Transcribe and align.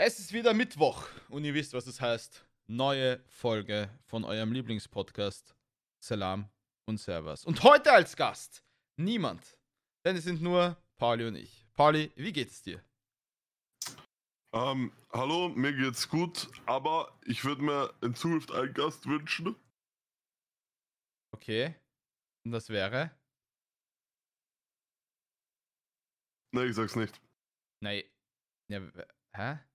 Es 0.00 0.20
ist 0.20 0.32
wieder 0.32 0.54
Mittwoch 0.54 1.08
und 1.28 1.44
ihr 1.44 1.54
wisst, 1.54 1.72
was 1.72 1.88
es 1.88 2.00
heißt. 2.00 2.46
Neue 2.68 3.20
Folge 3.26 3.90
von 4.04 4.22
eurem 4.22 4.52
Lieblingspodcast 4.52 5.56
Salam 5.98 6.48
und 6.86 6.98
Servus. 6.98 7.44
Und 7.44 7.64
heute 7.64 7.90
als 7.90 8.14
Gast 8.14 8.64
niemand, 8.96 9.58
denn 10.04 10.14
es 10.14 10.22
sind 10.22 10.40
nur 10.40 10.80
Pauli 10.98 11.26
und 11.26 11.34
ich. 11.34 11.66
Pauli, 11.74 12.12
wie 12.14 12.32
geht's 12.32 12.62
dir? 12.62 12.80
Ähm, 14.54 14.92
hallo, 15.12 15.48
mir 15.48 15.72
geht's 15.72 16.08
gut, 16.08 16.48
aber 16.66 17.18
ich 17.26 17.44
würde 17.44 17.62
mir 17.62 17.92
in 18.00 18.14
Zukunft 18.14 18.52
einen 18.52 18.72
Gast 18.74 19.04
wünschen. 19.04 19.56
Okay. 21.34 21.74
Und 22.46 22.52
das 22.52 22.68
wäre? 22.68 23.10
Ne, 26.54 26.66
ich 26.66 26.76
sag's 26.76 26.94
nicht. 26.94 27.20
Nein. 27.82 28.04
Ja, 28.70 28.80
hä? 29.34 29.67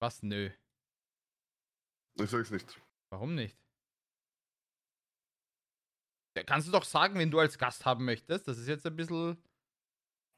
Nö. 0.00 0.06
Was? 0.06 0.22
Nö. 0.22 0.50
Ich 2.22 2.30
sag's 2.30 2.50
nicht. 2.50 2.80
Warum 3.10 3.34
nicht? 3.34 3.56
Ja, 6.36 6.44
kannst 6.44 6.68
du 6.68 6.72
doch 6.72 6.84
sagen, 6.84 7.16
wenn 7.18 7.30
du 7.30 7.38
als 7.38 7.58
Gast 7.58 7.84
haben 7.84 8.04
möchtest. 8.04 8.46
Das 8.48 8.56
ist 8.58 8.68
jetzt 8.68 8.86
ein 8.86 8.96
bisschen. 8.96 9.42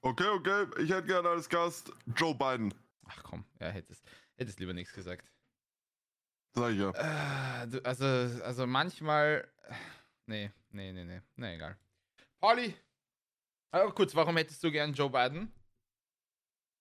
Okay, 0.05 0.27
okay, 0.29 0.67
ich 0.83 0.91
hätte 0.91 1.07
gerne 1.07 1.29
als 1.29 1.49
Gast 1.49 1.93
Joe 2.17 2.35
Biden. 2.35 2.75
Ach 3.07 3.23
komm, 3.23 3.45
ja, 3.61 3.69
hättest, 3.69 4.05
hättest 4.37 4.59
lieber 4.59 4.73
nichts 4.73 4.93
gesagt. 4.95 5.31
Sag 6.55 6.73
ich 6.73 6.79
ja. 6.79 6.91
Äh, 6.91 7.81
also, 7.85 8.05
also 8.43 8.67
manchmal. 8.67 9.49
Nee, 10.27 10.51
nee, 10.71 10.93
nee, 10.93 11.05
nee. 11.05 11.23
Nee, 11.37 11.55
egal. 11.55 11.79
Pauli! 12.41 12.75
Aber 13.71 13.95
kurz, 13.95 14.15
warum 14.15 14.37
hättest 14.37 14.63
du 14.65 14.71
gern 14.71 14.93
Joe 14.93 15.09
Biden? 15.11 15.53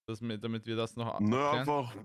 Das, 0.08 0.20
mit- 0.22 0.44
damit 0.44 0.66
wir 0.66 0.75
das 0.75 0.95
noch 0.95 1.08
abklären? 1.08 1.59
einfach. 1.59 1.95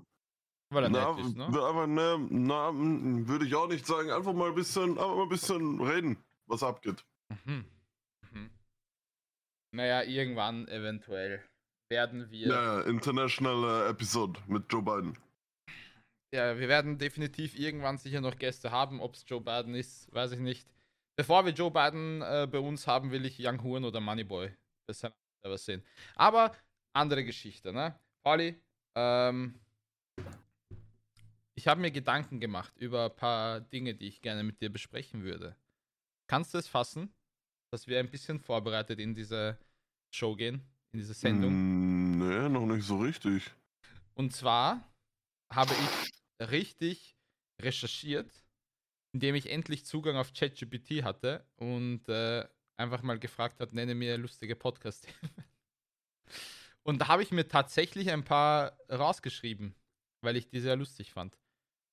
Weil 0.70 0.84
er 0.84 0.90
Na, 0.90 1.12
nett 1.12 1.26
ist, 1.26 1.36
ne? 1.36 1.44
einfach, 1.46 1.86
ne, 1.86 2.26
na, 2.30 2.72
würde 2.74 3.46
ich 3.46 3.54
auch 3.54 3.68
nicht 3.68 3.86
sagen. 3.86 4.10
Einfach 4.10 4.32
mal 4.32 4.48
ein 4.48 4.54
bisschen, 4.54 4.90
einfach 4.90 5.14
mal 5.14 5.23
ein 5.23 5.28
bisschen 5.28 5.80
reden, 5.80 6.24
was 6.46 6.62
abgeht. 6.62 7.04
Mhm. 7.45 7.64
Mhm. 8.32 8.50
Naja, 9.73 10.02
irgendwann 10.02 10.66
eventuell 10.68 11.45
werden 11.88 12.30
wir. 12.30 12.48
Ja, 12.48 12.80
International 12.80 13.86
äh, 13.86 13.90
Episode 13.90 14.40
mit 14.48 14.64
Joe 14.73 14.82
Biden. 14.82 15.16
Ja, 16.34 16.58
wir 16.58 16.68
werden 16.68 16.98
definitiv 16.98 17.56
irgendwann 17.56 17.98
sicher 17.98 18.20
noch 18.20 18.36
Gäste 18.36 18.73
haben. 18.73 19.01
Ob 19.01 19.14
es 19.14 19.24
Joe 19.26 19.40
Biden 19.40 19.74
ist, 19.74 20.12
weiß 20.12 20.32
ich 20.32 20.40
nicht. 20.40 20.68
Bevor 21.16 21.46
wir 21.46 21.52
Joe 21.52 21.70
Biden 21.70 22.20
äh, 22.23 22.48
bei 22.51 22.58
uns 22.58 22.86
haben, 22.86 23.10
will 23.12 23.24
ich 23.24 23.38
Young 23.38 23.62
Horn 23.62 23.84
oder 23.84 24.01
Moneyboy. 24.01 24.52
Das 24.88 25.01
kann 25.01 25.12
was 25.45 25.64
sehen. 25.64 25.84
Aber 26.16 26.54
andere 26.92 27.24
Geschichte, 27.24 27.73
ne? 27.73 27.98
Pauli, 28.24 28.60
ähm, 28.96 29.54
ich 31.57 31.66
habe 31.66 31.80
mir 31.80 31.90
Gedanken 31.90 32.38
gemacht 32.38 32.76
über 32.76 33.07
ein 33.07 33.16
paar 33.16 33.60
Dinge, 33.60 33.95
die 33.95 34.07
ich 34.07 34.21
gerne 34.21 34.45
mit 34.45 34.60
dir 34.60 34.71
besprechen 34.71 35.24
würde. 35.24 35.57
Kannst 36.29 36.52
du 36.54 36.59
es 36.59 36.68
fassen, 36.68 37.15
dass 37.73 37.87
wir 37.87 37.98
ein 37.98 38.10
bisschen 38.10 38.38
vorbereitet 38.38 39.01
in 39.01 39.15
diese 39.15 39.59
Show 40.15 40.37
gehen, 40.37 40.63
in 40.93 41.01
diese 41.01 41.15
Sendung? 41.15 41.52
Mm, 41.52 42.18
nee, 42.18 42.48
noch 42.51 42.66
nicht 42.66 42.85
so 42.85 42.98
richtig. 42.98 43.51
Und 44.15 44.35
zwar 44.35 44.87
habe 45.51 45.73
ich 45.73 46.48
richtig 46.51 47.16
recherchiert, 47.60 48.30
indem 49.13 49.35
ich 49.35 49.51
endlich 49.51 49.87
Zugang 49.87 50.16
auf 50.16 50.35
ChatGPT 50.35 51.04
hatte 51.04 51.46
und 51.57 52.07
äh, 52.09 52.46
einfach 52.76 53.02
mal 53.02 53.18
gefragt 53.18 53.60
hat, 53.60 53.73
nenne 53.73 53.95
mir 53.95 54.18
lustige 54.18 54.57
podcast 54.57 55.09
Und 56.82 57.01
da 57.01 57.09
habe 57.09 57.23
ich 57.23 57.32
mir 57.32 57.48
tatsächlich 57.48 58.13
ein 58.13 58.24
paar 58.24 58.79
rausgeschrieben, 58.91 59.74
weil 60.20 60.37
ich 60.37 60.48
die 60.48 60.60
sehr 60.60 60.76
lustig 60.76 61.13
fand. 61.13 61.37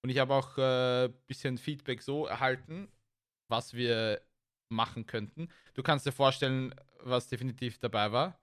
Und 0.03 0.09
ich 0.09 0.17
habe 0.19 0.33
auch 0.33 0.57
ein 0.57 1.09
äh, 1.09 1.13
bisschen 1.27 1.57
Feedback 1.57 2.01
so 2.01 2.25
erhalten, 2.25 2.91
was 3.47 3.73
wir 3.73 4.21
machen 4.69 5.05
könnten. 5.05 5.47
Du 5.73 5.81
kannst 5.81 6.05
dir 6.05 6.11
vorstellen, 6.11 6.75
was 6.99 7.29
definitiv 7.29 7.79
dabei 7.79 8.11
war. 8.11 8.37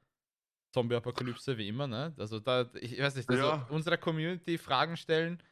Zombie-Apokalypse, 0.73 1.59
wie 1.59 1.69
immer, 1.69 1.87
ne? 1.87 2.15
Also 2.17 2.41
da, 2.41 2.71
ich 2.75 2.99
weiß 2.99 3.17
nicht, 3.17 3.29
also 3.29 3.43
Ja. 3.43 3.67
unserer 3.71 3.97
Community 3.99 4.57
Fragen 4.57 4.97
stellen, 4.97 5.43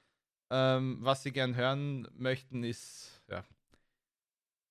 ähm, 0.50 0.98
was 1.00 1.22
sie 1.24 1.32
gern 1.32 1.54
hören 1.56 2.08
möchten, 2.14 2.64
ist, 2.64 3.22
ja, 3.28 3.44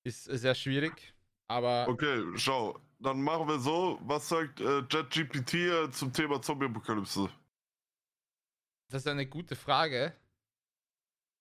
ist 0.04 0.24
sehr 0.24 0.54
schwierig. 0.54 1.14
Aber 1.48 1.86
Okay, 1.88 2.24
schau. 2.36 2.80
Dann 3.00 3.22
machen 3.22 3.46
wir 3.46 3.60
so. 3.60 4.00
Was 4.02 4.28
sagt 4.28 4.60
äh, 4.60 4.80
JetGPT 4.80 5.54
äh, 5.54 5.90
zum 5.92 6.12
Thema 6.12 6.42
Zombie-Apokalypse? 6.42 7.30
das 8.90 9.02
ist 9.02 9.06
eine 9.06 9.26
gute 9.26 9.54
Frage. 9.54 10.14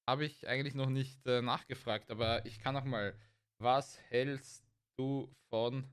Habe 0.08 0.26
ich 0.26 0.48
eigentlich 0.48 0.74
noch 0.74 0.90
nicht 0.90 1.28
äh, 1.28 1.42
nachgefragt, 1.42 2.10
aber 2.12 2.46
ich 2.46 2.60
kann 2.60 2.78
auch 2.78 2.86
mal. 2.86 3.20
Was 3.60 4.00
hältst 4.10 4.66
du 4.98 5.34
von 5.50 5.92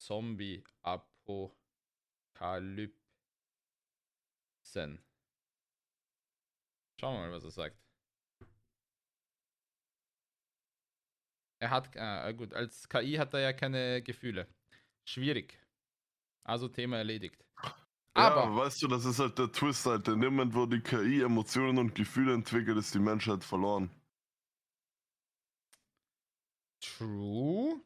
Zombie-Apokalypsen? 0.00 2.96
Schauen 6.98 7.14
wir 7.14 7.20
mal, 7.20 7.32
was 7.32 7.44
er 7.44 7.50
sagt. 7.50 7.76
Er 11.60 11.70
hat, 11.70 11.94
äh, 11.94 12.34
gut, 12.34 12.52
als 12.52 12.88
KI 12.88 13.14
hat 13.14 13.32
er 13.34 13.40
ja 13.40 13.52
keine 13.52 14.02
Gefühle. 14.02 14.48
Schwierig. 15.08 15.58
Also 16.44 16.68
Thema 16.68 16.98
erledigt. 16.98 17.44
Aber, 18.16 18.44
ja, 18.44 18.56
weißt 18.56 18.82
du, 18.82 18.88
das 18.88 19.04
ist 19.04 19.18
halt 19.18 19.38
der 19.38 19.52
Twist 19.52 19.84
halt. 19.86 20.08
In 20.08 20.20
dem 20.20 20.34
Moment, 20.34 20.54
wo 20.54 20.66
die 20.66 20.80
KI 20.80 21.22
Emotionen 21.22 21.78
und 21.78 21.94
Gefühle 21.94 22.32
entwickelt, 22.34 22.78
ist 22.78 22.94
die 22.94 22.98
Menschheit 22.98 23.44
verloren. 23.44 23.90
True. 26.80 27.80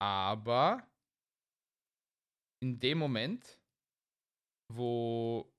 Aber 0.00 0.86
in 2.60 2.78
dem 2.80 2.98
Moment, 2.98 3.58
wo 4.70 5.50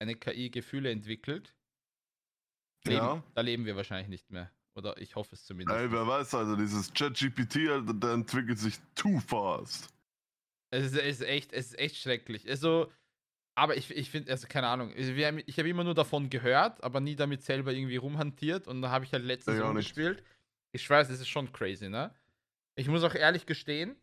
eine 0.00 0.16
KI 0.16 0.50
Gefühle 0.50 0.90
entwickelt, 0.90 1.54
leben, 2.84 2.96
Ja. 2.96 3.22
da 3.34 3.40
leben 3.40 3.64
wir 3.66 3.76
wahrscheinlich 3.76 4.08
nicht 4.08 4.30
mehr. 4.30 4.50
Oder 4.74 4.96
ich 4.96 5.14
hoffe 5.16 5.34
es 5.34 5.44
zumindest. 5.44 5.78
Ey, 5.78 5.92
wer 5.92 6.06
weiß, 6.06 6.34
also 6.34 6.56
dieses 6.56 6.92
ChatGPT, 6.92 7.68
Alter, 7.68 7.94
der 7.94 8.12
entwickelt 8.12 8.58
sich 8.58 8.80
too 8.94 9.20
fast. 9.20 9.91
Es 10.72 10.86
ist, 10.86 10.96
es 10.96 11.20
ist 11.20 11.26
echt, 11.26 11.52
es 11.52 11.66
ist 11.66 11.78
echt 11.78 11.96
schrecklich. 11.96 12.48
Also, 12.48 12.90
aber 13.54 13.76
ich, 13.76 13.90
ich 13.90 14.10
finde, 14.10 14.32
also 14.32 14.46
keine 14.48 14.68
Ahnung, 14.68 14.92
ich 14.96 15.58
habe 15.58 15.68
immer 15.68 15.84
nur 15.84 15.94
davon 15.94 16.30
gehört, 16.30 16.82
aber 16.82 17.00
nie 17.00 17.14
damit 17.14 17.42
selber 17.42 17.72
irgendwie 17.72 17.96
rumhantiert 17.96 18.66
und 18.66 18.80
da 18.80 18.90
habe 18.90 19.04
ich 19.04 19.12
halt 19.12 19.24
letztens 19.24 19.58
Ja, 19.58 19.66
rumgespielt. 19.66 20.24
Ich 20.72 20.88
weiß, 20.88 21.10
es 21.10 21.20
ist 21.20 21.28
schon 21.28 21.52
crazy, 21.52 21.90
ne? 21.90 22.14
Ich 22.74 22.88
muss 22.88 23.04
auch 23.04 23.14
ehrlich 23.14 23.44
gestehen, 23.44 23.94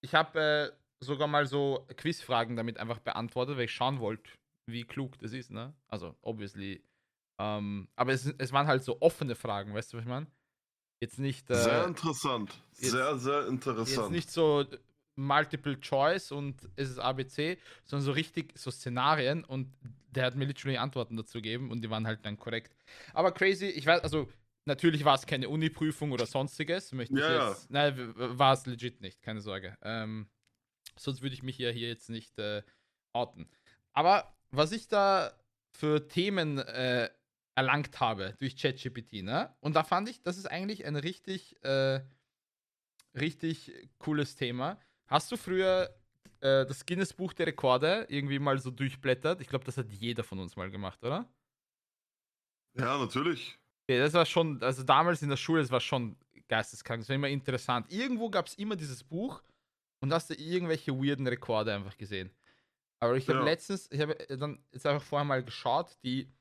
ich 0.00 0.14
habe 0.14 0.40
äh, 0.40 1.04
sogar 1.04 1.28
mal 1.28 1.46
so 1.46 1.86
Quizfragen 1.96 2.56
damit 2.56 2.78
einfach 2.78 2.98
beantwortet, 2.98 3.56
weil 3.56 3.66
ich 3.66 3.72
schauen 3.72 4.00
wollte, 4.00 4.28
wie 4.66 4.82
klug 4.82 5.16
das 5.20 5.32
ist, 5.32 5.52
ne? 5.52 5.72
Also, 5.86 6.16
obviously. 6.22 6.82
Ähm, 7.38 7.88
aber 7.94 8.12
es, 8.12 8.26
es 8.38 8.52
waren 8.52 8.66
halt 8.66 8.82
so 8.82 9.00
offene 9.00 9.36
Fragen, 9.36 9.72
weißt 9.74 9.92
du, 9.92 9.98
was 9.98 10.02
ich 10.04 10.08
meine? 10.08 10.26
Jetzt 11.00 11.20
nicht. 11.20 11.48
Äh, 11.50 11.54
Sehr 11.54 11.84
interessant. 11.86 12.60
jetzt- 12.78 12.90
sehr, 12.90 13.16
sehr 13.18 13.38
Jetzt 13.42 13.48
interessant. 13.50 14.10
nicht 14.10 14.30
so 14.30 14.64
Multiple 15.16 15.78
Choice 15.80 16.32
und 16.32 16.68
es 16.76 16.90
ist 16.90 16.98
ABC, 16.98 17.58
sondern 17.84 18.04
so 18.04 18.12
richtig 18.12 18.52
so 18.56 18.70
Szenarien 18.70 19.44
und 19.44 19.72
der 20.10 20.26
hat 20.26 20.36
mir 20.36 20.44
literally 20.46 20.78
Antworten 20.78 21.16
dazu 21.16 21.38
gegeben 21.38 21.70
und 21.70 21.82
die 21.82 21.90
waren 21.90 22.06
halt 22.06 22.24
dann 22.24 22.36
korrekt. 22.38 22.76
Aber 23.12 23.32
crazy, 23.32 23.66
ich 23.66 23.86
weiß, 23.86 24.02
also 24.02 24.28
natürlich 24.64 25.04
war 25.04 25.14
es 25.14 25.26
keine 25.26 25.48
Uni-Prüfung 25.48 26.12
oder 26.12 26.26
sonstiges, 26.26 26.92
möchte 26.92 27.14
ich 27.14 27.20
Ja, 27.20 27.32
ja. 27.32 27.48
jetzt. 27.50 27.70
Nein, 27.70 28.12
war 28.16 28.54
es 28.54 28.66
legit 28.66 29.00
nicht, 29.00 29.22
keine 29.22 29.40
Sorge. 29.40 29.76
Ähm, 29.82 30.28
sonst 30.96 31.22
würde 31.22 31.34
ich 31.34 31.42
mich 31.42 31.58
ja 31.58 31.70
hier 31.70 31.88
jetzt 31.88 32.10
nicht 32.10 32.38
äh, 32.38 32.62
outen. 33.12 33.48
Aber 33.92 34.34
was 34.50 34.72
ich 34.72 34.88
da 34.88 35.32
für 35.70 36.08
Themen 36.08 36.58
äh, 36.58 37.10
erlangt 37.54 38.00
habe 38.00 38.34
durch 38.38 38.56
ChatGPT, 38.56 39.22
ne? 39.22 39.54
Und 39.60 39.76
da 39.76 39.84
fand 39.84 40.08
ich, 40.08 40.22
das 40.22 40.38
ist 40.38 40.46
eigentlich 40.46 40.84
ein 40.84 40.96
richtig, 40.96 41.62
äh, 41.64 42.00
richtig 43.14 43.72
cooles 43.98 44.36
Thema. 44.36 44.78
Hast 45.12 45.30
du 45.30 45.36
früher 45.36 45.94
äh, 46.40 46.64
das 46.64 46.86
Guinness-Buch 46.86 47.34
der 47.34 47.46
Rekorde 47.48 48.06
irgendwie 48.08 48.38
mal 48.38 48.58
so 48.58 48.70
durchblättert? 48.70 49.42
Ich 49.42 49.48
glaube, 49.48 49.64
das 49.66 49.76
hat 49.76 49.92
jeder 49.92 50.24
von 50.24 50.38
uns 50.38 50.56
mal 50.56 50.70
gemacht, 50.70 51.04
oder? 51.04 51.28
ja, 52.78 52.96
natürlich. 52.96 53.58
Okay, 53.84 53.98
das 53.98 54.14
war 54.14 54.24
schon, 54.24 54.62
also 54.62 54.82
damals 54.84 55.20
in 55.20 55.28
der 55.28 55.36
Schule, 55.36 55.60
das 55.60 55.70
war 55.70 55.80
schon 55.80 56.16
geisteskrank, 56.48 57.02
das 57.02 57.10
war 57.10 57.16
immer 57.16 57.28
interessant. 57.28 57.92
Irgendwo 57.92 58.30
gab 58.30 58.46
es 58.46 58.54
immer 58.54 58.74
dieses 58.74 59.04
Buch 59.04 59.42
und 60.00 60.12
hast 60.14 60.30
du 60.30 60.34
irgendwelche 60.34 60.92
weirden 60.92 61.26
Rekorde 61.26 61.74
einfach 61.74 61.96
gesehen. 61.98 62.30
Aber 63.00 63.14
ich 63.16 63.28
habe 63.28 63.40
Ja. 63.40 63.44
letztens, 63.44 63.90
ich 63.90 64.00
habe 64.00 64.14
dann 64.14 64.64
jetzt 64.72 64.86
einfach 64.86 65.02
vorher 65.02 65.26
mal 65.26 65.44
geschaut, 65.44 65.98
die, 66.04 66.32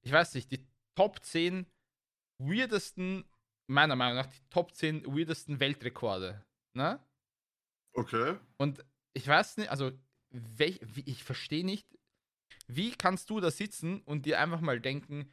ich 0.00 0.12
weiß 0.12 0.34
nicht, 0.34 0.50
die 0.50 0.64
Top 0.94 1.22
10 1.22 1.66
weirdesten, 2.38 3.24
meiner 3.68 3.96
Meinung 3.96 4.16
nach, 4.16 4.26
die 4.26 4.40
Top 4.48 4.74
10 4.74 5.04
weirdesten 5.06 5.60
Weltrekorde. 5.60 6.42
Ne? 6.74 6.98
Okay. 7.96 8.36
Und 8.58 8.84
ich 9.14 9.26
weiß 9.26 9.56
nicht, 9.58 9.70
also 9.70 9.92
welch, 10.30 10.80
ich 11.06 11.24
verstehe 11.24 11.64
nicht, 11.64 11.86
Wie 12.68 12.92
kannst 12.92 13.30
du 13.30 13.40
da 13.40 13.50
sitzen 13.50 14.02
und 14.02 14.26
dir 14.26 14.40
einfach 14.40 14.60
mal 14.60 14.80
denken, 14.80 15.32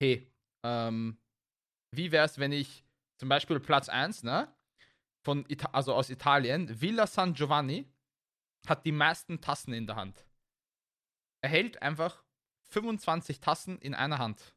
hey, 0.00 0.30
ähm, 0.64 1.18
wie 1.92 2.12
wäre 2.12 2.26
es, 2.26 2.38
wenn 2.38 2.52
ich 2.52 2.84
zum 3.18 3.28
Beispiel 3.28 3.60
Platz 3.60 3.88
1, 3.88 4.22
ne? 4.24 4.54
Von 5.24 5.44
Ita 5.48 5.70
also 5.72 5.94
aus 5.94 6.10
Italien, 6.10 6.80
Villa 6.80 7.06
San 7.06 7.34
Giovanni 7.34 7.86
hat 8.68 8.86
die 8.86 8.92
meisten 8.92 9.40
Tassen 9.40 9.72
in 9.74 9.86
der 9.86 9.96
Hand. 9.96 10.26
Er 11.42 11.50
hält 11.50 11.82
einfach 11.82 12.24
25 12.70 13.40
Tassen 13.40 13.78
in 13.78 13.94
einer 13.94 14.18
Hand. 14.18 14.54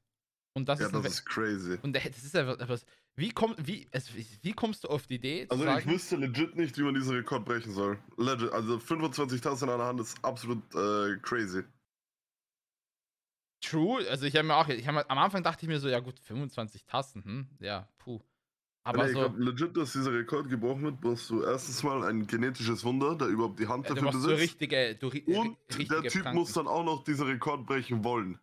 Und 0.53 0.68
das 0.69 0.79
Ja, 0.79 0.88
ist 0.88 0.94
das 0.94 1.06
ist 1.06 1.25
crazy. 1.25 1.77
und 1.83 1.94
das 1.94 2.06
ist 2.06 2.35
etwas. 2.35 2.85
Wie, 3.19 3.31
komm, 3.31 3.56
wie, 3.58 3.88
es, 3.92 4.12
wie 4.44 4.54
kommst 4.54 4.84
du 4.84 4.90
auf 4.90 5.08
die 5.08 5.16
Idee? 5.16 5.48
zu 5.48 5.52
Also 5.54 5.64
ich 5.66 5.69
sagen, 5.72 5.90
wüsste 5.92 6.16
legit 6.18 6.56
nicht, 6.56 6.78
wie 6.78 6.84
man 6.84 6.94
diesen 6.94 7.16
Rekord 7.16 7.46
brechen 7.46 7.74
soll. 7.74 7.98
Legit. 8.16 8.52
Also 8.52 8.78
25 8.78 9.42
Tassen 9.42 9.66
in 9.68 9.74
einer 9.74 9.86
Hand 9.86 10.00
ist 10.00 10.24
absolut 10.24 10.60
äh, 10.75 11.18
crazy. 11.24 11.64
True, 13.60 14.08
also 14.08 14.25
ich 14.28 14.36
habe 14.36 14.48
mir 14.48 14.56
auch, 14.56 14.68
ich 14.68 14.88
hab, 14.88 14.94
mir- 14.94 15.10
am 15.10 15.18
Anfang 15.18 15.42
dachte 15.44 15.66
ich 15.66 15.68
mir 15.68 15.80
so, 15.80 15.90
ja 15.90 16.00
gut, 16.00 16.19
25 16.19 16.86
Tassen, 16.86 17.24
hm, 17.24 17.48
ja, 17.60 17.90
puh. 17.98 18.22
Aber 18.84 19.00
nee, 19.00 19.08
ich 19.08 19.14
so, 19.14 19.20
glaube 19.20 19.44
legit, 19.44 19.75
dass 19.75 19.94
dieser 19.94 20.13
Rekord 20.13 20.48
gebrochen 20.48 20.84
wird, 20.84 21.02
brauchst 21.02 21.30
du 21.31 21.42
erstens 21.42 21.81
mal 21.84 22.04
ein 22.04 22.28
genetisches 22.28 22.84
Wunder, 22.86 23.16
der 23.16 23.28
überhaupt 23.30 23.60
die 23.60 23.68
Hand 23.68 23.86
äh, 23.88 23.96
du 23.96 23.96
dafür 23.96 24.12
besitzt. 24.22 24.42
richtige, 24.44 24.96
du, 24.96 25.08
ri- 25.08 25.25
Und 25.25 25.58
ri- 25.58 25.58
der 25.70 25.78
richtige 25.80 26.08
Typ 26.10 26.22
Pranken. 26.22 26.40
muss 26.40 26.54
dann 26.54 26.68
auch 26.68 26.86
noch 26.86 27.04
diesen 27.04 27.25
Rekord 27.25 27.66
brechen 27.66 28.04
wollen. 28.04 28.40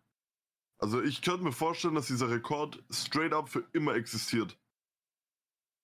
Also 0.77 1.01
ich 1.01 1.21
könnte 1.21 1.45
mir 1.45 1.53
vorstellen, 1.53 1.95
dass 1.95 2.07
dieser 2.07 2.29
Rekord 2.29 2.83
straight 2.91 3.33
up 3.33 3.47
für 3.49 3.65
immer 3.71 3.95
existiert. 3.95 4.57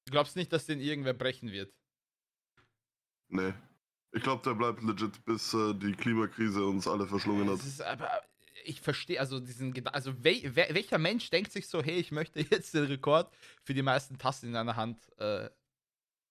Du 0.06 0.12
glaubst 0.12 0.36
nicht, 0.36 0.51
dass 0.51 0.65
den 0.65 0.80
irgendwer 0.80 1.13
brechen 1.13 1.51
wird? 1.51 1.71
Nee. 3.30 3.53
Ich 4.13 4.24
glaube, 4.24 4.44
der 4.44 4.56
bleibt 4.56 4.81
legit, 4.83 5.24
bis 5.25 5.53
äh, 5.53 5.74
die 5.74 5.94
Klimakrise 5.94 6.65
uns 6.65 6.88
alle 6.88 7.07
verschlungen 7.07 7.50
hat. 7.50 7.59
Ist 7.59 7.81
aber, 7.81 8.21
ich 8.65 8.81
verstehe, 8.81 9.19
also 9.19 9.39
diesen 9.39 9.74
Gedanken, 9.74 9.95
also 9.95 10.24
wel, 10.24 10.42
wer, 10.56 10.74
welcher 10.74 10.98
Mensch 10.98 11.30
denkt 11.30 11.51
sich 11.51 11.68
so, 11.68 11.81
hey, 11.81 11.98
ich 11.98 12.12
möchte 12.12 12.39
jetzt 12.51 12.74
den 12.74 12.86
Rekord 12.86 13.33
für 13.63 13.74
die 13.74 13.83
meisten 13.83 14.18
Tassen 14.18 14.50
in 14.50 14.56
einer 14.56 14.75
Hand, 14.75 15.00
äh, 15.18 15.50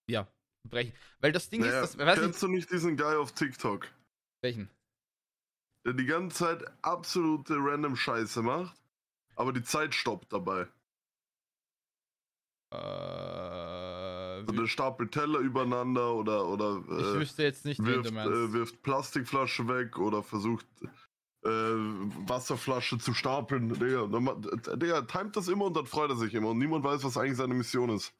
ja, 0.07 0.27
brechen. 0.69 0.93
Weil 1.19 1.31
das 1.31 1.49
Ding 1.49 1.61
Naja, 1.61 1.81
ist, 1.81 1.95
das, 1.95 1.97
weiß 1.97 2.17
nicht, 2.17 2.23
kennst 2.23 2.43
du 2.43 2.47
nicht 2.47 2.71
diesen 2.71 2.97
Guy 2.97 3.15
auf 3.15 3.31
TikTok, 3.33 3.87
welchen? 4.41 4.69
der 5.85 5.93
die 5.93 6.05
ganze 6.05 6.37
Zeit 6.37 6.63
absolute 6.83 7.55
random 7.57 7.95
Scheiße 7.95 8.41
macht, 8.41 8.79
aber 9.35 9.53
die 9.53 9.63
Zeit 9.63 9.95
stoppt 9.95 10.31
dabei? 10.33 10.67
Äh, 12.71 12.75
Also 12.75 14.53
der 14.53 14.67
stapelt 14.67 15.11
Teller 15.11 15.39
übereinander 15.39 16.13
oder, 16.13 16.47
oder 16.47 16.83
ich 16.97 17.13
äh, 17.15 17.19
wüsste 17.19 17.43
jetzt 17.43 17.65
nicht, 17.65 17.85
wen 17.85 18.03
wirft, 18.03 18.09
du 18.09 18.11
meinst. 18.11 18.43
äh, 18.49 18.53
wirft 18.53 18.81
Plastikflasche 18.83 19.67
weg 19.67 19.97
oder 19.99 20.23
versucht 20.23 20.65
äh, 21.43 21.49
Wasserflasche 21.49 22.97
zu 22.97 23.13
stapeln. 23.13 23.69
Digga, 23.73 24.07
Digga, 24.75 25.01
timet 25.03 25.35
das 25.35 25.47
immer 25.47 25.65
und 25.65 25.75
dann 25.77 25.85
freut 25.85 26.09
er 26.11 26.15
sich 26.17 26.33
immer 26.33 26.49
und 26.49 26.59
niemand 26.59 26.83
weiß, 26.83 27.03
was 27.03 27.17
eigentlich 27.17 27.37
seine 27.37 27.53
Mission 27.53 27.89
ist. 27.89 28.13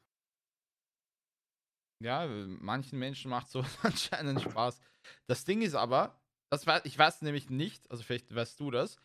Ja, 2.03 2.25
manchen 2.27 2.97
Menschen 2.99 3.29
macht 3.29 3.49
so 3.49 3.63
anscheinend 3.83 4.41
Spaß. 4.41 4.81
Das 5.27 5.45
Ding 5.45 5.61
ist 5.61 5.75
aber, 5.75 6.19
das 6.51 6.65
weiß, 6.65 6.81
ich 6.85 6.97
weiß 6.97 7.21
nämlich 7.21 7.49
nicht, 7.49 7.89
also 7.91 8.03
vielleicht 8.03 8.33
weißt 8.33 8.59
du 8.59 8.71
das, 8.71 8.97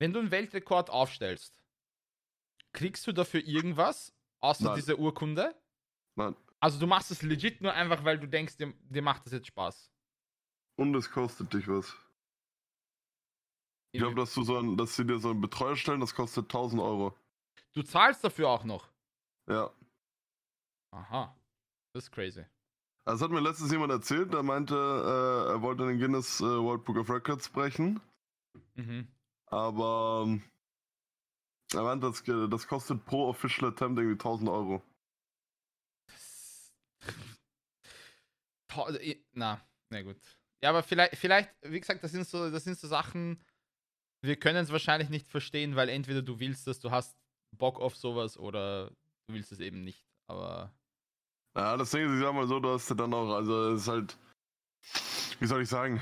wenn 0.00 0.12
du 0.12 0.20
einen 0.20 0.30
Weltrekord 0.30 0.90
aufstellst, 0.90 1.62
kriegst 2.72 3.06
du 3.06 3.12
dafür 3.12 3.44
irgendwas, 3.44 4.14
außer 4.40 4.64
Nein. 4.64 4.74
diese 4.76 4.96
Urkunde? 4.98 5.54
Nein. 6.16 6.34
Also 6.60 6.78
du 6.80 6.86
machst 6.86 7.10
es 7.10 7.22
legit 7.22 7.60
nur 7.60 7.72
einfach, 7.72 8.04
weil 8.04 8.18
du 8.18 8.26
denkst, 8.28 8.56
dir, 8.56 8.72
dir 8.90 9.02
macht 9.02 9.24
das 9.26 9.32
jetzt 9.32 9.46
Spaß. 9.46 9.90
Und 10.76 10.94
es 10.94 11.10
kostet 11.10 11.52
dich 11.54 11.68
was. 11.68 11.94
Ich 13.92 14.00
glaube, 14.00 14.16
dass 14.16 14.34
du 14.34 14.42
so 14.42 14.58
ein, 14.58 14.76
dass 14.76 14.96
sie 14.96 15.04
dir 15.06 15.18
so 15.18 15.30
einen 15.30 15.40
Betreuer 15.40 15.76
stellen, 15.76 16.00
das 16.00 16.14
kostet 16.14 16.44
1000 16.46 16.80
Euro. 16.82 17.16
du 17.72 17.82
zahlst 17.82 18.22
dafür 18.22 18.48
auch 18.50 18.64
noch. 18.64 18.88
Ja. 19.48 19.70
Aha. 20.92 21.34
Das 21.92 22.04
ist 22.04 22.10
crazy. 22.12 22.44
Das 23.04 23.22
hat 23.22 23.30
mir 23.30 23.40
letztens 23.40 23.70
jemand 23.72 23.90
erzählt, 23.92 24.32
der 24.34 24.42
meinte, 24.42 24.74
äh, 24.74 25.52
er 25.52 25.62
wollte 25.62 25.86
den 25.86 25.98
Guinness 25.98 26.40
äh, 26.40 26.44
World 26.44 26.84
Book 26.84 26.96
of 26.98 27.08
Records 27.10 27.48
brechen, 27.48 28.00
Mhm. 28.74 29.08
aber 29.46 30.24
ähm, 30.26 30.42
er 31.74 31.82
meinte, 31.82 32.06
das, 32.06 32.22
ge- 32.24 32.48
das 32.48 32.66
kostet 32.66 33.04
pro 33.04 33.28
Official 33.28 33.70
Attempt 33.70 33.98
irgendwie 33.98 34.18
1000 34.18 34.48
Euro. 34.48 34.82
I- 39.00 39.24
Na, 39.32 39.60
na 39.90 40.02
gut. 40.02 40.16
Ja, 40.62 40.70
aber 40.70 40.82
vielleicht, 40.82 41.16
vielleicht, 41.16 41.50
wie 41.62 41.80
gesagt, 41.80 42.02
das 42.02 42.12
sind 42.12 42.26
so, 42.26 42.50
das 42.50 42.64
sind 42.64 42.78
so 42.78 42.86
Sachen, 42.88 43.42
wir 44.22 44.36
können 44.36 44.58
es 44.58 44.70
wahrscheinlich 44.72 45.08
nicht 45.08 45.28
verstehen, 45.28 45.76
weil 45.76 45.88
entweder 45.88 46.22
du 46.22 46.38
willst 46.40 46.66
das, 46.66 46.80
du 46.80 46.90
hast 46.90 47.16
Bock 47.56 47.80
auf 47.80 47.96
sowas 47.96 48.36
oder 48.36 48.90
du 49.26 49.34
willst 49.34 49.52
es 49.52 49.60
eben 49.60 49.84
nicht. 49.84 50.04
Aber 50.28 50.72
Ja, 51.56 51.76
das 51.76 51.90
Ding 51.90 52.06
ist, 52.06 52.14
ich 52.14 52.20
sag 52.24 52.34
mal 52.34 52.46
so, 52.46 52.60
du 52.60 52.70
hast 52.70 52.88
dann 52.90 53.14
auch, 53.14 53.34
also 53.34 53.72
es 53.72 53.82
ist 53.82 53.88
halt, 53.88 54.18
wie 55.40 55.46
soll 55.46 55.62
ich 55.62 55.68
sagen, 55.68 56.00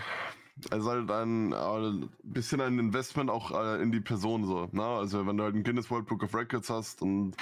es 0.70 0.78
ist 0.78 0.86
halt 0.86 1.10
ein 1.10 1.52
äh, 1.52 2.08
bisschen 2.22 2.60
ein 2.60 2.78
Investment 2.78 3.30
auch 3.30 3.50
äh, 3.52 3.82
in 3.82 3.92
die 3.92 4.00
Person 4.00 4.46
so. 4.46 4.68
Ne? 4.72 4.84
Also 4.84 5.26
wenn 5.26 5.36
du 5.36 5.44
halt 5.44 5.54
ein 5.54 5.62
Guinness 5.62 5.90
World 5.90 6.06
Book 6.06 6.22
of 6.22 6.34
Records 6.34 6.70
hast 6.70 7.02
und 7.02 7.36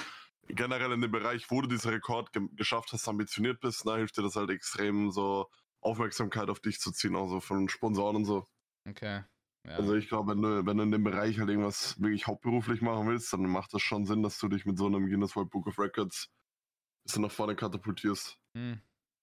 generell 0.47 0.91
in 0.91 1.01
dem 1.01 1.11
Bereich, 1.11 1.49
wo 1.49 1.61
du 1.61 1.67
diesen 1.67 1.91
Rekord 1.91 2.33
ge 2.33 2.47
geschafft 2.55 2.91
hast, 2.91 3.07
ambitioniert 3.07 3.61
bist, 3.61 3.87
da 3.87 3.95
hilft 3.95 4.17
dir 4.17 4.23
das 4.23 4.35
halt 4.35 4.49
extrem 4.49 5.11
so 5.11 5.49
Aufmerksamkeit 5.81 6.49
auf 6.49 6.59
dich 6.59 6.79
zu 6.79 6.91
ziehen, 6.91 7.15
auch 7.15 7.29
so 7.29 7.39
von 7.39 7.69
Sponsoren 7.69 8.17
und 8.17 8.25
so. 8.25 8.47
okay. 8.87 9.23
Ja. 9.65 9.77
Also 9.77 9.95
ich 9.95 10.07
glaube, 10.09 10.31
wenn 10.31 10.41
du, 10.43 10.65
wenn 10.65 10.77
du 10.77 10.83
in 10.83 10.91
dem 10.91 11.03
Bereich 11.03 11.39
halt 11.39 11.49
irgendwas 11.49 11.99
wirklich 11.99 12.27
hauptberuflich 12.27 12.81
machen 12.81 13.07
willst, 13.07 13.33
dann 13.33 13.41
macht 13.47 13.73
das 13.73 13.81
schon 13.81 14.05
Sinn, 14.05 14.21
dass 14.21 14.37
du 14.37 14.47
dich 14.47 14.65
mit 14.65 14.77
so 14.77 14.85
einem 14.85 15.07
Guinness 15.09 15.35
World 15.35 15.49
Book 15.49 15.65
of 15.65 15.79
Records 15.79 16.27
ein 16.27 17.03
bisschen 17.05 17.21
nach 17.23 17.31
vorne 17.31 17.55
katapultierst. 17.55 18.37
Hm. 18.55 18.79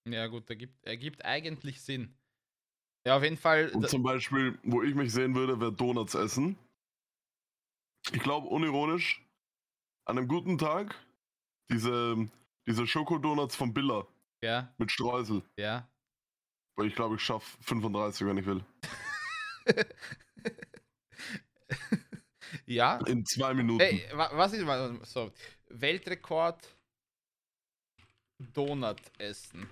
Ja, 0.08 0.26
gut, 0.26 0.50
ergibt, 0.50 0.84
ergibt 0.84 1.24
eigentlich 1.24 1.80
Sinn. 1.80 2.16
Ja, 3.06 3.16
auf 3.16 3.22
jeden 3.22 3.36
Fall. 3.36 3.70
Und 3.70 3.88
zum 3.88 4.02
Beispiel, 4.02 4.58
wo 4.62 4.82
ich 4.82 4.94
mich 4.94 5.12
sehen 5.12 5.34
würde, 5.34 5.58
wäre 5.60 5.72
Donuts 5.72 6.14
essen. 6.14 6.56
Ich 8.12 8.20
glaube, 8.22 8.46
unironisch, 8.48 9.24
an 10.04 10.18
einem 10.18 10.28
guten 10.28 10.58
Tag, 10.58 10.94
diese, 11.70 12.28
diese 12.66 12.86
Schokodonuts 12.86 13.56
von 13.56 13.72
Billa 13.74 14.06
Ja, 14.42 14.72
mit 14.78 14.90
Streusel. 14.92 15.42
ja. 15.56 15.88
Weil 16.74 16.86
ich 16.86 16.94
glaube, 16.94 17.16
ich 17.16 17.20
schaffe 17.22 17.56
35, 17.64 18.26
wenn 18.26 18.38
ich 18.38 18.46
will. 18.46 18.64
ja. 22.66 22.98
In 23.06 23.24
zwei 23.26 23.54
Minuten. 23.54 23.80
Ey, 23.80 24.08
wa- 24.12 24.30
was 24.32 24.52
ist 24.52 24.64
mal 24.64 24.98
so? 25.04 25.30
Weltrekord 25.68 26.66
Donut 28.38 29.00
essen. 29.18 29.68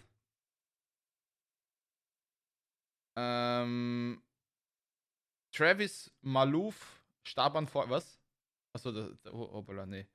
Ähm, 3.22 4.22
Travis 5.52 6.10
Maluf 6.22 7.02
starb 7.22 7.54
an 7.56 7.66
vor 7.66 7.90
was? 7.90 8.18
Achso, 8.72 8.92
da, 8.92 9.10
da, 9.22 9.30
oh, 9.32 9.52
hoppala, 9.52 9.84
nee. 9.84 10.06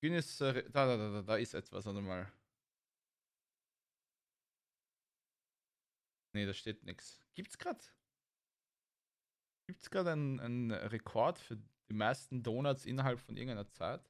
Guinness, 0.00 0.40
äh, 0.40 0.62
da, 0.70 0.86
da, 0.86 0.96
da, 0.96 1.22
da, 1.22 1.36
ist 1.36 1.54
etwas, 1.54 1.84
warte 1.84 2.00
mal. 2.00 2.30
Nee, 6.34 6.46
da 6.46 6.54
steht 6.54 6.84
nichts. 6.84 7.20
Gibt's 7.34 7.58
grad? 7.58 7.92
Gibt's 9.66 9.90
gerade 9.90 10.12
einen, 10.12 10.38
einen 10.40 10.70
Rekord 10.70 11.38
für 11.38 11.56
die 11.56 11.94
meisten 11.94 12.42
Donuts 12.42 12.86
innerhalb 12.86 13.18
von 13.18 13.36
irgendeiner 13.36 13.68
Zeit? 13.68 14.08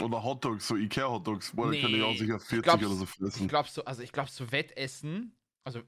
Oder 0.00 0.22
Hotdogs, 0.22 0.66
so 0.68 0.76
Ikea-Hotdogs. 0.76 1.54
Boah, 1.54 1.70
da 1.72 1.78
kann 1.80 1.94
ich 1.94 2.02
auch 2.02 2.12
Nee, 2.12 2.16
sicher 2.18 2.36
ich 2.36 2.42
40 2.42 2.62
glaub's- 2.62 2.84
oder 2.84 2.94
so 2.94 3.04
Ich 3.04 3.10
fressen. 3.10 3.48
glaube 3.48 3.68
so, 3.68 3.84
also 3.84 4.02
ich 4.02 4.12
glaube 4.12 4.30
so 4.30 4.50
Wettessen, 4.50 5.36
also 5.64 5.82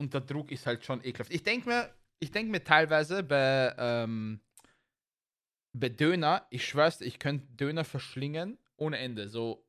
und 0.00 0.12
der 0.12 0.20
Druck 0.20 0.50
ist 0.50 0.66
halt 0.66 0.84
schon 0.84 1.04
ekelhaft. 1.04 1.32
Ich 1.32 1.42
denke 1.42 1.68
mir, 1.68 1.94
ich 2.20 2.30
denke 2.30 2.50
mir 2.50 2.64
teilweise 2.64 3.22
bei, 3.22 3.74
ähm, 3.78 4.40
bei 5.76 5.88
Döner, 5.88 6.46
ich 6.50 6.66
schwör's, 6.66 6.98
dir, 6.98 7.06
ich 7.06 7.18
könnte 7.18 7.46
Döner 7.54 7.84
verschlingen 7.84 8.58
ohne 8.76 8.98
Ende. 8.98 9.28
So, 9.28 9.66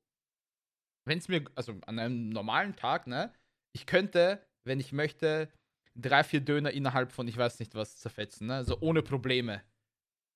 wenn 1.07 1.19
es 1.19 1.27
mir, 1.27 1.45
also 1.55 1.79
an 1.85 1.99
einem 1.99 2.29
normalen 2.29 2.75
Tag, 2.75 3.07
ne, 3.07 3.33
ich 3.73 3.85
könnte, 3.85 4.45
wenn 4.63 4.79
ich 4.79 4.91
möchte, 4.91 5.51
drei, 5.95 6.23
vier 6.23 6.41
Döner 6.41 6.71
innerhalb 6.71 7.11
von, 7.11 7.27
ich 7.27 7.37
weiß 7.37 7.59
nicht 7.59 7.75
was, 7.75 7.97
zerfetzen, 7.97 8.47
ne, 8.47 8.63
so 8.63 8.79
ohne 8.81 9.01
Probleme. 9.01 9.63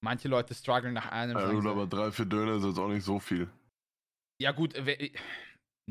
Manche 0.01 0.29
Leute 0.29 0.53
strugglen 0.53 0.93
nach 0.93 1.11
einem. 1.11 1.37
Ja, 1.37 1.51
gut, 1.51 1.63
so, 1.63 1.69
aber 1.71 1.87
drei, 1.87 2.11
vier 2.11 2.25
Döner 2.25 2.55
ist 2.55 2.63
jetzt 2.63 2.79
auch 2.79 2.87
nicht 2.87 3.03
so 3.03 3.19
viel. 3.19 3.49
Ja, 4.41 4.53
gut, 4.53 4.75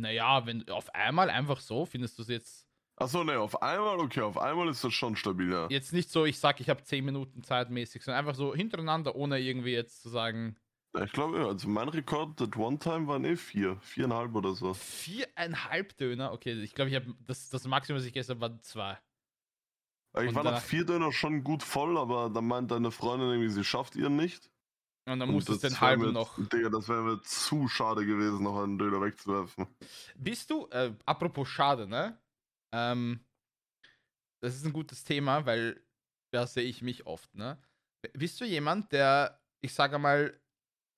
naja, 0.00 0.46
wenn 0.46 0.68
auf 0.70 0.94
einmal 0.94 1.30
einfach 1.30 1.60
so, 1.60 1.86
findest 1.86 2.18
du 2.18 2.22
es 2.22 2.28
jetzt, 2.28 2.68
Achso, 2.96 3.22
ne, 3.22 3.38
auf 3.38 3.62
einmal, 3.62 4.00
okay, 4.00 4.22
auf 4.22 4.36
einmal 4.38 4.68
ist 4.68 4.82
das 4.82 4.92
schon 4.92 5.14
stabil, 5.14 5.52
ja. 5.52 5.68
jetzt 5.70 5.92
nicht 5.92 6.10
so, 6.10 6.24
ich 6.24 6.38
sag, 6.40 6.60
ich 6.60 6.68
habe 6.68 6.82
10 6.82 7.04
Minuten 7.04 7.44
Zeit 7.44 7.70
mäßig, 7.70 8.02
sondern 8.02 8.18
einfach 8.18 8.34
so 8.34 8.54
hintereinander, 8.54 9.14
ohne 9.14 9.38
irgendwie 9.38 9.72
jetzt 9.72 10.02
zu 10.02 10.08
sagen, 10.08 10.56
Ich 11.04 11.12
glaube, 11.12 11.38
ja, 11.38 11.46
also 11.46 11.68
mein 11.68 11.88
Rekord 11.88 12.40
at 12.42 12.56
one 12.56 12.78
time 12.78 13.06
waren 13.06 13.24
eh 13.24 13.36
vier, 13.36 13.76
viereinhalb 13.82 14.34
oder 14.34 14.54
so. 14.54 14.74
viereinhalb 14.74 15.96
Döner, 15.96 16.32
okay, 16.32 16.54
ich 16.54 16.74
glaube, 16.74 16.90
ich 16.90 16.96
habe 16.96 17.14
das, 17.26 17.48
das 17.50 17.66
Maximum, 17.66 18.00
was 18.00 18.06
ich 18.06 18.28
habe, 18.28 18.40
waren 18.40 18.60
zwei. 18.62 18.98
Ich 20.22 20.28
Und 20.28 20.34
war 20.34 20.42
nach 20.42 20.60
vier 20.60 20.84
Döner 20.84 21.12
schon 21.12 21.44
gut 21.44 21.62
voll, 21.62 21.96
aber 21.98 22.30
dann 22.30 22.46
meint 22.46 22.70
deine 22.70 22.90
Freundin 22.90 23.28
irgendwie, 23.28 23.50
sie 23.50 23.64
schafft 23.64 23.94
ihren 23.94 24.16
nicht. 24.16 24.50
Und 25.08 25.20
dann 25.20 25.30
musstest 25.30 25.64
du 25.64 25.68
den 25.68 25.80
halben 25.80 26.12
noch. 26.12 26.38
Digga, 26.52 26.68
das 26.68 26.88
wäre 26.88 27.02
mir 27.02 27.22
zu 27.22 27.68
schade 27.68 28.04
gewesen, 28.04 28.42
noch 28.42 28.62
einen 28.62 28.78
Döner 28.78 29.00
wegzuwerfen. 29.00 29.66
Bist 30.16 30.50
du, 30.50 30.66
äh, 30.68 30.92
apropos 31.06 31.48
schade, 31.48 31.86
ne? 31.86 32.18
Ähm, 32.72 33.20
das 34.42 34.54
ist 34.54 34.64
ein 34.66 34.72
gutes 34.72 35.04
Thema, 35.04 35.46
weil 35.46 35.80
da 36.32 36.46
sehe 36.46 36.64
ich 36.64 36.82
mich 36.82 37.06
oft, 37.06 37.34
ne? 37.34 37.58
Bist 38.12 38.40
du 38.40 38.44
jemand, 38.44 38.92
der, 38.92 39.40
ich 39.60 39.74
sage 39.74 39.98
mal, 39.98 40.38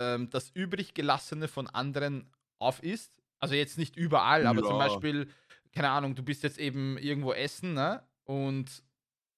ähm, 0.00 0.28
das 0.30 0.50
übrig 0.50 0.94
gelassene 0.94 1.48
von 1.48 1.66
anderen 1.68 2.32
auf 2.58 2.82
isst? 2.82 3.22
Also 3.38 3.54
jetzt 3.54 3.78
nicht 3.78 3.96
überall, 3.96 4.46
aber 4.46 4.62
zum 4.62 4.76
Ja. 4.78 4.78
Beispiel, 4.78 5.30
keine 5.72 5.90
Ahnung, 5.90 6.14
du 6.14 6.22
bist 6.22 6.42
jetzt 6.42 6.58
eben 6.58 6.98
irgendwo 6.98 7.32
essen, 7.32 7.74
ne? 7.74 8.06
Und 8.24 8.82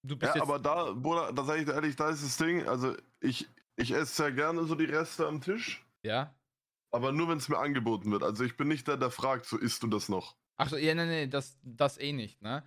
du 0.02 0.16
bist 0.16 0.34
Ja, 0.34 0.40
jetzt. 0.40 0.42
aber 0.42 0.58
da, 0.58 0.92
Bruder, 0.92 1.32
da 1.32 1.44
sag 1.44 1.58
ich 1.58 1.66
dir 1.66 1.74
ehrlich, 1.74 1.94
da 1.96 2.10
ist 2.10 2.24
das 2.24 2.36
Ding, 2.36 2.66
also 2.66 2.96
ich, 3.20 3.48
ich 3.76 3.90
esse 3.92 4.14
sehr 4.14 4.32
gerne 4.32 4.64
so 4.64 4.74
die 4.74 4.86
Reste 4.86 5.26
am 5.26 5.40
Tisch, 5.42 5.84
ja. 6.02 6.34
aber 6.90 7.12
nur 7.12 7.28
wenn 7.28 7.38
es 7.38 7.48
mir 7.48 7.58
angeboten 7.58 8.10
wird. 8.12 8.22
Also 8.22 8.44
ich 8.44 8.56
bin 8.56 8.68
nicht 8.68 8.86
der, 8.88 8.96
der 8.96 9.10
fragt, 9.10 9.46
so 9.46 9.58
isst 9.58 9.82
du 9.82 9.88
das 9.88 10.08
noch. 10.08 10.36
Achso, 10.58 10.76
ja, 10.76 10.94
nee, 10.94 11.06
nee, 11.06 11.26
das, 11.28 11.58
das 11.62 11.98
eh 11.98 12.12
nicht, 12.12 12.40
ne? 12.42 12.64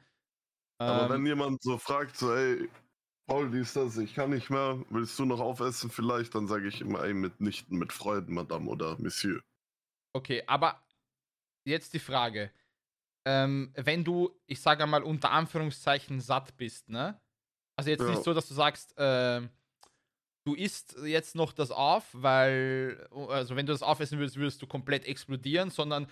Aber 0.86 1.10
Ähm, 1.10 1.10
wenn 1.10 1.26
jemand 1.26 1.62
so 1.64 1.78
fragt, 1.78 2.18
so, 2.18 2.34
ey, 2.34 2.70
Paul, 3.28 3.54
wie 3.54 3.60
ist 3.62 3.76
das? 3.76 3.98
Ich 3.98 4.16
kann 4.16 4.32
nicht 4.32 4.50
mehr, 4.50 4.84
willst 4.90 5.18
du 5.20 5.26
noch 5.26 5.40
aufessen 5.42 5.92
vielleicht? 5.92 6.36
Dann 6.36 6.48
sage 6.48 6.68
ich 6.68 6.82
immer, 6.82 7.04
ey, 7.04 7.14
mitnichten, 7.14 7.78
mit 7.80 7.94
Freuden, 7.94 8.36
Madame 8.36 8.70
oder 8.70 8.98
Monsieur. 9.00 9.42
Okay, 10.14 10.44
aber 10.48 10.82
jetzt 11.66 11.94
die 11.94 12.00
Frage. 12.00 12.52
Ähm, 13.26 13.74
wenn 13.76 14.04
du, 14.04 14.42
ich 14.48 14.62
sage 14.62 14.88
mal, 14.88 15.04
unter 15.04 15.32
Anführungszeichen 15.32 16.22
satt 16.22 16.58
bist, 16.58 16.90
ne? 16.90 17.22
Also 17.78 17.90
jetzt 17.92 18.08
Ja. 18.08 18.08
nicht 18.08 18.24
so, 18.24 18.34
dass 18.34 18.48
du 18.50 18.56
sagst, 18.56 18.96
ähm, 18.98 19.52
du 20.46 20.54
isst 20.54 20.96
jetzt 21.04 21.36
noch 21.36 21.52
das 21.52 21.72
auf, 21.72 22.06
weil, 22.14 23.08
also 23.30 23.56
wenn 23.56 23.66
du 23.66 23.74
das 23.74 23.82
aufessen 23.84 24.20
würdest, 24.20 24.38
würdest 24.38 24.62
du 24.62 24.68
komplett 24.68 25.06
explodieren, 25.06 25.70
sondern 25.72 26.08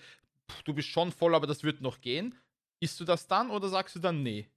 pff, 0.50 0.62
du 0.64 0.74
bist 0.74 0.88
schon 0.88 1.12
voll, 1.12 1.34
aber 1.34 1.46
das 1.46 1.62
wird 1.62 1.80
noch 1.80 2.00
gehen. 2.00 2.34
Isst 2.80 2.98
du 3.00 3.04
das 3.04 3.26
dann 3.26 3.50
oder 3.50 3.68
sagst 3.68 3.94
du 3.96 4.00
dann 4.00 4.22
nee? 4.22 4.48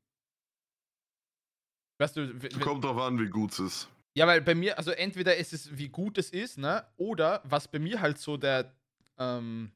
Weißt 2.00 2.18
du, 2.18 2.38
Kommt 2.60 2.84
drauf 2.84 2.98
an, 2.98 3.20
wie 3.20 3.30
gut 3.30 3.52
es 3.54 3.60
ist. 3.60 3.90
ja, 4.16 4.28
weil 4.28 4.42
bei 4.42 4.54
mir, 4.56 4.78
also 4.78 4.92
entweder 4.92 5.36
ist 5.36 5.54
es, 5.54 5.78
wie 5.78 5.90
gut 5.90 6.18
es 6.18 6.30
ist, 6.30 6.58
ne? 6.58 6.86
Oder 6.98 7.42
was 7.44 7.68
bei 7.68 7.80
mir 7.80 8.02
halt 8.02 8.20
so 8.20 8.38
der, 8.38 8.72
ähm, 9.18 9.72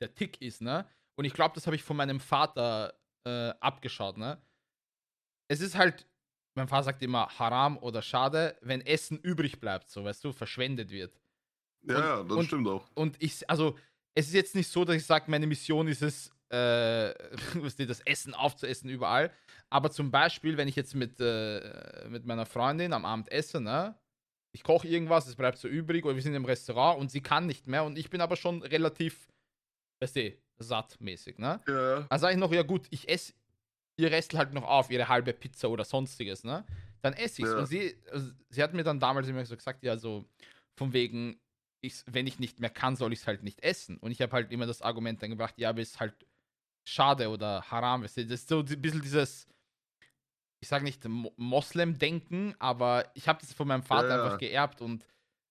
der 0.00 0.14
Tick 0.14 0.40
ist, 0.40 0.62
ne? 0.62 0.86
Und 1.16 1.24
ich 1.24 1.34
glaube, 1.34 1.54
das 1.54 1.66
habe 1.66 1.76
ich 1.76 1.82
von 1.82 1.96
meinem 1.96 2.20
Vater 2.20 2.94
äh, 3.24 3.50
abgeschaut, 3.60 4.16
ne? 4.16 4.40
Es 5.48 5.60
ist 5.60 5.76
halt, 5.76 6.06
mein 6.58 6.68
Vater 6.68 6.84
sagt 6.84 7.02
immer 7.02 7.28
Haram 7.38 7.78
oder 7.78 8.02
schade, 8.02 8.56
wenn 8.60 8.80
Essen 8.82 9.18
übrig 9.18 9.60
bleibt, 9.60 9.88
so, 9.90 10.04
weißt 10.04 10.22
du, 10.24 10.32
verschwendet 10.32 10.90
wird. 10.90 11.18
Ja, 11.82 12.18
Und- 12.20 12.28
das 12.30 12.38
und- 12.38 12.44
stimmt 12.46 12.68
auch. 12.68 12.84
Und 12.94 13.16
ich, 13.22 13.48
also, 13.48 13.76
es 14.14 14.26
ist 14.28 14.34
jetzt 14.34 14.54
nicht 14.54 14.68
so, 14.68 14.84
dass 14.84 14.96
ich 14.96 15.06
sage, 15.06 15.30
meine 15.30 15.46
Mission 15.46 15.86
ist 15.88 16.02
es, 16.02 16.30
äh, 16.50 17.14
das 17.86 18.00
Essen 18.00 18.34
aufzuessen 18.34 18.88
überall. 18.88 19.30
Aber 19.70 19.90
zum 19.90 20.10
Beispiel, 20.10 20.56
wenn 20.56 20.66
ich 20.68 20.76
jetzt 20.76 20.94
mit, 20.94 21.20
äh, 21.20 22.08
mit 22.08 22.24
meiner 22.26 22.46
Freundin 22.46 22.92
am 22.92 23.04
Abend 23.04 23.30
esse, 23.30 23.60
ne? 23.60 23.94
Ich 24.52 24.62
koche 24.62 24.88
irgendwas, 24.88 25.26
es 25.28 25.36
bleibt 25.36 25.58
so 25.58 25.68
übrig, 25.68 26.04
oder 26.06 26.14
wir 26.14 26.22
sind 26.22 26.34
im 26.34 26.46
Restaurant 26.46 26.98
und 27.00 27.10
sie 27.10 27.20
kann 27.20 27.46
nicht 27.46 27.66
mehr 27.66 27.84
und 27.84 27.98
ich 27.98 28.08
bin 28.08 28.20
aber 28.22 28.34
schon 28.34 28.62
relativ, 28.62 29.28
weißt 30.00 30.16
du, 30.16 30.32
sattmäßig, 30.58 31.38
ne? 31.38 31.60
Ja, 31.68 31.98
ja. 31.98 32.06
Dann 32.08 32.18
sage 32.18 32.32
ich 32.34 32.40
noch, 32.40 32.50
ja 32.52 32.62
gut, 32.62 32.86
ich 32.90 33.08
esse 33.08 33.34
ihr 33.98 34.10
Restel 34.10 34.38
halt 34.38 34.54
noch 34.54 34.62
auf, 34.64 34.90
ihre 34.90 35.08
halbe 35.08 35.32
Pizza 35.32 35.68
oder 35.68 35.84
sonstiges, 35.84 36.44
ne? 36.44 36.64
Dann 37.02 37.12
esse 37.12 37.42
ich 37.42 37.48
es. 37.48 37.52
Ja. 37.52 37.58
Und 37.60 37.66
sie, 37.66 37.96
also, 38.10 38.30
sie 38.48 38.62
hat 38.62 38.72
mir 38.74 38.84
dann 38.84 38.98
damals 39.00 39.28
immer 39.28 39.44
so 39.44 39.56
gesagt, 39.56 39.84
ja, 39.84 39.96
so 39.96 40.24
von 40.76 40.92
wegen, 40.92 41.38
ich, 41.80 41.94
wenn 42.06 42.26
ich 42.26 42.38
nicht 42.38 42.60
mehr 42.60 42.70
kann, 42.70 42.96
soll 42.96 43.12
ich 43.12 43.20
es 43.20 43.26
halt 43.26 43.42
nicht 43.42 43.62
essen. 43.62 43.98
Und 43.98 44.10
ich 44.10 44.20
habe 44.22 44.32
halt 44.32 44.50
immer 44.52 44.66
das 44.66 44.82
Argument 44.82 45.22
dann 45.22 45.30
gebracht, 45.30 45.54
ja, 45.58 45.70
aber 45.70 45.80
es 45.80 45.90
ist 45.90 46.00
halt 46.00 46.14
schade 46.88 47.28
oder 47.28 47.62
haram. 47.70 48.02
Das 48.02 48.16
ist 48.16 48.48
so 48.48 48.60
ein 48.60 48.80
bisschen 48.82 49.02
dieses, 49.02 49.46
ich 50.60 50.68
sage 50.68 50.84
nicht 50.84 51.04
Mo- 51.04 51.32
Moslem-Denken, 51.36 52.54
aber 52.58 53.10
ich 53.14 53.28
habe 53.28 53.40
das 53.40 53.52
von 53.52 53.68
meinem 53.68 53.82
Vater 53.82 54.16
Ja, 54.16 54.24
einfach 54.24 54.38
geerbt 54.38 54.80
und 54.80 55.04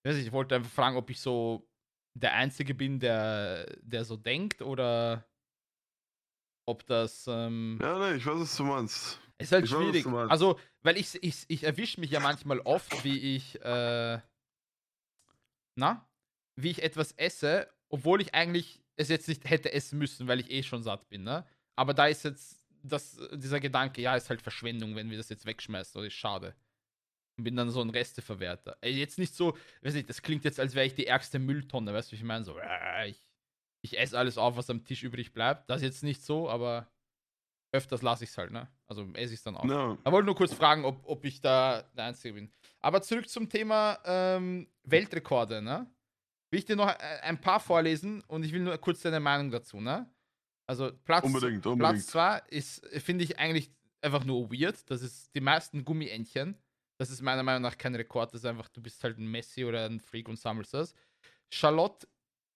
weiß 0.04 0.16
nicht, 0.16 0.27
ich 0.27 0.32
wollte 0.32 0.56
einfach 0.56 0.72
fragen, 0.72 0.98
ob 0.98 1.10
ich 1.10 1.20
so 1.20 1.68
der 2.13 2.34
Einzige 2.34 2.74
bin, 2.74 3.00
der, 3.00 3.66
der 3.82 4.04
so 4.04 4.18
denkt 4.18 4.62
oder 4.62 5.25
ob 6.68 6.86
das. 6.86 7.26
Ähm, 7.28 7.80
Ja, 7.82 7.98
ne, 7.98 8.16
ich 8.16 8.26
weiß, 8.26 8.40
was 8.40 8.56
du 8.56 8.64
meinst. 8.64 9.20
ist 9.40 9.52
halt 9.52 9.66
ich 9.66 9.72
weiß, 9.72 9.80
schwierig. 9.80 10.06
meinst. 10.06 10.32
Also, 10.32 10.60
weil 10.84 10.98
ich, 10.98 11.22
ich, 11.24 11.46
ich 11.48 11.64
erwische 11.64 12.00
mich 12.00 12.12
ja 12.12 12.20
manchmal 12.20 12.60
oft, 12.60 13.04
wie 13.04 13.36
ich, 13.36 13.60
äh, 13.64 14.20
na, 15.76 16.08
wie 16.56 16.72
ich 16.72 16.84
etwas 16.84 17.12
esse, 17.14 17.68
obwohl 17.90 18.22
ich 18.22 18.34
eigentlich 18.34 18.82
es 18.96 19.10
jetzt 19.10 19.28
nicht 19.28 19.48
hätte 19.50 19.72
essen 19.74 20.00
müssen, 20.00 20.28
weil 20.28 20.40
ich 20.40 20.50
eh 20.52 20.64
schon 20.64 20.84
satt 20.84 21.08
bin, 21.10 21.24
ne? 21.24 21.46
Aber 21.76 21.94
da 21.94 22.08
ist 22.08 22.24
jetzt 22.24 22.66
das, 22.84 23.20
dieser 23.34 23.60
Gedanke, 23.60 24.02
ja, 24.02 24.16
ist 24.16 24.30
halt 24.30 24.42
Verschwendung, 24.42 24.96
wenn 24.96 25.10
wir 25.10 25.18
das 25.18 25.30
jetzt 25.30 25.46
wegschmeißen, 25.46 25.98
oder 26.00 26.08
ist 26.08 26.14
schade. 26.14 26.56
Und 27.38 27.44
bin 27.44 27.56
dann 27.56 27.70
so 27.70 27.82
ein 27.82 27.92
Resteverwerter. 27.92 28.78
Ey, 28.82 28.94
Jetzt 28.94 29.20
nicht 29.20 29.36
so, 29.36 29.56
weiß 29.84 29.94
nicht, 29.94 30.10
das 30.10 30.24
klingt 30.24 30.44
jetzt, 30.46 30.60
als 30.60 30.74
wäre 30.74 30.88
ich 30.88 30.96
die 30.96 31.06
ärgste 31.06 31.38
Mülltonne, 31.38 31.94
weißt 31.94 32.10
du, 32.10 32.14
wie 32.14 32.18
ich 32.18 32.24
meine? 32.24 32.44
So, 32.44 32.58
äh, 32.58 33.10
ich, 33.10 33.26
ich 33.81 33.98
esse 33.98 34.17
alles 34.17 34.38
auf, 34.38 34.57
was 34.57 34.69
am 34.69 34.84
Tisch 34.84 35.03
übrig 35.03 35.34
bleibt. 35.34 35.69
Das 35.69 35.77
ist 35.77 35.84
jetzt 35.84 36.03
nicht 36.03 36.24
so, 36.24 36.50
aber 36.50 36.88
öfters 37.72 38.01
lasse 38.01 38.24
ich 38.24 38.29
es 38.31 38.38
halt, 38.38 38.51
ne? 38.51 38.67
Also 38.88 39.03
esse 39.13 39.34
ich 39.34 39.39
es 39.39 39.43
dann 39.43 39.57
auch. 39.57 39.65
Ja, 39.65 39.98
Ich 40.05 40.12
wollte 40.12 40.25
nur 40.25 40.36
kurz 40.36 40.53
fragen, 40.53 40.86
ob, 40.86 41.01
ob 41.05 41.24
ich 41.25 41.41
da 41.41 41.84
der 41.96 42.05
Einzige 42.05 42.34
bin. 42.36 42.51
Aber 42.79 43.01
zurück 43.01 43.29
zum 43.29 43.50
Thema 43.50 44.00
ähm, 44.05 44.67
Weltrekorde, 44.84 45.62
ne? 45.62 45.89
Will 46.50 46.60
ich 46.60 46.65
dir 46.65 46.75
noch 46.77 46.88
äh, 46.88 47.19
ein 47.24 47.39
paar 47.41 47.60
vorlesen 47.60 48.24
und 48.27 48.43
ich 48.43 48.53
will 48.53 48.62
nur 48.62 48.77
kurz 48.77 49.01
deine 49.01 49.19
Meinung 49.19 49.51
dazu, 49.51 49.81
ne? 49.81 50.10
Also 50.65 50.91
Platz, 51.05 51.25
Unbedingt, 51.25 51.62
Platz 51.62 51.74
unbedingt. 51.74 52.03
2 52.05 52.41
ist, 52.50 52.86
finde 53.01 53.24
ich 53.24 53.39
eigentlich 53.39 53.72
einfach 54.01 54.24
nur 54.25 54.51
weird. 54.51 54.89
Das 54.89 55.01
ist 55.01 55.34
die 55.36 55.41
meisten 55.41 55.86
Gummientchen. 55.86 56.57
Das 56.98 57.10
ist 57.10 57.22
meiner 57.22 57.43
Meinung 57.43 57.62
nach 57.62 57.77
kein 57.77 57.96
Rekord. 57.96 58.34
Das 58.34 58.41
ist 58.41 58.46
einfach, 58.46 58.67
du 58.69 58.81
bist 58.81 59.03
halt 59.03 59.17
ein 59.17 59.27
Messi 59.27 59.63
oder 59.65 59.86
ein 59.86 60.00
Freak 60.00 60.27
und 60.27 60.38
sammelst 60.38 60.74
das. 60.74 60.93
Charlotte, 61.51 62.07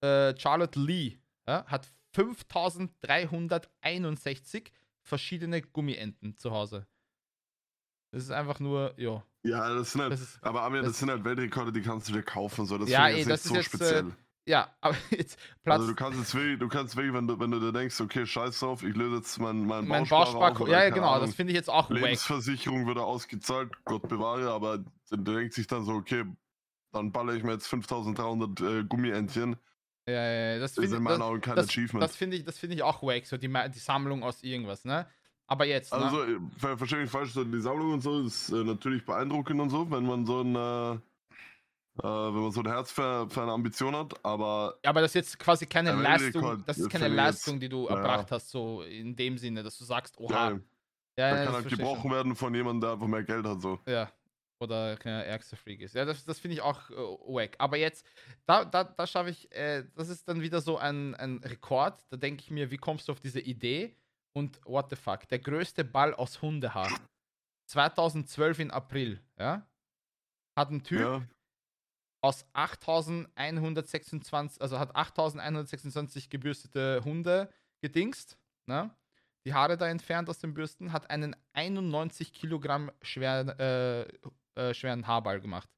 äh, 0.02 0.36
Charlotte 0.38 0.80
Lee 0.80 1.18
ja, 1.48 1.66
hat 1.66 1.92
5361 2.14 4.72
verschiedene 5.04 5.62
Gummienten 5.62 6.38
zu 6.38 6.52
Hause. 6.52 6.86
Das 8.12 8.24
ist 8.24 8.32
einfach 8.32 8.60
nur, 8.60 8.94
ja. 8.98 9.24
ja, 9.44 9.74
das 9.74 9.94
sind 9.94 10.02
halt, 10.02 10.12
Das 10.14 10.22
ist, 10.22 10.44
aber 10.44 10.64
Amir, 10.64 10.82
das, 10.82 10.92
das- 10.92 11.00
sind 11.00 11.10
halt 11.10 11.24
Weltrekorde, 11.24 11.72
die 11.72 11.82
kannst 11.82 12.10
du 12.10 12.14
dir 12.14 12.24
kaufen, 12.24 12.66
so. 12.66 12.78
Das 12.78 12.90
Ja, 12.90 13.08
ey, 13.08 13.24
das 13.24 13.46
ist 13.46 13.50
so 13.50 13.56
jetzt, 13.56 13.68
äh, 13.68 13.70
speziell. 13.78 14.12
ja, 14.46 14.76
aber 14.82 14.98
jetzt 15.12 15.40
Platz. 15.64 15.80
Also 15.80 15.92
du 15.92 15.96
kannst 15.96 16.20
jetzt 16.20 16.36
wirklich, 16.36 16.60
du 16.60 16.68
kannst 16.68 16.96
wirklich, 16.98 17.14
wenn 17.14 17.28
du, 17.28 17.40
wenn 17.40 17.52
du 17.52 17.60
dir 17.60 17.72
denkst, 17.72 18.02
okay, 18.02 18.26
scheiß 18.26 18.60
drauf, 18.60 18.84
ich 18.84 18.94
löse 18.96 19.16
jetzt 19.18 19.40
meinen 19.40 19.66
mein 19.66 19.88
mein 19.88 20.12
auf, 20.12 20.60
oder 20.60 20.72
Ja, 20.72 20.84
ja, 20.84 20.90
genau, 20.90 21.12
Ahnung, 21.14 21.28
das 21.28 21.36
finde 21.36 21.54
ich 21.54 21.56
jetzt 21.56 21.70
auch 21.70 21.90
wack. 21.90 21.98
Lebensversicherung 22.00 22.86
wird 22.86 22.98
ausgezahlt, 22.98 23.72
Gott 23.86 24.10
bewahre, 24.10 24.52
aber 24.52 24.80
der 25.10 25.18
denkt 25.20 25.54
sich 25.54 25.68
dann 25.68 25.86
so, 25.86 25.94
okay, 25.94 26.26
dann 26.92 27.14
baller 27.14 27.34
ich 27.34 27.44
mir 27.44 27.54
jetzt 27.54 27.68
5300 27.68 28.60
äh, 28.60 28.84
Gummientchen. 28.84 29.56
Ja, 30.08 30.14
ja, 30.14 30.32
ja, 30.54 30.60
das 30.60 30.74
Das 30.74 30.84
ist 30.84 30.90
finde 30.90 30.98
in 30.98 31.04
meinen 31.04 31.22
Augen 31.22 31.42
kein 31.42 31.56
das, 31.56 31.68
Achievement. 31.70 32.04
das 32.04 32.16
finde 32.16 32.38
ich, 32.38 32.44
das 32.44 32.58
finde 32.58 32.76
ich 32.76 32.84
auch 32.84 33.04
wack, 33.04 33.26
so 33.26 33.38
die, 33.38 33.48
die 33.48 33.80
Sammlung 33.80 34.24
aus 34.24 34.44
irgendwas, 34.44 34.84
ne? 34.86 35.08
Aber 35.48 35.66
jetzt, 35.66 35.92
ne? 35.92 36.00
Also, 36.00 36.24
äh, 36.24 36.40
ver 36.58 36.78
verstehe 36.78 37.02
mich 37.02 37.12
falsch, 37.12 37.34
so 37.34 37.44
die 37.44 37.62
Sammlung 37.62 37.94
und 37.94 38.02
so 38.02 38.22
ist 38.26 38.50
äh, 38.50 38.64
natürlich 38.64 39.06
beeindruckend 39.06 39.60
und 39.62 39.70
so, 39.70 39.90
wenn 39.92 40.06
man 40.06 40.26
so 40.26 40.42
ein, 40.42 40.56
äh, 40.56 40.92
äh, 40.94 41.00
wenn 42.04 42.42
man 42.42 42.52
so 42.52 42.62
ein 42.62 42.68
Herz 42.68 42.92
für, 42.92 43.30
für 43.30 43.42
eine 43.44 43.52
Ambition 43.52 43.96
hat, 43.96 44.14
aber 44.26 44.76
Aber 44.84 45.02
das 45.02 45.12
ist 45.12 45.16
jetzt 45.16 45.40
quasi 45.40 45.66
keine 45.66 45.90
Ja, 45.90 45.96
Leistung, 46.02 46.34
Weltrekord, 46.44 46.70
das 46.70 46.78
ist 46.78 46.90
keine 46.90 47.08
Leistung, 47.10 47.60
die 47.60 47.70
du 47.70 47.88
ja. 47.88 47.96
erbracht 47.96 48.32
hast, 48.32 48.50
so 48.50 48.82
in 48.84 49.16
dem 49.16 49.38
Sinne, 49.38 49.62
dass 49.64 49.78
du 49.78 49.84
sagst, 49.86 50.18
oha. 50.18 50.52
ja, 50.52 50.60
Ja, 51.18 51.36
ja, 51.38 51.46
kann 51.46 51.54
halt 51.54 51.70
gebrochen 51.70 52.02
schon. 52.04 52.12
werden 52.12 52.36
von 52.36 52.56
jemandem, 52.56 52.82
der 52.82 52.92
einfach 52.94 53.08
mehr 53.08 53.24
Geld 53.24 53.46
hat, 53.46 53.62
so. 53.62 53.80
Ja. 53.86 54.10
Oder 54.62 54.96
kein 54.96 55.26
ärgster 55.26 55.58
Freak 55.58 55.82
ist. 55.82 55.96
Ja, 55.96 56.06
das, 56.06 56.24
das 56.24 56.40
finde 56.40 56.54
ich 56.54 56.62
auch 56.62 56.88
äh, 56.92 56.94
wack. 56.94 57.56
Aber 57.58 57.78
jetzt, 57.78 58.06
da, 58.46 58.64
da, 58.64 58.84
da 58.84 59.08
schaffe 59.08 59.32
ich, 59.32 59.52
äh, 59.52 59.86
das 59.96 60.10
ist 60.10 60.28
dann 60.28 60.42
wieder 60.42 60.62
so 60.62 60.78
ein, 60.78 61.16
ein 61.16 61.40
Rekord. 61.40 62.06
Da 62.10 62.18
denke 62.18 62.44
ich 62.44 62.52
mir, 62.52 62.70
wie 62.70 62.78
kommst 62.78 63.08
du 63.08 63.12
auf 63.12 63.20
diese 63.20 63.40
Idee? 63.40 63.96
Und 64.34 64.64
what 64.66 64.92
the 64.92 64.96
fuck? 64.96 65.28
Der 65.30 65.40
größte 65.40 65.84
Ball 65.84 66.14
aus 66.14 66.44
Hundehaar. 66.44 66.92
2012 67.72 68.60
in 68.60 68.70
April, 68.70 69.20
ja? 69.40 69.68
Hat 70.56 70.70
ein 70.70 70.84
Typ 70.84 71.00
Ja, 71.00 71.24
aus 72.22 72.46
8126, 72.54 74.62
also 74.62 74.78
hat 74.78 74.96
8126 74.96 76.30
gebürstete 76.30 77.02
Hunde 77.04 77.50
gedingst, 77.82 78.38
ne? 78.68 78.96
Die 79.46 79.56
Haare 79.56 79.76
da 79.76 79.88
entfernt 79.88 80.30
aus 80.30 80.38
den 80.38 80.54
Bürsten, 80.54 80.94
hat 80.94 81.10
einen 81.10 81.36
91 81.54 82.32
Kilogramm 82.32 82.92
schweren, 83.02 83.50
äh, 83.58 84.06
äh, 84.56 84.74
schweren 84.74 85.08
Haarball 85.08 85.42
gemacht. 85.42 85.70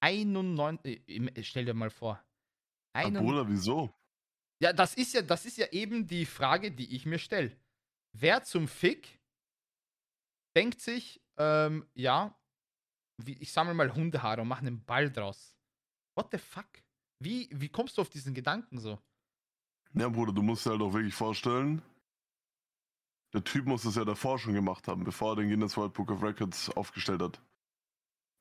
91, 0.00 1.08
äh, 1.08 1.42
stell 1.42 1.64
dir 1.64 1.74
mal 1.74 1.90
vor. 1.90 2.22
Bruder, 2.94 3.48
wieso? 3.48 3.94
ja, 4.60 4.72
das 4.72 4.94
ist 4.94 5.14
ja, 5.14 5.22
das 5.22 5.46
ist 5.46 5.56
ja 5.56 5.66
eben 5.68 6.06
die 6.06 6.26
Frage, 6.26 6.72
die 6.72 6.94
ich 6.94 7.06
mir 7.06 7.18
stelle. 7.18 7.56
Wer 8.12 8.42
zum 8.42 8.66
Fick 8.66 9.20
denkt 10.56 10.80
sich, 10.80 11.20
ähm, 11.36 11.86
ja, 11.94 12.36
wie, 13.22 13.34
ich 13.34 13.52
sammle 13.52 13.74
mal 13.74 13.94
Hundehaare 13.94 14.42
und 14.42 14.48
mache 14.48 14.60
einen 14.60 14.84
Ball 14.84 15.10
draus. 15.10 15.56
What 16.16 16.30
the 16.32 16.38
fuck? 16.38 16.68
Wie, 17.20 17.48
wie 17.52 17.68
kommst 17.68 17.96
du 17.96 18.02
auf 18.02 18.10
diesen 18.10 18.34
Gedanken 18.34 18.78
so? 18.78 18.98
Ja, 19.94 20.08
Bruder, 20.08 20.32
du 20.32 20.42
musst 20.42 20.66
dir 20.66 20.70
halt 20.70 20.82
auch 20.82 20.92
wirklich 20.92 21.14
vorstellen, 21.14 21.82
der 23.32 23.44
Typ 23.44 23.66
muss 23.66 23.82
das 23.82 23.96
ja 23.96 24.04
davor 24.04 24.38
schon 24.38 24.54
gemacht 24.54 24.88
haben, 24.88 25.04
bevor 25.04 25.32
er 25.32 25.36
den 25.36 25.48
Guinness 25.48 25.76
World 25.76 25.92
Book 25.92 26.10
of 26.10 26.22
Records 26.22 26.70
aufgestellt 26.70 27.22
hat. 27.22 27.40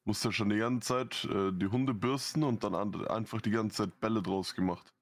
Musste 0.08 0.32
schon 0.32 0.50
die 0.50 0.58
ganze 0.58 0.88
Zeit 0.88 1.26
äh, 1.26 1.52
die 1.52 1.68
Hunde 1.68 1.94
bürsten 1.94 2.44
und 2.44 2.64
dann 2.64 2.76
an, 2.76 3.06
einfach 3.08 3.42
die 3.42 3.52
ganze 3.52 3.84
Zeit 3.84 4.00
Bälle 4.00 4.22
draus 4.24 4.56
gemacht. 4.56 4.94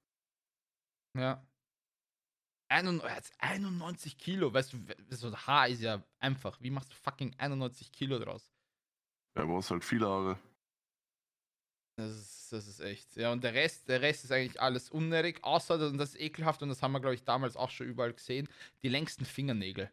Ja. 1.15 1.45
91, 2.69 3.35
91 3.37 4.17
Kilo, 4.17 4.51
weißt 4.51 4.73
du, 4.73 4.79
so 5.15 5.27
ein 5.27 5.35
Haar 5.47 5.67
ist 5.69 5.81
ja 5.81 6.03
einfach. 6.19 6.59
Wie 6.59 6.71
machst 6.71 6.91
du 6.91 6.95
fucking 6.95 7.35
91 7.37 7.91
Kilo 7.91 8.17
draus? 8.17 8.51
Ja, 9.37 9.43
du 9.43 9.49
brauchst 9.49 9.69
halt 9.69 9.85
viele 9.85 10.07
Haare. 10.07 10.39
Das 11.97 12.11
ist, 12.11 12.51
das 12.51 12.67
ist 12.67 12.79
echt. 12.79 13.15
Ja, 13.15 13.31
und 13.31 13.43
der 13.43 13.53
Rest, 13.53 13.87
der 13.87 14.01
Rest 14.01 14.25
ist 14.25 14.31
eigentlich 14.31 14.59
alles 14.59 14.89
unnötig, 14.89 15.43
außer, 15.43 15.75
und 15.87 15.97
das 15.97 16.15
ist 16.15 16.19
ekelhaft, 16.19 16.61
und 16.63 16.69
das 16.69 16.81
haben 16.81 16.91
wir, 16.91 16.99
glaube 16.99 17.15
ich, 17.15 17.23
damals 17.23 17.55
auch 17.55 17.69
schon 17.69 17.87
überall 17.87 18.13
gesehen, 18.13 18.49
die 18.81 18.89
längsten 18.89 19.23
Fingernägel. 19.25 19.91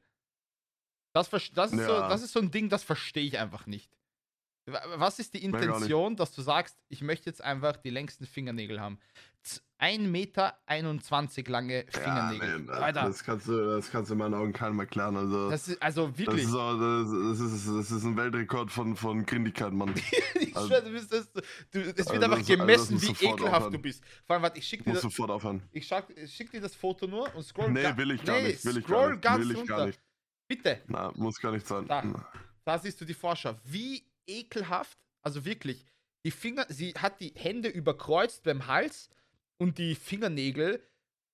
Das, 1.14 1.28
das, 1.31 1.73
ist, 1.73 1.78
Ja. 1.78 1.87
so, 1.87 1.92
das 2.09 2.23
ist 2.23 2.33
so 2.33 2.40
ein 2.40 2.50
Ding, 2.50 2.71
das 2.71 2.83
verstehe 2.83 3.26
ich 3.26 3.38
einfach 3.38 3.66
nicht. 3.66 3.90
Wa- 4.66 4.83
Was 4.97 5.19
ist 5.19 5.35
die. 5.35 5.42
Intention, 5.45 6.16
dass 6.16 6.33
du 6.33 6.42
sagst, 6.42 6.76
ich 6.88 7.02
möchte 7.02 7.28
jetzt 7.28 7.42
einfach 7.42 7.76
die 7.76 7.90
längsten 7.90 8.26
Fingernägel 8.26 8.81
haben? 8.81 8.99
1,21 9.81 9.99
Meter 10.09 10.54
lange 11.50 11.85
Fingernägel. 11.88 12.66
Ja, 12.69 12.87
nee, 12.87 12.92
das 12.92 13.25
kannst 13.25 13.49
du, 13.49 13.66
das 13.75 13.90
kannst 13.90 14.11
du 14.11 14.14
in 14.14 14.19
meinen 14.19 14.35
Augen 14.35 14.52
keinem 14.52 14.78
erklären. 14.78 15.16
Also, 15.16 15.50
das, 15.50 15.64
das 15.64 15.69
ist 15.75 15.83
also 15.83 16.16
wirklich. 16.16 16.45
ist, 16.45 16.54
auch, 16.54 16.78
das, 16.78 17.11
das, 17.11 17.52
ist, 17.52 17.66
das 17.66 17.90
ist 17.90 18.04
ein 18.04 18.16
Weltrekord 18.16 18.71
von, 18.71 18.95
von 18.95 19.26
Grindigkeit, 19.26 19.73
Mann. 19.73 19.92
also- 20.54 20.69
du 20.81 20.90
bist 20.92 21.12
das, 21.12 21.28
du, 21.33 21.81
es 21.81 21.87
wird 21.87 21.99
Also 21.99 22.12
einfach 22.12 22.28
das- 22.28 22.38
also 22.38 22.57
gemessen, 22.57 22.95
das 22.95 23.02
wie 23.02 23.26
ekelhaft 23.26 23.54
aufhören. 23.57 23.73
du 23.73 23.78
bist. 23.81 24.04
Vor 24.25 24.35
allem, 24.35 24.42
warte, 24.45 24.59
ich 24.61 24.66
schicke 24.69 24.85
dir, 24.85 24.90
Muss 24.90 25.02
das- 25.02 25.11
sofort 25.12 25.31
aufhören. 25.33 25.62
ich 25.73 25.85
schack, 25.88 26.07
ich 26.14 26.33
schick 26.33 26.52
dir 26.52 26.61
das 26.61 26.76
Foto 26.76 27.09
nur 27.09 27.35
und 27.35 27.42
scroll 27.42 27.73
Nee, 27.73 27.97
will 27.97 28.12
ich 28.12 28.25
gar 28.25 28.37
nee, 28.37 28.49
nicht. 28.49 28.64
Will 28.64 28.76
ich 28.78 28.85
scroll 28.85 29.00
gar 29.00 29.11
nicht. 29.11 29.23
ganz 29.23 29.40
Will 29.45 29.50
ich 29.50 29.59
runter. 29.59 29.76
gar 29.76 29.87
nicht. 29.87 30.00
Bitte, 30.47 30.81
Na, 30.87 31.12
muss 31.16 31.40
gar 31.40 31.50
nicht 31.50 31.66
sein. 31.66 31.88
Da. 31.88 32.04
da 32.64 32.78
siehst 32.78 33.00
du 33.00 33.04
die 33.04 33.14
Vorschau. 33.14 33.54
Wie 33.64 34.04
ekelhaft, 34.26 34.99
also 35.23 35.45
wirklich, 35.45 35.85
die 36.25 36.31
Finger, 36.31 36.67
sie 36.69 36.93
hat 36.93 37.21
die 37.21 37.33
Hände 37.35 37.69
überkreuzt 37.69 38.45
beim 38.45 38.67
Hals 38.67 39.11
und 39.59 39.79
die 39.79 39.95
Fingernägel 39.95 40.83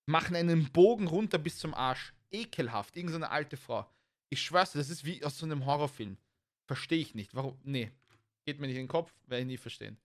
machen 0.05 0.35
einen 0.35 0.71
Bogen 0.71 1.07
runter 1.07 1.37
bis 1.37 1.57
zum 1.59 1.73
Arsch. 1.73 2.13
Ekelhaft, 2.31 2.95
irgend 2.97 3.13
so 3.13 3.19
alte 3.19 3.57
Frau. 3.57 3.89
Ich 4.29 4.41
schwör's 4.41 4.73
das 4.73 4.89
ist 4.89 5.05
wie 5.05 5.23
aus 5.23 5.37
so 5.37 5.45
einem 5.45 5.65
Horrorfilm. 5.65 6.17
Verstehe 6.65 6.99
ich 6.99 7.15
nicht. 7.15 7.33
Warum? 7.33 7.59
Nee. 7.63 7.91
Geht 8.45 8.59
mir 8.59 8.67
nicht 8.67 8.75
in 8.75 8.83
den 8.83 8.87
Kopf, 8.87 9.13
werde 9.27 9.41
ich 9.41 9.47
nie 9.47 9.57
verstehen. 9.57 9.97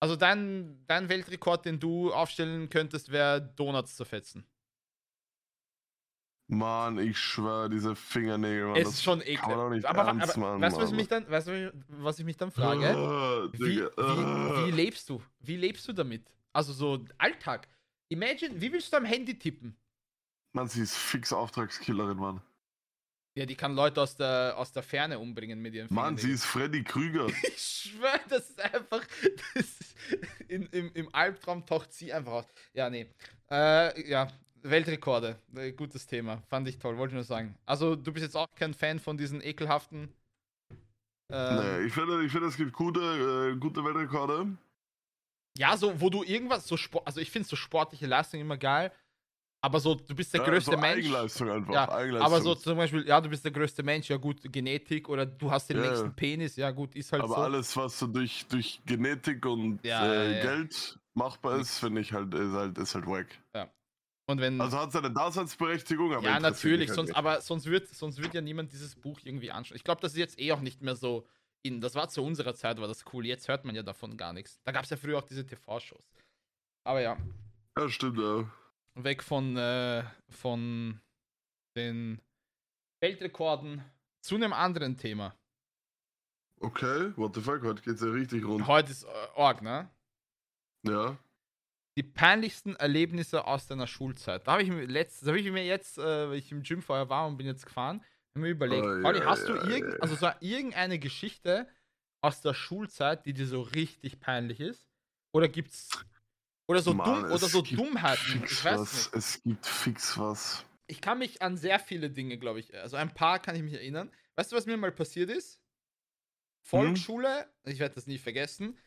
Also 0.00 0.16
dein, 0.16 0.84
dein 0.86 1.08
Weltrekord, 1.08 1.64
den 1.64 1.80
du 1.80 2.12
aufstellen 2.12 2.68
könntest, 2.68 3.10
wäre 3.10 3.40
Donuts 3.40 3.96
zerfetzen. 3.96 4.46
Mann, 6.50 6.98
ich 6.98 7.18
schwör, 7.18 7.68
diese 7.68 7.94
Fingernägel, 7.94 8.68
Mann. 8.68 8.76
es 8.76 8.88
ist 8.88 9.02
schon 9.04 9.18
nicht 9.18 9.44
Aber, 9.44 9.68
ernst 9.68 9.86
aber 9.86 10.04
machen, 10.14 10.60
weißt 10.62 10.76
du, 10.76 10.80
was 10.80 10.84
ich 10.86 10.90
Mann. 10.90 10.96
mich 10.96 11.08
dann, 11.08 11.30
weißt 11.30 11.48
du, 11.48 11.72
was 11.88 12.18
ich 12.18 12.24
mich 12.24 12.36
dann 12.38 12.50
frage? 12.50 12.88
Ah, 12.88 13.48
Wie, 13.52 13.58
Digga, 13.58 13.90
wie, 13.96 14.66
wie 14.66 14.70
lebst 14.70 15.10
du? 15.10 15.22
Wie 15.40 15.56
lebst 15.56 15.86
du 15.86 15.92
damit? 15.92 16.24
Also 16.54 16.72
so 16.72 17.04
Alltag. 17.18 17.68
Imagine, 18.08 18.58
wie 18.60 18.72
willst 18.72 18.90
du 18.92 18.96
am 18.96 19.04
Handy 19.04 19.38
tippen? 19.38 19.76
Mann, 20.54 20.68
sie 20.68 20.80
ist 20.80 20.96
fix 20.96 21.34
Auftragskillerin, 21.34 22.16
Mann. 22.16 22.40
Ja, 23.34 23.44
die 23.44 23.54
kann 23.54 23.74
Leute 23.74 24.00
aus 24.00 24.16
der, 24.16 24.54
aus 24.56 24.72
der 24.72 24.82
Ferne 24.82 25.18
umbringen 25.18 25.60
mit 25.60 25.74
ihren 25.74 25.92
Mann, 25.94 26.16
sie 26.16 26.32
ist 26.32 26.44
Freddy 26.46 26.82
Krüger. 26.82 27.26
Ich 27.42 27.92
schwöre, 27.92 28.18
das 28.30 28.48
ist 28.50 28.60
einfach. 28.60 29.02
Das 29.54 29.64
ist, 29.66 29.94
in, 30.48 30.66
im, 30.66 30.90
Im 30.94 31.14
Albtraum 31.14 31.64
taucht 31.66 31.92
sie 31.92 32.12
einfach 32.12 32.32
aus. 32.32 32.46
Ja, 32.72 32.88
nee. 32.88 33.06
Äh, 33.50 34.08
ja, 34.10 34.28
Weltrekorde. 34.70 35.38
Äh, 35.56 35.72
gutes 35.72 36.06
Thema. 36.06 36.42
Fand 36.48 36.68
ich 36.68 36.78
toll, 36.78 36.96
wollte 36.98 37.12
ich 37.12 37.16
nur 37.16 37.24
sagen. 37.24 37.54
Also, 37.66 37.96
du 37.96 38.12
bist 38.12 38.24
jetzt 38.24 38.36
auch 38.36 38.46
kein 38.54 38.74
Fan 38.74 38.98
von 38.98 39.16
diesen 39.16 39.42
ekelhaften. 39.42 40.12
ähm, 41.30 41.56
nee, 41.56 41.86
ich 41.86 41.92
finde, 41.92 42.24
ich 42.24 42.32
finde, 42.32 42.46
es 42.48 42.56
gibt 42.56 42.72
gute, 42.72 43.00
äh, 43.54 43.56
gute 43.58 43.84
Weltrekorde. 43.84 44.46
Ja, 45.56 45.76
so, 45.76 46.00
wo 46.00 46.08
du 46.08 46.22
irgendwas, 46.22 46.66
so 46.68 46.76
Sport, 46.76 47.06
also 47.06 47.20
ich 47.20 47.30
finde 47.30 47.48
so 47.48 47.56
sportliche 47.56 48.06
Leistung 48.06 48.40
immer 48.40 48.56
geil, 48.56 48.92
aber 49.60 49.80
so, 49.80 49.96
du 49.96 50.14
bist 50.14 50.32
der 50.32 50.40
Ja, 50.40 50.48
größte 50.50 50.70
so 50.72 50.76
Mensch. 50.76 51.04
Eigenleistung 51.06 51.50
einfach. 51.50 51.74
Ja, 51.74 51.88
Eigenleistung. 51.88 52.26
aber 52.26 52.40
so 52.42 52.54
zum 52.54 52.76
Beispiel, 52.76 53.06
ja, 53.08 53.20
du 53.20 53.28
bist 53.28 53.44
der 53.44 53.50
größte 53.50 53.82
Mensch, 53.82 54.08
ja 54.08 54.16
gut, 54.18 54.40
Genetik 54.52 55.08
oder 55.08 55.26
du 55.26 55.50
hast 55.50 55.68
den 55.68 55.78
Ja. 55.78 55.82
längsten 55.82 56.14
Penis, 56.14 56.54
ja 56.56 56.70
gut, 56.70 56.94
ist 56.94 57.10
halt 57.12 57.24
aber 57.24 57.34
so. 57.34 57.40
alles, 57.42 57.76
was 57.76 57.98
so 57.98 58.06
durch, 58.06 58.46
durch 58.46 58.80
Genetik 58.86 59.44
und 59.46 59.80
Ja, 59.84 60.04
äh, 60.04 60.14
ja, 60.30 60.36
ja. 60.36 60.40
Geld 60.42 60.98
machbar 61.14 61.58
ist, 61.58 61.78
finde 61.80 62.02
ich 62.02 62.12
halt, 62.12 62.32
ist 62.34 62.52
halt, 62.52 62.78
ist 62.78 62.94
halt 62.94 63.06
wack. 63.06 63.26
Und 64.28 64.40
wenn, 64.42 64.60
Also 64.60 64.78
hat 64.78 64.92
seine 64.92 65.10
Daseinsberechtigung, 65.10 66.12
aber 66.12 66.22
ja, 66.22 66.38
natürlich, 66.38 66.88
halt 66.88 66.96
sonst, 66.96 67.16
aber 67.16 67.40
sonst 67.40 67.64
wird, 67.64 67.88
sonst 67.88 68.22
wird 68.22 68.34
ja 68.34 68.42
niemand 68.42 68.70
dieses 68.72 68.94
Buch 68.94 69.18
irgendwie 69.24 69.50
anschauen. 69.50 69.76
Ich 69.76 69.84
glaube, 69.84 70.02
das 70.02 70.12
ist 70.12 70.18
jetzt 70.18 70.38
eh 70.38 70.52
auch 70.52 70.60
nicht 70.60 70.82
mehr 70.82 70.96
so 70.96 71.26
in, 71.62 71.80
das 71.80 71.94
war 71.94 72.10
zu 72.10 72.22
unserer 72.22 72.54
Zeit, 72.54 72.78
war 72.78 72.88
das 72.88 73.06
cool, 73.12 73.24
jetzt 73.24 73.48
hört 73.48 73.64
man 73.64 73.74
ja 73.74 73.82
davon 73.82 74.18
gar 74.18 74.34
nichts. 74.34 74.60
Da 74.64 74.72
gab 74.72 74.84
es 74.84 74.90
ja 74.90 74.98
früher 74.98 75.16
auch 75.18 75.22
diese 75.24 75.46
TV-Shows. 75.46 76.12
Aber 76.84 77.00
ja, 77.00 77.16
Ja, 77.78 77.88
stimmt, 77.88 78.18
ja. 78.18 78.44
weg 78.96 79.22
von, 79.22 79.56
äh, 79.56 80.04
von 80.28 81.00
den 81.74 82.20
Weltrekorden 83.00 83.82
zu 84.20 84.34
einem 84.34 84.52
anderen 84.52 84.98
Thema. 84.98 85.34
Okay, 86.60 87.12
what 87.16 87.34
the 87.34 87.40
fuck, 87.40 87.62
heute 87.62 87.80
geht's 87.82 88.02
ja 88.02 88.08
richtig 88.08 88.44
rund. 88.44 88.66
Heute 88.66 88.90
ist 88.92 89.04
äh, 89.04 89.08
Org, 89.36 89.62
ne? 89.62 89.88
Ja. 90.82 91.16
Die 91.98 92.04
peinlichsten 92.04 92.76
Erlebnisse 92.76 93.44
aus 93.44 93.66
deiner 93.66 93.88
Schulzeit. 93.88 94.46
Da 94.46 94.52
habe 94.52 94.62
ich 94.62 94.68
mir 94.68 94.86
letzt, 94.86 95.26
habe 95.26 95.40
ich 95.40 95.50
mir 95.50 95.66
jetzt, 95.66 95.98
äh, 95.98 96.30
weil 96.30 96.38
ich 96.38 96.52
im 96.52 96.62
Gym 96.62 96.80
vorher 96.80 97.08
war 97.08 97.26
und 97.26 97.36
bin 97.36 97.44
jetzt 97.44 97.66
gefahren, 97.66 98.04
mir 98.34 98.50
überlegt, 98.50 98.86
Oh, 98.86 99.02
Pauli, 99.02 99.18
ja, 99.18 99.26
hast 99.26 99.48
du 99.48 99.54
ja, 99.56 99.66
irgend, 99.66 99.94
ja. 99.94 99.98
also 99.98 100.14
so 100.14 100.30
irgendeine 100.38 101.00
Geschichte 101.00 101.66
aus 102.20 102.40
der 102.40 102.54
Schulzeit, 102.54 103.26
die 103.26 103.32
dir 103.32 103.48
so 103.48 103.62
richtig 103.62 104.20
peinlich 104.20 104.60
ist? 104.60 104.88
Oder 105.32 105.48
gibt's 105.48 105.90
oder 106.68 106.82
so 106.82 106.94
Mann, 106.94 107.22
dumm 107.22 107.32
oder 107.32 107.46
es 107.46 107.50
so 107.50 107.62
Dummheiten? 107.62 108.44
Ich 108.44 108.64
weiß 108.64 108.78
was. 108.78 108.94
nicht. 108.94 109.14
Es 109.16 109.42
gibt 109.42 109.66
fix 109.66 110.16
was. 110.16 110.64
Ich 110.86 111.00
kann 111.00 111.18
mich 111.18 111.42
an 111.42 111.56
sehr 111.56 111.80
viele 111.80 112.10
Dinge, 112.10 112.38
glaube 112.38 112.60
ich, 112.60 112.72
also 112.78 112.96
ein 112.96 113.12
paar 113.12 113.40
kann 113.40 113.56
ich 113.56 113.62
mich 113.62 113.74
erinnern. 113.74 114.08
Weißt 114.36 114.52
du, 114.52 114.56
was 114.56 114.66
mir 114.66 114.76
mal 114.76 114.92
passiert 114.92 115.30
ist? 115.30 115.60
Volksschule, 116.62 117.52
ich 117.64 117.80
werde 117.80 117.96
das 117.96 118.06
nie 118.06 118.18
vergessen. 118.18 118.78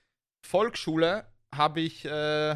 Volksschule 0.46 1.28
habe 1.54 1.82
ich, 1.82 2.06
äh, 2.06 2.56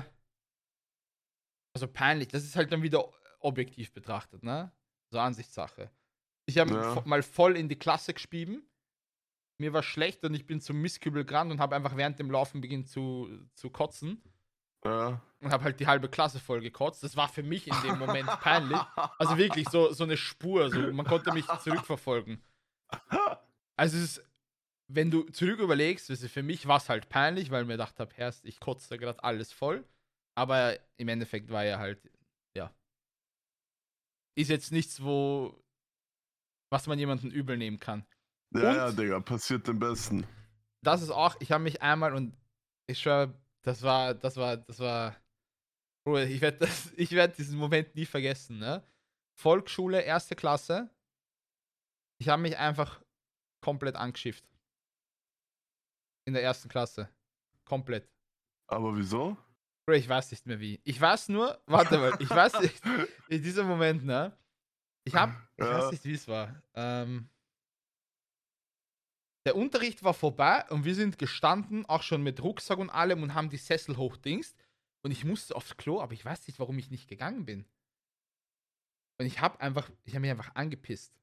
also 1.75 1.87
peinlich, 1.87 2.29
das 2.29 2.43
ist 2.45 2.55
halt 2.55 2.71
dann 2.71 2.81
wieder 2.81 3.03
objektiv 3.39 3.91
betrachtet, 3.93 4.41
ne? 4.43 4.71
So 5.11 5.19
Ansichtssache. 5.19 5.91
Ich 6.47 6.57
habe 6.57 6.71
Ja. 6.73 7.01
mal 7.05 7.21
voll 7.21 7.57
in 7.57 7.67
die 7.69 7.75
Klasse 7.77 8.13
gespieben. 8.13 8.63
Mir 9.57 9.73
war 9.73 9.83
schlecht 9.83 10.23
und 10.23 10.33
ich 10.33 10.45
bin 10.47 10.61
zum 10.61 10.81
Mistkübel 10.81 11.25
gerannt 11.25 11.51
und 11.51 11.59
habe 11.59 11.75
einfach 11.75 11.95
während 11.97 12.17
dem 12.17 12.31
Laufen 12.31 12.61
beginnt 12.61 12.87
zu, 12.89 13.29
zu 13.55 13.69
kotzen 13.69 14.21
Ja. 14.85 15.21
und 15.41 15.51
habe 15.51 15.63
halt 15.65 15.79
die 15.79 15.87
halbe 15.87 16.07
Klasse 16.09 16.39
voll 16.39 16.61
gekotzt. 16.61 17.03
Das 17.03 17.17
war 17.17 17.27
für 17.27 17.43
mich 17.43 17.67
in 17.67 17.75
dem 17.83 17.99
Moment 17.99 18.27
peinlich. 18.41 18.79
Also 19.17 19.37
wirklich 19.37 19.67
so, 19.69 19.91
so 19.91 20.05
eine 20.05 20.15
Spur, 20.17 20.69
so, 20.71 20.79
man 20.93 21.05
konnte 21.05 21.33
mich 21.33 21.45
zurückverfolgen. 21.61 22.41
Also 23.75 23.97
es 23.97 24.03
ist, 24.17 24.23
wenn 24.87 25.11
du 25.11 25.23
zurück 25.23 25.59
überlegst, 25.59 26.07
für 26.29 26.43
mich 26.43 26.67
war 26.67 26.77
es 26.77 26.87
halt 26.89 27.09
peinlich, 27.09 27.51
weil 27.51 27.63
ich 27.63 27.67
mir 27.67 27.73
gedacht 27.73 27.99
habe, 27.99 28.13
ich 28.43 28.59
kotze 28.61 28.97
gerade 28.97 29.21
alles 29.23 29.51
voll. 29.51 29.83
Aber 30.37 30.77
im 30.97 31.07
Endeffekt 31.07 31.49
war 31.49 31.63
ja 31.63 31.79
halt, 31.79 31.99
ja. 32.55 32.73
Ist 34.37 34.49
jetzt 34.49 34.71
nichts, 34.71 35.01
wo, 35.01 35.63
was 36.69 36.87
man 36.87 36.99
jemanden 36.99 37.31
übel 37.31 37.57
nehmen 37.57 37.79
kann. 37.79 38.05
Ja, 38.53 38.69
Und? 38.69 38.75
ja, 38.75 38.91
Digga, 38.91 39.19
passiert 39.21 39.67
dem 39.67 39.79
Besten. 39.79 40.27
Das 40.83 41.01
ist 41.01 41.09
auch, 41.09 41.35
ich 41.39 41.51
habe 41.51 41.63
mich 41.63 41.81
einmal 41.81 42.13
und 42.13 42.35
ich 42.87 42.99
schwör, 42.99 43.33
das 43.63 43.81
war, 43.81 44.13
das 44.13 44.37
war, 44.37 44.57
das 44.57 44.79
war, 44.79 45.15
Bruder, 46.05 46.27
ich 46.27 46.41
werde 46.41 46.67
werd 47.11 47.37
diesen 47.37 47.57
Moment 47.57 47.95
nie 47.95 48.05
vergessen, 48.05 48.59
ne? 48.59 48.83
Volksschule, 49.37 50.01
erste 50.01 50.35
Klasse. 50.35 50.89
Ich 52.19 52.29
habe 52.29 52.41
mich 52.41 52.57
einfach 52.57 53.01
komplett 53.61 53.95
angeschifft. 53.95 54.45
In 56.27 56.33
der 56.33 56.43
ersten 56.43 56.69
Klasse. 56.69 57.09
Komplett. 57.65 58.07
Aber 58.67 58.95
wieso? 58.95 59.37
Ich 59.93 60.09
weiß 60.09 60.31
nicht 60.31 60.45
mehr 60.47 60.59
wie. 60.59 60.81
Ich 60.83 60.99
weiß 60.99 61.29
nur, 61.29 61.61
warte 61.67 61.97
mal, 61.99 62.15
ich 62.19 62.29
weiß 62.29 62.59
nicht, 62.61 62.81
in 63.29 63.43
diesem 63.43 63.67
Moment, 63.67 64.03
ne? 64.03 64.35
Ich 65.03 65.13
hab, 65.13 65.29
ich 65.57 65.63
Ja. 65.65 65.77
weiß 65.77 65.91
nicht, 65.91 66.03
wie 66.05 66.13
es 66.13 66.27
war. 66.27 66.61
Ähm, 66.73 67.29
der 69.45 69.55
Unterricht 69.55 70.03
war 70.03 70.15
vorbei 70.15 70.65
und 70.69 70.85
wir 70.85 70.95
sind 70.95 71.19
gestanden, 71.19 71.85
auch 71.85 72.01
schon 72.01 72.23
mit 72.23 72.41
Rucksack 72.41 72.79
und 72.79 72.89
allem 72.89 73.21
und 73.21 73.35
haben 73.35 73.51
die 73.51 73.57
Sessel 73.57 73.95
hochdingst. 73.97 74.57
Und 75.03 75.11
ich 75.11 75.23
musste 75.23 75.55
aufs 75.55 75.77
Klo, 75.77 76.01
aber 76.01 76.13
ich 76.13 76.25
weiß 76.25 76.47
nicht, 76.47 76.57
warum 76.59 76.79
ich 76.79 76.89
nicht 76.89 77.07
gegangen 77.07 77.45
bin. 77.45 77.65
Und 79.19 79.27
ich 79.27 79.39
habe 79.39 79.61
einfach, 79.61 79.87
ich 80.03 80.13
habe 80.15 80.21
mich 80.21 80.31
einfach 80.31 80.55
angepisst. 80.55 81.13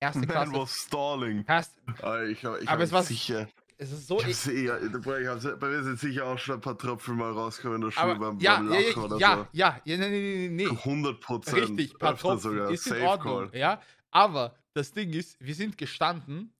erste 0.00 0.18
Man 0.26 0.28
Klasse. 0.30 0.52
was 0.52 0.72
stalling. 0.72 1.44
Hast, 1.46 1.80
Ah, 2.02 2.24
Ich, 2.24 2.44
hab- 2.44 2.60
ich 2.60 2.68
Aber 2.68 2.78
hab 2.78 2.80
es 2.80 2.90
war- 2.92 3.04
sicher. 3.04 3.48
Es 3.82 3.92
ist 3.92 4.08
so. 4.08 4.18
Ich 4.20 4.26
hab's 4.26 4.46
eh, 4.46 4.68
boah, 4.98 5.18
ich 5.18 5.26
hab's, 5.26 5.48
bei 5.58 5.68
mir 5.68 5.82
sind 5.82 5.98
sicher 5.98 6.26
auch 6.26 6.38
schon 6.38 6.56
ein 6.56 6.60
paar 6.60 6.76
Tröpfel 6.76 7.14
mal 7.14 7.32
rausgekommen 7.32 7.76
in 7.76 7.88
der 7.88 7.90
Schule 7.90 8.16
beim, 8.16 8.38
ja, 8.38 8.56
beim 8.56 8.72
ja, 8.72 8.78
Lachen 8.78 8.92
ja, 8.94 9.02
oder 9.02 9.18
ja, 9.18 9.48
ja, 9.52 9.80
ja, 9.84 9.96
nee, 9.96 10.08
nee, 10.10 10.48
nee, 10.48 10.48
nee. 10.48 10.66
so. 10.66 10.72
100 10.72 11.20
Prozent. 11.20 11.56
Richtig, 11.56 11.98
paar 11.98 12.16
Tropfen 12.16 12.58
ist 12.68 12.86
in 12.88 13.02
Ordnung, 13.02 13.50
ja. 13.54 13.80
Aber 14.10 14.54
das 14.74 14.92
Ding 14.92 15.14
ist, 15.14 15.38
wir 15.40 15.54
sind 15.54 15.78
gestanden 15.78 16.52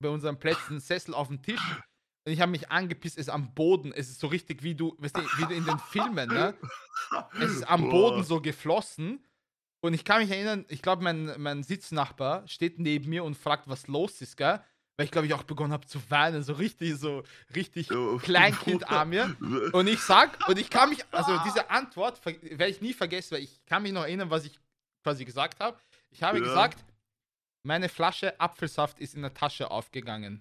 bei 0.00 0.10
unseren 0.10 0.38
Plätzen, 0.38 0.78
Sessel 0.78 1.14
auf 1.14 1.28
dem 1.28 1.40
Tisch 1.40 1.62
und 2.26 2.32
ich 2.32 2.42
habe 2.42 2.52
mich 2.52 2.70
angepisst, 2.70 3.16
es 3.16 3.28
ist 3.28 3.32
am 3.32 3.54
Boden, 3.54 3.92
es 3.92 4.10
ist 4.10 4.20
so 4.20 4.26
richtig 4.26 4.62
wie 4.62 4.74
du, 4.74 4.94
weißt 4.98 5.16
du, 5.16 5.22
wie 5.38 5.46
du 5.46 5.54
in 5.54 5.64
den 5.64 5.78
Filmen, 5.78 6.28
ne? 6.28 6.54
Es 7.40 7.52
ist 7.52 7.70
am 7.70 7.88
Boden 7.88 8.22
so 8.22 8.42
geflossen 8.42 9.24
und 9.80 9.94
ich 9.94 10.04
kann 10.04 10.20
mich 10.20 10.30
erinnern, 10.30 10.66
ich 10.68 10.82
glaube, 10.82 11.02
mein, 11.02 11.32
mein 11.38 11.62
Sitznachbar 11.62 12.46
steht 12.48 12.78
neben 12.78 13.08
mir 13.08 13.24
und 13.24 13.34
fragt, 13.34 13.66
was 13.66 13.86
los 13.86 14.20
ist, 14.20 14.36
gell? 14.36 14.60
Weil 14.96 15.04
ich 15.04 15.10
glaube, 15.10 15.26
ich 15.26 15.34
auch 15.34 15.42
begonnen 15.42 15.72
habe 15.72 15.86
zu 15.86 16.00
weinen, 16.10 16.42
so 16.42 16.54
richtig, 16.54 16.94
so 16.96 17.22
richtig 17.54 17.88
Kleinkindarm 18.22 19.10
mir. 19.10 19.36
Und 19.72 19.88
ich 19.88 20.00
sag, 20.00 20.48
und 20.48 20.58
ich 20.58 20.70
kann 20.70 20.88
mich, 20.88 21.04
also 21.10 21.36
diese 21.44 21.68
Antwort 21.68 22.24
werde 22.24 22.68
ich 22.68 22.80
nie 22.80 22.94
vergessen, 22.94 23.34
weil 23.34 23.42
ich 23.42 23.64
kann 23.66 23.82
mich 23.82 23.92
noch 23.92 24.02
erinnern, 24.04 24.30
was 24.30 24.44
ich 24.46 24.58
quasi 25.02 25.24
gesagt 25.26 25.60
habe. 25.60 25.76
Ich 26.10 26.22
habe 26.22 26.38
Ja. 26.38 26.44
gesagt, 26.44 26.78
meine 27.62 27.88
Flasche 27.90 28.40
Apfelsaft 28.40 28.98
ist 29.00 29.14
in 29.14 29.22
der 29.22 29.34
Tasche 29.34 29.70
aufgegangen. 29.70 30.40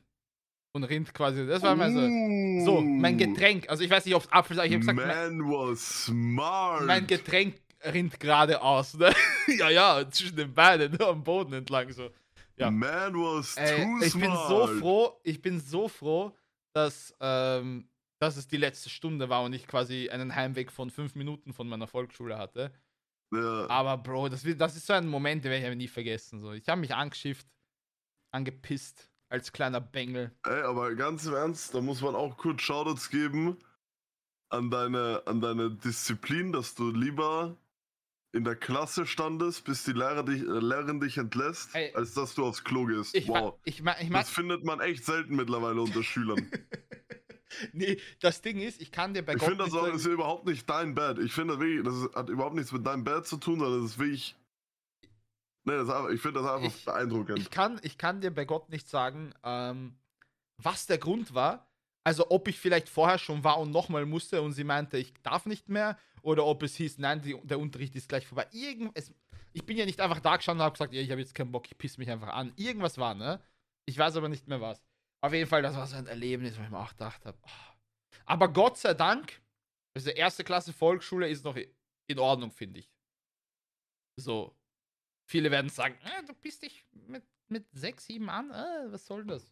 Und 0.71 0.83
rinnt 0.85 1.13
quasi, 1.13 1.45
das 1.47 1.63
war 1.63 1.75
mein 1.75 1.93
so, 1.93 2.61
so, 2.65 2.81
mein 2.81 3.17
Getränk, 3.17 3.69
also 3.69 3.83
ich 3.83 3.89
weiß 3.89 4.05
nicht, 4.05 4.13
ob 4.15 4.23
es 4.23 4.31
Apfelsaft, 4.31 4.67
ich 4.67 4.73
habe 4.73 4.79
gesagt, 4.81 4.97
mein, 4.97 5.37
Man 5.37 5.49
was 5.51 6.05
smart. 6.05 6.85
mein 6.85 7.07
Getränk 7.07 7.55
rinnt 7.83 8.19
geradeaus, 8.19 8.93
ne? 8.95 9.13
ja, 9.57 9.69
ja, 9.69 10.09
zwischen 10.11 10.35
den 10.35 10.53
Beinen, 10.53 10.91
ne, 10.91 11.05
am 11.05 11.23
Boden 11.23 11.53
entlang, 11.53 11.91
so. 11.91 12.09
Ja. 12.57 12.71
Man 12.71 13.13
was 13.15 13.55
Ey, 13.57 13.83
too 13.83 14.03
ich 14.03 14.11
smart. 14.11 14.21
bin 14.25 14.31
so 14.47 14.67
froh, 14.79 15.19
ich 15.23 15.41
bin 15.41 15.59
so 15.59 15.87
froh, 15.87 16.35
dass, 16.73 17.15
ähm, 17.19 17.89
dass 18.19 18.37
es 18.37 18.47
die 18.47 18.57
letzte 18.57 18.89
Stunde 18.89 19.29
war 19.29 19.43
und 19.43 19.53
ich 19.53 19.67
quasi 19.67 20.09
einen 20.09 20.35
Heimweg 20.35 20.71
von 20.71 20.89
fünf 20.89 21.15
Minuten 21.15 21.53
von 21.53 21.67
meiner 21.67 21.87
Volksschule 21.87 22.37
hatte. 22.37 22.71
Ja. 23.33 23.67
Aber 23.69 23.97
Bro, 23.97 24.29
das, 24.29 24.43
wird- 24.45 24.61
das 24.61 24.75
ist 24.75 24.85
so 24.87 24.93
ein 24.93 25.07
Moment, 25.07 25.43
den 25.43 25.51
werde 25.51 25.69
ich 25.71 25.75
nie 25.77 25.87
vergessen. 25.87 26.39
So. 26.39 26.53
Ich 26.53 26.67
habe 26.69 26.79
mich 26.81 26.93
angeschifft, 26.93 27.47
angepisst 28.31 29.09
als 29.29 29.51
kleiner 29.51 29.81
Bengel. 29.81 30.31
Ey, 30.45 30.61
aber 30.61 30.93
ganz 30.95 31.25
im 31.25 31.33
Ernst, 31.33 31.73
da 31.73 31.81
muss 31.81 32.01
man 32.01 32.15
auch 32.15 32.37
kurz 32.37 32.61
Shoutouts 32.61 33.09
geben 33.09 33.57
an 34.49 34.69
deine, 34.69 35.23
an 35.25 35.41
deine 35.41 35.71
Disziplin, 35.71 36.51
dass 36.51 36.75
du 36.75 36.91
lieber 36.91 37.57
in 38.35 38.43
der 38.43 38.55
Klasse 38.55 39.05
standest, 39.05 39.63
bis 39.65 39.83
die 39.83 39.93
Lehrer 39.93 40.23
dich, 40.23 40.41
äh, 40.41 40.45
Lehrerin 40.45 40.99
dich 40.99 41.17
entlässt, 41.17 41.73
Ey. 41.73 41.93
als 41.95 42.13
dass 42.13 42.35
du 42.35 42.45
aufs 42.45 42.63
Klo 42.63 42.85
gehst. 42.85 43.15
Ich, 43.15 43.27
wow. 43.27 43.55
ich, 43.63 43.81
ich 44.01 44.09
Das 44.11 44.29
findet 44.29 44.63
man 44.63 44.79
echt 44.81 45.05
selten 45.05 45.35
mittlerweile 45.35 45.81
unter 45.81 46.03
Schülern. 46.03 46.51
nee, 47.73 47.97
das 48.19 48.41
Ding 48.41 48.59
ist, 48.59 48.81
ich 48.81 48.91
kann 48.91 49.13
dir 49.13 49.23
bei 49.23 49.33
Ich 49.33 49.39
Gott 49.39 49.49
finde 49.49 49.63
das 49.63 49.71
nicht 49.73 49.79
auch 49.81 49.85
sagen- 49.85 49.95
ist 49.97 50.05
überhaupt 50.05 50.45
nicht 50.45 50.69
dein 50.69 50.93
Bad. 50.95 51.19
Ich 51.19 51.31
finde 51.33 51.53
das 51.55 51.61
wirklich, 51.63 51.83
das 51.83 52.15
hat 52.15 52.29
überhaupt 52.29 52.55
nichts 52.55 52.71
mit 52.71 52.85
deinem 52.85 53.03
Bad 53.03 53.25
zu 53.25 53.37
tun, 53.37 53.59
sondern 53.59 53.81
das 53.81 53.91
ist 53.91 53.99
wirklich. 53.99 54.35
Nee, 55.67 55.77
das 55.77 55.87
ist 55.89 56.13
ich 56.13 56.21
finde 56.21 56.41
das 56.41 56.51
einfach 56.51 56.77
beeindruckend. 56.85 57.39
ich 57.39 57.49
kann, 57.49 57.79
ich 57.81 57.97
kann 57.97 58.21
dir 58.21 58.31
bei 58.31 58.45
Gott 58.45 58.69
nicht 58.69 58.87
sagen, 58.87 59.33
ähm, 59.43 59.95
was 60.61 60.85
der 60.85 60.97
Grund 60.99 61.33
war. 61.33 61.67
Also 62.05 62.29
ob 62.29 62.47
ich 62.47 62.59
vielleicht 62.59 62.87
vorher 62.87 63.17
schon 63.17 63.43
war 63.43 63.59
und 63.59 63.71
nochmal 63.71 64.05
musste 64.05 64.41
und 64.41 64.53
sie 64.53 64.63
meinte, 64.63 64.97
ich 64.97 65.13
darf 65.23 65.45
nicht 65.45 65.69
mehr, 65.69 65.97
oder 66.21 66.45
ob 66.45 66.63
es 66.63 66.75
hieß, 66.75 66.97
nein, 66.99 67.21
die, 67.21 67.39
der 67.43 67.59
Unterricht 67.59 67.95
ist 67.95 68.09
gleich 68.09 68.25
vorbei. 68.25 68.47
Irgend, 68.51 68.91
es, 68.95 69.13
ich 69.53 69.65
bin 69.65 69.77
ja 69.77 69.85
nicht 69.85 69.99
einfach 69.99 70.19
da 70.19 70.37
gestanden 70.37 70.61
und 70.61 70.65
habe 70.65 70.73
gesagt, 70.73 70.93
ich 70.93 71.11
habe 71.11 71.21
jetzt 71.21 71.35
keinen 71.35 71.51
Bock, 71.51 71.65
ich 71.67 71.77
piss 71.77 71.97
mich 71.97 72.09
einfach 72.09 72.29
an. 72.29 72.53
Irgendwas 72.55 72.97
war, 72.97 73.13
ne? 73.13 73.41
Ich 73.85 73.97
weiß 73.97 74.15
aber 74.15 74.29
nicht 74.29 74.47
mehr 74.47 74.61
was. 74.61 74.81
Auf 75.21 75.33
jeden 75.33 75.49
Fall, 75.49 75.61
das 75.61 75.75
war 75.75 75.87
so 75.87 75.95
ein 75.95 76.07
Erlebnis, 76.07 76.57
wo 76.57 76.63
ich 76.63 76.69
mir 76.69 76.79
auch 76.79 76.91
gedacht 76.91 77.25
habe. 77.25 77.37
oh. 77.43 77.73
Aber 78.25 78.51
Gott 78.51 78.77
sei 78.77 78.93
Dank, 78.93 79.41
also 79.95 80.09
erste 80.09 80.43
Klasse 80.43 80.73
Volksschule 80.73 81.27
ist 81.29 81.43
noch 81.43 81.57
in 82.07 82.19
Ordnung, 82.19 82.51
finde 82.51 82.79
ich. 82.79 82.91
So, 84.17 84.55
Viele 85.25 85.49
werden 85.49 85.69
sagen, 85.69 85.97
äh, 86.03 86.23
du 86.25 86.33
bist 86.33 86.61
dich 86.61 86.85
mit, 86.91 87.23
mit 87.47 87.65
6, 87.73 88.05
7 88.05 88.29
an, 88.29 88.51
äh, 88.51 88.91
was 88.91 89.05
soll 89.05 89.25
das? 89.25 89.51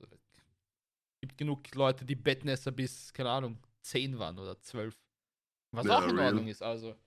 Gibt 1.24 1.38
genug 1.38 1.74
Leute, 1.74 2.04
die 2.04 2.16
Bettnässer 2.16 2.74
bis, 2.74 3.14
keine 3.14 3.30
Ahnung, 3.30 3.58
10 3.84 4.20
waren 4.20 4.38
oder 4.38 4.60
12. 4.60 4.94
Was 5.72 5.86
Ja, 5.86 6.00
auch 6.00 6.08
in 6.10 6.18
real. 6.18 6.26
Ordnung 6.26 6.48
ist, 6.48 6.62
also. 6.62 6.98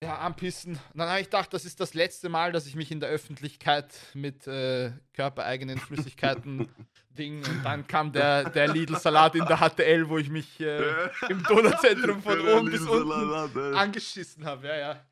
Ja, 0.00 0.18
anpissen. 0.18 0.78
Dann 0.94 1.08
habe 1.08 1.18
ich 1.20 1.26
gedacht, 1.26 1.52
das 1.52 1.64
ist 1.64 1.80
das 1.80 1.94
letzte 1.94 2.28
Mal, 2.28 2.52
dass 2.52 2.66
ich 2.66 2.76
mich 2.76 2.92
in 2.92 3.00
der 3.00 3.08
Öffentlichkeit 3.08 3.92
mit 4.14 4.46
äh, 4.46 4.92
körpereigenen 5.12 5.76
Flüssigkeiten 5.80 6.68
Ding 7.10 7.44
und 7.44 7.64
dann 7.64 7.84
kam 7.88 8.12
der, 8.12 8.48
der 8.48 8.68
Lidl-Salat 8.68 9.34
in 9.34 9.44
der 9.46 9.56
HTL, 9.56 10.08
wo 10.08 10.18
ich 10.18 10.30
mich 10.30 10.60
äh, 10.60 11.08
im 11.28 11.42
Donauzentrum 11.42 12.22
von 12.22 12.40
oben 12.46 12.70
bis 12.70 12.86
unten 12.86 13.74
angeschissen 13.74 14.44
habe, 14.44 14.68
ja, 14.68 14.76
ja. 14.76 15.06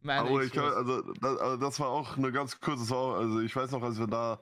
Meine 0.00 0.20
Aber 0.20 0.42
ich 0.42 0.52
kann, 0.52 0.72
also, 0.72 1.02
das, 1.20 1.38
also 1.38 1.56
das 1.58 1.80
war 1.80 1.88
auch 1.88 2.16
eine 2.16 2.32
ganz 2.32 2.58
kurze 2.58 2.84
Sache. 2.84 3.16
Also 3.18 3.40
ich 3.40 3.54
weiß 3.54 3.72
noch, 3.72 3.82
als 3.82 3.98
wir 3.98 4.06
da 4.06 4.40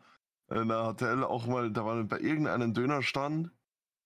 in 0.50 0.68
der 0.68 0.92
HTL 0.94 1.24
auch 1.24 1.46
mal, 1.46 1.70
da 1.72 1.84
waren 1.84 1.98
wir 1.98 2.08
bei 2.08 2.20
irgendeinem 2.20 2.74
Dönerstand, 2.74 3.50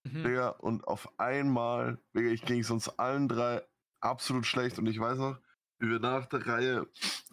Mhm. 0.04 0.22
Digga, 0.22 0.48
und 0.48 0.86
auf 0.86 1.08
einmal, 1.18 1.98
Digga, 2.14 2.30
ich 2.30 2.42
ging 2.42 2.60
es 2.60 2.70
uns 2.70 2.88
allen 2.88 3.28
drei 3.28 3.62
absolut 4.00 4.46
schlecht 4.46 4.78
und 4.78 4.86
ich 4.86 5.00
weiß 5.00 5.18
noch, 5.18 5.38
wie 5.78 5.88
wir 5.88 5.98
nach 5.98 6.26
der 6.26 6.46
Reihe 6.46 6.86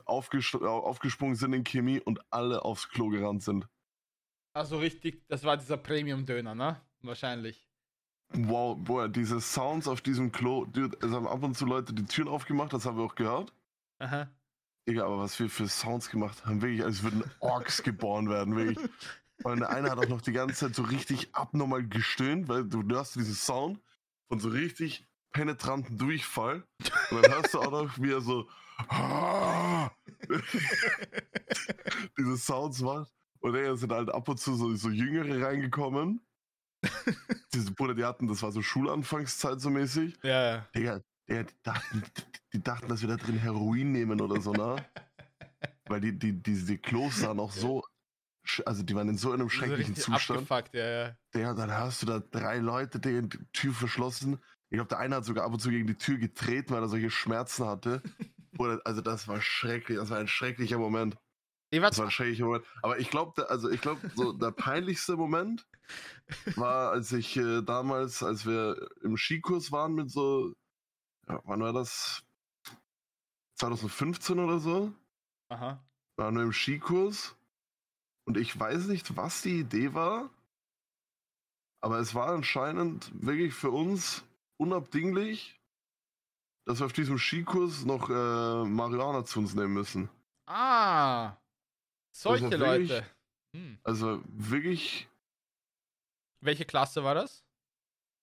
aufges 0.06 0.56
aufgesprungen 0.56 1.36
sind 1.36 1.54
in 1.54 1.64
Chemie 1.64 2.00
und 2.00 2.22
alle 2.32 2.64
aufs 2.64 2.90
Klo 2.90 3.10
gerannt 3.10 3.44
sind. 3.44 3.68
Also 4.54 4.80
richtig, 4.80 5.28
das 5.28 5.44
war 5.44 5.58
dieser 5.58 5.78
Premium-Döner, 5.78 6.56
ne? 6.56 6.82
Wahrscheinlich. 7.02 7.68
Wow, 8.34 8.78
boah, 8.80 9.10
diese 9.10 9.42
Sounds 9.42 9.88
auf 9.88 10.02
diesem 10.02 10.32
Klo, 10.32 10.66
dude, 10.66 10.98
es 11.02 11.12
haben 11.12 11.28
ab 11.28 11.44
und 11.44 11.56
zu 11.56 11.66
Leute 11.66 11.94
die 11.94 12.06
Türen 12.06 12.30
aufgemacht, 12.30 12.72
das 12.72 12.86
haben 12.86 12.98
wir 12.98 13.04
auch 13.04 13.16
gehört. 13.16 13.54
Aha. 14.00 14.30
Digga, 14.88 15.06
aber 15.06 15.20
was 15.20 15.40
wir 15.40 15.50
für 15.50 15.68
Sounds 15.68 16.10
gemacht 16.10 16.46
haben, 16.46 16.62
wirklich, 16.62 16.84
als 16.84 17.04
würden 17.04 17.24
Orks 17.40 17.84
geboren 17.84 18.30
werden, 18.30 18.56
wirklich. 18.56 18.80
Und 19.44 19.60
der 19.60 19.70
eine 19.70 19.90
hat 19.90 19.98
auch 19.98 20.08
noch 20.08 20.22
die 20.22 20.34
ganze 20.34 20.56
Zeit 20.56 20.76
so 20.76 20.84
richtig 20.84 21.34
abnormal 21.34 21.88
gestöhnt, 21.88 22.48
weil 22.48 22.66
du 22.66 22.84
hörst 22.88 23.16
diesen 23.16 23.34
Sound 23.34 23.80
von 24.28 24.40
so 24.40 24.50
richtig 24.50 25.08
penetranten 25.32 25.98
Durchfall. 25.98 26.64
Und 27.10 27.22
dann 27.24 27.32
hörst 27.32 27.54
du 27.54 27.60
auch 27.60 27.72
noch, 27.72 27.98
wie 28.00 28.12
er 28.12 28.22
so 28.22 28.48
diese 32.18 32.38
Sounds 32.38 32.82
macht. 32.82 33.12
Und 33.40 33.54
da 33.54 33.76
sind 33.76 33.92
halt 33.92 34.10
ab 34.10 34.28
und 34.30 34.40
zu 34.40 34.56
so, 34.56 34.76
so 34.76 34.90
Jüngere 34.90 35.46
reingekommen. 35.46 36.22
Diese 37.54 37.72
Bruder, 37.72 37.94
die 37.96 38.06
hatten, 38.06 38.28
das 38.28 38.42
war 38.42 38.52
so 38.52 38.62
Schulanfangszeit 38.62 39.60
so 39.60 39.70
mäßig. 39.70 40.18
Ja, 40.24 40.56
ja. 40.56 40.68
Digga, 40.76 41.02
Digga, 41.28 41.44
die, 41.44 41.54
dachten, 41.64 42.04
die 42.54 42.62
dachten, 42.62 42.88
dass 42.88 43.02
wir 43.02 43.10
da 43.10 43.18
drin 43.18 43.38
Heroin 43.38 43.92
nehmen 43.92 44.22
oder 44.22 44.42
so, 44.42 44.52
ne? 44.54 44.86
Weil 45.86 46.02
die, 46.02 46.18
die, 46.18 46.34
die, 46.34 46.66
die 46.66 46.78
Klos 46.78 47.20
sahen 47.20 47.40
auch 47.40 47.52
so, 47.52 47.84
also 48.66 48.84
die 48.84 48.96
waren 48.96 49.10
in 49.10 49.18
so 49.18 49.32
einem 49.32 49.50
So 49.50 49.50
schrecklichen 49.50 49.94
richtig 49.94 50.04
Zustand. 50.04 50.42
Abgefuckt, 50.42 50.74
ja, 50.74 50.90
ja. 50.90 51.16
Digga, 51.34 51.54
dann 51.54 51.72
hast 51.72 52.02
du 52.02 52.06
da 52.06 52.20
drei 52.20 52.58
Leute, 52.58 53.00
die 53.00 53.28
die 53.28 53.46
Tür 53.54 53.74
verschlossen. 53.74 54.40
Ich 54.70 54.78
glaube, 54.78 54.88
der 54.88 55.00
eine 55.00 55.18
hat 55.18 55.26
sogar 55.26 55.46
ab 55.46 55.54
und 55.54 55.60
zu 55.60 55.70
gegen 55.70 55.88
die 55.88 55.98
Tür 55.98 56.18
getreten, 56.18 56.74
weil 56.74 56.82
er 56.82 56.88
solche 56.88 57.10
Schmerzen 57.10 57.66
hatte. 57.66 58.02
Oder, 58.58 58.82
also 58.86 59.02
das 59.02 59.28
war 59.28 59.42
schrecklich, 59.42 59.98
das 59.98 60.10
war 60.10 60.18
ein 60.18 60.28
schrecklicher 60.28 60.78
Moment. 60.78 61.18
Ich 61.72 61.80
Das 61.80 61.98
war 61.98 62.06
ein 62.06 62.12
schrecklicher 62.12 62.46
Moment. 62.46 62.66
Aber 62.82 63.00
ich 63.00 63.10
glaube, 63.10 63.50
also 63.50 63.70
ich 63.70 63.82
glaube, 63.82 64.12
so 64.16 64.34
der 64.34 64.52
peinlichste 64.52 65.16
Moment 65.16 65.66
war, 66.56 66.92
als 66.92 67.12
ich 67.14 67.38
äh, 67.38 67.62
damals, 67.62 68.24
als 68.24 68.46
wir 68.46 68.90
im 69.04 69.18
Skikurs 69.18 69.72
waren 69.72 69.94
mit 69.94 70.10
so, 70.10 70.54
ja, 71.28 71.42
wann 71.46 71.62
war 71.62 71.74
das? 71.74 72.24
2015 73.66 74.40
oder 74.40 74.60
so? 74.60 74.92
Aha. 75.50 75.80
Waren 76.18 76.36
wir 76.36 76.44
im 76.44 76.54
Skikurs 76.54 77.36
und 78.26 78.38
ich 78.38 78.60
weiß 78.60 78.88
nicht, 78.88 79.16
was 79.16 79.44
die 79.44 79.60
Idee 79.60 79.94
war, 79.94 80.30
aber 81.82 82.00
es 82.00 82.16
war 82.16 82.30
anscheinend 82.30 83.12
wirklich 83.26 83.54
für 83.54 83.70
uns 83.70 84.24
unabdinglich, 84.58 85.60
dass 86.66 86.80
wir 86.80 86.86
auf 86.88 86.94
diesem 86.94 87.18
Skikurs 87.20 87.86
noch 87.86 88.10
äh, 88.10 88.64
Marihuana 88.66 89.24
zu 89.26 89.40
uns 89.40 89.54
nehmen 89.54 89.74
müssen. 89.74 90.10
Ah. 90.48 91.34
Solche 92.14 92.46
Also 92.46 92.60
wirklich- 92.60 92.90
Leute. 92.90 93.06
Hm. 93.56 93.78
Also 93.84 94.22
wirklich 94.28 95.08
Welche 96.42 96.66
Klasse 96.66 97.04
war 97.04 97.14
das? 97.16 97.44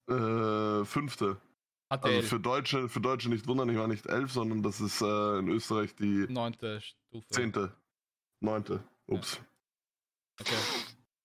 äh, 0.08 0.84
fünfte. 0.84 1.40
HTL. 1.90 2.16
Also 2.16 2.28
für 2.28 2.40
Deutsche, 2.40 2.88
für 2.88 3.00
Deutsche 3.00 3.30
nicht 3.30 3.46
wundern, 3.46 3.68
ich 3.70 3.78
war 3.78 3.88
nicht 3.88 4.06
elf, 4.06 4.32
sondern 4.32 4.62
das 4.62 4.80
ist 4.80 5.00
äh, 5.00 5.38
in 5.38 5.48
Österreich 5.48 5.94
die 5.96 6.26
Neunte 6.28 6.80
Stufe. 6.80 7.28
zehnte, 7.30 7.74
neunte. 8.40 8.84
Ups. 9.06 9.40
Okay. 10.40 10.54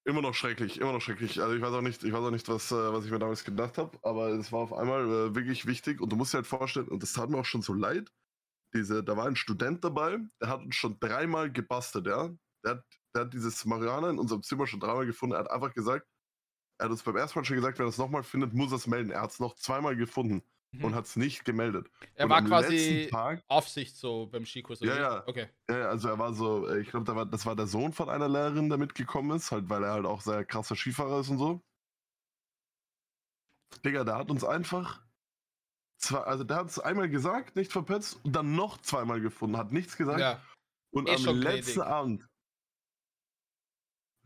Immer 0.06 0.22
noch 0.22 0.34
schrecklich, 0.34 0.80
immer 0.80 0.94
noch 0.94 1.02
schrecklich. 1.02 1.42
Also 1.42 1.56
ich 1.56 1.62
weiß 1.62 1.74
auch 1.74 1.82
nicht, 1.82 2.04
ich 2.04 2.12
weiß 2.12 2.22
auch 2.22 2.32
nicht, 2.32 2.48
was, 2.50 2.72
äh, 2.72 2.94
was 2.94 3.06
ich 3.06 3.12
mir 3.12 3.20
damals 3.20 3.44
gedacht 3.44 3.78
habe, 3.78 3.98
aber 4.04 4.30
es 4.30 4.52
war 4.52 4.62
auf 4.62 4.74
einmal 4.74 5.04
äh, 5.06 5.36
wirklich 5.36 5.66
wichtig 5.66 6.02
und 6.02 6.12
du 6.12 6.16
musst 6.16 6.34
dir 6.34 6.38
halt 6.38 6.48
vorstellen, 6.48 6.88
und 6.88 7.04
das 7.04 7.14
tat 7.14 7.30
mir 7.30 7.38
auch 7.38 7.46
schon 7.46 7.62
so 7.62 7.74
leid, 7.74 8.12
diese, 8.74 9.04
da 9.04 9.16
war 9.16 9.28
ein 9.28 9.36
Student 9.36 9.84
dabei, 9.84 10.18
der 10.42 10.50
hat 10.50 10.62
uns 10.62 10.76
schon 10.76 11.00
dreimal 11.00 11.52
gebastelt, 11.52 12.08
ja. 12.08 12.30
Der 12.66 12.72
hat 12.72 12.86
der 13.16 13.26
hat 13.26 13.34
dieses 13.34 13.64
Marihuana 13.66 14.10
in 14.10 14.20
unserem 14.20 14.42
Zimmer 14.44 14.66
schon 14.66 14.80
dreimal 14.80 15.06
gefunden. 15.06 15.36
Er 15.36 15.40
hat 15.40 15.52
einfach 15.52 15.74
gesagt, 15.74 16.08
er 16.80 16.86
hat 16.86 16.92
uns 16.92 17.04
beim 17.04 17.16
ersten 17.16 17.38
Mal 17.38 17.46
schon 17.46 17.58
gesagt, 17.58 17.78
wenn 17.78 17.86
er 17.86 17.90
es 17.90 17.98
nochmal 17.98 18.24
findet, 18.24 18.54
muss 18.54 18.72
er 18.72 18.78
es 18.78 18.88
melden. 18.88 19.12
Er 19.12 19.22
hat 19.22 19.32
es 19.32 19.40
noch 19.40 19.56
zweimal 19.56 19.96
gefunden 19.96 20.44
Mhm. 20.74 20.84
und 20.86 20.96
hat 20.96 21.06
es 21.06 21.16
nicht 21.16 21.46
gemeldet. 21.46 21.90
er 22.16 22.26
und 22.26 22.32
war 22.32 22.42
quasi 22.44 23.08
Tag- 23.12 23.44
Aufsicht 23.48 23.96
so 23.96 24.28
beim 24.28 24.46
Skikurs. 24.46 24.80
Ja, 24.80 24.96
ja. 24.98 25.28
Okay. 25.28 25.48
Ja, 25.70 25.90
also 25.90 26.10
er 26.10 26.20
war 26.20 26.34
so, 26.34 26.68
äh, 26.68 26.80
ich 26.82 26.90
glaube, 26.90 27.06
da 27.06 27.16
war, 27.16 27.26
das 27.26 27.46
war 27.46 27.56
der 27.56 27.68
Sohn 27.68 27.94
von 27.94 28.10
einer 28.10 28.28
Lehrerin, 28.28 28.70
der 28.70 28.78
mitgekommen 28.78 29.38
ist, 29.38 29.52
halt, 29.52 29.70
weil 29.70 29.84
er 29.84 29.94
halt 29.94 30.06
auch 30.06 30.22
sehr 30.22 30.44
krasser 30.46 30.76
Skifahrer 30.76 31.20
ist 31.20 31.30
und 31.30 31.38
so. 31.38 31.62
Digga, 33.86 34.04
der 34.04 34.16
hat 34.18 34.32
uns 34.32 34.44
einfach 34.44 35.02
zwei, 35.98 36.20
also 36.20 36.44
der 36.44 36.58
hat 36.58 36.68
es 36.70 36.80
einmal 36.80 37.10
gesagt, 37.10 37.56
nicht 37.56 37.72
verpetzt, 37.72 38.20
und 38.24 38.36
dann 38.36 38.56
noch 38.56 38.78
zweimal 38.82 39.22
gefunden, 39.22 39.58
hat 39.58 39.72
nichts 39.72 39.96
gesagt. 39.98 40.20
Ja. 40.20 40.42
und 40.92 41.08
eh 41.08 41.16
am 41.16 41.38
letzten 41.38 41.74
gnädig. 41.76 41.82
Abend 41.82 42.28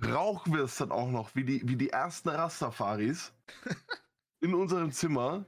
rauchen 0.03 0.53
wir 0.53 0.63
es 0.63 0.77
dann 0.77 0.91
auch 0.91 1.09
noch, 1.09 1.33
wie 1.35 1.43
die, 1.43 1.67
wie 1.67 1.75
die 1.75 1.89
ersten 1.89 2.29
Rastafaris 2.29 3.33
in 4.41 4.53
unserem 4.53 4.91
Zimmer 4.91 5.45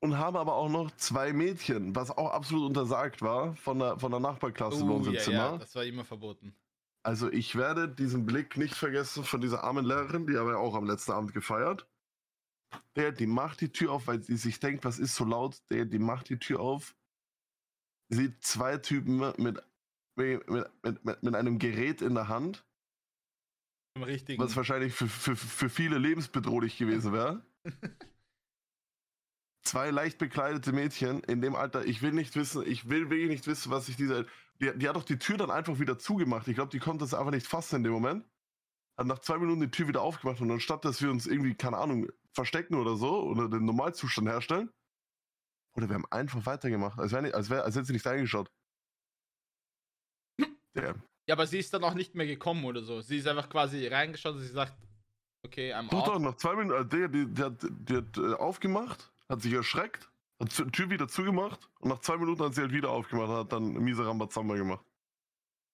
und 0.00 0.18
haben 0.18 0.36
aber 0.36 0.54
auch 0.54 0.68
noch 0.68 0.90
zwei 0.96 1.32
Mädchen, 1.32 1.94
was 1.96 2.10
auch 2.10 2.30
absolut 2.30 2.66
untersagt 2.66 3.22
war 3.22 3.56
von 3.56 3.78
der, 3.78 3.98
von 3.98 4.10
der 4.10 4.20
Nachbarklasse 4.20 4.84
bei 4.84 4.92
Uh, 4.92 4.96
uns 4.96 5.06
im 5.06 5.14
ja, 5.14 5.20
Zimmer. 5.20 5.36
ja, 5.36 5.58
das 5.58 5.74
war 5.74 5.84
immer 5.84 6.04
verboten. 6.04 6.54
Also 7.02 7.30
ich 7.30 7.54
werde 7.54 7.88
diesen 7.88 8.26
Blick 8.26 8.56
nicht 8.56 8.74
vergessen 8.74 9.24
von 9.24 9.40
dieser 9.40 9.62
armen 9.64 9.84
Lehrerin, 9.84 10.26
die 10.26 10.36
haben 10.36 10.48
wir 10.48 10.58
auch 10.58 10.74
am 10.74 10.86
letzten 10.86 11.12
Abend 11.12 11.32
gefeiert. 11.32 11.88
Der, 12.96 13.12
die 13.12 13.26
macht 13.28 13.60
die 13.60 13.70
Tür 13.70 13.92
auf, 13.92 14.06
weil 14.08 14.22
sie 14.22 14.36
sich 14.36 14.58
denkt, 14.58 14.84
was 14.84 14.98
ist 14.98 15.14
so 15.14 15.24
laut? 15.24 15.62
Der, 15.70 15.84
die 15.84 16.00
macht 16.00 16.28
die 16.28 16.38
Tür 16.38 16.60
auf, 16.60 16.96
sieht 18.08 18.42
zwei 18.42 18.76
Typen 18.78 19.18
mit, 19.18 19.38
mit, 19.38 19.62
mit, 20.16 20.50
mit, 20.50 21.04
mit, 21.04 21.22
mit 21.22 21.34
einem 21.34 21.58
Gerät 21.58 22.02
in 22.02 22.14
der 22.14 22.28
Hand, 22.28 22.66
Im 23.94 24.02
richtigen. 24.02 24.42
was 24.42 24.56
wahrscheinlich 24.56 24.92
für, 24.94 25.08
für, 25.08 25.36
für 25.36 25.68
viele 25.70 25.98
lebensbedrohlich 25.98 26.76
gewesen 26.76 27.12
wäre. 27.12 27.46
Zwei 29.66 29.90
leicht 29.90 30.18
bekleidete 30.18 30.72
Mädchen 30.72 31.24
in 31.24 31.40
dem 31.40 31.56
Alter, 31.56 31.84
ich 31.84 32.00
will 32.00 32.12
nicht 32.12 32.36
wissen, 32.36 32.64
ich 32.66 32.88
will 32.88 33.10
wirklich 33.10 33.28
nicht 33.28 33.46
wissen, 33.48 33.70
was 33.72 33.86
sich 33.86 33.96
diese. 33.96 34.26
Die, 34.60 34.72
die 34.78 34.88
hat 34.88 34.96
doch 34.96 35.02
die 35.02 35.18
Tür 35.18 35.36
dann 35.36 35.50
einfach 35.50 35.80
wieder 35.80 35.98
zugemacht. 35.98 36.46
Ich 36.48 36.54
glaube, 36.54 36.70
die 36.70 36.78
konnte 36.78 37.04
es 37.04 37.12
einfach 37.12 37.32
nicht 37.32 37.46
fassen 37.46 37.76
in 37.76 37.84
dem 37.84 37.92
Moment. 37.92 38.24
Hat 38.96 39.06
nach 39.06 39.18
zwei 39.18 39.38
Minuten 39.38 39.60
die 39.60 39.70
Tür 39.70 39.88
wieder 39.88 40.02
aufgemacht 40.02 40.40
und 40.40 40.50
anstatt, 40.50 40.84
dass 40.84 41.02
wir 41.02 41.10
uns 41.10 41.26
irgendwie, 41.26 41.54
keine 41.54 41.76
Ahnung, 41.78 42.08
verstecken 42.32 42.76
oder 42.76 42.96
so 42.96 43.22
oder 43.24 43.48
den 43.48 43.64
Normalzustand 43.64 44.28
herstellen, 44.28 44.70
oder 45.76 45.88
wir 45.88 45.94
haben 45.96 46.06
einfach 46.10 46.46
weitergemacht, 46.46 46.98
als, 46.98 47.12
wär 47.12 47.22
nicht, 47.22 47.34
als, 47.34 47.50
wär, 47.50 47.64
als 47.64 47.74
hätte 47.74 47.86
sie 47.86 47.92
nicht 47.92 48.06
reingeschaut. 48.06 48.50
Der, 50.74 50.94
Ja, 51.28 51.34
aber 51.34 51.46
sie 51.46 51.58
ist 51.58 51.74
dann 51.74 51.84
auch 51.84 51.94
nicht 51.94 52.14
mehr 52.14 52.26
gekommen 52.26 52.64
oder 52.64 52.82
so. 52.82 53.00
Sie 53.00 53.18
ist 53.18 53.26
einfach 53.26 53.48
quasi 53.50 53.86
reingeschaut 53.86 54.34
und 54.34 54.40
sie 54.40 54.46
sagt, 54.48 54.74
okay, 55.44 55.74
I'm 55.74 55.90
Doch, 55.90 56.02
out. 56.02 56.06
doch, 56.08 56.18
nach 56.18 56.36
zwei 56.36 56.54
Minuten, 56.56 56.80
äh, 56.80 56.86
der, 56.86 57.08
die, 57.08 57.26
die 57.26 57.42
hat, 57.42 57.66
die 57.68 57.96
hat 57.96 58.16
äh, 58.16 58.34
aufgemacht, 58.34 59.12
hat 59.28 59.42
sich 59.42 59.52
erschreckt, 59.52 60.10
hat 60.40 60.56
die 60.58 60.70
Tür 60.70 60.90
wieder 60.90 61.08
zugemacht 61.08 61.68
und 61.80 61.90
nach 61.90 62.00
zwei 62.00 62.16
Minuten 62.16 62.44
hat 62.44 62.54
sie 62.54 62.62
halt 62.62 62.72
wieder 62.72 62.90
aufgemacht 62.90 63.28
und 63.28 63.36
hat 63.36 63.52
dann 63.52 63.72
miese 63.72 64.06
Rambazamba 64.06 64.56
gemacht. 64.56 64.84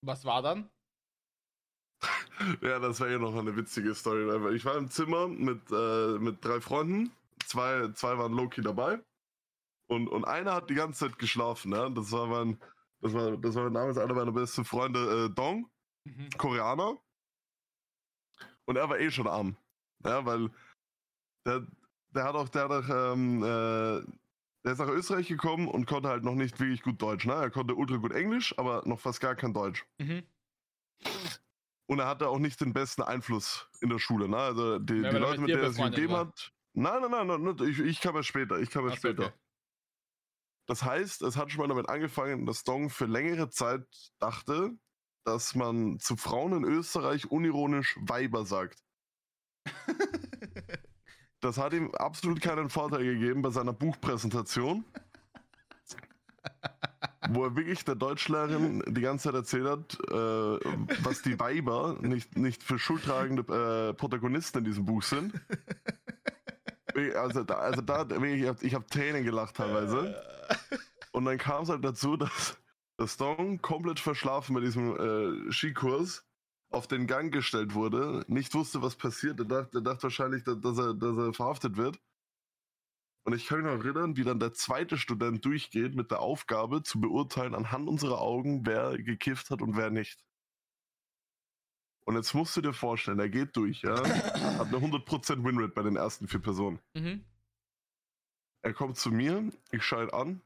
Was 0.05 0.25
war 0.25 0.43
dann? 0.43 0.71
Ja, 2.61 2.81
das 2.81 2.99
war 2.99 3.09
ja 3.09 3.19
noch 3.19 3.37
eine 3.37 3.55
witzige 3.55 3.95
Story. 3.95 4.55
Ich 4.57 4.65
war 4.65 4.77
im 4.77 4.91
Zimmer 4.91 5.29
mit, 5.29 5.61
äh, 5.71 6.19
mit 6.19 6.45
drei 6.45 6.61
Freunden, 6.61 7.13
zwei, 7.47 7.89
zwei 7.93 8.19
waren 8.19 8.33
Loki 8.33 8.63
dabei 8.63 9.01
und, 9.93 10.09
und 10.09 10.25
einer 10.25 10.55
hat 10.55 10.71
die 10.71 10.75
ganze 10.75 11.07
Zeit 11.07 11.19
geschlafen. 11.19 11.71
Ne? 11.71 11.93
Das 11.95 12.11
war 12.11 12.27
mein, 12.27 12.59
das 13.01 13.13
war, 13.13 13.37
das 13.37 13.55
war 13.55 13.71
damals 13.71 13.99
einer 13.99 14.15
meiner 14.15 14.33
besten 14.33 14.65
Freunde, 14.65 15.27
äh, 15.27 15.35
Dong. 15.35 15.71
Mhm. 16.05 16.31
Koreaner. 16.37 16.99
Und 18.65 18.77
er 18.77 18.89
war 18.89 18.99
eh 18.99 19.11
schon 19.11 19.29
arm. 19.29 19.57
Ja, 20.05 20.25
weil 20.25 20.51
der, 21.47 21.67
der 22.15 22.25
hat 22.25 22.35
auch, 22.35 22.49
der 22.49 22.65
hat 22.65 22.71
auch, 22.71 23.13
ähm, 23.15 23.43
äh, 23.43 24.03
der 24.65 24.73
ist 24.73 24.79
nach 24.79 24.89
Österreich 24.89 25.29
gekommen 25.29 25.69
und 25.69 25.87
konnte 25.87 26.09
halt 26.09 26.25
noch 26.25 26.35
nicht 26.35 26.61
wirklich 26.61 26.83
gut 26.83 27.01
Deutsch. 27.03 27.27
Ne? 27.27 27.33
Er 27.35 27.51
konnte 27.51 27.75
ultra 27.75 27.97
gut 27.97 28.13
Englisch, 28.13 28.57
aber 28.59 28.83
noch 28.87 29.01
fast 29.01 29.21
gar 29.21 29.35
kein 29.35 29.53
Deutsch. 29.53 29.85
Mhm. 29.99 30.23
Und 31.87 31.99
er 31.99 32.07
hatte 32.07 32.29
auch 32.29 32.39
nicht 32.39 32.61
den 32.61 32.73
besten 32.73 33.03
Einfluss 33.03 33.69
in 33.81 33.89
der 33.89 33.99
Schule. 33.99 34.29
Ne? 34.29 34.37
Also 34.37 34.79
die, 34.79 34.95
Ja, 34.95 35.11
die 35.11 35.17
Leute, 35.17 35.41
mit 35.41 35.51
denen 35.51 35.63
er 35.63 35.85
umgeben 35.85 36.13
war. 36.13 36.21
hat. 36.21 36.53
Nein, 36.75 37.03
nein, 37.03 37.27
nein, 37.27 37.43
nein, 37.43 37.69
ich, 37.69 37.81
ich 37.81 38.01
kam 38.01 38.17
erst 38.17 38.29
später. 38.29 38.59
Ich 38.61 38.71
kam 38.71 38.85
erst 38.85 38.95
Ach 38.95 38.99
später. 38.99 39.27
okay. 39.27 39.35
Das 40.67 40.85
heißt, 40.85 41.23
es 41.23 41.37
hat 41.37 41.51
schon 41.51 41.61
mal 41.61 41.69
damit 41.69 41.89
angefangen, 41.89 42.47
dass 42.47 42.63
Dong 42.63 42.89
für 42.89 43.07
längere 43.07 43.51
Zeit 43.51 43.85
dachte, 44.21 44.71
dass 45.25 45.55
man 45.55 45.99
zu 45.99 46.17
Frauen 46.17 46.53
in 46.53 46.65
Österreich 46.65 47.31
unironisch 47.31 47.99
Weiber 48.01 48.47
sagt. 48.47 48.83
Das 51.43 51.59
hat 51.59 51.73
ihm 51.73 51.91
absolut 51.97 52.41
keinen 52.41 52.71
Vorteil 52.71 53.03
gegeben 53.03 53.43
bei 53.43 53.51
seiner 53.51 53.73
Buchpräsentation, 53.73 54.85
wo 57.31 57.45
er 57.45 57.57
wirklich 57.57 57.85
der 57.85 57.97
Deutschlehrerin 57.97 58.85
die 58.87 59.01
ganze 59.01 59.25
Zeit 59.25 59.35
erzählt 59.35 59.67
hat, 59.67 59.99
äh, 60.09 60.61
was 61.03 61.21
die 61.23 61.39
Weiber 61.41 61.97
nicht, 62.01 62.39
nicht 62.39 62.63
für 62.63 62.79
schuldtragende 62.79 63.43
äh, 63.43 63.93
Protagonisten 63.93 64.59
in 64.59 64.65
diesem 64.65 64.85
Buch 64.85 65.03
sind. 65.03 65.35
Also 67.17 67.43
da, 67.43 67.55
also 67.55 67.81
da 67.81 68.03
ich 68.03 68.47
habe 68.47 68.69
hab 68.69 68.89
Tränen 68.89 69.25
gelacht 69.25 69.57
teilweise. 69.57 70.15
Und 71.11 71.25
dann 71.25 71.39
kam 71.39 71.65
es 71.65 71.71
halt 71.71 71.85
dazu, 71.85 72.17
dass 72.17 72.57
das 72.99 73.17
Dong 73.17 73.61
komplett 73.61 73.99
verschlafen 73.99 74.55
bei 74.55 74.61
diesem 74.61 75.49
äh, 75.49 75.51
Skikurs 75.51 76.25
auf 76.73 76.87
den 76.87 77.07
Gang 77.07 77.33
gestellt 77.33 77.75
wurde, 77.75 78.25
nicht 78.29 78.55
wusste, 78.55 78.83
was 78.83 78.97
passiert. 78.97 79.39
Er 79.39 79.47
dachte, 79.47 79.79
er 79.79 79.83
dachte 79.83 80.05
wahrscheinlich, 80.05 80.45
dass, 80.45 80.79
er, 80.79 80.95
dass 80.95 81.17
er 81.17 81.33
verhaftet 81.33 81.77
wird. 81.77 82.01
Und 83.25 83.35
ich 83.35 83.47
kann 83.47 83.63
mich 83.63 83.73
noch 83.73 83.85
erinnern, 83.85 84.17
wie 84.17 84.25
dann 84.25 84.41
der 84.41 84.53
zweite 84.53 84.99
Student 84.99 85.45
durchgeht 85.45 85.95
mit 85.95 86.11
der 86.11 86.21
Aufgabe 86.21 86.83
zu 86.83 87.01
beurteilen 87.01 87.55
anhand 87.55 87.89
unserer 87.89 88.21
Augen, 88.21 88.67
wer 88.67 88.99
gekifft 88.99 89.51
hat 89.51 89.63
und 89.63 89.77
wer 89.77 89.91
nicht. 89.91 90.25
Und 92.05 92.17
jetzt 92.17 92.35
musst 92.35 92.57
du 92.57 92.61
dir 92.61 92.73
vorstellen, 92.73 93.21
er 93.21 93.29
geht 93.29 93.57
durch, 93.57 93.83
ja, 93.83 93.95
hat 94.59 94.67
eine 94.69 94.79
100% 94.79 95.45
Winrate 95.45 95.73
bei 95.73 95.83
den 95.83 95.97
ersten 95.97 96.27
vier 96.27 96.41
Personen. 96.41 96.81
Mhm. 96.95 97.25
Er 98.63 98.73
kommt 98.75 98.97
zu 98.97 99.11
mir, 99.11 99.53
ich 99.71 99.93
ihn 99.93 100.11
an. 100.11 100.41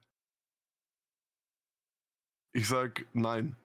Ich 2.53 2.69
sag 2.69 3.07
nein. 3.13 3.57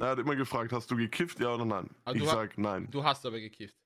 Er 0.00 0.08
hat 0.08 0.18
immer 0.18 0.36
gefragt, 0.36 0.72
hast 0.72 0.90
du 0.90 0.96
gekifft, 0.96 1.40
ja 1.40 1.54
oder 1.54 1.64
nein? 1.64 1.90
Ah, 2.04 2.12
ich 2.12 2.24
sag 2.24 2.58
nein. 2.58 2.90
Du 2.90 3.04
hast 3.04 3.24
aber 3.26 3.40
gekifft. 3.40 3.76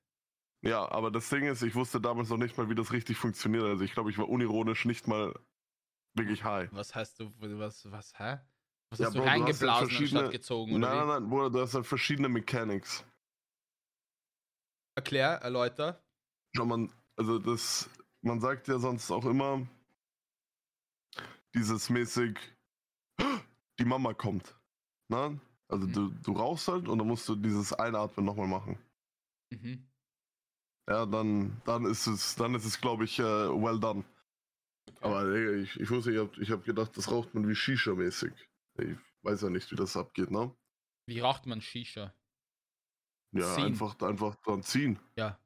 Ja, 0.61 0.89
aber 0.91 1.11
das 1.11 1.29
Ding 1.29 1.45
ist, 1.45 1.61
ich 1.61 1.75
wusste 1.75 2.01
damals 2.01 2.29
noch 2.29 2.37
nicht 2.37 2.57
mal, 2.57 2.69
wie 2.69 2.75
das 2.75 2.91
richtig 2.91 3.17
funktioniert. 3.17 3.63
Also 3.63 3.83
ich 3.83 3.93
glaube, 3.93 4.09
ich 4.09 4.17
war 4.17 4.27
unironisch 4.27 4.85
nicht 4.85 5.07
mal 5.07 5.33
wirklich 6.15 6.43
high. 6.43 6.69
Was 6.71 6.95
heißt 6.95 7.19
du, 7.19 7.31
was, 7.37 7.89
was, 7.91 8.17
hä? 8.17 8.39
Was 8.89 8.99
Ja, 8.99 9.07
hast 9.07 9.15
du 9.15 9.19
Bro, 9.19 9.25
du 9.25 9.29
hast 9.45 9.61
ja 9.61 9.73
reingeblasen 9.73 10.31
gezogen, 10.31 10.79
Nein, 10.79 10.83
oder 10.83 10.95
nein, 10.95 11.07
wie? 11.07 11.11
nein, 11.11 11.29
Bruder, 11.29 11.49
du 11.51 11.61
hast 11.61 11.73
halt 11.73 11.85
verschiedene 11.85 12.29
Mechanics. 12.29 13.05
Erklär, 14.95 15.41
erläuter. 15.43 16.03
Schau, 16.55 16.65
man, 16.65 16.91
also 17.15 17.37
das, 17.37 17.89
man 18.21 18.39
sagt 18.39 18.67
ja 18.67 18.79
sonst 18.79 19.11
auch 19.11 19.25
immer, 19.25 19.67
dieses 21.53 21.89
mäßig, 21.89 22.37
die 23.79 23.85
Mama 23.85 24.13
kommt. 24.13 24.55
Na? 25.09 25.39
Also 25.69 25.85
Mhm. 25.87 25.93
du, 25.93 26.09
du 26.09 26.31
rauchst 26.33 26.67
halt 26.67 26.87
und 26.87 26.97
dann 26.97 27.07
musst 27.07 27.27
du 27.27 27.35
dieses 27.35 27.73
Einatmen 27.73 28.25
nochmal 28.25 28.47
machen. 28.47 28.77
Mhm. 29.51 29.87
Ja, 30.89 31.05
dann, 31.05 31.61
dann 31.65 31.85
ist 31.85 32.07
es, 32.07 32.35
dann 32.35 32.55
ist 32.55 32.65
es, 32.65 32.79
glaube 32.79 33.03
ich, 33.03 33.19
äh, 33.19 33.23
well 33.23 33.79
done. 33.79 34.05
Aber 35.01 35.25
Digga, 35.31 35.51
ich, 35.53 35.77
ich 35.79 35.89
wusste, 35.89 36.11
ich 36.13 36.17
hab, 36.19 36.37
ich 36.37 36.49
hab 36.51 36.63
gedacht, 36.63 36.95
das 36.95 37.11
raucht 37.11 37.33
man 37.35 37.47
wie 37.47 37.53
Shisha-mäßig. 37.55 38.31
Ich 38.79 38.97
weiß 39.23 39.41
ja 39.41 39.49
nicht, 39.49 39.69
wie 39.71 39.75
das 39.75 39.97
abgeht, 39.97 40.31
ne? 40.31 40.55
Wie 41.05 41.19
raucht 41.19 41.45
man 41.45 41.61
Shisha? 41.61 42.13
Ja, 43.33 43.55
Ziehen. 43.55 43.65
einfach, 43.65 43.99
einfach 44.01 44.35
dran 44.37 44.63
ziehen. 44.63 44.97
Ja. 45.17 45.37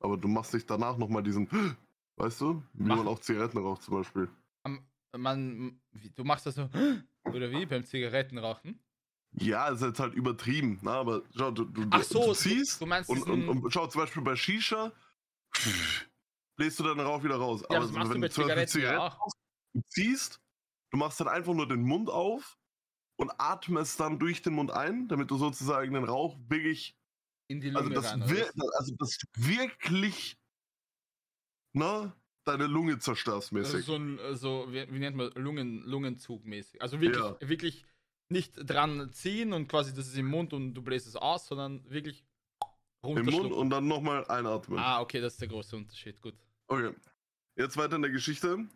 Aber 0.00 0.16
du 0.18 0.28
machst 0.28 0.52
dich 0.52 0.66
danach 0.66 0.98
nochmal 0.98 1.22
diesen, 1.22 1.48
weißt 2.16 2.40
du, 2.42 2.62
wie 2.74 2.82
Mach- 2.84 2.96
man 2.98 3.08
auch 3.08 3.18
Zigaretten 3.20 3.58
raucht 3.58 3.82
zum 3.82 3.94
Beispiel. 3.94 4.28
Man, 5.16 5.80
du 6.14 6.24
machst 6.24 6.44
das 6.44 6.56
so, 6.56 6.68
oder 7.24 7.50
wie, 7.50 7.64
beim 7.64 7.84
Zigarettenrauchen? 7.84 8.78
Ja, 9.32 9.68
ist 9.68 9.82
jetzt 9.82 10.00
halt 10.00 10.14
übertrieben, 10.14 10.78
na, 10.82 10.92
aber 11.00 11.22
schau, 11.36 11.50
du, 11.50 11.64
du, 11.64 11.86
Ach 11.90 12.02
so, 12.02 12.20
du 12.20 12.26
du- 12.28 12.34
ziehst 12.34 12.80
du 12.80 12.86
meinst 12.86 13.10
und, 13.10 13.22
und, 13.24 13.48
und 13.48 13.72
schau, 13.72 13.86
zum 13.86 14.00
Beispiel 14.00 14.22
bei 14.22 14.36
Shisha 14.36 14.92
bläst 16.56 16.80
du 16.80 16.84
dann 16.84 16.98
Rauch 16.98 17.22
wieder 17.22 17.36
raus. 17.36 17.62
Ja, 17.70 17.78
das 17.80 17.88
so, 17.88 17.94
machst 17.94 18.10
du 18.10 18.14
wenn 18.14 18.20
bei 18.22 18.28
zum 18.28 18.44
Beispiel 18.44 18.66
Zigaretten 18.66 18.80
ja 18.80 18.98
auch. 18.98 19.18
du 19.74 19.80
ziehst, 19.86 20.40
du 20.90 20.96
machst 20.96 21.20
dann 21.20 21.28
einfach 21.28 21.54
nur 21.54 21.68
den 21.68 21.82
Mund 21.82 22.10
auf 22.10 22.58
und 23.16 23.30
atmest 23.38 24.00
dann 24.00 24.18
durch 24.18 24.42
den 24.42 24.54
Mund 24.54 24.70
ein, 24.70 25.08
damit 25.08 25.30
du 25.30 25.36
sozusagen 25.36 25.94
den 25.94 26.04
Rauch 26.04 26.36
wirklich, 26.48 26.96
In 27.48 27.60
die 27.60 27.70
also 27.70 27.88
Lunge 27.90 27.96
das, 27.96 28.06
rein. 28.12 28.22
oder 28.22 28.30
wir, 28.30 28.50
also 28.78 28.94
das 28.98 29.18
wirklich, 29.36 30.36
na, 31.74 32.16
deine 32.44 32.66
Lunge 32.66 32.98
zerstörst 32.98 33.52
Also 33.52 33.76
mäßig. 33.76 33.86
so 33.86 33.94
ein, 33.96 34.18
äh, 34.18 34.34
so, 34.34 34.66
wie, 34.72 34.90
wie 34.92 34.98
nennt 34.98 35.16
man, 35.16 35.30
Lungen, 35.32 35.82
Lungenzug 35.82 36.44
mäßig. 36.44 36.80
Also 36.82 37.00
wirklich, 37.00 37.22
Ja. 37.22 37.36
wirklich 37.40 37.86
nicht 38.30 38.52
dran 38.56 39.10
ziehen 39.12 39.52
und 39.52 39.68
quasi 39.68 39.94
das 39.94 40.08
ist 40.08 40.16
im 40.16 40.26
Mund 40.26 40.52
und 40.52 40.74
du 40.74 40.82
bläst 40.82 41.06
es 41.06 41.16
aus, 41.16 41.46
sondern 41.46 41.88
wirklich 41.90 42.24
Im 43.02 43.24
Mund 43.24 43.52
und 43.52 43.70
dann 43.70 43.88
nochmal 43.88 44.26
einatmen. 44.26 44.78
Ah, 44.78 45.00
okay, 45.00 45.20
das 45.20 45.34
ist 45.34 45.40
der 45.40 45.48
große 45.48 45.76
Unterschied. 45.76 46.20
Gut. 46.20 46.34
Okay. 46.66 46.94
Jetzt 47.56 47.76
weiter 47.76 47.96
in 47.96 48.02
der 48.02 48.10
Geschichte. 48.10 48.68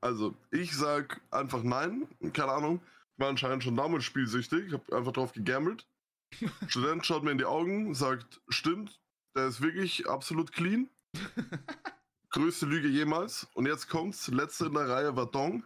Also, 0.00 0.34
ich 0.50 0.76
sag 0.76 1.20
einfach 1.30 1.62
nein. 1.62 2.08
Keine 2.32 2.52
Ahnung. 2.52 2.80
Ich 3.14 3.20
war 3.20 3.28
anscheinend 3.28 3.62
schon 3.62 3.76
damals 3.76 4.04
spielsüchtig. 4.04 4.66
Ich 4.66 4.72
habe 4.72 4.96
einfach 4.96 5.12
drauf 5.12 5.32
gegambelt. 5.32 5.86
Student 6.68 7.06
schaut 7.06 7.22
mir 7.22 7.32
in 7.32 7.38
die 7.38 7.44
Augen, 7.44 7.94
sagt, 7.94 8.40
stimmt, 8.48 9.00
der 9.36 9.46
ist 9.46 9.60
wirklich 9.60 10.08
absolut 10.08 10.52
clean. 10.52 10.88
Größte 12.30 12.66
Lüge 12.66 12.88
jemals. 12.88 13.48
Und 13.54 13.66
jetzt 13.66 13.88
kommt's. 13.88 14.28
Letzte 14.28 14.66
in 14.66 14.74
der 14.74 14.88
Reihe 14.88 15.16
war 15.16 15.26
Dong. 15.26 15.64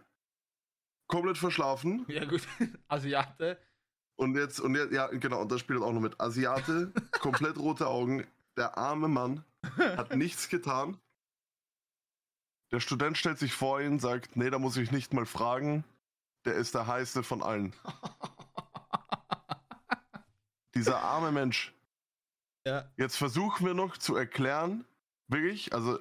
Komplett 1.07 1.37
verschlafen. 1.37 2.05
Ja, 2.09 2.25
gut. 2.25 2.41
Asiate. 2.87 3.59
Und 4.17 4.35
jetzt, 4.35 4.59
und 4.59 4.75
jetzt, 4.75 4.93
ja, 4.93 5.07
genau, 5.07 5.41
und 5.41 5.51
das 5.51 5.59
spielt 5.59 5.81
auch 5.81 5.91
noch 5.91 6.01
mit. 6.01 6.19
Asiate, 6.21 6.91
komplett 7.19 7.57
rote 7.57 7.87
Augen. 7.87 8.25
Der 8.57 8.77
arme 8.77 9.07
Mann 9.09 9.43
hat 9.77 10.15
nichts 10.15 10.47
getan. 10.49 10.97
Der 12.71 12.79
Student 12.79 13.17
stellt 13.17 13.37
sich 13.37 13.53
vor 13.53 13.81
ihn, 13.81 13.99
sagt, 13.99 14.35
nee, 14.37 14.49
da 14.49 14.57
muss 14.59 14.77
ich 14.77 14.91
nicht 14.91 15.13
mal 15.13 15.25
fragen. 15.25 15.83
Der 16.45 16.53
ist 16.55 16.73
der 16.75 16.87
heiße 16.87 17.23
von 17.23 17.43
allen. 17.43 17.73
Dieser 20.73 21.01
arme 21.01 21.31
Mensch. 21.31 21.73
ja, 22.65 22.89
Jetzt 22.97 23.17
versuchen 23.17 23.65
wir 23.65 23.73
noch 23.73 23.97
zu 23.97 24.15
erklären, 24.15 24.85
wirklich, 25.27 25.73
also 25.73 25.97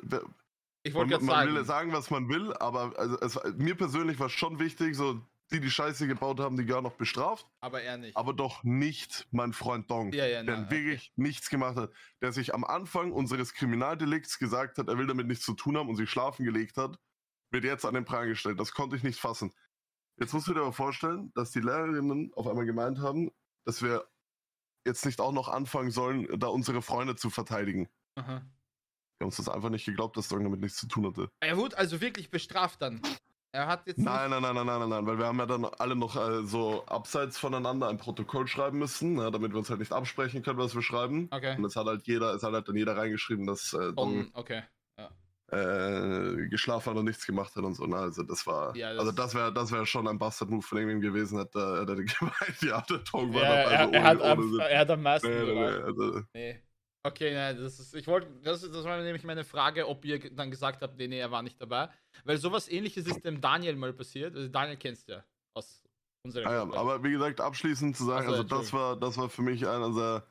ich 0.84 0.92
man, 0.92 1.00
wollte 1.00 1.10
gerade 1.12 1.24
man 1.24 1.34
sagen. 1.34 1.48
will 1.48 1.56
ja 1.56 1.64
sagen, 1.64 1.92
was 1.92 2.10
man 2.10 2.28
will, 2.28 2.52
aber 2.54 2.92
also, 2.96 3.18
es, 3.20 3.56
mir 3.56 3.74
persönlich 3.74 4.20
war 4.20 4.28
schon 4.28 4.58
wichtig, 4.58 4.94
so 4.94 5.20
die, 5.50 5.60
die 5.60 5.70
Scheiße 5.70 6.06
gebaut 6.06 6.40
haben, 6.40 6.56
die 6.56 6.64
gehören 6.64 6.84
noch 6.84 6.96
bestraft, 6.96 7.46
aber 7.60 7.82
er 7.82 7.96
nicht. 7.96 8.16
aber 8.16 8.32
doch 8.32 8.62
nicht 8.62 9.26
mein 9.30 9.52
Freund 9.52 9.90
Dong. 9.90 10.12
ja, 10.12 10.26
ja, 10.26 10.42
der 10.42 10.58
na, 10.58 10.70
wirklich 10.70 11.12
nichts 11.16 11.50
gemacht 11.50 11.76
hat, 11.76 11.90
der 12.22 12.32
sich 12.32 12.54
am 12.54 12.64
Anfang 12.64 13.12
unseres 13.12 13.54
Kriminaldelikts 13.54 14.38
gesagt 14.38 14.78
hat, 14.78 14.88
er 14.88 14.98
will 14.98 15.06
damit 15.06 15.26
nichts 15.26 15.44
zu 15.44 15.54
tun 15.54 15.76
haben 15.76 15.88
und 15.88 15.96
sich 15.96 16.10
schlafen 16.10 16.44
gelegt 16.44 16.76
hat, 16.76 16.98
wird 17.50 17.64
jetzt 17.64 17.84
an 17.84 17.94
den 17.94 18.04
Pranger 18.04 18.26
gestellt. 18.26 18.60
Das 18.60 18.72
konnte 18.72 18.96
ich 18.96 19.02
nicht 19.02 19.18
fassen. 19.18 19.52
Jetzt 20.18 20.32
musst 20.32 20.46
du 20.46 20.54
dir 20.54 20.60
aber 20.60 20.72
vorstellen, 20.72 21.32
dass 21.34 21.50
die 21.50 21.60
Lehrerinnen 21.60 22.32
auf 22.34 22.46
einmal 22.46 22.66
gemeint 22.66 22.98
haben, 23.00 23.30
dass 23.64 23.82
wir 23.82 24.06
jetzt 24.86 25.06
nicht 25.06 25.20
auch 25.20 25.32
noch 25.32 25.48
anfangen 25.48 25.90
sollen, 25.90 26.28
da 26.38 26.48
unsere 26.48 26.82
Freunde 26.82 27.16
zu 27.16 27.30
verteidigen. 27.30 27.88
Aha. 28.16 28.42
Wir 29.24 29.28
haben 29.28 29.30
uns 29.30 29.37
das 29.38 29.48
einfach 29.48 29.70
nicht 29.70 29.87
geglaubt, 29.87 30.18
dass 30.18 30.28
Dong 30.28 30.44
damit 30.44 30.60
nichts 30.60 30.76
zu 30.78 30.87
tun 30.87 31.06
hatte. 31.06 31.30
Er 31.40 31.56
wurde 31.56 31.78
also 31.78 32.02
wirklich 32.02 32.30
bestraft 32.30 32.82
dann. 32.82 33.00
Er 33.52 33.66
hat 33.68 33.87
jetzt. 33.87 33.96
Nein, 33.98 34.28
nein, 34.28 34.42
nein, 34.42 34.54
nein, 34.54 34.66
nein, 34.66 34.80
nein, 34.80 34.88
nein, 34.90 35.06
weil 35.06 35.16
wir 35.18 35.24
haben 35.26 35.38
ja 35.38 35.46
dann 35.46 35.64
alle 35.64 35.96
noch 35.96 36.14
äh, 36.16 36.44
so 36.44 36.84
abseits 36.84 37.38
voneinander 37.38 37.88
ein 37.88 37.96
Protokoll 37.96 38.46
schreiben 38.48 38.78
müssen, 38.80 39.16
ja, 39.16 39.30
damit 39.30 39.52
wir 39.52 39.58
uns 39.58 39.70
halt 39.70 39.78
nicht 39.80 39.92
absprechen 39.92 40.42
können, 40.42 40.58
was 40.58 40.74
wir 40.74 40.82
schreiben. 40.82 41.28
Okay. 41.30 41.56
Und 41.56 41.64
es 41.64 41.74
hat 41.74 41.87
halt 41.87 42.06
jeder, 42.06 42.34
es 42.34 42.42
hat 42.42 42.52
halt 42.52 42.68
dann 42.68 42.76
jeder 42.76 42.98
reingeschrieben, 42.98 43.46
dass 43.46 43.72
äh, 43.72 43.94
Dong 43.94 43.96
On, 44.18 44.30
okay. 44.34 44.62
äh, 45.52 46.48
geschlafen 46.48 46.90
hat 46.90 46.98
und 46.98 47.04
nichts 47.06 47.24
gemacht 47.26 47.54
hat 47.56 47.64
und 47.64 47.74
so. 47.74 47.87
Ne? 47.87 47.96
Also 47.96 48.24
das 48.24 48.46
war, 48.46 48.76
Ja, 48.76 48.90
das- 48.92 49.00
also 49.00 49.12
das 49.12 49.34
wäre, 49.34 49.54
das 49.54 49.72
wäre 49.72 49.87
schon 49.87 50.06
ein 50.08 50.18
Bastard-Move 50.18 50.62
von 50.62 50.76
irgendwem 50.78 51.00
gewesen, 51.00 51.38
hätte 51.38 51.80
hätte 51.80 51.92
er 51.92 51.96
gemeint, 52.04 52.60
ja, 52.62 52.80
der 52.82 52.98
Dong 52.98 53.32
war 53.32 53.42
Ja, 53.42 53.48
dabei, 53.62 53.72
er, 53.72 53.78
also 53.80 53.92
er, 53.94 54.02
hat 54.04 54.16
ohne- 54.20 54.24
ohne 54.24 54.32
am, 54.64 54.70
er 54.70 54.78
hat 54.80 54.90
am 54.90 55.02
meisten. 55.02 55.28
Nee, 55.28 55.54
nee, 55.54 55.64
also, 55.64 56.20
Nee. 56.34 56.60
Okay, 57.06 57.34
nein, 57.34 57.58
das 57.58 57.78
ist, 57.78 57.94
ich 57.94 58.06
wollte, 58.06 58.28
das, 58.42 58.62
das 58.62 58.84
war 58.84 59.00
nämlich 59.02 59.24
meine 59.24 59.44
Frage, 59.44 59.86
ob 59.86 60.04
ihr 60.06 60.18
dann 60.34 60.50
gesagt 60.50 60.80
habt, 60.82 60.96
nee, 60.96 61.06
nee, 61.06 61.18
er 61.18 61.30
war 61.30 61.42
nicht 61.42 61.60
dabei. 61.60 61.90
Weil 62.24 62.38
sowas 62.38 62.66
ähnliches 62.68 63.06
ist 63.06 63.22
dem 63.24 63.40
Daniel 63.40 63.76
mal 63.76 63.92
passiert. 63.92 64.34
Also 64.34 64.48
Daniel 64.48 64.78
kennst 64.78 65.08
du 65.08 65.12
ja 65.12 65.24
aus 65.52 65.84
unserer 66.22 66.46
ah 66.46 66.52
ja, 66.52 66.64
Gruppe. 66.64 66.78
aber 66.78 67.04
wie 67.04 67.10
gesagt, 67.10 67.40
abschließend 67.42 67.94
zu 67.94 68.04
sagen, 68.04 68.26
Ach 68.26 68.30
so, 68.30 68.36
also 68.36 68.42
das 68.44 68.72
war, 68.72 68.96
das 68.98 69.18
war 69.18 69.28
für 69.28 69.42
mich 69.42 69.66
einer 69.66 69.94
der 69.94 70.26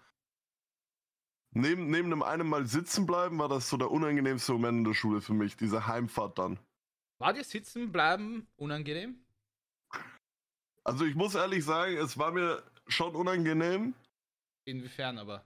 Neben, 1.56 1.92
neben 1.92 2.10
dem 2.10 2.24
einen 2.24 2.50
Mal 2.50 2.66
sitzen 2.66 3.06
bleiben, 3.06 3.38
war 3.38 3.48
das 3.48 3.70
so 3.70 3.78
der 3.78 3.92
unangenehmste 3.92 4.54
Moment 4.54 4.80
in 4.80 4.84
der 4.86 4.96
Schule 4.96 5.22
für 5.22 5.34
mich, 5.34 5.56
diese 5.56 5.86
Heimfahrt 5.86 6.40
dann. 6.40 6.58
War 7.20 7.32
dir 7.34 7.44
sitzen 7.44 7.92
bleiben 7.92 8.48
unangenehm? 8.56 9.24
Also 10.84 11.06
ich 11.06 11.14
muss 11.14 11.36
ehrlich 11.36 11.64
sagen, 11.64 11.96
es 11.98 12.18
war 12.18 12.32
mir 12.32 12.64
schon 12.88 13.16
unangenehm. 13.16 13.94
Inwiefern 14.66 15.20
aber? 15.20 15.46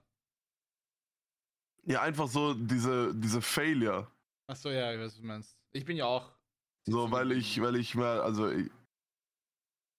Ja, 1.88 2.02
einfach 2.02 2.28
so 2.28 2.54
diese, 2.54 3.14
diese 3.14 3.40
Failure. 3.40 4.10
Achso, 4.46 4.70
ja, 4.70 4.92
ich 4.92 4.98
weiß, 5.00 5.06
was 5.12 5.16
du 5.16 5.26
meinst. 5.26 5.56
Ich 5.72 5.84
bin 5.84 5.96
ja 5.96 6.04
auch. 6.04 6.32
So, 6.86 7.10
weil 7.10 7.32
ich, 7.32 7.60
weil 7.60 7.76
ich 7.76 7.94
mir, 7.94 8.22
also 8.22 8.50
ich, 8.50 8.70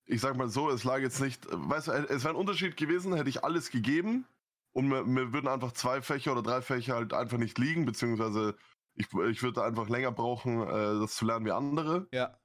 ich 0.08 0.22
sag 0.22 0.36
mal 0.38 0.50
so, 0.50 0.70
es 0.70 0.84
lag 0.84 1.00
jetzt 1.00 1.20
nicht, 1.20 1.48
weißt 1.50 1.88
du, 1.88 1.92
es 1.92 2.24
wäre 2.24 2.34
ein 2.34 2.40
Unterschied 2.40 2.78
gewesen, 2.78 3.14
hätte 3.16 3.30
ich 3.30 3.44
alles 3.44 3.70
gegeben 3.70 4.28
und 4.74 4.88
mir, 4.88 5.04
mir 5.04 5.34
würden 5.34 5.48
einfach 5.48 5.72
zwei 5.72 6.02
Fächer 6.02 6.32
oder 6.32 6.42
drei 6.44 6.62
Fächer 6.62 6.96
halt 6.96 7.14
einfach 7.14 7.38
nicht 7.38 7.58
liegen, 7.58 7.86
beziehungsweise 7.86 8.56
ich, 8.96 9.08
ich 9.14 9.44
würde 9.44 9.64
einfach 9.64 9.88
länger 9.90 10.12
brauchen, 10.12 10.62
äh, 10.62 11.00
das 11.00 11.16
zu 11.16 11.26
lernen 11.26 11.46
wie 11.46 11.52
andere. 11.52 12.08
Ja. 12.12 12.40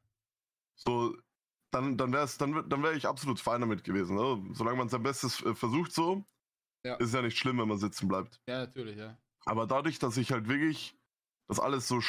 So, 0.75 1.17
dann, 1.71 1.97
dann 1.97 2.13
wäre 2.13 2.29
dann, 2.39 2.55
wär- 2.55 2.63
dann 2.63 2.83
wäre 2.83 2.95
ich 2.97 3.07
absolut 3.07 3.41
fein 3.41 3.61
damit 3.61 3.85
gewesen. 3.85 4.17
Ne? 4.17 4.55
Solange 4.55 4.79
man 4.79 4.89
sein 4.89 5.03
Bestes 5.03 5.43
äh, 5.43 5.55
versucht 5.55 5.93
so, 5.93 6.25
Ja. 6.85 6.97
ist 6.97 7.15
ja 7.15 7.23
nicht 7.23 7.39
schlimm, 7.39 7.59
wenn 7.59 7.69
man 7.69 7.79
sitzen 7.79 8.09
bleibt. 8.09 8.41
Ja, 8.49 8.59
natürlich, 8.59 8.97
ja. 8.97 9.19
Aber 9.45 9.67
dadurch, 9.67 9.99
dass 9.99 10.17
ich 10.17 10.33
halt 10.33 10.49
wirklich 10.49 10.97
das 11.49 11.61
alles 11.61 11.89
so 11.89 12.01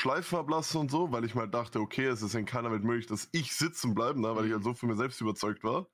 lassen 0.47 0.77
und 0.77 0.91
so, 0.91 1.11
weil 1.11 1.25
ich 1.25 1.35
mal 1.35 1.47
dachte, 1.47 1.79
okay, 1.79 2.05
es 2.05 2.21
ist 2.21 2.35
in 2.35 2.45
keiner 2.45 2.71
Welt 2.71 2.83
möglich, 2.83 3.07
dass 3.07 3.27
ich 3.33 3.53
sitzen 3.53 3.93
bleibe, 3.93 4.19
ne, 4.21 4.35
weil 4.35 4.45
ich 4.45 4.49
Mhm. 4.49 4.55
halt 4.55 4.63
so 4.63 4.73
für 4.73 4.85
mir 4.87 4.95
selbst 4.95 5.19
überzeugt 5.21 5.63
war. 5.63 5.87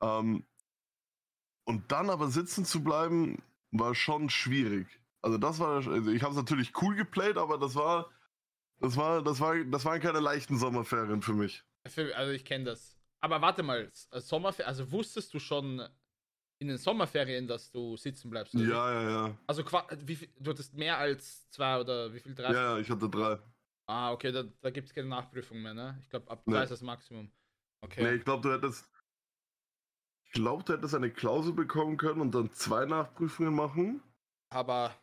Ähm, 0.00 0.46
und 1.64 1.90
dann 1.92 2.10
aber 2.10 2.28
sitzen 2.28 2.64
zu 2.64 2.82
bleiben, 2.82 3.42
war 3.72 3.94
schon 3.94 4.30
schwierig. 4.30 4.86
Also 5.20 5.38
das 5.38 5.58
war, 5.58 5.86
also 5.86 6.10
ich 6.10 6.22
habe 6.22 6.32
es 6.32 6.36
natürlich 6.36 6.72
cool 6.80 6.94
geplayt, 6.94 7.36
aber 7.36 7.58
das 7.58 7.74
war, 7.74 8.10
das 8.80 8.96
war, 8.96 9.22
das 9.22 9.40
war, 9.40 9.56
das 9.64 9.84
waren 9.84 10.00
keine 10.00 10.20
leichten 10.20 10.56
Sommerferien 10.58 11.22
für 11.22 11.34
mich. 11.34 11.64
Also 11.84 12.32
ich 12.32 12.44
kenne 12.44 12.64
das. 12.64 12.96
Aber 13.20 13.40
warte 13.42 13.62
mal, 13.62 13.90
Sommerferien, 14.12 14.68
also 14.68 14.90
wusstest 14.92 15.34
du 15.34 15.38
schon 15.38 15.86
in 16.58 16.68
den 16.68 16.78
Sommerferien, 16.78 17.46
dass 17.46 17.70
du 17.70 17.96
sitzen 17.96 18.30
bleibst? 18.30 18.54
oder? 18.54 18.64
Ja, 18.64 18.92
ja, 18.92 19.10
ja. 19.10 19.36
Also 19.46 19.64
viel, 19.64 20.28
du 20.38 20.50
hattest 20.50 20.74
mehr 20.74 20.96
als 20.98 21.50
zwei 21.50 21.80
oder 21.80 22.12
wie 22.12 22.20
viel? 22.20 22.34
Drei? 22.34 22.52
Ja, 22.52 22.74
ja, 22.74 22.78
ich 22.78 22.90
hatte 22.90 23.08
drei. 23.08 23.38
Ah, 23.86 24.12
okay, 24.12 24.32
da, 24.32 24.42
da 24.60 24.70
gibt 24.70 24.88
es 24.88 24.94
keine 24.94 25.08
Nachprüfung 25.08 25.60
mehr, 25.62 25.74
ne? 25.74 25.98
Ich 26.00 26.08
glaube, 26.10 26.30
ab 26.30 26.42
Nee. 26.46 26.54
drei 26.54 26.62
ist 26.64 26.70
das 26.72 26.82
Maximum. 26.82 27.30
Okay. 27.82 28.02
Nee, 28.02 28.14
ich 28.16 28.24
glaube, 28.24 28.42
du 28.42 28.52
hättest. 28.54 28.88
Ich 30.24 30.32
glaube, 30.32 30.64
du 30.64 30.72
hättest 30.72 30.94
eine 30.94 31.10
Klausel 31.10 31.52
bekommen 31.52 31.96
können 31.96 32.20
und 32.20 32.34
dann 32.34 32.52
zwei 32.52 32.84
Nachprüfungen 32.84 33.54
machen. 33.54 34.02
Aber 34.50 34.94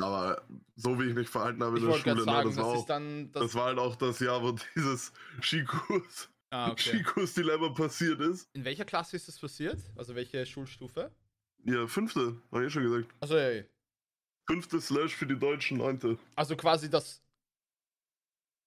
Aber 0.00 0.42
so 0.76 0.98
wie 1.00 1.04
ich 1.08 1.14
mich 1.14 1.28
verhalten 1.28 1.62
habe 1.64 1.78
in 1.78 1.86
der 1.86 1.94
Schule, 1.94 2.14
ne, 2.14 2.22
sagen, 2.22 2.48
das, 2.48 2.56
das, 2.56 2.64
war 2.64 2.74
ist 2.74 2.80
auch, 2.80 2.86
dann 2.86 3.32
das. 3.32 3.42
das 3.42 3.54
war 3.54 3.64
halt 3.66 3.78
auch 3.78 3.96
das 3.96 4.20
Jahr, 4.20 4.42
wo 4.42 4.52
dieses 4.76 5.12
Skikurs, 5.42 6.30
ah, 6.50 6.70
okay. 6.70 6.90
Skikurs-Dilemma 6.90 7.70
passiert 7.70 8.20
ist. 8.20 8.48
In 8.52 8.64
welcher 8.64 8.84
Klasse 8.84 9.16
ist 9.16 9.28
das 9.28 9.38
passiert? 9.38 9.78
Also 9.96 10.14
welche 10.14 10.44
Schulstufe? 10.46 11.10
Ja, 11.64 11.86
fünfte, 11.86 12.40
habe 12.50 12.62
ich 12.62 12.68
eh 12.68 12.70
schon 12.70 12.82
gesagt. 12.84 13.14
Also, 13.20 13.36
ja, 13.36 13.50
ja. 13.50 13.62
Fünfte 14.46 14.80
Slash 14.80 15.14
für 15.14 15.26
die 15.26 15.38
Deutschen, 15.38 15.78
neunte. 15.78 16.18
also 16.34 16.56
quasi 16.56 16.88
das. 16.88 17.22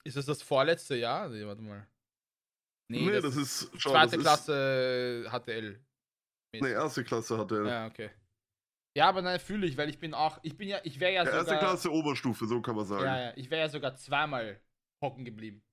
Ist 0.03 0.17
es 0.17 0.25
das 0.25 0.41
vorletzte 0.41 0.95
Jahr? 0.95 1.29
Nee, 1.29 1.45
warte 1.45 1.61
mal. 1.61 1.87
Nee, 2.87 3.21
das, 3.21 3.35
ist 3.35 3.71
schon. 3.79 3.93
zweite 3.93 4.17
das 4.17 4.21
Klasse 4.21 5.25
HTL. 5.31 5.79
Ist, 6.51 6.61
nee, 6.61 6.71
erste 6.71 7.03
Klasse 7.03 7.47
er. 7.49 7.65
Ja, 7.65 7.87
okay. 7.87 8.09
Ja, 8.95 9.07
aber 9.07 9.21
nein, 9.21 9.39
fühle 9.39 9.65
ich, 9.65 9.77
weil 9.77 9.89
ich 9.89 9.99
bin 9.99 10.13
auch, 10.13 10.39
ich 10.43 10.57
bin 10.57 10.67
ja, 10.67 10.79
ich 10.83 10.99
wäre 10.99 11.13
ja 11.13 11.23
Ja, 11.23 11.29
erste 11.31 11.45
sogar, 11.45 11.59
Klasse 11.59 11.91
Oberstufe, 11.91 12.45
so 12.45 12.61
kann 12.61 12.75
man 12.75 12.85
sagen. 12.85 13.05
ja, 13.05 13.19
ja, 13.21 13.33
ich 13.37 13.49
wäre 13.49 13.61
ja 13.61 13.69
sogar 13.69 13.95
zweimal 13.95 14.59
hocken 15.01 15.23
geblieben. 15.23 15.63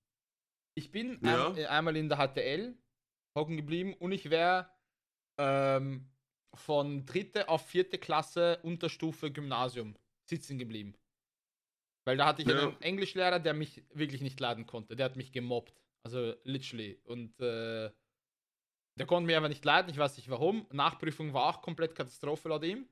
Ich 0.79 0.91
bin 0.91 1.19
Ja. 1.21 1.51
ein, 1.51 1.65
einmal 1.65 1.97
in 1.97 2.07
der 2.07 2.17
HTL 2.17 2.73
hocken 3.37 3.57
geblieben 3.57 3.93
und 3.95 4.13
ich 4.13 4.29
wäre 4.29 4.69
ähm, 5.37 6.09
von 6.55 7.05
dritte 7.05 7.49
auf 7.49 7.67
vierte 7.67 7.97
Klasse 7.97 8.59
Unterstufe 8.63 9.29
Gymnasium 9.29 9.97
sitzen 10.29 10.57
geblieben. 10.57 10.93
Weil 12.05 12.15
da 12.15 12.27
hatte 12.27 12.43
ich 12.43 12.47
Ja. 12.47 12.69
einen 12.69 12.81
Englischlehrer, 12.81 13.39
der 13.39 13.53
mich 13.53 13.83
wirklich 13.93 14.21
nicht 14.21 14.39
leiden 14.39 14.65
konnte. 14.65 14.95
Der 14.95 15.05
hat 15.05 15.17
mich 15.17 15.33
gemobbt. 15.33 15.75
Also 16.05 16.33
literally. 16.43 16.97
Und 17.03 17.37
äh, 17.41 17.91
der 18.97 19.05
konnte 19.05 19.27
mir 19.27 19.37
aber 19.37 19.49
nicht 19.49 19.65
leiden, 19.65 19.91
ich 19.91 19.97
weiß 19.97 20.15
nicht 20.15 20.29
warum. 20.29 20.65
Nachprüfung 20.71 21.33
war 21.33 21.49
auch 21.49 21.61
komplett 21.61 21.93
Katastrophe 21.93 22.47
laut 22.49 22.63
ihm. 22.63 22.87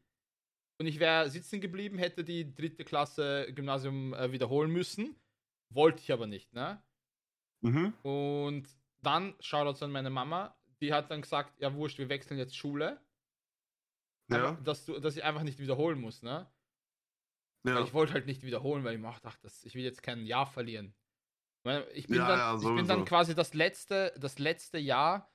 Und 0.80 0.88
ich 0.88 1.00
wäre 1.00 1.30
sitzen 1.30 1.62
geblieben, 1.62 1.98
hätte 1.98 2.24
die 2.26 2.54
dritte 2.54 2.84
Klasse 2.84 3.48
Gymnasium 3.54 4.14
äh, 4.14 4.32
wiederholen 4.32 4.72
müssen. 4.72 5.16
Wollte 5.74 6.02
ich 6.02 6.12
aber 6.12 6.28
nicht, 6.28 6.54
ne? 6.54 6.84
Mhm. 7.62 7.94
Und 8.04 8.68
dann, 9.02 9.36
Shoutouts 9.40 9.82
an 9.84 9.92
meine 9.92 10.10
Mama, 10.10 10.56
die 10.82 10.94
hat 10.94 11.10
dann 11.12 11.22
gesagt, 11.22 11.60
ja 11.60 11.74
wurscht, 11.74 11.98
wir 11.98 12.10
wechseln 12.10 12.38
jetzt 12.38 12.56
Schule. 12.56 13.02
Ja, 14.30 14.52
dass, 14.64 14.86
du, 14.86 15.00
dass 15.00 15.16
ich 15.16 15.24
einfach 15.24 15.44
nicht 15.44 15.58
wiederholen 15.60 16.02
muss, 16.02 16.22
ne? 16.22 16.52
ja. 17.66 17.82
Ich 17.82 17.94
wollte 17.94 18.14
halt 18.14 18.26
nicht 18.26 18.44
wiederholen, 18.44 18.84
weil 18.84 18.96
ich 18.96 19.02
mir 19.02 19.10
auch 19.10 19.20
dachte, 19.20 19.42
das- 19.44 19.64
ich 19.64 19.74
will 19.76 19.84
jetzt 19.84 20.04
kein 20.04 20.26
Jahr 20.26 20.46
verlieren. 20.46 20.94
Ich 21.94 22.08
bin, 22.08 22.18
Ja, 22.18 22.28
dann, 22.28 22.40
ja, 22.40 22.56
ich 22.56 22.76
bin 22.76 22.88
dann 22.88 23.04
quasi 23.06 23.36
das 23.36 23.54
letzte, 23.54 24.14
das 24.18 24.40
letzte 24.40 24.78
Jahr 24.78 25.30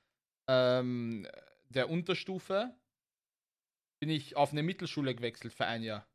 ähm, 0.47 1.27
der 1.69 1.89
Unterstufe 1.89 2.75
bin 3.99 4.09
ich 4.09 4.35
auf 4.35 4.51
eine 4.51 4.63
Mittelschule 4.63 5.13
gewechselt 5.15 5.53
für 5.53 5.65
ein 5.65 5.83
Jahr. 5.83 6.07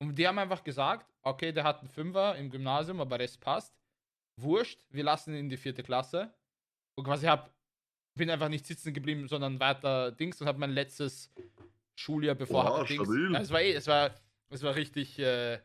Und 0.00 0.16
die 0.16 0.26
haben 0.28 0.38
einfach 0.38 0.62
gesagt, 0.62 1.12
okay, 1.22 1.52
der 1.52 1.64
hat 1.64 1.80
einen 1.80 1.88
Fünfer 1.88 2.36
im 2.36 2.50
Gymnasium, 2.50 3.00
aber 3.00 3.18
Rest 3.18 3.40
passt. 3.40 3.76
Wurscht, 4.36 4.80
wir 4.90 5.04
lassen 5.04 5.32
ihn 5.34 5.40
in 5.40 5.48
die 5.48 5.56
vierte 5.56 5.82
Klasse. 5.82 6.32
Und 6.94 7.04
quasi 7.04 7.26
hab, 7.26 7.54
bin 8.14 8.30
einfach 8.30 8.48
nicht 8.48 8.66
sitzen 8.66 8.92
geblieben, 8.92 9.28
sondern 9.28 9.60
weiter 9.60 10.12
Dings 10.12 10.40
und 10.40 10.46
habe 10.46 10.58
mein 10.58 10.70
letztes 10.70 11.30
Schuljahr 11.94 12.34
bevor 12.34 12.64
hab 12.64 12.86
Dings. 12.86 13.08
Ja, 13.08 13.40
es 13.40 13.50
war 13.50 13.60
eh, 13.60 13.72
es 13.72 13.86
war, 13.86 14.14
es 14.50 14.62
war 14.62 14.74
richtig 14.74 15.18
äh, 15.18 15.58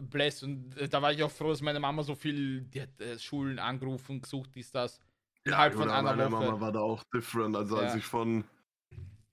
bless 0.00 0.42
und 0.42 0.76
äh, 0.76 0.88
da 0.88 1.02
war 1.02 1.12
ich 1.12 1.22
auch 1.22 1.30
froh, 1.30 1.48
dass 1.48 1.60
meine 1.60 1.80
Mama 1.80 2.02
so 2.02 2.14
viel, 2.14 2.62
die 2.62 2.82
hat 2.82 3.00
äh, 3.00 3.18
Schulen 3.18 3.58
angerufen, 3.58 4.20
gesucht, 4.20 4.50
dies, 4.54 4.70
das. 4.70 5.00
Gut, 5.44 5.54
von 5.54 5.90
einer 5.90 6.14
meine 6.14 6.30
Woche. 6.30 6.44
Mama 6.46 6.60
war 6.60 6.72
da 6.72 6.80
auch 6.80 7.02
different. 7.14 7.56
Also 7.56 7.76
als 7.76 7.92
Ja. 7.92 7.98
ich 7.98 8.04
von. 8.04 8.44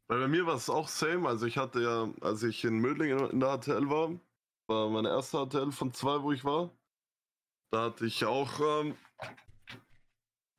Weil 0.08 0.20
bei 0.20 0.28
mir 0.28 0.46
war 0.46 0.56
es 0.56 0.70
auch 0.70 0.88
same. 0.88 1.28
Also 1.28 1.46
ich 1.46 1.58
hatte 1.58 1.82
ja, 1.82 2.10
als 2.22 2.44
ich 2.44 2.64
in 2.64 2.80
Mödling 2.80 3.18
in 3.30 3.40
der 3.40 3.58
HTL 3.58 3.90
war, 3.90 4.12
war 4.68 4.90
meine 4.90 5.10
erste 5.10 5.46
HTL 5.46 5.72
von 5.72 5.94
zwei, 5.94 6.22
wo 6.22 6.32
ich 6.32 6.46
war. 6.46 6.72
Da 7.76 7.84
hatte 7.88 8.06
ich 8.06 8.24
auch. 8.24 8.62
Ähm, 8.62 8.96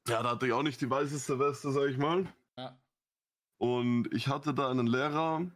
ja, 0.06 0.22
da 0.22 0.32
hatte 0.32 0.46
ich 0.46 0.52
auch 0.52 0.62
nicht 0.62 0.82
die 0.82 0.90
weißeste 0.90 1.38
Weste, 1.38 1.72
sag 1.72 1.88
ich 1.88 1.96
mal. 1.96 2.30
Ja. 2.58 2.78
Und 3.58 4.12
ich 4.12 4.28
hatte 4.28 4.52
da 4.52 4.70
einen 4.70 4.86
Lehrer, 4.86 5.50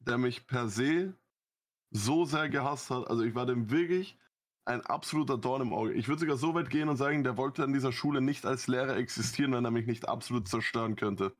der 0.00 0.18
mich 0.18 0.46
per 0.46 0.68
se 0.68 1.14
so 1.92 2.26
sehr 2.26 2.50
gehasst 2.50 2.90
hat. 2.90 3.08
Also 3.08 3.22
ich 3.22 3.34
war 3.34 3.46
dem 3.46 3.70
wirklich 3.70 4.18
ein 4.66 4.82
absoluter 4.82 5.38
Dorn 5.38 5.62
im 5.62 5.72
Auge. 5.72 5.94
Ich 5.94 6.08
würde 6.08 6.20
sogar 6.20 6.36
so 6.36 6.52
weit 6.52 6.68
gehen 6.68 6.90
und 6.90 6.98
sagen, 6.98 7.24
der 7.24 7.38
wollte 7.38 7.64
an 7.64 7.72
dieser 7.72 7.90
Schule 7.92 8.20
nicht 8.20 8.44
als 8.44 8.66
Lehrer 8.66 8.96
existieren, 8.96 9.52
wenn 9.52 9.64
er 9.64 9.70
mich 9.70 9.86
nicht 9.86 10.06
absolut 10.06 10.46
zerstören 10.46 10.94
könnte. 10.94 11.34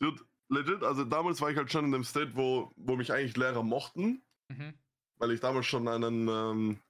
Dude, 0.00 0.20
legit, 0.48 0.82
also 0.82 1.04
damals 1.04 1.40
war 1.40 1.52
ich 1.52 1.56
halt 1.56 1.70
schon 1.70 1.84
in 1.84 1.92
dem 1.92 2.02
State, 2.02 2.34
wo, 2.34 2.72
wo 2.74 2.96
mich 2.96 3.12
eigentlich 3.12 3.36
Lehrer 3.36 3.62
mochten, 3.62 4.20
Mhm. 4.48 4.74
weil 5.18 5.30
ich 5.30 5.38
damals 5.38 5.66
schon 5.66 5.86
einen 5.86 6.26
ähm, 6.28 6.80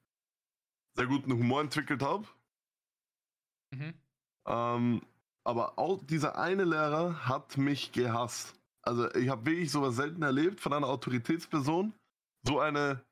sehr 0.96 1.06
guten 1.06 1.32
Humor 1.32 1.60
entwickelt 1.60 2.02
habe. 2.02 2.26
Mhm. 3.70 3.94
Ähm, 4.46 5.02
aber 5.44 5.78
auch 5.78 6.02
dieser 6.04 6.38
eine 6.38 6.64
Lehrer 6.64 7.28
hat 7.28 7.56
mich 7.56 7.92
gehasst. 7.92 8.54
Also 8.82 9.12
ich 9.14 9.28
habe 9.28 9.46
wirklich 9.46 9.70
sowas 9.70 9.96
selten 9.96 10.22
erlebt 10.22 10.60
von 10.60 10.72
einer 10.72 10.88
Autoritätsperson. 10.88 11.92
So 12.44 12.60
eine, 12.60 13.04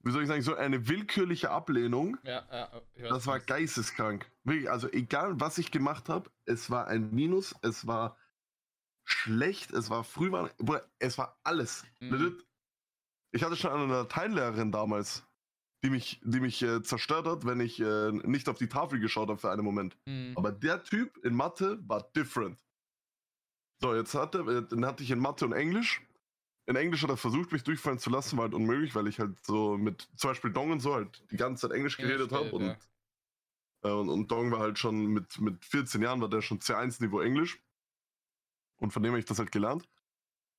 wie 0.00 0.10
soll 0.10 0.22
ich 0.22 0.28
sagen, 0.28 0.42
so 0.42 0.54
eine 0.54 0.88
willkürliche 0.88 1.50
Ablehnung. 1.50 2.18
Ja, 2.24 2.46
ja, 2.50 2.72
weiß, 2.72 3.08
Das 3.08 3.26
war 3.26 3.40
geisteskrank. 3.40 4.30
Wirklich, 4.44 4.70
also 4.70 4.90
egal 4.90 5.40
was 5.40 5.58
ich 5.58 5.70
gemacht 5.70 6.08
habe, 6.08 6.30
es 6.44 6.70
war 6.70 6.88
ein 6.88 7.14
Minus, 7.14 7.54
es 7.62 7.86
war 7.86 8.16
schlecht, 9.04 9.72
es 9.72 9.88
war 9.90 10.04
früh, 10.04 10.30
es 10.98 11.18
war 11.18 11.38
alles. 11.42 11.84
Mhm. 12.00 12.42
Ich 13.30 13.42
hatte 13.42 13.56
schon 13.56 13.70
eine 13.70 13.86
Lateinlehrerin 13.86 14.72
damals, 14.72 15.27
die 15.82 15.90
mich, 15.90 16.20
die 16.24 16.40
mich 16.40 16.62
äh, 16.62 16.82
zerstört 16.82 17.26
hat, 17.26 17.46
wenn 17.46 17.60
ich 17.60 17.80
äh, 17.80 18.10
nicht 18.10 18.48
auf 18.48 18.58
die 18.58 18.68
Tafel 18.68 18.98
geschaut 18.98 19.28
habe 19.28 19.38
für 19.38 19.50
einen 19.50 19.64
Moment. 19.64 19.96
Mhm. 20.06 20.32
Aber 20.36 20.50
der 20.50 20.82
Typ 20.82 21.16
in 21.24 21.34
Mathe 21.34 21.78
war 21.86 22.02
different. 22.16 22.58
So, 23.80 23.94
jetzt 23.94 24.14
hatte, 24.14 24.40
äh, 24.40 24.68
dann 24.68 24.84
hatte 24.84 25.02
ich 25.02 25.10
in 25.10 25.20
Mathe 25.20 25.44
und 25.44 25.52
Englisch. 25.52 26.02
In 26.66 26.76
Englisch 26.76 27.02
hat 27.02 27.10
er 27.10 27.16
versucht, 27.16 27.52
mich 27.52 27.62
durchfallen 27.62 27.98
zu 27.98 28.10
lassen, 28.10 28.36
war 28.36 28.44
halt 28.44 28.54
unmöglich, 28.54 28.94
weil 28.94 29.06
ich 29.06 29.20
halt 29.20 29.42
so 29.44 29.78
mit 29.78 30.08
zum 30.16 30.30
Beispiel 30.30 30.52
Dong 30.52 30.70
und 30.70 30.80
so 30.80 30.94
halt 30.94 31.22
die 31.30 31.36
ganze 31.36 31.68
Zeit 31.68 31.76
Englisch 31.76 31.96
geredet 31.96 32.32
habe. 32.32 32.50
Und, 32.50 32.76
äh, 33.84 33.90
und, 33.90 34.08
und 34.08 34.30
Dong 34.30 34.50
war 34.50 34.58
halt 34.58 34.78
schon 34.78 35.06
mit, 35.06 35.40
mit 35.40 35.64
14 35.64 36.02
Jahren, 36.02 36.20
war 36.20 36.28
der 36.28 36.42
schon 36.42 36.58
C1-Niveau 36.58 37.20
Englisch. 37.20 37.58
Und 38.76 38.92
von 38.92 39.02
dem 39.02 39.12
habe 39.12 39.20
ich 39.20 39.24
das 39.24 39.38
halt 39.38 39.52
gelernt. 39.52 39.88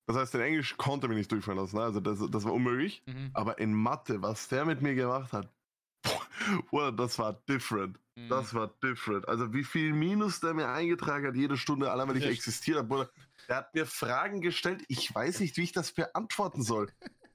Das 0.10 0.18
heißt, 0.18 0.34
in 0.34 0.42
Englisch 0.42 0.76
konnte 0.76 1.06
er 1.06 1.10
mich 1.10 1.18
nicht 1.20 1.32
durchfallen 1.32 1.60
lassen. 1.60 1.76
Ne? 1.76 1.84
Also 1.84 2.00
das, 2.00 2.18
das 2.32 2.44
war 2.44 2.54
unmöglich. 2.54 3.04
Mhm. 3.06 3.30
Aber 3.36 3.60
in 3.60 3.76
Mathe, 3.76 4.24
was 4.24 4.48
der 4.48 4.66
mit 4.66 4.82
mir 4.82 4.96
gemacht 4.96 5.32
hat, 5.34 5.54
boah, 6.72 6.92
das 6.92 7.20
war 7.20 7.34
different. 7.48 8.00
Mhm. 8.16 8.28
Das 8.28 8.56
war 8.56 8.74
different. 8.84 9.30
Also 9.30 9.54
wie 9.54 9.64
viel 9.64 9.94
Minus 9.94 10.40
der 10.40 10.56
mir 10.56 10.68
eingetragen 10.68 11.28
hat 11.28 11.36
jede 11.36 11.58
Stunde, 11.58 11.92
allein 11.92 12.10
wenn 12.10 12.16
ich 12.16 12.26
existiert 12.26 12.80
habe. 12.80 13.12
Der 13.48 13.58
hat 13.58 13.76
mir 13.76 13.86
Fragen 13.86 14.42
gestellt, 14.42 14.84
ich 14.88 15.14
weiß 15.14 15.42
nicht, 15.42 15.56
wie 15.58 15.62
ich 15.62 15.74
das 15.74 15.92
beantworten 15.92 16.64
soll. 16.64 16.92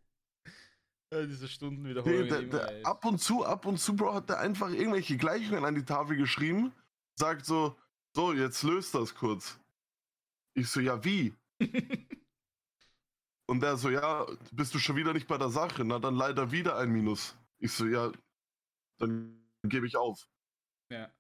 Ja, 1.12 1.24
diese 1.24 1.46
Stunden 1.46 1.84
Der, 1.84 1.90
wiederholen. 2.04 2.28
der, 2.28 2.42
der, 2.42 2.86
ab 2.86 3.04
und 3.04 3.20
zu, 3.20 3.44
ab 3.44 3.66
und 3.66 3.78
zu, 3.78 3.94
Bro, 3.94 4.14
hat 4.14 4.30
der 4.30 4.40
einfach 4.40 4.70
irgendwelche 4.70 5.16
Gleichungen 5.16 5.64
an 5.64 5.76
die 5.76 5.84
Tafel 5.84 6.16
geschrieben, 6.16 6.72
sagt 7.14 7.46
so, 7.46 7.76
so, 8.16 8.32
jetzt 8.32 8.64
löst 8.64 8.96
das 8.96 9.14
kurz. 9.14 9.60
Ich 10.54 10.68
so, 10.68 10.80
ja, 10.80 11.04
wie? 11.04 11.32
Und 13.47 13.61
der 13.62 13.76
so, 13.76 13.90
ja, 13.90 14.26
bist 14.53 14.74
du 14.74 14.78
schon 14.78 14.97
wieder 14.97 15.12
nicht 15.12 15.28
bei 15.28 15.36
der 15.38 15.51
Sache? 15.51 15.84
Na, 15.84 15.99
dann 15.99 16.14
leider 16.14 16.51
wieder 16.51 16.76
ein 16.78 16.90
Minus. 16.90 17.36
Ich 17.59 17.72
so, 17.72 17.86
ja, 17.86 18.11
dann 18.99 19.38
gebe 19.64 19.86
ich 19.86 19.97
auf. 19.97 20.26
ja. 20.90 21.11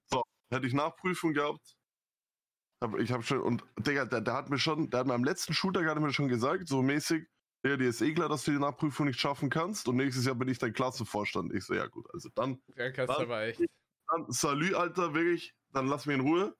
Hätte 0.50 0.66
ich 0.66 0.72
Nachprüfung 0.74 1.32
gehabt. 1.32 1.76
Ich 2.98 3.10
habe 3.10 3.22
schon, 3.22 3.40
und 3.40 3.64
Digga, 3.78 4.04
der, 4.04 4.20
der 4.20 4.34
hat 4.34 4.50
mir 4.50 4.58
schon, 4.58 4.90
der 4.90 5.00
hat 5.00 5.06
mir 5.06 5.14
am 5.14 5.24
letzten 5.24 5.54
Schultag 5.54 5.86
hat 5.86 5.98
mir 5.98 6.12
schon 6.12 6.28
gesagt, 6.28 6.68
so 6.68 6.82
mäßig, 6.82 7.26
ja, 7.64 7.76
dir 7.78 7.88
ist 7.88 8.02
eh 8.02 8.12
klar, 8.12 8.28
dass 8.28 8.44
du 8.44 8.50
die 8.52 8.58
Nachprüfung 8.58 9.06
nicht 9.06 9.18
schaffen 9.18 9.48
kannst 9.48 9.88
und 9.88 9.96
nächstes 9.96 10.26
Jahr 10.26 10.34
bin 10.34 10.48
ich 10.48 10.58
dein 10.58 10.72
Klassenvorstand. 10.74 11.52
Ich 11.54 11.64
so, 11.64 11.74
ja 11.74 11.86
gut, 11.86 12.06
also 12.12 12.28
dann, 12.34 12.62
Ja, 12.76 12.90
kannst 12.90 13.14
Dann- 13.16 13.22
aber 13.24 13.42
echt. 13.42 13.60
dann 14.08 14.30
Salü, 14.30 14.74
Alter, 14.74 15.14
wirklich, 15.14 15.54
dann 15.72 15.86
lass 15.86 16.04
mich 16.06 16.14
in 16.16 16.20
Ruhe. 16.20 16.54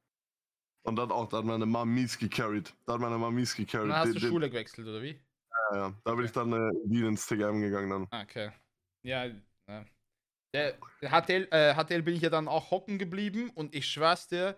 Und 0.87 0.97
dann 0.97 1.13
auch, 1.13 1.29
da 1.29 1.39
hat 1.39 1.45
meine 1.45 1.67
Mom 1.67 1.91
mies 1.95 2.19
gecarried. 2.19 2.75
Da 2.87 2.95
hat 2.95 3.01
meine 3.01 3.19
Mom 3.19 3.35
mies 3.35 3.55
gecarried. 3.55 3.91
Dann 3.91 3.99
hast 3.99 4.15
Den- 4.15 4.23
du 4.23 4.29
Schule 4.29 4.49
gewechselt, 4.51 4.89
oder 4.89 5.03
wie? 5.03 5.21
Ja, 5.75 5.89
ja. 5.89 5.95
Da 6.05 6.15
bin 6.15 6.25
ich 6.25 6.33
dann 6.33 6.53
äh, 6.53 6.71
in 6.85 7.07
ins 7.07 7.27
TGM 7.27 7.61
gegangen 7.61 7.91
dann. 7.91 8.07
Ah, 8.11 8.23
okay. 8.23 8.51
Ja, 9.03 9.27
ja. 9.27 9.85
Der, 10.55 10.79
HTL, 11.03 11.49
äh, 11.51 11.75
HTL 11.75 12.03
bin 12.03 12.15
ich 12.15 12.23
ja 12.23 12.31
dann 12.31 12.47
auch 12.47 12.71
hocken 12.71 12.99
geblieben 12.99 13.51
und 13.51 13.75
ich 13.75 13.89
schwör's 13.89 14.29
dir, 14.29 14.57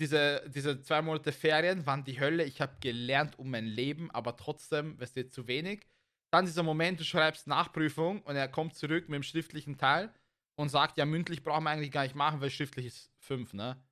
diese, 0.00 0.44
diese 0.48 0.80
zwei 0.82 1.00
Monate 1.00 1.32
Ferien 1.32 1.86
waren 1.86 2.04
die 2.04 2.20
Hölle. 2.20 2.44
Ich 2.44 2.60
habe 2.60 2.76
gelernt 2.80 3.38
um 3.38 3.50
mein 3.50 3.64
Leben, 3.64 4.10
aber 4.10 4.36
trotzdem, 4.36 5.00
weißt 5.00 5.16
du, 5.16 5.28
zu 5.28 5.48
wenig. 5.48 5.86
Dann 6.30 6.44
dieser 6.44 6.62
Moment, 6.62 7.00
du 7.00 7.04
schreibst 7.04 7.46
Nachprüfung 7.46 8.20
und 8.22 8.36
er 8.36 8.48
kommt 8.48 8.74
zurück 8.76 9.08
mit 9.08 9.16
dem 9.16 9.22
schriftlichen 9.22 9.78
Teil 9.78 10.12
und 10.56 10.68
sagt, 10.68 10.98
ja, 10.98 11.06
mündlich 11.06 11.42
brauchen 11.42 11.64
wir 11.64 11.70
eigentlich 11.70 11.90
gar 11.90 12.02
nicht 12.02 12.14
machen, 12.14 12.40
weil 12.40 12.50
schriftlich 12.50 12.86
ist 12.86 13.10
5, 13.20 13.54
ne? 13.54 13.82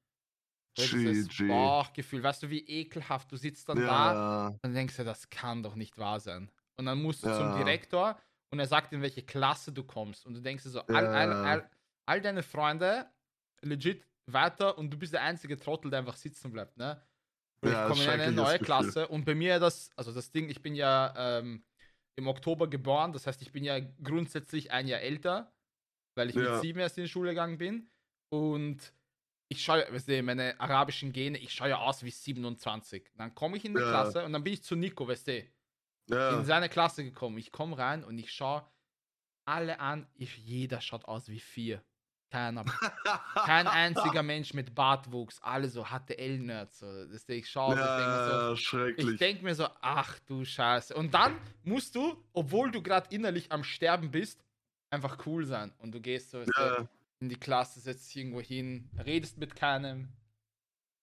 Dieses 0.76 1.28
GG. 1.28 1.48
Bauchgefühl, 1.48 2.22
weißt 2.22 2.42
du, 2.42 2.50
wie 2.50 2.60
ekelhaft 2.60 3.32
du 3.32 3.36
sitzt 3.36 3.68
dann 3.68 3.78
da 3.78 4.12
Ja, 4.12 4.46
und 4.48 4.58
dann 4.62 4.74
denkst 4.74 4.96
du, 4.96 5.04
das 5.04 5.30
kann 5.30 5.62
doch 5.62 5.74
nicht 5.74 5.96
wahr 5.96 6.20
sein. 6.20 6.50
Und 6.76 6.86
dann 6.86 7.00
musst 7.02 7.22
du 7.22 7.28
Ja. 7.28 7.32
zum 7.34 7.52
Direktor 7.52 8.20
und 8.50 8.58
er 8.58 8.66
sagt, 8.66 8.92
in 8.92 9.02
welche 9.02 9.22
Klasse 9.22 9.72
du 9.72 9.82
kommst. 9.84 10.26
Und 10.26 10.34
du 10.34 10.40
denkst 10.40 10.64
dir 10.64 10.70
so, 10.70 10.80
all, 10.82 11.06
all, 11.06 11.32
all, 11.32 11.70
all 12.06 12.20
deine 12.20 12.42
Freunde 12.42 13.10
legit 13.62 14.06
weiter 14.26 14.76
und 14.78 14.90
du 14.90 14.98
bist 14.98 15.12
der 15.12 15.22
einzige 15.22 15.56
Trottel, 15.56 15.90
der 15.90 16.00
einfach 16.00 16.16
sitzen 16.16 16.52
bleibt, 16.52 16.76
ne? 16.76 17.02
Und 17.62 17.70
Ja, 17.70 17.82
ich 17.84 17.88
komme 17.88 18.04
in 18.04 18.10
eine 18.10 18.32
neue 18.32 18.58
Gefühl. 18.58 18.66
Klasse 18.66 19.08
und 19.08 19.24
bei 19.24 19.34
mir 19.34 19.58
das, 19.58 19.90
also 19.96 20.12
das 20.12 20.30
Ding, 20.30 20.50
ich 20.50 20.60
bin 20.62 20.74
ja 20.74 21.14
ähm, 21.38 21.64
im 22.16 22.28
Oktober 22.28 22.68
geboren, 22.68 23.12
das 23.12 23.26
heißt, 23.26 23.40
ich 23.42 23.52
bin 23.52 23.64
ja 23.64 23.78
grundsätzlich 24.02 24.70
ein 24.72 24.86
Jahr 24.88 25.00
älter, 25.00 25.52
weil 26.14 26.28
ich 26.30 26.36
Ja. 26.36 26.42
mit 26.42 26.60
sieben 26.60 26.80
erst 26.80 26.98
in 26.98 27.04
die 27.04 27.10
Schule 27.10 27.30
gegangen 27.30 27.56
bin. 27.58 27.90
Und 28.30 28.92
ich 29.48 29.62
schaue, 29.62 29.86
weißt 29.90 30.08
du, 30.08 30.22
meine 30.22 30.58
arabischen 30.60 31.12
Gene, 31.12 31.38
ich 31.38 31.52
schaue 31.52 31.68
ja 31.70 31.78
aus 31.78 32.02
wie 32.02 32.10
27. 32.10 33.10
Dann 33.16 33.34
komme 33.34 33.56
ich 33.56 33.64
in 33.64 33.74
die 33.74 33.80
Ja. 33.80 33.88
Klasse 33.88 34.24
und 34.24 34.32
dann 34.32 34.42
bin 34.44 34.52
ich 34.54 34.62
zu 34.62 34.76
Nico, 34.76 35.06
weißt 35.08 35.28
du, 35.28 35.44
ja. 36.08 36.38
in 36.38 36.44
seine 36.44 36.68
Klasse 36.68 37.04
gekommen. 37.04 37.38
Ich 37.38 37.52
komme 37.52 37.78
rein 37.78 38.04
und 38.04 38.18
ich 38.18 38.32
schaue 38.32 38.64
alle 39.44 39.80
an. 39.80 40.06
Ich, 40.14 40.36
jeder 40.36 40.80
schaut 40.80 41.04
aus 41.06 41.28
wie 41.28 41.40
vier. 41.40 41.82
Keiner. 42.30 42.64
Kein 43.34 43.68
einziger 43.68 44.22
Mensch 44.22 44.52
mit 44.52 44.74
Bartwuchs. 44.74 45.40
Alle 45.42 45.68
so 45.68 45.84
HTL-Nerds. 45.84 46.80
So. 46.80 47.04
Ich 47.28 47.48
schaue, 47.48 47.74
ich 47.74 47.80
denke 47.80 47.94
mir 48.10 48.54
so, 48.54 48.76
ja, 48.76 48.88
ich 48.96 49.18
denke 49.18 49.44
mir 49.44 49.54
so, 49.54 49.68
ach 49.80 50.18
du 50.26 50.44
Scheiße. 50.44 50.94
Und 50.94 51.14
dann 51.14 51.38
musst 51.62 51.94
du, 51.94 52.16
obwohl 52.32 52.72
du 52.72 52.82
gerade 52.82 53.14
innerlich 53.14 53.52
am 53.52 53.62
Sterben 53.62 54.10
bist, 54.10 54.44
einfach 54.90 55.24
cool 55.26 55.46
sein. 55.46 55.72
Und 55.78 55.92
du 55.92 56.00
gehst 56.00 56.30
so 56.30 56.42
ja, 56.42 56.88
in 57.20 57.28
die 57.28 57.36
Klasse, 57.36 57.78
setzt 57.80 58.08
dich 58.08 58.16
irgendwo 58.16 58.40
hin, 58.40 58.90
redest 59.04 59.38
mit 59.38 59.54
keinem. 59.54 60.08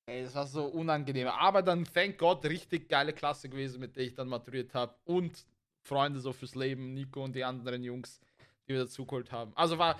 Ey, 0.05 0.23
das 0.23 0.35
war 0.35 0.47
so 0.47 0.65
unangenehm. 0.65 1.27
Aber 1.27 1.61
dann, 1.61 1.85
thank 1.85 2.17
Gott, 2.17 2.43
richtig 2.45 2.89
geile 2.89 3.13
Klasse 3.13 3.47
gewesen, 3.49 3.79
mit 3.79 3.95
der 3.95 4.03
ich 4.03 4.13
dann 4.13 4.27
maturiert 4.27 4.73
habe. 4.73 4.95
Und 5.05 5.45
Freunde 5.81 6.19
so 6.19 6.33
fürs 6.33 6.55
Leben, 6.55 6.93
Nico 6.93 7.23
und 7.23 7.35
die 7.35 7.43
anderen 7.43 7.83
Jungs, 7.83 8.19
die 8.67 8.73
wir 8.73 8.81
dazugeholt 8.81 9.31
haben. 9.31 9.55
Also 9.55 9.77
war, 9.77 9.99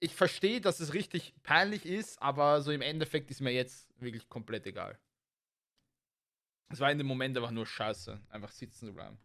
ich 0.00 0.14
verstehe, 0.14 0.60
dass 0.60 0.80
es 0.80 0.94
richtig 0.94 1.34
peinlich 1.42 1.86
ist, 1.86 2.20
aber 2.20 2.62
so 2.62 2.70
im 2.70 2.82
Endeffekt 2.82 3.30
ist 3.30 3.40
mir 3.40 3.52
jetzt 3.52 3.88
wirklich 4.00 4.28
komplett 4.28 4.66
egal. 4.66 4.98
Es 6.70 6.80
war 6.80 6.90
in 6.90 6.98
dem 6.98 7.06
Moment 7.06 7.36
einfach 7.36 7.50
nur 7.50 7.66
scheiße, 7.66 8.20
einfach 8.30 8.50
sitzen 8.50 8.86
zu 8.86 8.94
bleiben. 8.94 9.18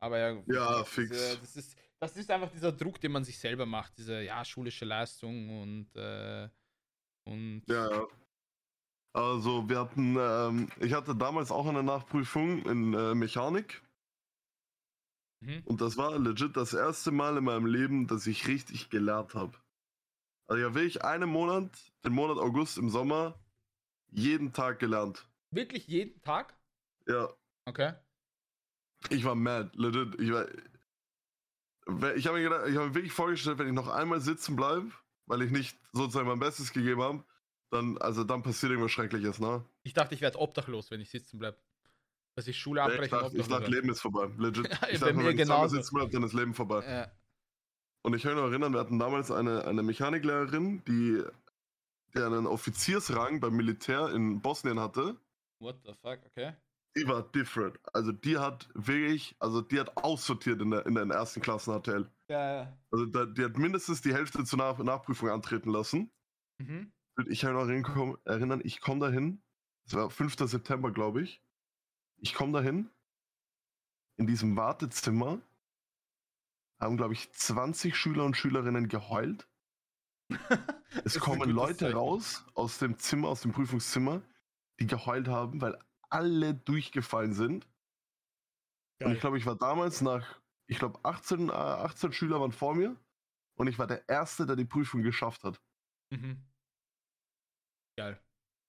Aber 0.00 0.18
ja, 0.18 0.42
Ja, 0.46 0.78
das, 0.80 0.88
fix. 0.88 1.10
Äh, 1.10 1.36
das, 1.40 1.56
ist, 1.56 1.78
das 1.98 2.16
ist 2.16 2.30
einfach 2.30 2.50
dieser 2.50 2.72
Druck, 2.72 3.00
den 3.00 3.12
man 3.12 3.24
sich 3.24 3.38
selber 3.38 3.66
macht, 3.66 3.96
diese 3.98 4.22
ja, 4.22 4.44
schulische 4.44 4.84
Leistung 4.84 5.62
und, 5.62 5.96
äh, 5.96 6.48
und 7.24 7.62
ja, 7.68 7.90
ja. 7.90 8.06
Also 9.14 9.68
wir 9.68 9.80
hatten, 9.80 10.16
ähm, 10.18 10.68
ich 10.80 10.92
hatte 10.92 11.16
damals 11.16 11.50
auch 11.50 11.66
eine 11.66 11.82
Nachprüfung 11.82 12.62
in 12.66 12.94
äh, 12.94 13.14
Mechanik 13.14 13.82
Mhm. 15.40 15.62
und 15.66 15.80
das 15.80 15.96
war 15.96 16.18
legit 16.18 16.56
das 16.56 16.74
erste 16.74 17.12
Mal 17.12 17.36
in 17.36 17.44
meinem 17.44 17.66
Leben, 17.66 18.08
dass 18.08 18.26
ich 18.26 18.48
richtig 18.48 18.90
gelernt 18.90 19.34
habe. 19.36 19.56
Also 20.48 20.58
ich 20.60 20.64
habe 20.64 20.74
wirklich 20.74 21.04
einen 21.04 21.28
Monat, 21.30 21.70
den 22.04 22.12
Monat 22.12 22.38
August 22.38 22.76
im 22.76 22.90
Sommer, 22.90 23.38
jeden 24.10 24.52
Tag 24.52 24.80
gelernt. 24.80 25.28
Wirklich 25.50 25.86
jeden 25.86 26.20
Tag? 26.22 26.56
Ja, 27.06 27.28
Okay. 27.66 27.92
ich 29.10 29.24
war 29.24 29.34
mad, 29.36 29.70
legit. 29.74 30.20
Ich, 30.20 30.32
war, 30.32 30.46
ich 32.16 32.26
habe 32.26 32.38
mir, 32.38 32.44
gedacht- 32.48 32.66
ich 32.68 32.76
hab 32.76 32.84
mir 32.88 32.94
wirklich 32.94 33.12
vorgestellt, 33.12 33.58
wenn 33.58 33.68
ich 33.68 33.74
noch 33.74 33.88
einmal 33.88 34.20
sitzen 34.20 34.56
bleibe, 34.56 34.90
weil 35.26 35.42
ich 35.42 35.50
nicht 35.52 35.78
sozusagen 35.92 36.26
mein 36.28 36.40
Bestes 36.40 36.72
gegeben 36.72 37.02
habe, 37.02 37.24
dann, 37.70 37.98
also 37.98 38.24
dann 38.24 38.42
passiert 38.42 38.70
irgendwas 38.70 38.92
Schreckliches, 38.92 39.38
ne? 39.38 39.64
Ich 39.82 39.94
dachte, 39.94 40.14
ich 40.14 40.20
werde 40.20 40.38
obdachlos, 40.38 40.90
wenn 40.90 41.00
ich 41.00 41.10
sitzen 41.10 41.38
bleibe. 41.38 41.58
Dass 42.34 42.46
ich 42.46 42.58
Schule 42.58 42.82
abbreche 42.82 43.04
ich 43.04 43.10
dachte, 43.10 43.36
ich 43.36 43.48
dachte. 43.48 43.70
Leben 43.70 43.90
ist 43.90 44.00
vorbei, 44.00 44.30
legit. 44.38 44.68
Ich 44.90 45.00
dachte, 45.00 45.00
wenn 45.00 45.00
ich 45.00 45.02
zweimal 45.02 45.34
genauso. 45.34 45.76
sitzen 45.76 45.94
bleibe, 45.94 46.10
dann 46.10 46.22
ist 46.22 46.32
Leben 46.32 46.54
vorbei. 46.54 46.84
Ja. 46.86 47.10
Und 48.02 48.14
ich 48.14 48.22
kann 48.22 48.34
mich 48.34 48.42
noch 48.42 48.50
erinnern, 48.50 48.72
wir 48.72 48.80
hatten 48.80 48.98
damals 48.98 49.30
eine, 49.30 49.64
eine 49.64 49.82
Mechaniklehrerin, 49.82 50.84
die, 50.84 51.22
die 52.14 52.22
einen 52.22 52.46
Offiziersrang 52.46 53.40
beim 53.40 53.56
Militär 53.56 54.10
in 54.10 54.40
Bosnien 54.40 54.80
hatte. 54.80 55.16
What 55.60 55.80
the 55.84 55.92
fuck, 56.00 56.20
okay. 56.26 56.54
Die 56.96 57.06
war 57.06 57.22
different. 57.22 57.78
Also 57.92 58.12
die 58.12 58.38
hat 58.38 58.68
wirklich, 58.74 59.36
also 59.40 59.60
die 59.60 59.78
hat 59.78 59.96
aussortiert 59.96 60.62
in 60.62 60.70
der, 60.70 60.86
in 60.86 60.94
den 60.94 61.10
ersten 61.10 61.40
Klassen 61.40 61.78
HTL. 61.78 62.10
Ja, 62.30 62.54
ja. 62.54 62.78
Also 62.90 63.06
da, 63.06 63.26
die 63.26 63.44
hat 63.44 63.58
mindestens 63.58 64.00
die 64.00 64.14
Hälfte 64.14 64.44
zur 64.44 64.58
Nach 64.58 64.78
Nachprüfung 64.78 65.28
antreten 65.28 65.70
lassen. 65.70 66.10
Mhm. 66.58 66.92
Und 67.18 67.28
ich 67.28 67.40
kann 67.40 67.54
mich 67.54 67.84
noch 67.86 68.18
erinnern- 68.24 68.60
ich 68.64 68.80
komme 68.80 69.00
dahin, 69.00 69.42
es 69.86 69.94
war 69.94 70.08
5. 70.08 70.36
September, 70.48 70.92
glaube 70.92 71.22
ich. 71.22 71.42
Ich 72.18 72.32
komme 72.32 72.52
dahin, 72.52 72.90
in 74.16 74.26
diesem 74.26 74.56
Wartezimmer 74.56 75.40
haben, 76.80 76.96
glaube 76.96 77.14
ich, 77.14 77.32
20 77.32 77.96
Schüler 77.96 78.24
und 78.24 78.36
Schülerinnen 78.36 78.88
geheult. 78.88 79.48
Es 81.04 81.18
kommen 81.20 81.50
Leute 81.50 81.76
Zeichen. 81.80 81.96
raus 81.96 82.46
aus 82.54 82.78
dem 82.78 82.98
Zimmer, 82.98 83.28
aus 83.28 83.42
dem 83.42 83.52
Prüfungszimmer, 83.52 84.22
die 84.80 84.86
geheult 84.86 85.28
haben, 85.28 85.60
weil 85.60 85.78
alle 86.08 86.54
durchgefallen 86.54 87.34
sind. 87.34 87.66
Und 89.00 89.06
Geil. 89.08 89.12
ich 89.14 89.20
glaube, 89.20 89.36
ich 89.38 89.44
war 89.44 89.54
damals 89.56 90.00
nach, 90.00 90.40
ich 90.66 90.78
glaube, 90.78 90.98
18, 91.04 91.50
äh, 91.50 91.52
18 91.52 92.12
Schüler 92.12 92.40
waren 92.40 92.52
vor 92.52 92.74
mir 92.74 92.96
und 93.58 93.66
ich 93.68 93.78
war 93.78 93.86
der 93.86 94.08
Erste, 94.08 94.46
der 94.46 94.56
die 94.56 94.64
Prüfung 94.64 95.02
geschafft 95.02 95.44
hat. 95.44 95.60
Mhm. 96.10 96.42
Geil. 97.98 98.16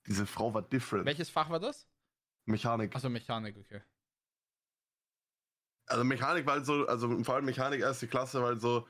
Diese 0.07 0.25
Frau 0.25 0.55
war 0.55 0.63
different. 0.63 1.05
Welches 1.05 1.29
Fach 1.29 1.51
war 1.51 1.59
das? 1.59 1.87
Mechanik. 2.47 2.95
Also 2.95 3.09
Mechanik, 3.11 3.55
okay. 3.57 3.83
Also 5.85 6.03
Mechanik 6.03 6.47
war 6.47 6.53
halt 6.55 6.65
so, 6.65 6.87
also 6.87 7.23
vor 7.23 7.35
allem 7.35 7.45
Mechanik 7.45 7.81
erste 7.81 8.07
Klasse 8.07 8.41
war 8.41 8.47
halt 8.47 8.61
so, 8.61 8.87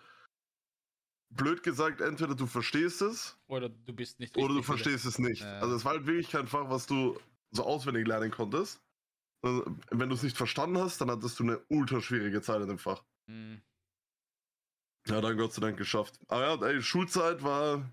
blöd 1.29 1.61
gesagt, 1.61 1.99
entweder 1.99 2.35
du 2.35 2.47
verstehst 2.47 3.01
es 3.01 3.37
Oder 3.47 3.67
du 3.67 3.91
bist 3.93 4.21
nicht 4.21 4.37
oder 4.37 4.53
du 4.53 4.63
verstehst 4.63 5.03
es 5.03 5.19
nicht. 5.19 5.41
Ja. 5.41 5.59
Also 5.59 5.75
es 5.75 5.83
war 5.83 5.95
halt 5.95 6.05
wirklich 6.05 6.29
kein 6.29 6.47
Fach, 6.47 6.69
was 6.69 6.87
du 6.87 7.19
so 7.51 7.65
auswendig 7.65 8.07
lernen 8.07 8.31
konntest. 8.31 8.81
Also, 9.41 9.65
wenn 9.91 10.07
du 10.07 10.15
es 10.15 10.23
nicht 10.23 10.37
verstanden 10.37 10.77
hast, 10.77 11.01
dann 11.01 11.11
hattest 11.11 11.37
du 11.39 11.43
eine 11.43 11.59
ultra 11.67 11.99
schwierige 11.99 12.41
Zeit 12.41 12.61
in 12.61 12.69
dem 12.69 12.79
Fach. 12.79 13.03
Mhm. 13.27 13.61
Ja, 15.05 15.19
dann 15.19 15.37
Gott 15.37 15.51
sei 15.51 15.61
Dank 15.61 15.77
geschafft. 15.77 16.17
Aber 16.29 16.41
ja, 16.41 16.67
ey, 16.67 16.81
Schulzeit 16.81 17.43
war 17.43 17.89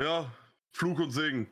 ja 0.00 0.30
Fluch 0.72 0.98
und 1.00 1.10
Segen. 1.10 1.50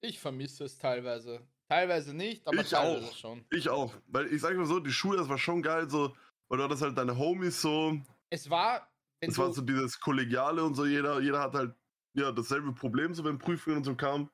Ich 0.00 0.18
vermisse 0.20 0.64
es 0.64 0.78
teilweise. 0.78 1.46
Teilweise 1.68 2.14
nicht, 2.14 2.46
aber 2.46 2.60
Ich 2.60 2.70
teilweise 2.70 3.06
auch. 3.08 3.16
schon. 3.16 3.44
Ich 3.50 3.68
auch. 3.68 3.94
Weil 4.06 4.32
ich 4.32 4.40
sag 4.40 4.56
mal 4.56 4.66
so, 4.66 4.78
die 4.78 4.92
Schule, 4.92 5.18
das 5.18 5.28
war 5.28 5.38
schon 5.38 5.62
geil, 5.62 5.90
so, 5.90 6.14
weil 6.48 6.58
du 6.58 6.64
hattest 6.64 6.82
halt 6.82 6.96
deine 6.96 7.16
Homies 7.18 7.60
so, 7.60 8.00
Es 8.30 8.48
war, 8.48 8.88
Es 9.20 9.36
war 9.36 9.52
so 9.52 9.62
dieses 9.62 9.98
Kollegiale 9.98 10.62
und 10.62 10.74
so, 10.74 10.86
jeder, 10.86 11.20
jeder 11.20 11.40
hat 11.40 11.54
halt 11.54 11.74
ja 12.14 12.30
dasselbe 12.30 12.72
Problem, 12.72 13.14
so 13.14 13.24
wenn 13.24 13.38
Prüfungen 13.38 13.78
und 13.78 13.84
so 13.84 13.96
kamen. 13.96 14.30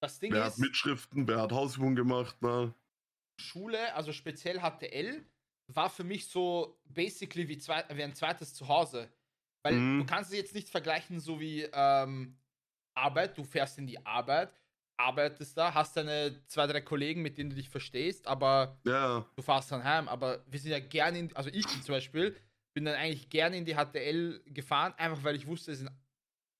das 0.00 0.18
Ding 0.18 0.32
Wer 0.32 0.44
hat 0.44 0.52
ist, 0.54 0.58
Mitschriften, 0.58 1.28
wer 1.28 1.42
hat 1.42 1.52
Hausübungen 1.52 1.94
gemacht, 1.96 2.40
ne? 2.40 2.74
Schule, 3.38 3.94
also 3.94 4.12
speziell 4.12 4.60
HTL, 4.60 5.26
war 5.66 5.90
für 5.90 6.04
mich 6.04 6.28
so 6.28 6.80
basically 6.84 7.48
wie, 7.48 7.58
zwei, 7.58 7.84
wie 7.94 8.02
ein 8.02 8.14
zweites 8.14 8.54
Zuhause. 8.54 9.10
Weil 9.64 9.74
Mhm. 9.74 9.98
du 9.98 10.04
kannst 10.06 10.30
es 10.30 10.36
jetzt 10.36 10.54
nicht 10.54 10.68
vergleichen 10.68 11.20
so 11.20 11.40
wie 11.40 11.62
ähm, 11.72 12.36
Arbeit, 12.94 13.36
du 13.38 13.44
fährst 13.44 13.78
in 13.78 13.86
die 13.86 14.04
Arbeit, 14.04 14.60
arbeitest 14.98 15.56
da, 15.56 15.74
hast 15.74 15.96
deine 15.96 16.44
zwei, 16.46 16.66
drei 16.66 16.80
Kollegen, 16.82 17.22
mit 17.22 17.38
denen 17.38 17.50
du 17.50 17.56
dich 17.56 17.68
verstehst, 17.70 18.26
aber 18.26 18.78
Ja, 18.84 19.24
du 19.36 19.42
fährst 19.42 19.72
dann 19.72 19.82
heim. 19.84 20.08
Aber 20.08 20.44
wir 20.46 20.60
sind 20.60 20.70
ja 20.72 20.80
gerne 20.80 21.18
in, 21.18 21.34
also 21.36 21.50
ich 21.52 21.82
zum 21.82 21.94
Beispiel, 21.94 22.36
bin 22.74 22.84
dann 22.84 22.94
eigentlich 22.94 23.30
gerne 23.30 23.56
in 23.56 23.64
die 23.64 23.74
HTL 23.74 24.42
gefahren, 24.46 24.94
einfach 24.96 25.24
weil 25.24 25.36
ich 25.36 25.46
wusste, 25.46 25.72
es 25.72 25.78
sind 25.78 25.90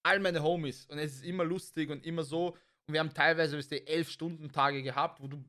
all 0.03 0.19
meine 0.21 0.43
Homies 0.43 0.87
und 0.87 0.99
es 0.99 1.17
ist 1.17 1.25
immer 1.25 1.45
lustig 1.45 1.91
und 1.91 2.05
immer 2.05 2.23
so. 2.23 2.51
Und 2.87 2.93
wir 2.93 3.01
haben 3.01 3.15
teilweise 3.15 3.57
wisst 3.57 3.73
ihr, 3.73 3.87
elf 3.89 4.11
Stunden 4.11 4.51
Tage 4.53 4.83
gehabt, 4.83 5.21
wo 5.21 5.29
du 5.29 5.45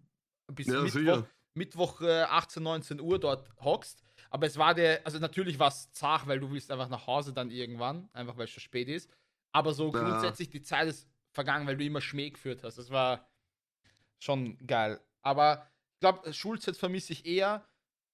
bis 0.53 0.67
ja, 0.67 0.81
Mittwoch. 0.81 1.23
Mittwoch 1.53 2.01
äh, 2.01 2.23
18, 2.23 2.63
19 2.63 2.99
Uhr 3.01 3.19
dort 3.19 3.49
hockst. 3.59 4.03
Aber 4.29 4.47
es 4.47 4.57
war 4.57 4.73
der, 4.73 5.05
also 5.05 5.19
natürlich 5.19 5.59
war 5.59 5.69
es 5.69 5.91
zart, 5.91 6.27
weil 6.27 6.39
du 6.39 6.51
willst 6.51 6.71
einfach 6.71 6.89
nach 6.89 7.07
Hause 7.07 7.33
dann 7.33 7.51
irgendwann, 7.51 8.09
einfach 8.13 8.37
weil 8.37 8.45
es 8.45 8.51
schon 8.51 8.61
spät 8.61 8.87
ist. 8.89 9.09
Aber 9.53 9.73
so 9.73 9.91
Ja. 9.91 9.91
grundsätzlich 9.91 10.49
die 10.49 10.61
Zeit 10.61 10.87
ist 10.87 11.07
vergangen, 11.31 11.67
weil 11.67 11.77
du 11.77 11.85
immer 11.85 12.01
Schmäh 12.01 12.29
geführt 12.31 12.63
hast. 12.63 12.77
Das 12.77 12.89
war 12.89 13.27
schon 14.19 14.57
geil. 14.65 14.99
Aber 15.21 15.67
ich 15.95 15.99
glaube, 16.01 16.33
Schulzeit 16.33 16.75
vermisse 16.77 17.13
ich 17.13 17.25
eher, 17.25 17.65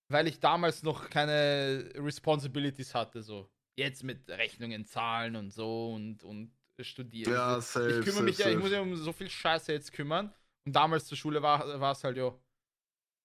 weil 0.09 0.28
ich 0.28 0.39
damals 0.39 0.84
noch 0.84 1.09
keine 1.09 1.91
Responsibilities 1.95 2.93
hatte. 2.93 3.24
So 3.24 3.49
jetzt 3.76 4.03
mit 4.03 4.30
Rechnungen, 4.30 4.86
Zahlen 4.86 5.36
und 5.36 5.51
so 5.51 5.93
und, 5.93 6.24
und 6.24 6.53
studieren. 6.80 7.34
Ja, 7.34 7.57
ich 7.57 7.66
safe, 7.66 7.89
kümmere 7.99 8.12
safe, 8.12 8.24
mich 8.24 8.38
ja, 8.38 8.49
ich 8.49 8.57
muss 8.57 8.72
ja 8.72 8.82
um 8.82 8.95
so 8.95 9.14
viel 9.14 9.30
Scheiße 9.30 9.72
jetzt 9.72 9.93
kümmern. 9.93 10.34
Und 10.66 10.76
damals 10.76 11.05
zur 11.05 11.18
Schule 11.18 11.41
war 11.41 11.80
war 11.80 11.91
es 11.91 12.03
halt, 12.03 12.18
jo. 12.18 12.39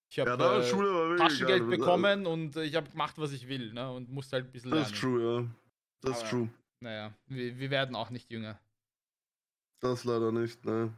Ich 0.09 0.19
habe 0.19 0.29
Ja, 0.31 0.59
äh, 0.59 1.17
Taschengeld 1.17 1.67
geil. 1.67 1.77
bekommen 1.77 2.25
und 2.25 2.55
äh, 2.55 2.63
ich 2.63 2.75
habe 2.75 2.89
gemacht, 2.89 3.17
was 3.17 3.31
ich 3.33 3.47
will, 3.47 3.73
ne? 3.73 3.91
Und 3.91 4.09
musste 4.09 4.37
halt 4.37 4.45
ein 4.45 4.51
bisschen 4.51 4.71
Das 4.71 4.79
lernen. 4.79 4.93
ist 4.93 4.99
true, 5.01 5.41
ja. 5.41 5.49
Das 6.01 6.23
ist 6.23 6.29
true. 6.29 6.49
Naja, 6.79 7.13
wir, 7.25 7.57
wir 7.57 7.69
werden 7.69 7.95
auch 7.95 8.09
nicht 8.09 8.29
jünger. 8.31 8.59
Das 9.79 10.05
leider 10.05 10.31
nicht, 10.31 10.63
ne. 10.65 10.93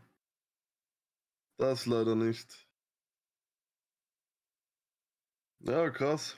Das 1.58 1.86
leider 1.86 2.16
nicht. 2.16 2.68
Ja, 5.62 5.90
krass. 5.90 6.38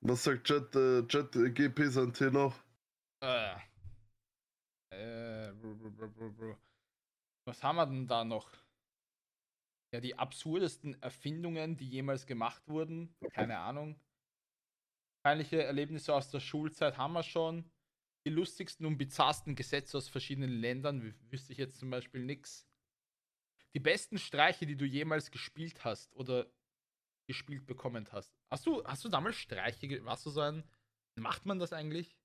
Was 0.00 0.24
sagt 0.24 0.48
Jet, 0.48 0.74
äh, 0.74 1.00
Jet 1.08 1.34
äh, 1.36 1.50
GP 1.50 1.90
sein 1.90 2.12
T 2.12 2.30
noch? 2.30 2.54
Äh. 3.20 3.54
Äh, 4.90 5.52
br- 5.52 5.90
br- 5.90 6.30
br. 6.30 6.56
Was 7.44 7.62
haben 7.62 7.76
wir 7.76 7.86
denn 7.86 8.06
da 8.06 8.24
noch? 8.24 8.50
Ja, 9.92 10.00
die 10.00 10.18
absurdesten 10.18 11.00
Erfindungen, 11.02 11.76
die 11.76 11.88
jemals 11.88 12.26
gemacht 12.26 12.66
wurden. 12.68 13.14
Keine 13.30 13.58
Ahnung. 13.58 14.00
Peinliche 15.24 15.62
Erlebnisse 15.62 16.14
aus 16.14 16.30
der 16.30 16.40
Schulzeit 16.40 16.96
haben 16.98 17.12
wir 17.14 17.22
schon. 17.22 17.70
Die 18.26 18.30
lustigsten 18.30 18.86
und 18.86 18.98
bizarrsten 18.98 19.54
Gesetze 19.54 19.96
aus 19.96 20.08
verschiedenen 20.08 20.50
Ländern, 20.50 21.00
wü- 21.00 21.14
wüsste 21.30 21.52
ich 21.52 21.58
jetzt 21.58 21.78
zum 21.78 21.90
Beispiel 21.90 22.24
nix. 22.24 22.68
Die 23.74 23.80
besten 23.80 24.18
Streiche, 24.18 24.66
die 24.66 24.76
du 24.76 24.84
jemals 24.84 25.30
gespielt 25.30 25.84
hast 25.84 26.14
oder 26.16 26.50
gespielt 27.28 27.66
bekommen 27.66 28.06
hast. 28.10 28.34
Hast 28.50 28.66
du, 28.66 28.84
hast 28.84 29.04
du 29.04 29.08
damals 29.08 29.36
Streiche, 29.36 30.04
warst 30.04 30.26
du 30.26 30.30
so 30.30 30.40
ein, 30.40 30.64
macht 31.14 31.46
man 31.46 31.58
das 31.58 31.72
eigentlich? 31.72 32.16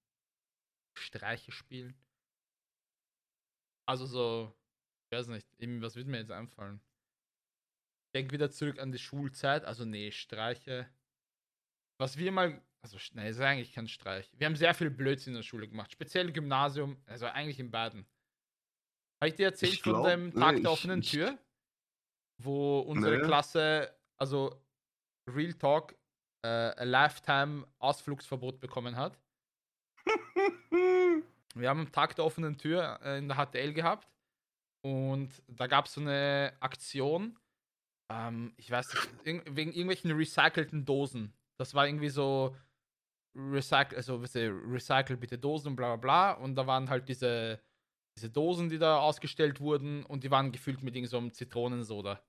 Streiche 0.98 1.52
spielen? 1.52 1.96
Also 3.88 4.06
so, 4.06 4.54
ich 5.06 5.18
weiß 5.18 5.28
nicht, 5.28 5.48
eben, 5.60 5.82
was 5.82 5.96
würde 5.96 6.10
mir 6.10 6.20
jetzt 6.20 6.32
einfallen? 6.32 6.82
Ich 8.14 8.20
denke 8.20 8.34
wieder 8.34 8.52
zurück 8.52 8.78
an 8.78 8.92
die 8.92 8.98
Schulzeit, 9.00 9.64
also 9.64 9.86
nee, 9.86 10.12
Streiche. 10.12 10.86
Was 11.98 12.18
wir 12.18 12.30
mal, 12.34 12.62
also 12.82 12.98
nee, 13.14 13.30
ist 13.30 13.40
eigentlich 13.40 13.72
kein 13.72 13.88
Streich. 13.88 14.30
Wir 14.34 14.48
haben 14.48 14.58
sehr 14.58 14.74
viel 14.74 14.90
Blödsinn 14.90 15.32
in 15.32 15.38
der 15.38 15.44
Schule 15.44 15.66
gemacht, 15.66 15.94
speziell 15.94 16.28
im 16.28 16.34
Gymnasium, 16.34 17.02
also 17.06 17.28
eigentlich 17.28 17.58
in 17.62 17.72
beiden. 17.72 18.06
Habe 19.22 19.30
ich 19.30 19.36
dir 19.36 19.46
erzählt 19.46 19.72
Ich 19.76 19.82
von 19.82 19.94
glaub- 19.94 20.08
dem 20.08 20.26
nee, 20.30 20.40
Tag 20.42 20.56
ich- 20.56 20.62
der 20.62 20.72
offenen 20.72 21.00
ich- 21.00 21.12
Tür? 21.12 21.38
Wo 22.44 22.80
unsere 22.82 23.18
Nee. 23.20 23.24
Klasse, 23.24 23.96
also 24.18 24.62
Real 25.30 25.54
Talk, 25.54 25.96
äh, 26.44 26.50
ein 26.76 26.90
Lifetime-Ausflugsverbot 26.90 28.60
bekommen 28.60 28.98
hat. 28.98 29.18
Wir 31.56 31.70
haben 31.70 31.82
am 31.82 31.92
Tag 31.94 32.16
der 32.18 32.26
offenen 32.26 32.58
Tür 32.58 33.00
äh, 33.04 33.20
in 33.20 33.30
der 33.30 33.38
HTL 33.38 33.72
gehabt 33.74 34.10
und 34.84 35.30
da 35.48 35.68
gab 35.68 35.86
es 35.86 35.94
so 35.94 36.02
eine 36.02 36.54
Aktion, 36.60 37.38
ähm, 38.12 38.54
ich 38.58 38.70
weiß 38.70 38.94
nicht, 38.94 39.46
wegen 39.56 39.72
irgendwelchen 39.72 40.12
recycelten 40.12 40.86
Dosen. 40.86 41.34
Das 41.58 41.74
war 41.74 41.88
irgendwie 41.88 42.10
so 42.10 42.56
recycle, 43.36 43.96
also 43.98 44.22
wisst 44.22 44.36
ihr, 44.36 44.52
recycle 44.52 45.18
bitte 45.18 45.38
Dosen 45.38 45.70
und 45.70 45.76
bla 45.76 45.96
bla 45.96 45.98
bla 45.98 46.44
und 46.44 46.56
da 46.56 46.68
waren 46.68 46.90
halt 46.90 47.08
diese 47.08 47.62
diese 48.18 48.30
Dosen, 48.30 48.70
die 48.70 48.78
da 48.78 49.00
ausgestellt 49.00 49.60
wurden 49.62 50.04
und 50.06 50.24
die 50.24 50.32
waren 50.32 50.52
gefüllt 50.52 50.84
mit 50.84 50.96
irgendeinem 50.96 51.30
so 51.30 51.34
Zitronensoda. 51.34 52.22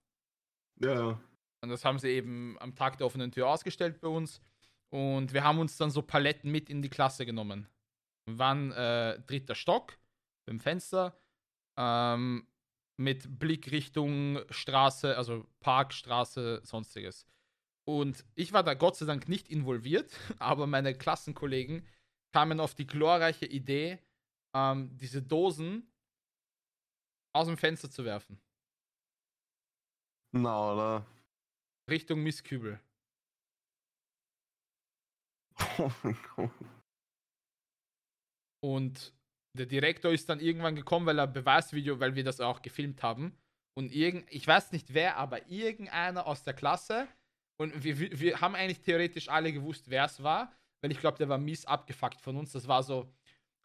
Ja. 0.80 1.20
Und 1.60 1.68
das 1.68 1.84
haben 1.84 1.98
sie 1.98 2.08
eben 2.08 2.56
am 2.60 2.74
Tag 2.74 2.98
der 2.98 3.06
offenen 3.06 3.32
Tür 3.32 3.48
ausgestellt 3.48 4.00
bei 4.00 4.08
uns. 4.08 4.40
Und 4.90 5.32
wir 5.32 5.44
haben 5.44 5.58
uns 5.58 5.76
dann 5.76 5.90
so 5.90 6.02
Paletten 6.02 6.50
mit 6.50 6.68
in 6.68 6.82
die 6.82 6.90
Klasse 6.90 7.24
genommen. 7.24 7.68
Wir 8.26 8.38
waren 8.38 8.72
äh, 8.72 9.20
dritter 9.26 9.54
Stock 9.54 9.98
beim 10.46 10.60
Fenster 10.60 11.16
ähm, 11.76 12.46
mit 13.02 13.38
Blick 13.38 13.70
Richtung 13.72 14.40
Straße, 14.50 15.16
also 15.16 15.46
Park, 15.60 15.92
Straße, 15.92 16.60
sonstiges. 16.64 17.26
Und 17.84 18.24
ich 18.34 18.52
war 18.52 18.62
da 18.62 18.74
Gott 18.74 18.96
sei 18.96 19.06
Dank 19.06 19.28
nicht 19.28 19.48
involviert, 19.48 20.12
aber 20.38 20.66
meine 20.66 20.94
Klassenkollegen 20.94 21.86
kamen 22.32 22.60
auf 22.60 22.74
die 22.74 22.86
glorreiche 22.86 23.46
Idee, 23.46 23.98
ähm, 24.54 24.96
diese 24.96 25.22
Dosen 25.22 25.90
aus 27.34 27.46
dem 27.46 27.56
Fenster 27.56 27.90
zu 27.90 28.04
werfen. 28.04 28.40
Na, 30.34 30.72
oder? 30.72 31.06
Richtung 31.90 32.22
Misskübel. 32.22 32.80
Oh 35.78 35.90
mein 36.02 36.18
Gott. 36.36 36.50
Und 38.62 39.14
der 39.54 39.66
Direktor 39.66 40.12
ist 40.12 40.28
dann 40.28 40.40
irgendwann 40.40 40.76
gekommen, 40.76 41.06
weil 41.06 41.18
er 41.18 41.26
Beweisvideo, 41.26 42.00
weil 42.00 42.14
wir 42.14 42.24
das 42.24 42.40
auch 42.40 42.62
gefilmt 42.62 43.02
haben. 43.02 43.36
Und 43.74 43.92
irgend, 43.92 44.26
ich 44.30 44.46
weiß 44.46 44.72
nicht 44.72 44.92
wer, 44.94 45.16
aber 45.16 45.48
irgendeiner 45.48 46.26
aus 46.26 46.42
der 46.42 46.54
Klasse. 46.54 47.08
Und 47.58 47.84
wir, 47.84 47.98
wir- 47.98 48.18
wir 48.20 48.40
haben 48.40 48.54
eigentlich 48.54 48.80
theoretisch 48.80 49.28
alle 49.28 49.52
gewusst, 49.52 49.88
wer 49.90 50.04
es 50.04 50.22
war, 50.22 50.52
weil 50.80 50.90
ich 50.92 51.00
glaube, 51.00 51.18
der 51.18 51.28
war 51.28 51.38
mies 51.38 51.64
abgefuckt 51.64 52.20
von 52.20 52.36
uns. 52.36 52.52
Das 52.52 52.66
war 52.68 52.82
so, 52.82 53.12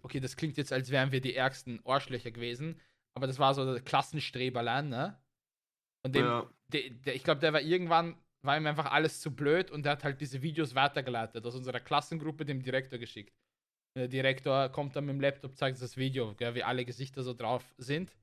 okay, 0.02 0.20
das 0.20 0.36
klingt 0.36 0.58
jetzt, 0.58 0.72
als 0.74 0.92
wären 0.92 1.12
wir 1.12 1.22
die 1.22 1.36
ärgsten 1.36 1.80
Arschlöcher 1.86 2.32
gewesen. 2.32 2.80
Aber 3.16 3.28
das 3.28 3.40
war 3.40 3.54
so 3.54 3.66
der 3.74 3.82
Klassenstreberlein, 3.82 4.90
ne? 4.90 5.20
Und 6.06 6.16
dem, 6.16 6.26
Ja. 6.26 6.50
der, 6.68 6.90
der, 6.92 7.16
ich 7.16 7.24
glaube, 7.24 7.42
der 7.42 7.52
war 7.54 7.62
irgendwann, 7.62 8.16
war 8.44 8.56
ihm 8.56 8.68
einfach 8.68 8.92
alles 8.92 9.20
zu 9.20 9.36
blöd 9.36 9.72
und 9.72 9.84
der 9.84 9.94
hat 9.94 10.04
halt 10.04 10.22
diese 10.22 10.42
Videos 10.42 10.76
weitergeleitet 10.76 11.44
aus 11.46 11.56
unserer 11.56 11.80
Klassengruppe 11.80 12.46
dem 12.46 12.62
Direktor 12.62 13.00
geschickt. 13.00 13.34
Der 13.98 14.08
Direktor 14.08 14.70
kommt 14.70 14.96
dann 14.96 15.06
mit 15.06 15.16
dem 15.16 15.22
Laptop, 15.22 15.58
zeigt 15.58 15.82
das 15.82 15.98
Video, 15.98 16.36
gell, 16.36 16.54
wie 16.54 16.64
alle 16.64 16.86
Gesichter 16.86 17.24
so 17.24 17.34
drauf 17.34 17.74
sind, 17.80 18.16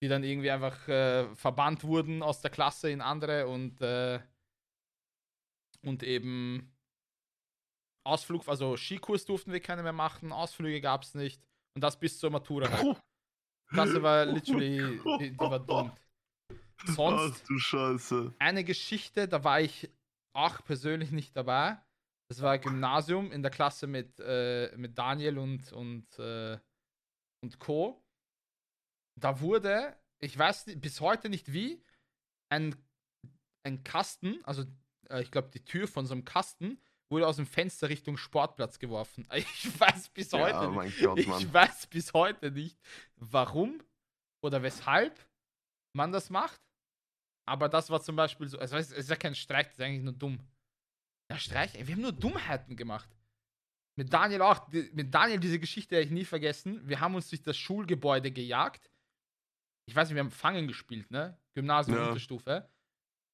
die 0.00 0.06
dann 0.06 0.22
irgendwie 0.22 0.52
einfach 0.52 0.86
äh, 0.86 1.34
verbannt 1.34 1.82
wurden 1.82 2.22
aus 2.22 2.40
der 2.42 2.52
Klasse 2.52 2.90
in 2.90 3.00
andere 3.00 3.48
und, 3.48 3.80
äh, 3.80 4.20
und 5.82 6.04
eben 6.04 6.72
Ausflug, 8.06 8.46
also 8.46 8.76
Skikurs 8.76 9.24
durften 9.24 9.52
wir 9.52 9.58
keine 9.58 9.82
mehr 9.82 9.92
machen, 9.92 10.30
Ausflüge 10.30 10.80
gab 10.80 11.02
es 11.02 11.16
nicht 11.16 11.42
und 11.74 11.82
das 11.82 11.98
bis 11.98 12.20
zur 12.20 12.30
Matura 12.30 12.70
halt. 12.70 13.02
Das 13.72 14.02
war 14.02 14.26
literally, 14.26 15.00
die, 15.18 15.30
die 15.32 15.38
war 15.38 15.58
dumm. 15.58 15.92
Sonst 16.86 17.42
Ach 17.42 17.46
du 17.48 17.58
Scheiße. 17.58 18.34
eine 18.38 18.62
Geschichte, 18.62 19.26
da 19.26 19.42
war 19.42 19.60
ich 19.60 19.90
auch 20.36 20.62
persönlich 20.64 21.10
nicht 21.10 21.36
dabei. 21.36 21.78
Das 22.30 22.40
war 22.42 22.58
Gymnasium 22.58 23.32
in 23.32 23.42
der 23.42 23.50
Klasse 23.50 23.88
mit, 23.88 24.20
äh, 24.20 24.72
mit 24.76 24.96
Daniel 24.96 25.36
und, 25.38 25.72
und, 25.72 26.06
äh, 26.20 26.58
und 27.42 27.58
Co. 27.58 28.00
Da 29.20 29.40
wurde, 29.40 29.96
ich 30.22 30.38
weiß 30.38 30.66
bis 30.76 31.00
heute 31.00 31.28
nicht 31.28 31.52
wie, 31.52 31.82
ein, 32.52 32.76
ein 33.66 33.82
Kasten, 33.82 34.42
also 34.44 34.64
äh, 35.08 35.22
ich 35.22 35.32
glaube 35.32 35.50
die 35.50 35.64
Tür 35.64 35.88
von 35.88 36.06
so 36.06 36.14
einem 36.14 36.24
Kasten, 36.24 36.80
wurde 37.10 37.26
aus 37.26 37.36
dem 37.36 37.46
Fenster 37.46 37.88
Richtung 37.88 38.16
Sportplatz 38.16 38.78
geworfen. 38.78 39.26
Ich 39.34 39.80
weiß 39.80 40.10
bis 40.10 40.32
heute 40.32 40.52
Ja, 40.52 40.66
nicht. 40.68 40.76
mein 40.76 40.94
Gott, 41.00 41.18
Ich 41.18 41.52
weiß 41.52 41.88
bis 41.88 42.12
heute 42.14 42.52
nicht, 42.52 42.78
warum 43.16 43.82
oder 44.44 44.62
weshalb 44.62 45.18
man 45.96 46.12
das 46.12 46.30
macht. 46.30 46.60
Aber 47.48 47.68
das 47.68 47.90
war 47.90 48.00
zum 48.00 48.14
Beispiel 48.14 48.46
so, 48.46 48.56
also 48.60 48.76
es 48.76 48.92
ist 48.92 49.10
ja 49.10 49.16
kein 49.16 49.34
Streich, 49.34 49.66
das 49.66 49.74
ist 49.74 49.80
eigentlich 49.80 50.04
nur 50.04 50.12
dumm. 50.12 50.38
Ja, 51.30 51.38
Streich, 51.38 51.74
ey, 51.76 51.86
wir 51.86 51.94
haben 51.94 52.02
nur 52.02 52.12
Dummheiten 52.12 52.76
gemacht. 52.76 53.08
Mit 53.96 54.12
Daniel 54.12 54.42
auch, 54.42 54.66
mit 54.68 55.14
Daniel 55.14 55.38
diese 55.38 55.60
Geschichte 55.60 55.92
werde 55.92 56.06
ich 56.06 56.10
nie 56.10 56.24
vergessen. 56.24 56.86
Wir 56.88 57.00
haben 57.00 57.14
uns 57.14 57.28
durch 57.28 57.42
das 57.42 57.56
Schulgebäude 57.56 58.32
gejagt. 58.32 58.90
Ich 59.86 59.94
weiß 59.94 60.08
nicht, 60.08 60.16
wir 60.16 60.22
haben 60.22 60.30
Fangen 60.30 60.66
gespielt, 60.66 61.10
ne? 61.10 61.38
Gymnasium, 61.54 61.98
Ja. 61.98 62.06
Unterstufe. 62.08 62.68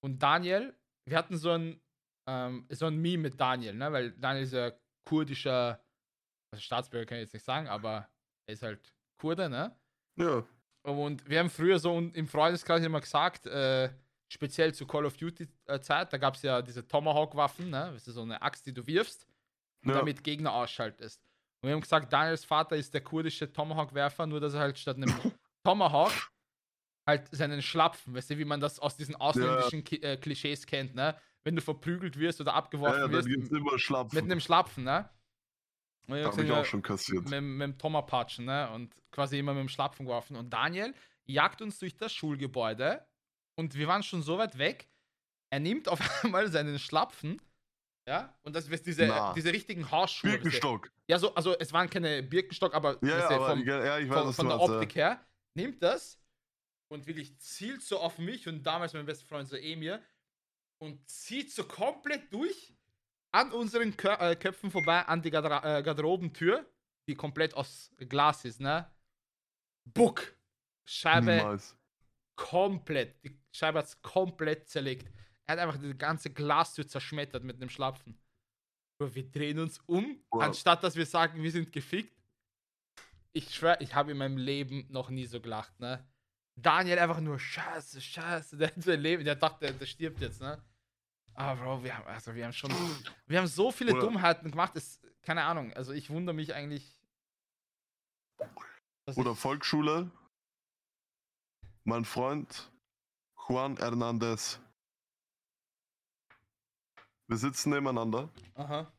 Und 0.02 0.22
Daniel, 0.22 0.74
wir 1.08 1.16
hatten 1.16 1.36
so 1.38 1.52
ein, 1.52 1.80
ähm, 2.28 2.66
so 2.70 2.86
ein 2.86 2.96
Meme 2.98 3.22
mit 3.24 3.40
Daniel, 3.40 3.74
ne? 3.74 3.92
Weil 3.92 4.12
Daniel 4.12 4.44
ist 4.44 4.52
ja 4.52 4.72
kurdischer, 5.08 5.82
also 6.52 6.62
Staatsbürger 6.62 7.06
kann 7.06 7.18
ich 7.18 7.22
jetzt 7.24 7.34
nicht 7.34 7.44
sagen, 7.44 7.68
aber 7.68 8.08
er 8.46 8.52
ist 8.52 8.62
halt 8.62 8.92
Kurde, 9.18 9.48
ne? 9.48 9.74
Ja. 10.16 10.44
Und 10.82 11.26
wir 11.28 11.38
haben 11.38 11.50
früher 11.50 11.78
so 11.78 11.96
im 11.98 12.28
Freundeskreis 12.28 12.84
immer 12.84 13.00
gesagt, 13.00 13.46
äh, 13.46 13.90
speziell 14.28 14.74
zu 14.74 14.86
Call 14.86 15.06
of 15.06 15.16
Duty 15.16 15.48
äh, 15.66 15.80
Zeit, 15.80 16.12
da 16.12 16.18
gab 16.18 16.34
es 16.34 16.42
ja 16.42 16.62
diese 16.62 16.86
Tomahawk-Waffen, 16.86 17.70
ne? 17.70 17.90
Das 17.92 18.06
ist 18.08 18.14
so 18.14 18.22
eine 18.22 18.40
Axt, 18.42 18.66
die 18.66 18.74
du 18.74 18.86
wirfst 18.86 19.26
und 19.82 19.90
ja. 19.90 19.98
damit 19.98 20.24
Gegner 20.24 20.52
ausschaltest. 20.52 21.22
Und 21.60 21.68
wir 21.68 21.74
haben 21.74 21.80
gesagt, 21.80 22.12
Daniels 22.12 22.44
Vater 22.44 22.76
ist 22.76 22.92
der 22.92 23.02
kurdische 23.02 23.52
Tomahawk-Werfer, 23.52 24.26
nur 24.26 24.40
dass 24.40 24.54
er 24.54 24.60
halt 24.60 24.78
statt 24.78 24.96
einem 24.96 25.12
Tomahawk 25.64 26.12
halt 27.06 27.28
seinen 27.30 27.62
Schlapfen, 27.62 28.14
weißt 28.14 28.30
du, 28.30 28.38
wie 28.38 28.44
man 28.44 28.60
das 28.60 28.80
aus 28.80 28.96
diesen 28.96 29.14
ausländischen 29.16 29.84
Ki 29.84 29.96
äh, 29.96 30.16
Klischees 30.16 30.66
kennt, 30.66 30.94
ne? 30.94 31.16
Wenn 31.44 31.54
du 31.54 31.62
verprügelt 31.62 32.18
wirst 32.18 32.40
oder 32.40 32.50
Ja, 32.50 32.56
abgeworfen 32.56 33.00
ja, 33.00 33.10
wirst, 33.10 33.28
gibt's 33.28 33.50
immer 33.50 33.78
Schlapfen. 33.78 34.16
mit 34.16 34.24
einem 34.24 34.40
Schlapfen, 34.40 34.82
ne? 34.84 35.08
Und 36.08 36.16
haben 36.16 36.24
Hab 36.24 36.38
ich 36.38 36.50
auch 36.50 36.64
schon 36.64 36.82
kassiert. 36.82 37.28
mit, 37.28 37.42
mit 37.42 37.62
dem 37.62 37.78
Tomapatschen, 37.78 38.44
ne? 38.44 38.70
Und 38.72 38.94
quasi 39.12 39.38
immer 39.38 39.54
mit 39.54 39.60
dem 39.62 39.68
Schlapfen 39.68 40.06
geworfen. 40.06 40.36
Und 40.36 40.50
Daniel 40.50 40.94
jagt 41.24 41.62
uns 41.62 41.78
durch 41.78 41.96
das 41.96 42.12
Schulgebäude 42.12 43.06
und 43.58 43.74
wir 43.74 43.88
waren 43.88 44.02
schon 44.02 44.22
so 44.22 44.38
weit 44.38 44.58
weg. 44.58 44.88
Er 45.50 45.60
nimmt 45.60 45.88
auf 45.88 46.00
einmal 46.24 46.50
seinen 46.50 46.78
Schlapfen, 46.78 47.40
ja, 48.08 48.32
und 48.42 48.54
das 48.54 48.68
ist 48.68 48.86
diese, 48.86 49.06
Na. 49.06 49.32
diese 49.34 49.52
richtigen 49.52 49.82
du. 49.90 50.22
Birkenstock. 50.22 50.92
Ja, 51.08 51.18
so, 51.18 51.34
also 51.34 51.58
es 51.58 51.72
waren 51.72 51.90
keine 51.90 52.22
Birkenstock, 52.22 52.72
aber, 52.72 52.98
Ja, 53.02 53.18
weißt 53.18 53.22
ja, 53.22 53.28
du, 53.28 53.34
aber, 53.34 53.48
vom, 53.50 53.66
ja, 53.66 53.98
ich 53.98 54.08
weiß, 54.08 54.36
von, 54.36 54.48
der 54.48 54.56
ja. 54.56 54.62
Optik 54.62 54.94
her, 54.94 55.26
nimmt 55.54 55.82
das 55.82 56.20
und 56.88 57.06
wirklich 57.06 57.36
zielt 57.40 57.82
so 57.82 57.98
auf 57.98 58.18
mich 58.18 58.46
und 58.46 58.62
damals 58.62 58.92
mein 58.92 59.06
bester 59.06 59.26
Freund 59.26 59.48
so 59.48 59.56
Emir 59.56 60.00
und 60.78 61.08
zieht 61.08 61.52
so 61.52 61.64
komplett 61.64 62.32
durch 62.32 62.74
an 63.32 63.50
unseren 63.52 63.96
Kö 63.96 64.08
äh, 64.08 64.36
Köpfen 64.36 64.70
vorbei 64.70 65.02
an 65.02 65.20
die 65.20 65.30
Garder 65.30 65.78
äh, 65.78 65.82
Garderobentür, 65.82 66.64
die 67.08 67.16
komplett 67.16 67.54
aus 67.54 67.90
Glas 67.98 68.44
ist, 68.44 68.60
ne? 68.60 68.88
Buck! 69.84 70.36
Scheibe 70.88 71.36
Niemals. 71.36 71.76
komplett, 72.36 73.22
die 73.24 73.36
Scheibe 73.56 73.78
hat's 73.78 74.00
komplett 74.02 74.68
zerlegt. 74.68 75.10
Er 75.46 75.52
hat 75.52 75.58
einfach 75.60 75.80
die 75.80 75.96
ganze 75.96 76.30
Glastür 76.30 76.86
zerschmettert 76.86 77.42
mit 77.44 77.56
einem 77.56 77.70
Schlapfen. 77.70 78.18
Bro, 78.98 79.14
wir 79.14 79.30
drehen 79.30 79.58
uns 79.60 79.78
um, 79.86 80.22
Wow. 80.30 80.42
anstatt 80.42 80.82
dass 80.82 80.96
wir 80.96 81.06
sagen, 81.06 81.42
wir 81.42 81.50
sind 81.50 81.72
gefickt. 81.72 82.12
Ich 83.32 83.54
schwör, 83.54 83.80
ich 83.80 83.94
habe 83.94 84.12
in 84.12 84.18
meinem 84.18 84.38
Leben 84.38 84.86
noch 84.90 85.10
nie 85.10 85.26
so 85.26 85.40
gelacht, 85.40 85.78
ne? 85.80 86.06
Daniel 86.58 86.98
einfach 86.98 87.20
nur 87.20 87.38
Scheiße, 87.38 88.00
Scheiße, 88.00 88.56
der 88.58 88.68
hat 88.68 88.82
sein 88.82 89.00
Leben, 89.00 89.24
der 89.24 89.36
dachte, 89.36 89.72
der 89.72 89.86
stirbt 89.86 90.20
jetzt, 90.20 90.40
ne? 90.40 90.62
Aber 91.34 91.62
Bro, 91.62 91.84
wir 91.84 91.96
haben, 91.96 92.06
also 92.06 92.34
wir 92.34 92.44
haben 92.46 92.52
schon, 92.54 92.72
wir 93.26 93.38
haben 93.38 93.46
so 93.46 93.70
viele 93.70 93.92
Oder- 93.92 94.00
Dummheiten 94.00 94.50
gemacht, 94.50 94.74
ist, 94.76 95.02
keine 95.22 95.44
Ahnung, 95.44 95.72
also 95.74 95.92
ich 95.92 96.08
wundere 96.08 96.34
mich 96.34 96.54
eigentlich. 96.54 96.98
Oder 99.16 99.34
Volksschule. 99.34 100.10
Mein 101.84 102.04
Freund 102.04 102.70
Juan 103.48 103.76
Hernandez. 103.76 104.58
Wir 107.28 107.36
sitzen 107.36 107.70
nebeneinander, 107.70 108.28
Aha. 108.54 108.92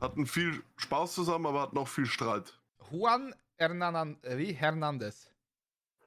hatten 0.00 0.26
viel 0.26 0.64
Spaß 0.76 1.14
zusammen, 1.14 1.46
aber 1.46 1.62
hatten 1.62 1.78
auch 1.78 1.86
viel 1.88 2.06
Streit. 2.06 2.58
Juan 2.90 3.34
Hernan, 3.56 4.18
wie? 4.22 4.52
Hernandez. 4.52 5.30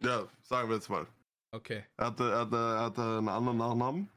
Ja, 0.01 0.27
sagen 0.41 0.67
wir 0.69 0.75
jetzt 0.75 0.89
mal. 0.89 1.07
Okay. 1.51 1.85
Er 1.95 2.07
hatte, 2.07 2.29
er 2.29 2.39
hatte, 2.39 2.55
er 2.57 2.79
hatte 2.81 3.01
einen 3.19 3.29
anderen 3.29 3.57
Nachnamen. 3.57 4.11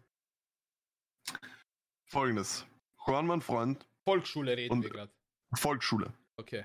Folgendes. 2.06 2.66
Juan, 3.06 3.26
mein 3.26 3.40
Freund, 3.40 3.86
Volksschule 4.04 4.56
reden 4.56 4.72
Und- 4.72 4.82
wir 4.82 4.90
gerade. 4.90 5.12
Volksschule. 5.54 6.12
Okay. 6.36 6.64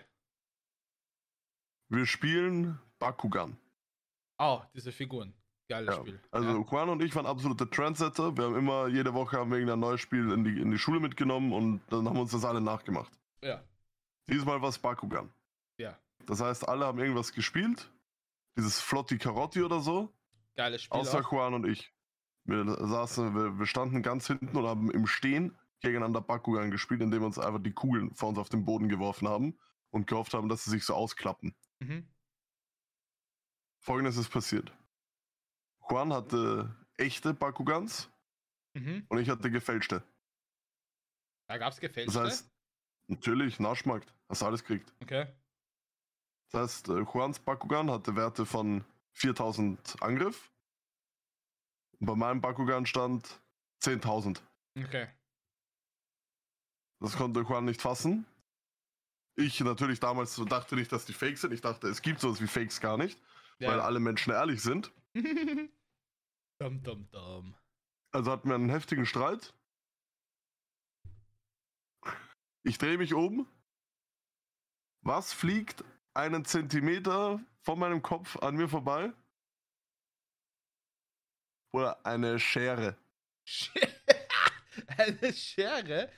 Wir 1.90 2.06
spielen 2.08 2.80
Bakugan. 2.98 3.58
Oh, 4.40 4.64
diese 4.74 4.92
Figuren. 4.92 5.34
Geiles 5.74 5.96
Ja, 5.96 6.02
Spiel. 6.02 6.20
Also 6.32 6.50
ja. 6.50 6.66
Juan 6.72 6.90
und 6.90 7.02
ich 7.04 7.16
waren 7.16 7.26
absolute 7.26 7.70
Trendsetter. 7.70 8.38
Wir 8.38 8.46
haben 8.46 8.56
immer, 8.56 8.88
jede 8.88 9.14
Woche 9.14 9.38
haben 9.38 9.50
wir 9.52 9.58
irgendein 9.58 9.80
neues 9.80 10.02
Spiel 10.02 10.32
in 10.32 10.44
die, 10.44 10.60
in 10.62 10.72
die 10.72 10.78
Schule 10.78 11.00
mitgenommen 11.00 11.52
und 11.52 11.82
dann 11.90 12.08
haben 12.08 12.16
wir 12.16 12.22
uns 12.22 12.32
das 12.32 12.46
alle 12.46 12.62
nachgemacht. 12.62 13.12
ja. 13.42 13.62
Diesmal 14.30 14.62
war 14.62 14.70
es 14.70 14.80
Bakugan. 14.80 15.34
Ja. 15.78 15.98
Das 16.26 16.40
heißt, 16.40 16.70
alle 16.70 16.86
haben 16.86 16.98
irgendwas 16.98 17.34
gespielt. 17.34 17.92
Dieses 18.56 18.80
Flotti 18.80 19.18
Carotti 19.18 19.62
oder 19.62 19.82
so. 19.82 20.14
Geiles 20.56 20.84
Spiel. 20.84 20.98
Außer 20.98 21.20
auch. 21.20 21.32
Juan 21.32 21.54
und 21.56 21.68
ich. 21.68 21.92
Wir 22.46 22.64
saßen, 22.66 23.36
wir, 23.36 23.60
wir 23.60 23.66
standen 23.66 24.02
ganz 24.02 24.28
hinten 24.28 24.56
und 24.56 24.66
haben 24.66 24.92
im 24.92 25.08
Stehen 25.08 25.58
gegeneinander 25.82 26.22
Bakugan 26.22 26.72
gespielt, 26.72 27.02
indem 27.02 27.22
wir 27.22 27.26
uns 27.26 27.38
einfach 27.38 27.62
die 27.62 27.74
Kugeln 27.74 28.14
vor 28.16 28.30
uns 28.30 28.38
auf 28.40 28.48
den 28.48 28.64
Boden 28.64 28.88
geworfen 28.88 29.28
haben 29.28 29.58
und 29.90 30.08
gehofft 30.08 30.34
haben, 30.34 30.48
dass 30.48 30.64
sie 30.64 30.72
sich 30.72 30.86
so 30.86 30.94
ausklappen. 30.94 31.54
Mhm. 31.80 32.08
Folgendes 33.80 34.16
ist 34.16 34.30
passiert. 34.30 34.72
Juan 35.90 36.14
hatte 36.14 36.76
echte 36.98 37.34
Bakugans 37.34 38.10
Mhm. 38.76 39.06
und 39.10 39.20
ich 39.20 39.30
hatte 39.30 39.52
gefälschte. 39.52 40.04
Da 41.48 41.58
gab's 41.58 41.80
gefälschte. 41.80 42.14
Das 42.20 42.32
heißt, 42.32 42.52
natürlich, 43.08 43.60
Naschmarkt, 43.60 44.14
hast 44.30 44.42
du 44.42 44.46
alles 44.48 44.62
gekriegt. 44.64 44.92
okay. 45.02 45.28
Das 46.52 46.62
heißt, 46.62 46.90
äh, 46.90 47.02
Juans 47.02 47.40
Bakugan 47.40 47.90
hatte 47.90 48.16
Werte 48.16 48.46
von 48.46 48.84
4000 49.14 50.02
Angriff. 50.04 50.52
Und 52.00 52.06
bei 52.08 52.16
meinem 52.16 52.42
Bakugan 52.42 52.86
stand 52.86 53.40
10.000. 53.82 54.42
Okay. 54.78 55.08
Das 57.00 57.16
konnte 57.16 57.42
Juan 57.42 57.66
nicht 57.66 57.82
fassen. 57.82 58.26
Ich 59.36 59.60
natürlich 59.62 60.00
damals 60.00 60.36
dachte 60.48 60.76
nicht, 60.76 60.92
dass 60.92 61.06
die 61.06 61.14
fake 61.14 61.38
sind. 61.40 61.54
Ich 61.54 61.62
dachte, 61.62 61.88
es 61.88 62.02
gibt 62.04 62.20
sowas 62.20 62.40
wie 62.40 62.48
Fakes 62.48 62.80
gar 62.80 62.98
nicht, 62.98 63.20
weil 63.60 63.80
alle 63.80 64.00
Menschen 64.00 64.32
ehrlich 64.32 64.62
sind. 64.62 64.92
dum, 66.60 66.84
dum, 66.84 67.10
dum. 67.12 67.56
Also 68.12 68.32
hatten 68.32 68.50
wir 68.50 68.56
einen 68.56 68.70
heftigen 68.70 69.06
Streit. 69.06 69.54
Ich 72.64 72.78
drehe 72.78 72.98
mich 72.98 73.14
um. 73.14 73.48
Was 75.02 75.34
fliegt 75.34 75.84
einen 76.14 76.46
Zentimeter 76.46 77.44
von 77.62 77.78
meinem 77.78 78.02
Kopf 78.02 78.38
an 78.38 78.56
mir 78.56 78.70
vorbei? 78.70 79.12
Oder 81.74 82.06
eine 82.06 82.40
Schere. 82.40 82.98
Eine 84.98 85.34
Schere? 85.34 86.12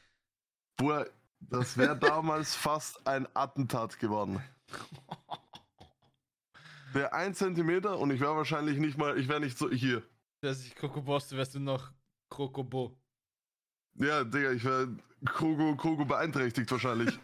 Boah, 0.77 1.07
das 1.39 1.77
wäre 1.77 1.97
damals 1.97 2.55
fast 2.55 3.05
ein 3.07 3.27
Attentat 3.35 3.99
geworden. 3.99 4.43
Der 6.95 7.13
ein 7.13 7.33
Zentimeter 7.33 7.99
und 7.99 8.09
ich 8.11 8.21
wäre 8.21 8.37
wahrscheinlich 8.37 8.77
nicht 8.79 8.97
mal, 8.97 9.19
ich 9.19 9.27
wäre 9.27 9.41
nicht 9.41 9.57
so 9.57 9.69
hier. 9.69 10.01
Dass 10.41 10.65
ich 10.65 10.73
Krokobos, 10.75 11.27
du 11.27 11.35
wärst 11.35 11.53
du 11.53 11.59
noch 11.59 11.91
Krokobo. 12.29 12.97
Ja, 13.95 14.23
Digga, 14.23 14.53
ich 14.53 14.63
wäre 14.63 14.95
Krogo, 15.25 15.75
Krogo 15.75 16.05
beeinträchtigt 16.05 16.71
wahrscheinlich. 16.71 17.19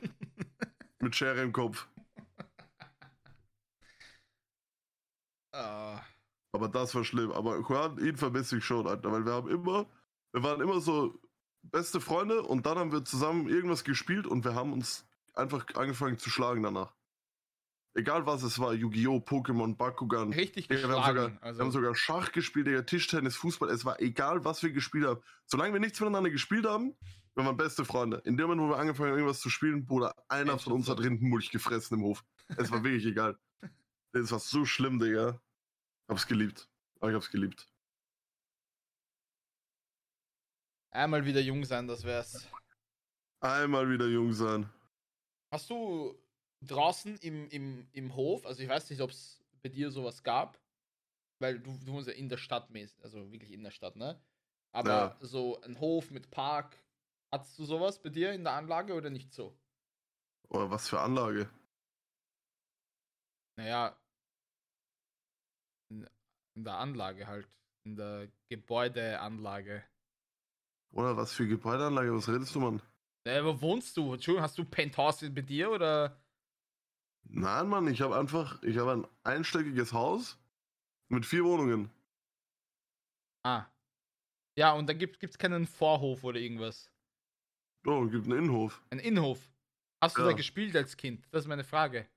Mit 0.99 1.15
Schere 1.15 1.41
im 1.41 1.53
Kopf. 1.53 1.87
Ah. 5.53 6.01
Aber 6.51 6.67
das 6.67 6.93
war 6.93 7.05
schlimm. 7.05 7.31
Aber 7.31 7.59
Juan, 7.59 7.97
ihn 7.97 8.17
vermisse 8.17 8.57
ich 8.57 8.65
schon, 8.65 8.87
Alter, 8.87 9.09
weil 9.11 9.25
wir 9.25 9.31
haben 9.31 9.49
immer, 9.49 9.89
wir 10.33 10.43
waren 10.43 10.59
immer 10.59 10.81
so 10.81 11.17
beste 11.63 12.01
Freunde 12.01 12.43
und 12.43 12.65
dann 12.65 12.77
haben 12.77 12.91
wir 12.91 13.05
zusammen 13.05 13.47
irgendwas 13.47 13.85
gespielt 13.85 14.27
und 14.27 14.43
wir 14.43 14.53
haben 14.53 14.73
uns 14.73 15.07
einfach 15.33 15.65
angefangen 15.75 16.17
zu 16.17 16.29
schlagen 16.29 16.61
danach. 16.61 16.93
Egal 17.93 18.25
was 18.25 18.43
es 18.43 18.57
war, 18.57 18.73
Yu-Gi-Oh!, 18.73 19.17
Pokémon, 19.17 19.75
Bakugan. 19.75 20.31
Richtig 20.31 20.69
Digga, 20.69 20.87
wir, 20.87 20.95
haben 20.95 21.07
sogar, 21.07 21.37
also, 21.41 21.59
wir 21.59 21.65
haben 21.65 21.71
sogar 21.71 21.95
Schach 21.95 22.31
gespielt, 22.31 22.67
Digga, 22.67 22.83
Tischtennis, 22.83 23.35
Fußball. 23.35 23.69
Es 23.69 23.83
war 23.83 23.99
egal, 23.99 24.45
was 24.45 24.63
wir 24.63 24.71
gespielt 24.71 25.05
haben. 25.05 25.21
Solange 25.45 25.73
wir 25.73 25.79
nichts 25.81 25.99
miteinander 25.99 26.29
gespielt 26.29 26.65
haben, 26.65 26.95
wir 27.35 27.45
waren 27.45 27.57
beste 27.57 27.83
Freunde. 27.83 28.21
In 28.23 28.37
dem 28.37 28.47
Moment, 28.47 28.61
wo 28.61 28.73
wir 28.73 28.79
angefangen 28.79 29.09
haben, 29.09 29.17
irgendwas 29.17 29.41
zu 29.41 29.49
spielen, 29.49 29.85
Bruder, 29.85 30.15
einer 30.29 30.57
von 30.57 30.73
uns 30.73 30.87
hat 30.87 30.99
Rindenmulch 30.99 31.51
gefressen 31.51 31.97
im 31.97 32.05
Hof. 32.05 32.23
Es 32.57 32.71
war 32.71 32.83
wirklich 32.83 33.05
egal. 33.05 33.37
Es 34.13 34.29
war 34.29 34.39
so 34.39 34.65
schlimm, 34.65 34.99
Digga. 34.99 35.41
Hab's 36.09 36.27
geliebt. 36.27 36.69
Aber 36.99 37.11
ich 37.11 37.15
hab's 37.15 37.31
geliebt. 37.31 37.71
einmal 40.91 41.25
wieder 41.25 41.39
jung 41.39 41.63
sein, 41.65 41.87
das 41.87 42.03
wär's. 42.03 42.47
Einmal 43.39 43.89
wieder 43.89 44.07
jung 44.07 44.33
sein. 44.33 44.69
Hast 45.51 45.69
du 45.69 46.15
draußen 46.61 47.17
im, 47.17 47.47
im, 47.49 47.87
im 47.91 48.15
Hof, 48.15 48.45
also 48.45 48.61
ich 48.61 48.69
weiß 48.69 48.89
nicht, 48.89 49.01
ob 49.01 49.11
es 49.11 49.43
bei 49.61 49.69
dir 49.69 49.91
sowas 49.91 50.23
gab, 50.23 50.59
weil 51.39 51.59
du, 51.59 51.77
du 51.77 51.93
wohnst 51.93 52.07
ja 52.07 52.13
in 52.13 52.29
der 52.29 52.37
Stadt, 52.37 52.69
mäßig, 52.69 53.03
also 53.03 53.31
wirklich 53.31 53.51
in 53.51 53.63
der 53.63 53.71
Stadt, 53.71 53.95
ne? 53.95 54.21
Aber 54.73 54.89
Ja. 54.89 55.17
so 55.19 55.59
ein 55.61 55.79
Hof 55.79 56.11
mit 56.11 56.31
Park, 56.31 56.77
hattest 57.31 57.57
du 57.59 57.65
sowas 57.65 58.01
bei 58.01 58.09
dir 58.09 58.31
in 58.33 58.43
der 58.43 58.53
Anlage 58.53 58.93
oder 58.93 59.09
nicht 59.09 59.33
so? 59.33 59.57
Oder 60.49 60.69
was 60.69 60.87
für 60.87 60.99
Anlage. 60.99 61.49
Naja, 63.57 63.97
in, 65.89 66.07
in 66.55 66.63
der 66.63 66.77
Anlage 66.77 67.27
halt, 67.27 67.47
in 67.85 67.95
der 67.95 68.29
Gebäudeanlage. 68.49 69.83
Oder 70.91 71.17
was 71.17 71.33
für 71.33 71.47
Gebäudeanlage, 71.47 72.13
was 72.13 72.27
redest 72.29 72.53
du, 72.55 72.59
Mann? 72.59 72.81
Naja, 73.25 73.45
wo 73.45 73.61
wohnst 73.61 73.95
du? 73.97 74.13
Entschuldigung, 74.13 74.43
hast 74.43 74.57
du 74.57 74.65
Penthouse 74.65 75.21
bei 75.33 75.41
dir 75.41 75.71
oder? 75.71 76.20
Nein, 77.23 77.67
Mann, 77.67 77.87
ich 77.87 78.01
habe 78.01 78.15
einfach, 78.17 78.61
ich 78.63 78.77
habe 78.77 78.91
ein 78.91 79.07
einstöckiges 79.23 79.91
Haus 79.93 80.37
mit 81.09 81.25
vier 81.25 81.45
Wohnungen. 81.45 81.91
Ah. 83.43 83.67
Ja, 84.57 84.73
und 84.73 84.87
da 84.89 84.93
gibt 84.93 85.23
es 85.23 85.37
keinen 85.37 85.67
Vorhof 85.67 86.23
oder 86.23 86.39
irgendwas. 86.39 86.91
Oh, 87.85 88.05
gibt 88.07 88.25
einen 88.25 88.39
Innenhof. 88.39 88.81
Ein 88.91 88.99
Innenhof. 88.99 89.51
Hast 90.03 90.17
du 90.17 90.23
Ja. 90.23 90.27
da 90.27 90.33
gespielt 90.33 90.75
als 90.75 90.95
Kind? 90.97 91.27
Das 91.31 91.43
ist 91.43 91.47
meine 91.47 91.63
Frage. 91.63 92.07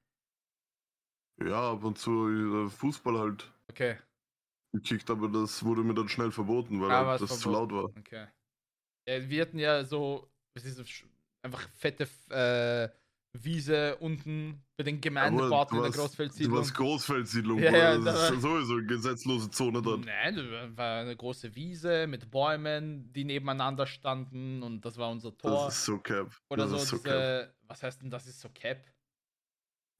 Ja, 1.38 1.70
ab 1.72 1.84
und 1.84 1.96
zu 1.98 2.66
äh, 2.66 2.68
Fußball 2.70 3.16
halt 3.20 3.52
Okay, 3.70 3.98
gekickt, 4.72 5.08
aber 5.10 5.28
das 5.28 5.64
wurde 5.64 5.82
mir 5.82 5.94
dann 5.94 6.08
schnell 6.10 6.30
verboten, 6.30 6.80
weil 6.82 6.90
Ah, 6.90 7.06
halt 7.06 7.20
das 7.20 7.40
zu 7.40 7.48
laut 7.50 7.72
verboten. 7.72 7.72
war. 7.72 7.88
okay. 7.98 8.28
Ja, 9.08 9.28
wir 9.28 9.42
hatten 9.42 9.58
ja 9.58 9.84
so, 9.84 10.30
einfach 11.42 11.68
fette 11.70 12.04
äh, 12.30 12.88
Wiese 13.36 13.96
unten 13.96 14.62
bei 14.76 14.84
den 14.84 15.00
Gemeindebauten 15.00 15.76
in 15.76 15.82
der 15.82 15.92
Du 15.92 15.98
Großfeldsiedlung. 15.98 16.56
warst 16.56 16.74
Großfeldsiedlung, 16.74 17.58
Ja, 17.58 17.72
ja, 17.72 17.98
das 17.98 18.04
da 18.04 18.28
ist 18.28 18.42
sowieso 18.42 18.74
eine 18.74 18.86
gesetzlose 18.86 19.50
Zone 19.50 19.82
dort. 19.82 20.04
Nein, 20.04 20.36
das 20.36 20.76
war 20.76 21.00
eine 21.00 21.16
große 21.16 21.54
Wiese 21.54 22.06
mit 22.06 22.30
Bäumen, 22.30 23.12
die 23.12 23.24
nebeneinander 23.24 23.86
standen 23.86 24.62
und 24.62 24.84
das 24.84 24.96
war 24.98 25.10
unser 25.10 25.36
Tor. 25.36 25.66
Das 25.66 25.78
ist 25.78 25.84
so 25.84 25.98
cap. 25.98 26.32
Oder 26.48 26.68
das 26.68 26.70
so, 26.70 26.96
so 26.96 27.02
cap. 27.02 27.04
diese, 27.04 27.54
was 27.66 27.82
heißt 27.82 28.02
denn 28.02 28.10
das 28.10 28.26
ist 28.26 28.40
so 28.40 28.48
Cap? 28.50 28.84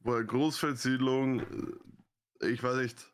Weil 0.01 0.25
Großfeldsiedlung, 0.25 1.41
äh, 2.41 2.49
ich 2.49 2.63
weiß 2.63 2.77
nicht. 2.77 3.13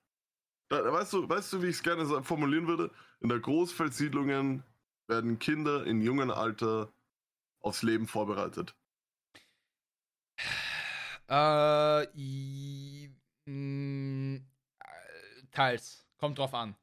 Da, 0.68 0.93
weißt 0.93 1.12
du, 1.14 1.29
weißt 1.29 1.53
du, 1.53 1.62
wie 1.62 1.66
ich 1.68 1.77
es 1.77 1.83
gerne 1.83 2.23
formulieren 2.23 2.66
würde? 2.66 2.91
In 3.21 3.29
der 3.29 3.41
Großfeldsiedlungen 3.41 4.64
werden 5.09 5.39
Kinder 5.39 5.85
in 5.87 6.01
jungem 6.01 6.31
Alter 6.31 6.93
aufs 7.61 7.83
Leben 7.83 8.07
vorbereitet. 8.07 8.75
Äh, 11.31 12.07
i, 12.18 13.14
mh, 13.47 14.39
äh, 14.39 15.43
teils. 15.53 16.07
Kommt 16.18 16.39
drauf 16.39 16.53
an. 16.55 16.76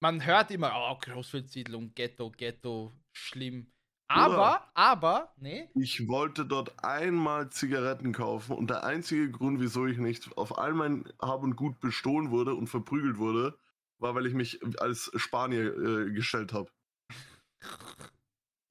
Man 0.00 0.24
hört 0.24 0.50
immer, 0.50 0.72
oh, 0.74 0.98
Großfeldsiedlung, 1.00 1.94
Ghetto, 1.94 2.30
Ghetto, 2.30 2.92
schlimm. 3.12 3.72
Aber, 4.10 4.70
aber, 4.74 5.32
nee, 5.36 5.68
Ich 5.74 6.06
wollte 6.08 6.46
dort 6.46 6.82
einmal 6.84 7.50
Zigaretten 7.50 8.12
kaufen 8.12 8.56
und 8.56 8.70
der 8.70 8.84
einzige 8.84 9.30
Grund, 9.30 9.60
wieso 9.60 9.86
ich 9.86 9.98
nicht 9.98 10.36
auf 10.36 10.56
all 10.58 10.72
mein 10.74 11.04
Hab 11.20 11.42
und 11.42 11.56
Gut 11.56 11.80
bestohlen 11.80 12.30
wurde 12.30 12.54
und 12.54 12.68
verprügelt 12.68 13.18
wurde, 13.18 13.58
war, 13.98 14.14
weil 14.14 14.26
ich 14.26 14.34
mich 14.34 14.60
als 14.80 15.10
Spanier 15.16 15.76
äh, 15.76 16.12
gestellt 16.12 16.52
habe. 16.52 16.70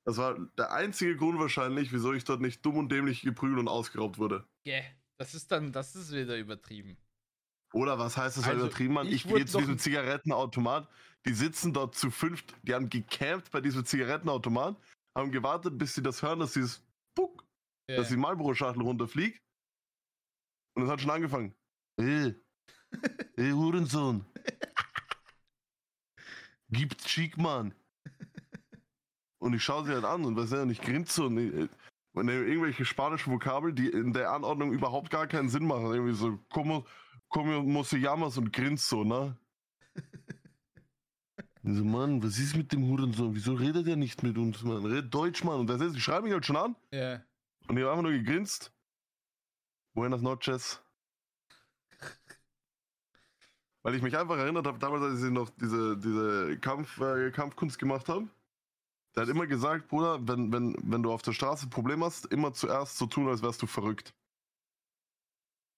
Das 0.05 0.18
war 0.18 0.38
der 0.57 0.72
einzige 0.72 1.15
Grund 1.18 1.39
wahrscheinlich, 1.39 1.91
wieso 1.91 2.13
ich 2.13 2.24
dort 2.24 2.41
nicht 2.41 2.65
dumm 2.65 2.78
und 2.78 2.91
dämlich 2.91 3.22
geprügelt 3.22 3.59
und 3.59 3.68
ausgeraubt 3.68 4.18
wurde. 4.18 4.47
geh, 4.63 4.84
das 5.18 5.34
ist 5.36 5.51
dann, 5.51 5.72
das 5.72 5.95
ist 5.95 6.11
wieder 6.11 6.38
übertrieben. 6.38 6.97
Oder 7.74 7.99
was 7.99 8.15
heißt 8.18 8.38
das 8.38 8.45
Also, 8.45 8.65
übertrieben, 8.65 8.93
Mann? 8.93 9.07
ich 9.07 9.26
Ich, 9.26 9.28
gehe 9.28 9.45
zu 9.45 9.57
diesem 9.59 9.78
Zigarettenautomat. 9.78 10.88
Die 11.26 11.34
sitzen 11.34 11.74
dort 11.74 11.95
zu 11.95 12.09
fünft, 12.11 12.55
die 12.63 12.74
haben 12.74 12.89
gecampt 12.89 13.51
bei 13.51 13.59
diesem 13.59 13.84
Zigarettenautomat, 13.86 14.78
haben 15.18 15.32
gewartet, 15.32 15.78
bis 15.78 15.93
sie 15.95 16.01
das 16.01 16.22
hören, 16.22 16.39
dass 16.39 16.53
dieses 16.53 16.82
Puck, 17.15 17.43
Ja. 17.89 17.97
dass 17.97 18.07
die 18.09 18.15
Marlboro-Schachtel 18.18 18.82
runterfliegt. 18.82 19.41
Und 20.76 20.84
es 20.84 20.89
hat 20.89 21.01
schon 21.01 21.09
angefangen. 21.11 21.53
Ey, 21.99 22.36
ey, 23.36 23.51
Hurensohn. 23.51 24.26
Gibt's 26.70 27.09
schick, 27.09 27.38
Mann. 27.38 27.74
Und 29.41 29.53
ich 29.53 29.63
schaue 29.63 29.86
sie 29.86 29.93
halt 29.93 30.03
an 30.05 30.26
und 30.26 30.36
weiß 30.36 30.51
ja 30.51 30.65
nicht, 30.65 30.82
grinst 30.82 31.13
so. 31.13 31.26
Und 31.28 31.38
ich- 31.38 31.70
und 32.18 32.30
irgendwelche 32.30 32.84
spanischen 32.84 33.32
Vokabel, 33.32 33.74
die 33.74 33.89
in 33.89 34.11
der 34.11 34.32
Anordnung 34.32 34.72
überhaupt 34.72 35.11
gar 35.11 35.28
keinen 35.28 35.49
Sinn 35.49 35.65
machen. 35.65 35.93
Irgendwie 35.93 36.15
so, 36.15 36.39
como, 36.49 36.86
como 37.30 37.84
se 37.84 37.97
llamas 37.97 38.38
und 38.38 38.51
grinst 38.51 38.89
so, 38.89 39.03
ne? 39.03 39.38
Ich 39.95 40.03
so, 41.78 41.84
Mann, 41.84 42.24
was 42.24 42.39
ist 42.39 42.55
mit 42.55 42.74
dem 42.74 42.88
Hurensohn? 42.88 43.36
Wieso 43.36 43.53
redet 43.53 43.88
er 43.88 43.97
nicht 43.97 44.24
mit 44.24 44.38
uns, 44.38 44.63
Mann? 44.63 44.86
Red 44.86 45.13
Deutsch, 45.13 45.43
Mann. 45.43 45.59
Und 45.59 45.68
das 45.68 45.80
ist, 45.80 45.95
die 45.95 46.01
schreiben 46.01 46.24
mich 46.26 46.34
halt 46.34 46.45
schon 46.45 46.57
an. 46.57 46.76
ja. 46.91 47.22
Und 47.68 47.76
ich 47.76 47.84
habe 47.84 47.91
einfach 47.91 48.03
nur 48.03 48.13
gegrinst. 48.13 48.72
Buenas 49.93 50.22
noches. 50.22 50.82
Weil 53.84 53.95
ich 53.95 54.01
mich 54.01 54.18
einfach 54.18 54.38
erinnert 54.38 54.65
habe, 54.65 54.80
damals, 54.80 55.03
als 55.03 55.22
ich 55.22 55.32
noch 55.32 55.49
diese, 55.49 55.97
diese 55.97 56.57
Kampf, 56.59 56.99
äh, 56.99 57.30
Kampfkunst 57.32 57.78
gemacht 57.78 58.07
habe. 58.09 58.28
Der 59.18 59.24
hat 59.24 59.30
immer 59.30 59.47
gesagt, 59.47 59.88
Bruder, 59.88 60.28
wenn, 60.28 60.53
wenn, 60.53 60.78
wenn 60.84 61.01
du 61.01 61.11
auf 61.11 61.24
der 61.24 61.34
Straße 61.34 61.65
ein 61.65 61.70
Problem 61.72 62.03
hast, 62.03 62.28
immer 62.28 62.53
zuerst 62.53 62.99
so 62.99 63.07
tun, 63.07 63.28
als 63.28 63.41
wärst 63.41 63.59
du 63.63 63.65
verrückt. 63.65 64.13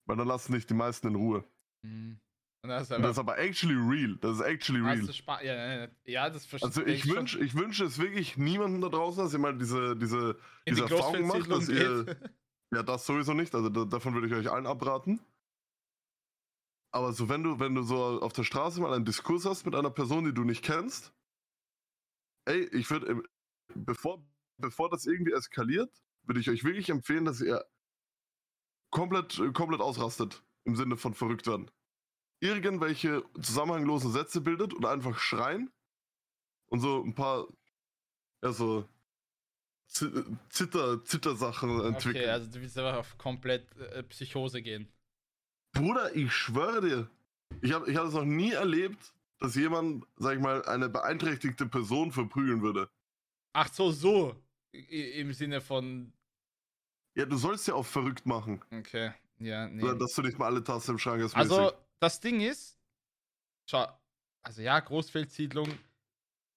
Weil 0.05 0.17
dann 0.17 0.27
lassen 0.27 0.51
dich 0.51 0.65
die 0.65 0.73
meisten 0.73 1.07
in 1.07 1.15
Ruhe. 1.15 1.45
Mhm. 1.81 2.19
Das 2.63 2.89
ist, 2.89 2.91
Und 2.91 3.01
das 3.01 3.11
ist 3.11 3.19
aber 3.19 3.37
actually 3.37 3.75
real. 3.75 4.17
Das 4.17 4.35
ist 4.35 4.41
actually 4.41 4.81
real. 4.81 4.99
Also 4.99 5.13
ja, 5.41 5.87
ja, 6.03 6.29
das 6.29 6.45
verstehe 6.45 6.67
Also 6.67 6.85
ich 6.85 7.07
wünsche 7.07 7.39
ich 7.39 7.55
wünsch 7.55 7.79
es 7.79 7.97
wirklich 7.97 8.35
niemandem 8.35 8.81
da 8.81 8.89
draußen, 8.89 9.23
dass 9.23 9.31
ihr 9.31 9.39
mal 9.39 9.57
diese, 9.57 9.95
diese, 9.95 10.37
in 10.65 10.75
die 10.75 10.81
diese 10.81 10.93
Erfahrung 10.93 11.27
macht, 11.27 11.49
dass 11.49 11.69
ihr. 11.69 12.03
geht. 12.03 12.17
Ja, 12.71 12.83
das 12.83 13.03
sowieso 13.03 13.33
nicht. 13.33 13.55
Also 13.55 13.69
da, 13.69 13.83
davon 13.85 14.13
würde 14.13 14.27
ich 14.27 14.33
euch 14.33 14.51
allen 14.51 14.67
abraten. 14.67 15.19
Aber 16.91 17.13
so, 17.13 17.27
wenn 17.27 17.41
du, 17.41 17.59
wenn 17.59 17.73
du 17.73 17.81
so 17.81 18.21
auf 18.21 18.33
der 18.33 18.43
Straße 18.43 18.79
mal 18.79 18.93
einen 18.93 19.05
Diskurs 19.05 19.45
hast 19.45 19.65
mit 19.65 19.73
einer 19.73 19.89
Person, 19.89 20.25
die 20.25 20.35
du 20.35 20.43
nicht 20.43 20.63
kennst, 20.63 21.11
ey, 22.49 22.67
ich 22.73 22.89
würde, 22.89 23.23
bevor, 23.75 24.25
bevor 24.57 24.89
das 24.89 25.05
irgendwie 25.05 25.33
eskaliert, 25.33 25.91
würde 26.23 26.39
ich 26.39 26.49
euch 26.49 26.63
wirklich 26.63 26.89
empfehlen, 26.89 27.25
dass 27.25 27.41
ihr 27.41 27.63
komplett, 28.89 29.41
komplett 29.53 29.81
ausrastet. 29.81 30.43
Im 30.65 30.75
Sinne 30.75 30.97
von 30.97 31.13
verrückt 31.13 31.47
werden. 31.47 31.71
Irgendwelche 32.41 33.23
zusammenhanglosen 33.41 34.11
Sätze 34.11 34.41
bildet 34.41 34.73
und 34.73 34.85
einfach 34.85 35.17
schreien 35.17 35.71
und 36.67 36.79
so 36.79 37.01
ein 37.01 37.15
paar, 37.15 37.47
ja, 38.43 38.51
so 38.51 38.87
Zitter, 39.87 41.03
Zittersachen 41.03 41.81
entwickeln. 41.81 42.23
Okay, 42.23 42.29
also 42.29 42.51
du 42.51 42.61
willst 42.61 42.77
einfach 42.77 42.99
auf 42.99 43.17
komplett 43.17 43.75
äh, 43.77 44.03
Psychose 44.03 44.61
gehen. 44.61 44.87
Bruder, 45.71 46.15
ich 46.15 46.31
schwöre 46.31 46.81
dir, 46.81 47.09
ich 47.61 47.73
habe 47.73 47.89
ich 47.89 47.97
hab 47.97 48.05
es 48.05 48.13
noch 48.13 48.25
nie 48.25 48.51
erlebt, 48.51 49.13
dass 49.39 49.55
jemand, 49.55 50.05
sag 50.17 50.35
ich 50.35 50.41
mal, 50.41 50.63
eine 50.65 50.89
beeinträchtigte 50.89 51.65
Person 51.65 52.11
verprügeln 52.11 52.61
würde. 52.61 52.89
Ach 53.53 53.71
so, 53.71 53.91
so. 53.91 54.35
I 54.73 55.19
Im 55.19 55.33
Sinne 55.33 55.61
von. 55.61 56.13
Ja, 57.15 57.25
du 57.25 57.37
sollst 57.37 57.67
ja 57.67 57.73
auch 57.73 57.85
verrückt 57.85 58.25
machen. 58.25 58.63
Okay, 58.71 59.13
ja, 59.39 59.67
nee. 59.67 59.83
Oder 59.83 59.95
dass 59.95 60.13
du 60.13 60.21
nicht 60.21 60.37
mal 60.37 60.45
alle 60.45 60.63
Tassen 60.63 60.91
im 60.91 60.99
Schrank 60.99 61.23
hast. 61.23 61.35
Also, 61.35 61.61
mäßig. 61.61 61.77
das 61.99 62.19
Ding 62.19 62.41
ist, 62.41 62.77
schau, 63.65 63.87
also 64.43 64.61
ja, 64.61 64.79
Großfeldsiedlung 64.79 65.69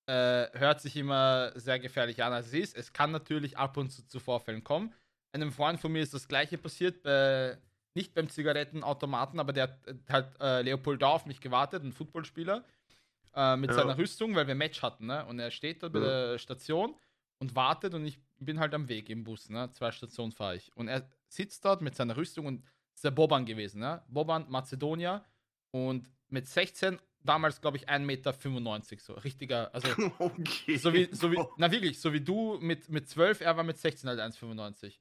äh, 0.06 0.46
hört 0.58 0.80
sich 0.80 0.96
immer 0.96 1.52
sehr 1.58 1.78
gefährlich 1.78 2.22
an, 2.22 2.32
als 2.32 2.48
es 2.48 2.54
ist. 2.54 2.76
Es 2.76 2.92
kann 2.92 3.12
natürlich 3.12 3.56
ab 3.56 3.76
und 3.76 3.90
zu 3.90 4.06
zu 4.06 4.20
Vorfällen 4.20 4.62
kommen. 4.62 4.92
Einem 5.32 5.52
Freund 5.52 5.80
von 5.80 5.90
mir 5.92 6.02
ist 6.02 6.12
das 6.12 6.28
gleiche 6.28 6.58
passiert, 6.58 7.02
bei, 7.02 7.56
nicht 7.94 8.14
beim 8.14 8.28
Zigarettenautomaten, 8.28 9.38
aber 9.40 9.52
der 9.52 9.64
hat 9.64 9.86
äh, 9.86 9.94
halt 10.10 10.40
äh, 10.40 10.62
Leopold 10.62 11.02
auf 11.02 11.26
mich 11.26 11.40
gewartet, 11.40 11.82
ein 11.84 11.92
Footballspieler, 11.92 12.64
äh, 13.34 13.56
mit 13.56 13.70
Ja. 13.70 13.76
seiner 13.76 13.98
Rüstung, 13.98 14.34
weil 14.34 14.46
wir 14.46 14.54
Match 14.54 14.82
hatten, 14.82 15.06
ne? 15.06 15.24
Und 15.26 15.38
er 15.38 15.50
steht 15.50 15.82
da 15.82 15.88
bei 15.88 16.00
Ja. 16.00 16.04
der 16.30 16.38
Station 16.38 16.94
und 17.38 17.54
wartet 17.54 17.94
und 17.94 18.06
ich 18.06 18.18
bin 18.38 18.58
halt 18.60 18.74
am 18.74 18.88
Weg 18.88 19.08
im 19.10 19.24
Bus, 19.24 19.50
ne? 19.50 19.70
Zwei 19.72 19.90
Stationen 19.92 20.32
fahre 20.32 20.56
ich. 20.56 20.74
Und 20.76 20.88
er 20.88 21.08
sitzt 21.28 21.64
dort 21.64 21.82
mit 21.82 21.94
seiner 21.94 22.16
Rüstung 22.16 22.46
und 22.46 22.64
ist 22.94 23.04
der 23.04 23.10
Boban 23.10 23.44
gewesen, 23.46 23.80
ne? 23.80 24.02
Boban, 24.08 24.46
Mazedonier 24.50 25.24
und 25.70 26.08
mit 26.28 26.46
16, 26.48 26.98
damals 27.22 27.60
glaube 27.60 27.76
ich 27.76 27.88
1,95 27.88 28.00
Meter, 28.06 28.32
so 28.98 29.12
richtiger, 29.14 29.74
also 29.74 29.88
okay. 30.18 30.76
so 30.76 30.92
wie, 30.94 31.08
so 31.12 31.30
wie, 31.30 31.38
na 31.56 31.70
wirklich, 31.70 32.00
so 32.00 32.12
wie 32.12 32.20
du 32.20 32.58
mit, 32.60 32.88
mit 32.88 33.08
12, 33.08 33.42
er 33.42 33.56
war 33.56 33.64
mit 33.64 33.78
16 33.78 34.08
halt 34.08 34.20
1,95. 34.20 34.94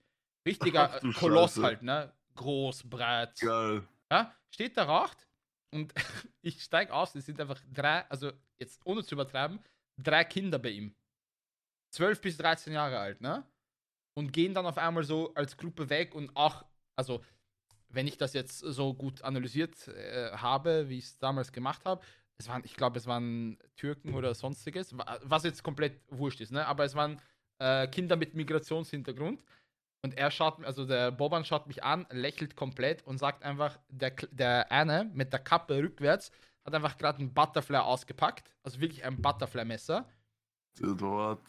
Richtiger 0.45 0.91
Ach 0.93 0.99
du 0.99 1.11
Koloss 1.13 1.53
Scheiße. 1.55 1.63
halt, 1.63 1.83
ne? 1.83 2.11
Groß, 2.41 2.89
breit. 2.89 3.39
Geil. 3.39 3.83
Ja, 4.11 4.35
steht 4.49 4.75
da 4.77 4.83
raucht 4.83 5.27
und 5.73 5.93
ich 6.41 6.61
steig 6.63 6.89
aus, 6.91 7.13
es 7.15 7.25
sind 7.25 7.39
einfach 7.39 7.59
drei, 7.71 8.05
also 8.09 8.31
jetzt 8.59 8.81
ohne 8.85 9.03
zu 9.03 9.15
übertreiben, 9.15 9.59
drei 9.97 10.23
Kinder 10.23 10.59
bei 10.59 10.69
ihm. 10.69 10.95
12 11.93 12.21
bis 12.21 12.37
13 12.37 12.73
Jahre 12.73 12.97
alt, 12.99 13.21
ne? 13.21 13.43
Und 14.17 14.31
gehen 14.33 14.53
dann 14.53 14.65
auf 14.65 14.77
einmal 14.77 15.03
so 15.03 15.33
als 15.35 15.55
Gruppe 15.55 15.89
weg 15.89 16.15
und 16.15 16.35
auch, 16.35 16.65
also 16.95 17.23
wenn 17.89 18.07
ich 18.07 18.17
das 18.17 18.33
jetzt 18.33 18.59
so 18.59 18.93
gut 18.93 19.21
analysiert 19.21 19.87
äh, 19.89 20.31
habe, 20.31 20.89
wie 20.89 20.97
ich 20.97 21.05
es 21.05 21.17
damals 21.17 21.51
gemacht 21.51 21.83
habe, 21.85 22.03
es 22.37 22.47
waren, 22.47 22.63
ich 22.65 22.75
glaube, 22.75 22.97
es 22.97 23.05
waren 23.07 23.57
Türken 23.75 24.13
oder 24.15 24.33
sonstiges, 24.33 24.97
wa- 24.97 25.19
was 25.23 25.43
jetzt 25.43 25.63
komplett 25.63 26.01
wurscht 26.09 26.41
ist, 26.41 26.51
ne? 26.51 26.65
Aber 26.65 26.85
es 26.85 26.95
waren 26.95 27.21
äh, 27.59 27.87
Kinder 27.87 28.15
mit 28.15 28.33
Migrationshintergrund. 28.33 29.43
Und 30.03 30.17
er 30.17 30.31
schaut, 30.31 30.63
also 30.65 30.85
der 30.85 31.11
Boban 31.11 31.45
schaut 31.45 31.67
mich 31.67 31.83
an, 31.83 32.07
lächelt 32.09 32.55
komplett 32.55 33.05
und 33.05 33.19
sagt 33.19 33.43
einfach, 33.43 33.77
der, 33.89 34.15
Kl- 34.17 34.29
der 34.31 34.71
eine 34.71 35.09
mit 35.13 35.31
der 35.31 35.39
Kappe 35.39 35.77
rückwärts 35.77 36.31
hat 36.65 36.73
einfach 36.73 36.97
gerade 36.97 37.23
ein 37.23 37.33
Butterfly 37.33 37.77
ausgepackt, 37.77 38.49
also 38.63 38.79
wirklich 38.79 39.03
ein 39.03 39.21
Butterfly-Messer, 39.21 40.07
Dort. 40.79 41.41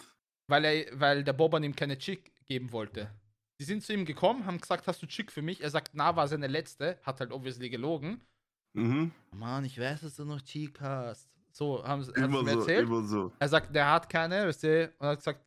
weil, 0.48 0.64
er, 0.64 1.00
weil 1.00 1.24
der 1.24 1.32
Boban 1.32 1.64
ihm 1.64 1.74
keine 1.76 1.96
Chick 1.98 2.32
geben 2.46 2.72
wollte. 2.72 3.10
Die 3.60 3.64
sind 3.64 3.82
zu 3.82 3.92
ihm 3.92 4.04
gekommen, 4.04 4.44
haben 4.46 4.58
gesagt, 4.58 4.86
hast 4.86 5.02
du 5.02 5.06
Chick 5.06 5.30
für 5.30 5.42
mich? 5.42 5.62
Er 5.62 5.70
sagt, 5.70 5.90
na, 5.94 6.14
war 6.16 6.28
seine 6.28 6.46
letzte, 6.46 6.98
hat 7.02 7.20
halt 7.20 7.32
obviously 7.32 7.70
gelogen. 7.70 8.20
Mhm. 8.74 9.12
Mann, 9.32 9.64
ich 9.64 9.78
weiß, 9.78 10.00
dass 10.00 10.16
du 10.16 10.24
noch 10.24 10.40
Chick 10.42 10.80
hast. 10.80 11.30
So, 11.52 11.84
haben 11.86 12.02
sie 12.02 12.12
mir 12.12 12.30
so, 12.30 12.60
erzählt. 12.60 12.88
immer 12.88 13.02
so. 13.04 13.32
Er 13.38 13.48
sagt, 13.48 13.74
der 13.74 13.90
hat 13.90 14.08
keine, 14.08 14.46
weißt 14.46 14.62
du, 14.62 14.84
und 14.98 15.06
er 15.06 15.10
hat 15.10 15.18
gesagt, 15.18 15.46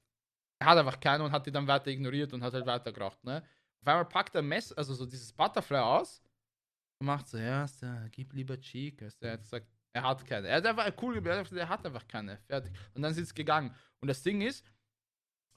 hat 0.65 0.77
einfach 0.77 0.99
keine 0.99 1.23
und 1.23 1.31
hat 1.31 1.45
die 1.45 1.51
dann 1.51 1.67
weiter 1.67 1.87
ignoriert 1.91 2.33
und 2.33 2.43
hat 2.43 2.53
halt 2.53 2.65
weiter 2.65 2.91
geraucht, 2.91 3.23
ne? 3.23 3.43
Auf 3.81 3.87
einmal 3.87 4.05
packt 4.05 4.35
er 4.35 4.41
Mess, 4.41 4.73
also 4.73 4.93
so 4.93 5.05
dieses 5.05 5.31
Butterfly 5.31 5.77
aus 5.77 6.21
und 6.99 7.07
macht 7.07 7.27
so, 7.27 7.37
ja, 7.37 7.65
gib 8.11 8.33
lieber 8.33 8.59
Cheek, 8.59 9.01
weißt 9.01 9.21
du, 9.21 9.27
er 9.27 9.33
hat 9.33 9.41
gesagt, 9.41 9.67
er 9.93 10.03
hat 10.03 10.25
keine. 10.25 10.47
Er 10.47 10.57
hat 10.57 10.65
einfach 10.65 10.91
cool 11.01 11.13
geblieben, 11.13 11.45
er 11.51 11.57
er 11.57 11.69
hat 11.69 11.85
einfach 11.85 12.07
keine, 12.07 12.37
fertig. 12.47 12.73
Und 12.93 13.01
dann 13.01 13.13
sind 13.13 13.23
es 13.23 13.33
gegangen. 13.33 13.73
Und 14.01 14.07
das 14.07 14.23
Ding 14.23 14.41
ist, 14.41 14.65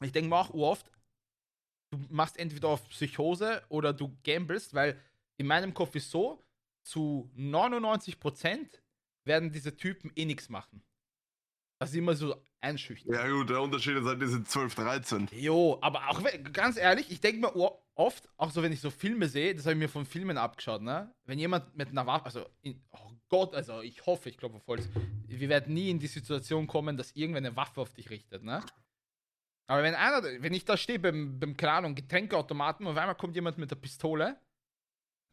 ich 0.00 0.12
denke 0.12 0.28
mir 0.28 0.36
auch 0.36 0.50
oft, 0.50 0.90
du 1.90 1.98
machst 2.08 2.38
entweder 2.38 2.68
auf 2.68 2.88
Psychose 2.90 3.64
oder 3.68 3.92
du 3.92 4.16
gamblest, 4.22 4.74
weil 4.74 5.00
in 5.38 5.46
meinem 5.46 5.74
Kopf 5.74 5.94
ist 5.94 6.10
so, 6.10 6.44
zu 6.84 7.30
99% 7.36 8.80
werden 9.24 9.52
diese 9.52 9.76
Typen 9.76 10.12
eh 10.16 10.24
nichts 10.24 10.48
machen. 10.48 10.82
Das 11.80 11.90
ist 11.90 11.96
immer 11.96 12.14
so 12.14 12.42
einschüchtern. 12.60 13.14
Ja 13.14 13.28
gut, 13.28 13.50
der 13.50 13.60
Unterschied 13.60 13.96
ist 13.96 14.04
halt, 14.04 14.20
die 14.20 14.26
sind 14.26 14.48
12, 14.48 14.74
13. 14.74 15.28
Jo, 15.32 15.78
aber 15.80 16.08
auch 16.08 16.22
wenn, 16.24 16.52
ganz 16.52 16.76
ehrlich, 16.76 17.10
ich 17.10 17.20
denke 17.20 17.40
mir 17.40 17.72
oft, 17.94 18.28
auch 18.36 18.50
so 18.50 18.62
wenn 18.62 18.72
ich 18.72 18.80
so 18.80 18.90
Filme 18.90 19.28
sehe, 19.28 19.54
das 19.54 19.64
habe 19.64 19.74
ich 19.74 19.78
mir 19.78 19.88
von 19.88 20.06
Filmen 20.06 20.38
abgeschaut, 20.38 20.82
ne? 20.82 21.12
Wenn 21.24 21.38
jemand 21.38 21.76
mit 21.76 21.88
einer 21.88 22.06
Waffe, 22.06 22.26
also, 22.26 22.46
in, 22.62 22.82
oh 22.90 23.12
Gott, 23.28 23.54
also 23.54 23.82
ich 23.82 24.04
hoffe, 24.06 24.28
ich 24.28 24.38
glaube 24.38 24.56
auf 24.56 24.66
Holz, 24.66 24.88
wir 25.26 25.48
werden 25.48 25.74
nie 25.74 25.90
in 25.90 25.98
die 25.98 26.06
Situation 26.06 26.66
kommen, 26.66 26.96
dass 26.96 27.12
irgendwer 27.12 27.38
eine 27.38 27.56
Waffe 27.56 27.80
auf 27.80 27.92
dich 27.94 28.10
richtet, 28.10 28.42
ne? 28.42 28.62
Aber 29.70 29.82
wenn 29.82 29.94
einer, 29.94 30.22
wenn 30.22 30.54
ich 30.54 30.64
da 30.64 30.76
stehe 30.76 30.98
beim, 30.98 31.38
beim 31.38 31.56
keine 31.56 31.72
Ahnung, 31.72 31.94
Getränkeautomaten 31.94 32.86
und 32.86 32.92
auf 32.92 32.98
einmal 32.98 33.16
kommt 33.16 33.34
jemand 33.34 33.58
mit 33.58 33.70
der 33.70 33.76
Pistole 33.76 34.40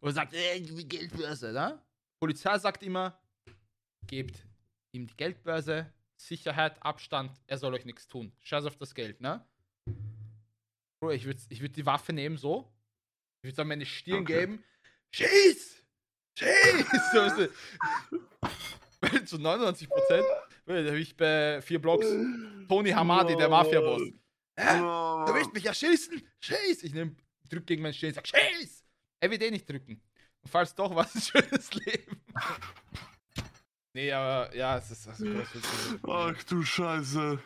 und 0.01 0.13
sagt, 0.13 0.33
ey, 0.33 0.61
die 0.61 0.87
Geldbörse, 0.87 1.53
ne? 1.53 1.81
Polizei 2.19 2.57
sagt 2.59 2.83
immer, 2.83 3.17
gebt 4.07 4.45
ihm 4.91 5.07
die 5.07 5.15
Geldbörse, 5.15 5.93
Sicherheit, 6.17 6.81
Abstand, 6.81 7.31
er 7.47 7.57
soll 7.57 7.73
euch 7.73 7.85
nichts 7.85 8.07
tun. 8.07 8.31
Scheiß 8.41 8.65
auf 8.65 8.77
das 8.77 8.93
Geld, 8.95 9.21
ne? 9.21 9.45
Bro, 10.99 11.11
ich 11.11 11.25
würde 11.25 11.39
ich 11.49 11.61
würd 11.61 11.75
die 11.75 11.85
Waffe 11.85 12.13
nehmen, 12.13 12.37
so. 12.37 12.71
Ich 13.41 13.47
würde 13.49 13.57
dann 13.57 13.67
meine 13.67 13.85
Stirn 13.85 14.21
Okay. 14.23 14.39
geben. 14.39 14.63
Schieß! 15.11 15.83
Schieß! 16.37 16.85
so. 17.13 17.47
Weil 19.01 19.25
zu 19.25 19.37
99 19.37 19.89
Prozent, 19.89 20.25
da 20.65 20.73
habe 20.73 20.99
ich 20.99 21.15
bei 21.15 21.61
vier 21.61 21.79
Blocks 21.81 22.07
Tony 22.67 22.89
Hamadi, 22.91 23.35
der 23.35 23.49
Mafia-Boss. 23.49 24.01
Hä? 24.57 24.79
Oh, 24.81 25.25
Du 25.27 25.33
willst 25.33 25.53
mich 25.53 25.65
erschießen? 25.65 26.21
Schieß! 26.39 26.83
Ich 26.83 26.93
nehm, 26.93 27.15
drück 27.49 27.67
gegen 27.67 27.81
meinen 27.83 27.93
Stirn 27.93 28.09
und 28.09 28.15
sag, 28.15 28.27
schieß! 28.27 28.83
Er 29.19 29.31
wird 29.31 29.43
eh 29.43 29.51
nicht 29.51 29.69
drücken. 29.69 30.01
Und 30.41 30.49
falls 30.49 30.73
doch, 30.73 30.95
was 30.95 31.13
ein 31.15 31.21
schönes 31.21 31.73
Leben. 31.73 32.21
Nee, 33.95 34.11
aber 34.11 34.55
ja, 34.55 34.77
es 34.77 34.91
ist 34.91 35.07
also 35.07 35.25
groß. 35.25 35.99
Ach 36.07 36.43
du 36.43 36.61
Scheiße. 36.61 37.39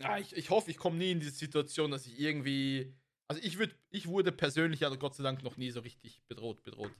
Ja, 0.00 0.16
ich, 0.18 0.34
ich 0.36 0.48
hoffe, 0.50 0.70
ich 0.70 0.78
komme 0.78 0.96
nie 0.96 1.10
in 1.10 1.20
diese 1.20 1.32
Situation, 1.32 1.90
dass 1.90 2.06
ich 2.06 2.18
irgendwie. 2.18 2.94
Also 3.30 3.42
ich 3.42 3.58
würd, 3.58 3.76
ich 3.90 4.06
wurde 4.06 4.32
persönlich 4.32 4.80
ja 4.80 4.88
Gott 4.94 5.14
sei 5.14 5.22
Dank 5.22 5.42
noch 5.42 5.58
nie 5.58 5.70
so 5.70 5.80
richtig 5.80 6.22
bedroht, 6.28 6.62
bedroht. 6.62 6.92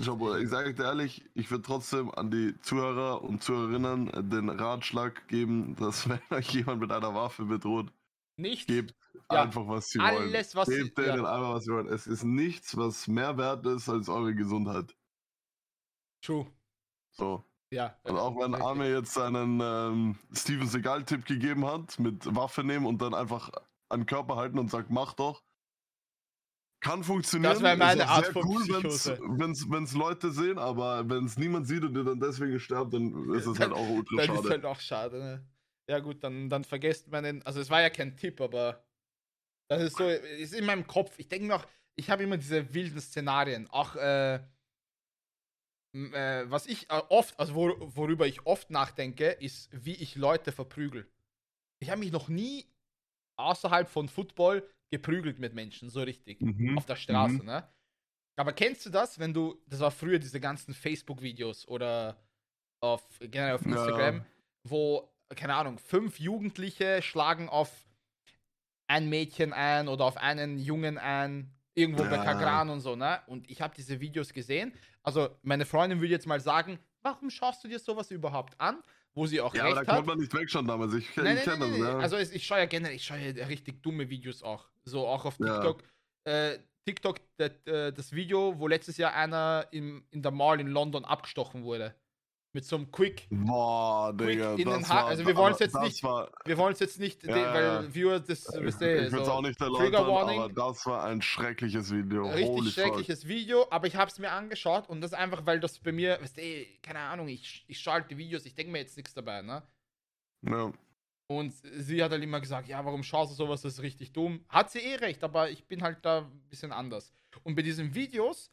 Schau, 0.00 0.16
Bruder, 0.16 0.40
ich 0.40 0.48
sage 0.48 0.74
dir 0.74 0.82
ehrlich, 0.82 1.22
ich 1.34 1.48
würde 1.52 1.62
trotzdem 1.62 2.10
an 2.10 2.30
die 2.32 2.58
Zuhörer 2.62 3.22
und 3.22 3.44
Zuhörerinnen 3.44 4.28
den 4.30 4.48
Ratschlag 4.50 5.28
geben, 5.28 5.76
dass 5.76 6.08
wenn 6.08 6.18
euch 6.30 6.50
jemand 6.52 6.80
mit 6.80 6.90
einer 6.90 7.14
Waffe 7.14 7.44
bedroht, 7.44 7.92
nicht. 8.36 8.66
gebt 8.66 8.94
Ja, 9.30 9.42
einfach, 9.44 9.68
was 9.68 9.86
sie 9.90 10.00
wollen. 10.00 10.08
alles, 10.34 10.56
was 10.56 10.66
sie- 10.68 10.82
Gebt 10.82 10.98
denen 10.98 11.08
ja. 11.22 11.32
einfach, 11.32 11.54
was 11.54 11.64
sie 11.64 11.70
wollen. 11.72 11.86
Es 11.86 12.08
ist 12.08 12.24
nichts, 12.24 12.76
was 12.76 13.06
mehr 13.06 13.38
wert 13.38 13.64
ist 13.66 13.88
als 13.88 14.08
eure 14.08 14.34
Gesundheit. 14.34 14.96
True. 16.22 16.50
So. 17.12 17.44
Ja. 17.70 17.96
Und 18.04 18.16
auch 18.16 18.36
wenn. 18.38 18.54
Arme 18.54 18.88
jetzt 18.88 19.14
seinen 19.14 19.60
ähm, 19.60 20.18
Steven 20.32 20.68
Seagal-Tipp 20.68 21.24
gegeben 21.26 21.66
hat, 21.66 21.98
mit 21.98 22.34
Waffe 22.34 22.62
nehmen 22.62 22.86
und 22.86 23.02
dann 23.02 23.14
einfach 23.14 23.50
an 23.88 24.00
den 24.00 24.06
Körper 24.06 24.36
halten 24.36 24.58
und 24.58 24.70
sagt, 24.70 24.90
mach 24.90 25.14
doch. 25.14 25.42
Kann 26.80 27.02
funktionieren. 27.02 27.54
Das 27.54 27.62
wäre 27.62 27.76
meine 27.76 28.02
Ist 28.02 28.08
Art 28.08 28.24
sehr 28.26 28.32
von 28.34 28.44
cool, 28.46 28.62
Psychose. 28.62 29.18
wenn's, 29.22 29.66
wenn's 29.70 29.94
Leute 29.94 30.30
sehen, 30.30 30.58
aber 30.58 31.08
wenn 31.08 31.24
es 31.24 31.36
niemand 31.38 31.66
sieht 31.66 31.82
und 31.82 31.96
ihr 31.96 32.04
dann 32.04 32.20
deswegen 32.20 32.60
sterbt, 32.60 32.92
dann 32.94 33.34
ist 33.34 33.46
es 33.46 33.58
halt 33.58 33.72
auch 33.72 33.88
ultra 33.88 34.16
Dann 34.16 34.30
ist 34.30 34.36
schade. 34.36 34.50
halt 34.50 34.64
auch 34.64 34.80
schade, 34.80 35.18
ne? 35.18 35.46
Ja, 35.88 36.00
gut, 36.00 36.22
dann, 36.22 36.48
dann 36.48 36.64
vergesst 36.64 37.08
meinen. 37.08 37.42
Also, 37.42 37.60
es 37.60 37.70
war 37.70 37.80
ja 37.80 37.90
kein 37.90 38.16
Tipp, 38.16 38.40
aber. 38.40 38.84
Das 39.68 39.82
ist 39.82 39.96
so. 39.96 40.04
Ist 40.06 40.54
in 40.54 40.66
meinem 40.66 40.86
Kopf. 40.86 41.18
Ich 41.18 41.28
denke 41.28 41.46
mir 41.46 41.56
auch, 41.56 41.66
ich 41.96 42.10
habe 42.10 42.22
immer 42.22 42.36
diese 42.36 42.72
wilden 42.74 43.00
Szenarien. 43.00 43.68
Auch, 43.70 43.96
äh. 43.96 44.40
Äh, 46.12 46.44
was 46.50 46.66
ich 46.66 46.90
äh, 46.90 47.02
oft, 47.08 47.38
also 47.38 47.54
wor 47.54 47.96
worüber 47.96 48.26
ich 48.26 48.46
oft 48.46 48.70
nachdenke, 48.70 49.28
ist, 49.30 49.70
wie 49.72 49.94
ich 49.94 50.14
Leute 50.16 50.52
verprügel. 50.52 51.10
Ich 51.80 51.90
habe 51.90 52.00
mich 52.00 52.12
noch 52.12 52.28
nie 52.28 52.66
außerhalb 53.38 53.88
von 53.88 54.08
Football 54.08 54.68
geprügelt 54.90 55.38
mit 55.38 55.54
Menschen, 55.54 55.90
so 55.90 56.02
richtig. 56.02 56.40
Mhm. 56.40 56.78
Auf 56.78 56.86
der 56.86 56.96
Straße, 56.96 57.38
Mhm. 57.38 57.44
ne? 57.46 57.68
Aber 58.38 58.52
kennst 58.52 58.84
du 58.84 58.90
das, 58.90 59.18
wenn 59.18 59.32
du, 59.32 59.62
das 59.66 59.80
war 59.80 59.90
früher 59.90 60.18
diese 60.18 60.40
ganzen 60.40 60.74
Facebook-Videos 60.74 61.66
oder 61.68 62.22
auf, 62.82 63.02
generell 63.20 63.54
auf 63.54 63.64
Ja. 63.64 63.72
Instagram, 63.72 64.24
wo, 64.64 65.10
keine 65.34 65.54
Ahnung, 65.54 65.78
fünf 65.78 66.20
Jugendliche 66.20 67.00
schlagen 67.02 67.48
auf 67.48 67.86
ein 68.88 69.08
Mädchen 69.08 69.52
ein 69.52 69.88
oder 69.88 70.04
auf 70.04 70.16
einen 70.18 70.58
Jungen 70.58 70.98
ein, 70.98 71.50
irgendwo 71.76 72.02
bei 72.04 72.16
Ja. 72.16 72.24
Kagran 72.24 72.70
und 72.70 72.80
so, 72.80 72.96
ne? 72.96 73.20
Und 73.26 73.48
ich 73.48 73.60
habe 73.60 73.74
diese 73.76 74.00
Videos 74.00 74.32
gesehen. 74.32 74.72
Also, 75.02 75.28
meine 75.42 75.64
Freundin 75.66 76.00
würde 76.00 76.10
jetzt 76.12 76.26
mal 76.26 76.40
sagen, 76.40 76.78
warum 77.02 77.30
schaust 77.30 77.62
du 77.62 77.68
dir 77.68 77.78
sowas 77.78 78.10
überhaupt 78.10 78.60
an? 78.60 78.82
Wo 79.14 79.26
sie 79.26 79.40
auch 79.40 79.54
Ja, 79.54 79.62
aber 79.64 79.70
da 79.74 79.78
recht 79.80 79.88
hat. 79.88 79.96
konnte 79.96 80.10
man 80.10 80.18
nicht 80.18 80.34
wegschauen 80.34 80.66
damals. 80.66 80.92
Ich, 80.94 81.08
ich 81.08 81.16
Nein, 81.16 81.38
kenne 81.38 81.68
das, 81.70 81.78
ja. 81.78 81.98
Also 81.98 82.18
ich 82.18 82.46
schaue 82.46 82.58
ja 82.58 82.66
generell, 82.66 82.96
ich 82.96 83.04
schaue 83.04 83.18
ja 83.18 83.46
richtig 83.46 83.82
dumme 83.82 84.10
Videos 84.10 84.42
auch. 84.42 84.68
So 84.84 85.06
auch 85.06 85.24
auf 85.24 85.38
Ja. 85.38 85.54
TikTok. 85.54 85.82
Äh, 86.24 86.58
TikTok, 86.84 87.20
das, 87.38 87.50
äh, 87.66 87.92
das 87.92 88.12
Video, 88.12 88.58
wo 88.58 88.68
letztes 88.68 88.96
Jahr 88.98 89.14
einer 89.14 89.66
im, 89.70 90.04
in 90.10 90.22
der 90.22 90.32
Mall 90.32 90.60
in 90.60 90.66
London 90.68 91.04
abgestochen 91.04 91.62
wurde. 91.64 91.94
Mit 92.56 92.64
so 92.64 92.76
einem 92.76 92.90
Quick. 92.90 93.26
Boah, 93.30 94.14
Digga. 94.14 94.52
in 94.52 94.56
den 94.56 94.66
das 94.80 94.88
Ha- 94.88 94.94
war, 94.94 95.06
also 95.08 95.26
wir 95.26 95.36
wollen's 95.36 95.58
aber 95.58 95.64
jetzt 95.66 95.74
das 95.74 95.82
nicht- 95.82 96.02
War, 96.02 96.30
Wir 96.46 96.56
wollen 96.56 96.72
es 96.72 96.80
jetzt 96.80 96.98
nicht, 96.98 97.22
Ja, 97.22 97.52
weil. 97.52 97.94
Viewer 97.94 98.18
das, 98.18 98.48
ich 98.48 98.62
wisst 98.62 98.80
ich 98.80 98.88
ihr, 98.88 99.12
will 99.12 99.20
es 99.20 99.26
so 99.26 99.32
auch 99.32 99.42
nicht 99.42 99.58
Trigger 99.58 100.06
Warning. 100.08 100.40
aber 100.40 100.52
das 100.54 100.86
war 100.86 101.04
ein 101.04 101.20
schreckliches 101.20 101.90
Video. 101.92 102.24
richtig 102.24 102.48
Holy 102.48 102.70
fuck. 102.70 102.82
schreckliches 102.82 103.28
Video, 103.28 103.66
aber 103.70 103.88
ich 103.88 103.96
habe 103.96 104.10
es 104.10 104.18
mir 104.18 104.32
angeschaut 104.32 104.88
und 104.88 105.02
das 105.02 105.12
einfach, 105.12 105.44
weil 105.44 105.60
das 105.60 105.78
bei 105.78 105.92
mir, 105.92 106.18
weißt 106.18 106.38
du, 106.38 106.42
keine 106.80 107.00
Ahnung, 107.00 107.28
ich, 107.28 107.62
ich 107.68 107.78
schalte 107.78 108.16
Videos, 108.16 108.46
ich 108.46 108.54
denke 108.54 108.72
mir 108.72 108.78
jetzt 108.78 108.96
nichts 108.96 109.12
dabei, 109.12 109.42
ne? 109.42 109.62
Ja. 110.40 110.72
Und 111.28 111.52
sie 111.52 112.02
hat 112.02 112.10
halt 112.12 112.22
immer 112.22 112.40
gesagt, 112.40 112.68
ja, 112.68 112.82
warum 112.82 113.02
schaust 113.02 113.32
du 113.32 113.36
sowas, 113.36 113.60
das 113.60 113.74
ist 113.74 113.82
richtig 113.82 114.14
dumm. 114.14 114.46
Hat 114.48 114.70
sie 114.70 114.78
eh 114.78 114.94
recht, 114.94 115.22
aber 115.22 115.50
ich 115.50 115.62
bin 115.66 115.82
halt 115.82 115.98
da 116.06 116.20
ein 116.20 116.40
bisschen 116.48 116.72
anders. 116.72 117.12
Und 117.42 117.54
bei 117.54 117.60
diesen 117.60 117.94
Videos, 117.94 118.50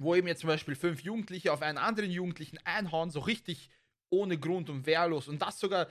wo 0.00 0.14
eben 0.14 0.26
jetzt 0.28 0.40
zum 0.40 0.48
Beispiel 0.48 0.74
fünf 0.74 1.02
Jugendliche 1.02 1.52
auf 1.52 1.62
einen 1.62 1.78
anderen 1.78 2.10
Jugendlichen 2.10 2.58
einhauen, 2.64 3.10
so 3.10 3.20
richtig 3.20 3.70
ohne 4.10 4.38
Grund 4.38 4.70
und 4.70 4.86
wehrlos 4.86 5.28
und 5.28 5.42
das 5.42 5.58
sogar 5.58 5.88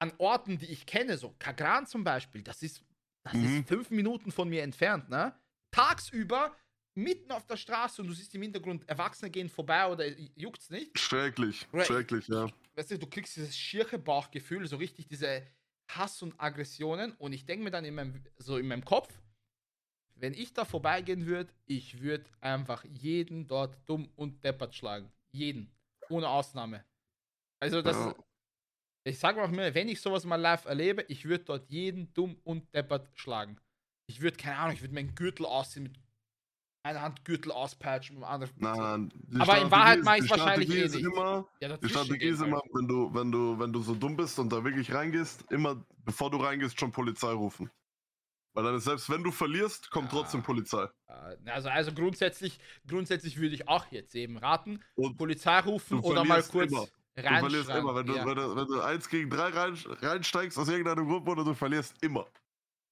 an 0.00 0.12
Orten, 0.18 0.58
die 0.58 0.66
ich 0.66 0.86
kenne, 0.86 1.16
so 1.16 1.34
Kagran 1.38 1.86
zum 1.86 2.04
Beispiel, 2.04 2.42
das 2.42 2.62
ist, 2.62 2.82
das 3.22 3.34
Mhm. 3.34 3.44
ist 3.60 3.68
fünf 3.68 3.90
Minuten 3.90 4.32
von 4.32 4.48
mir 4.48 4.62
entfernt, 4.62 5.08
ne? 5.08 5.34
Tagsüber, 5.70 6.54
mitten 6.94 7.32
auf 7.32 7.46
der 7.46 7.56
Straße 7.56 8.02
und 8.02 8.08
du 8.08 8.14
siehst 8.14 8.34
im 8.34 8.42
Hintergrund, 8.42 8.88
Erwachsene 8.88 9.30
gehen 9.30 9.48
vorbei 9.48 9.86
oder 9.88 10.06
juckt's 10.36 10.70
nicht 10.70 10.98
Schrecklich. 10.98 11.66
Right. 11.72 11.86
Schrecklich, 11.86 12.28
ja. 12.28 12.48
weißt 12.76 12.92
du, 12.92 12.98
du 12.98 13.06
kriegst 13.06 13.36
dieses 13.36 13.56
schiere 13.56 13.98
Bauchgefühl, 13.98 14.66
so 14.68 14.76
richtig 14.76 15.08
diese 15.08 15.42
Hass 15.88 16.22
und 16.22 16.38
Aggressionen 16.38 17.12
und 17.12 17.32
ich 17.32 17.46
denke 17.46 17.64
mir 17.64 17.70
dann 17.70 17.84
in 17.84 17.94
meinem, 17.94 18.22
so 18.36 18.58
in 18.58 18.66
meinem 18.68 18.84
Kopf, 18.84 19.08
wenn 20.16 20.32
ich 20.34 20.52
da 20.52 20.64
vorbeigehen 20.64 21.26
würde, 21.26 21.52
ich 21.66 22.00
würde 22.00 22.24
einfach 22.40 22.84
jeden 22.84 23.46
dort 23.46 23.76
dumm 23.86 24.08
und 24.16 24.42
deppert 24.44 24.74
schlagen. 24.74 25.10
Jeden. 25.32 25.70
Ohne 26.08 26.28
Ausnahme. 26.28 26.84
Also 27.60 27.82
das, 27.82 27.96
Ja. 27.96 28.14
ich 29.04 29.18
sage 29.18 29.42
auch 29.42 29.50
mir, 29.50 29.74
wenn 29.74 29.88
ich 29.88 30.00
sowas 30.00 30.24
mal 30.24 30.36
live 30.36 30.64
erlebe, 30.66 31.04
ich 31.08 31.24
würde 31.24 31.44
dort 31.44 31.68
jeden 31.70 32.12
dumm 32.14 32.36
und 32.44 32.72
deppert 32.74 33.08
schlagen. 33.14 33.56
Ich 34.06 34.20
würde, 34.20 34.36
keine 34.36 34.58
Ahnung, 34.58 34.74
ich 34.74 34.82
würde 34.82 34.94
meinen 34.94 35.14
Gürtel 35.14 35.46
ausziehen, 35.46 35.84
mit 35.84 35.96
einer 36.86 37.00
Hand 37.00 37.24
Gürtel 37.24 37.50
auspatchen, 37.50 38.20
der 38.20 38.28
anderen. 38.28 38.52
Nein, 38.58 39.10
nein. 39.30 39.40
Aber 39.40 39.58
in 39.62 39.70
Wahrheit 39.70 39.98
ist- 40.00 40.04
mach 40.04 40.16
ich's 40.16 40.24
die 40.26 40.30
wahrscheinlich 40.30 40.68
eh 40.70 40.82
nicht. 40.82 40.94
Immer, 40.96 41.48
Ja, 41.60 41.76
die 41.78 41.88
Strategie 41.88 42.18
gehen 42.18 42.34
ist 42.34 42.42
immer, 42.42 42.60
wenn 42.74 42.86
du, 42.86 43.14
wenn 43.14 43.32
du, 43.32 43.58
wenn 43.58 43.72
du 43.72 43.80
so 43.80 43.94
dumm 43.94 44.14
bist 44.16 44.38
und 44.38 44.52
da 44.52 44.62
wirklich 44.62 44.92
reingehst, 44.92 45.50
immer, 45.50 45.82
bevor 46.04 46.30
du 46.30 46.36
reingehst, 46.36 46.78
schon 46.78 46.92
Polizei 46.92 47.32
rufen. 47.32 47.70
Weil 48.54 48.64
dann 48.64 48.80
selbst 48.80 49.10
wenn 49.10 49.22
du 49.24 49.32
verlierst, 49.32 49.90
kommt 49.90 50.12
Ja. 50.12 50.18
trotzdem 50.20 50.42
Polizei. 50.42 50.84
Äh, 51.08 51.36
Also, 51.50 51.68
also 51.68 51.92
grundsätzlich, 51.92 52.58
grundsätzlich 52.86 53.36
würde 53.38 53.54
ich 53.54 53.68
auch 53.68 53.86
jetzt 53.90 54.14
eben 54.14 54.38
raten, 54.38 54.82
Und 54.94 55.16
Polizei 55.16 55.58
rufen 55.60 55.98
oder 56.00 56.24
mal 56.24 56.42
kurz 56.42 56.70
immer. 56.70 56.86
du 57.16 57.22
verlierst 57.22 57.70
immer. 57.70 57.94
Wenn 57.96 58.06
du, 58.06 58.14
ja. 58.14 58.26
wenn, 58.26 58.36
du, 58.36 58.56
wenn 58.56 58.66
du 58.66 58.80
eins 58.80 59.08
gegen 59.08 59.28
drei 59.28 59.48
rein, 59.48 59.76
reinsteigst 60.00 60.56
aus 60.58 60.68
irgendeinem 60.68 61.06
Grund, 61.06 61.28
oder 61.28 61.44
du 61.44 61.54
verlierst 61.54 62.00
immer. 62.02 62.26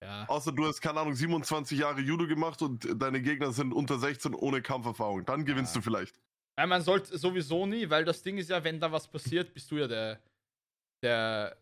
ja. 0.02 0.24
Außer 0.28 0.50
du 0.50 0.66
hast, 0.66 0.80
keine 0.80 0.98
Ahnung, 1.00 1.14
27 1.14 1.78
Jahre 1.78 2.00
Judo 2.00 2.26
gemacht 2.26 2.60
und 2.62 3.00
deine 3.00 3.22
Gegner 3.22 3.52
sind 3.52 3.72
unter 3.72 3.98
16 4.00 4.34
ohne 4.34 4.60
Kampferfahrung. 4.62 5.24
Dann 5.24 5.44
gewinnst 5.44 5.76
du 5.76 5.80
vielleicht. 5.80 6.18
Weil 6.56 6.66
man 6.66 6.82
sollte 6.82 7.16
sowieso 7.16 7.66
nie, 7.66 7.88
weil 7.88 8.04
das 8.04 8.22
Ding 8.22 8.36
ist 8.36 8.50
ja, 8.50 8.62
wenn 8.64 8.80
da 8.80 8.90
was 8.90 9.08
passiert, 9.08 9.54
bist 9.54 9.70
du 9.70 9.76
ja 9.78 9.86
der, 9.88 10.20
der, 11.02 11.56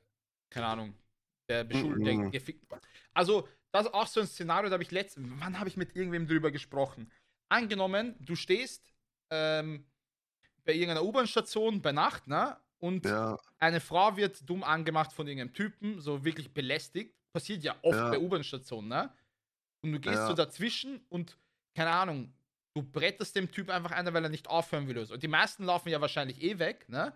keine 0.51 0.67
Ahnung, 0.67 0.95
der 1.49 1.65
Beschuldigte. 1.65 2.15
Mhm. 2.41 2.81
Also, 3.15 3.47
das 3.73 3.87
ist 3.87 3.95
auch 3.95 4.07
so 4.07 4.21
ein 4.21 4.27
Szenario, 4.27 4.69
da 4.69 4.75
habe 4.75 4.83
ich 4.83 4.91
letztens, 4.91 5.29
wann 5.41 5.59
habe 5.59 5.69
ich 5.69 5.77
mit 5.77 5.95
irgendwem 5.97 6.27
drüber 6.27 6.51
gesprochen? 6.51 7.11
Angenommen, 7.49 8.15
du 8.21 8.35
stehst 8.37 8.93
ähm, 9.31 9.87
bei 10.65 10.73
irgendeiner 10.75 11.05
U-Bahn-Station 11.05 11.83
bei 11.83 11.93
Nacht, 11.93 12.27
ne? 12.27 12.57
Und 12.79 13.05
Ja, 13.07 13.37
eine 13.59 13.81
Frau 13.81 14.17
wird 14.17 14.49
dumm 14.49 14.65
angemacht 14.65 15.13
von 15.13 15.27
irgendeinem 15.29 15.53
Typen, 15.55 16.01
so 16.01 16.25
wirklich 16.25 16.53
belästigt. 16.53 17.15
Passiert 17.33 17.63
ja 17.63 17.77
oft 17.83 17.99
Ja. 17.99 18.11
bei 18.11 18.19
U-Bahn-Stationen, 18.19 18.89
ne? 18.89 19.13
Und 19.83 19.93
du 19.93 20.01
gehst 20.01 20.15
Ja. 20.23 20.27
so 20.29 20.35
dazwischen 20.35 21.05
und, 21.09 21.37
keine 21.75 21.91
Ahnung, 21.91 22.33
du 22.75 22.83
bretterst 22.83 23.35
dem 23.37 23.51
Typ 23.51 23.69
einfach 23.71 23.91
einer, 23.93 24.13
weil 24.15 24.25
er 24.25 24.31
nicht 24.31 24.49
aufhören 24.49 24.87
will. 24.89 24.99
Und 24.99 25.23
die 25.23 25.29
meisten 25.29 25.65
laufen 25.65 25.89
ja 25.89 26.01
wahrscheinlich 26.01 26.43
eh 26.43 26.59
weg, 26.59 26.89
ne? 26.89 27.13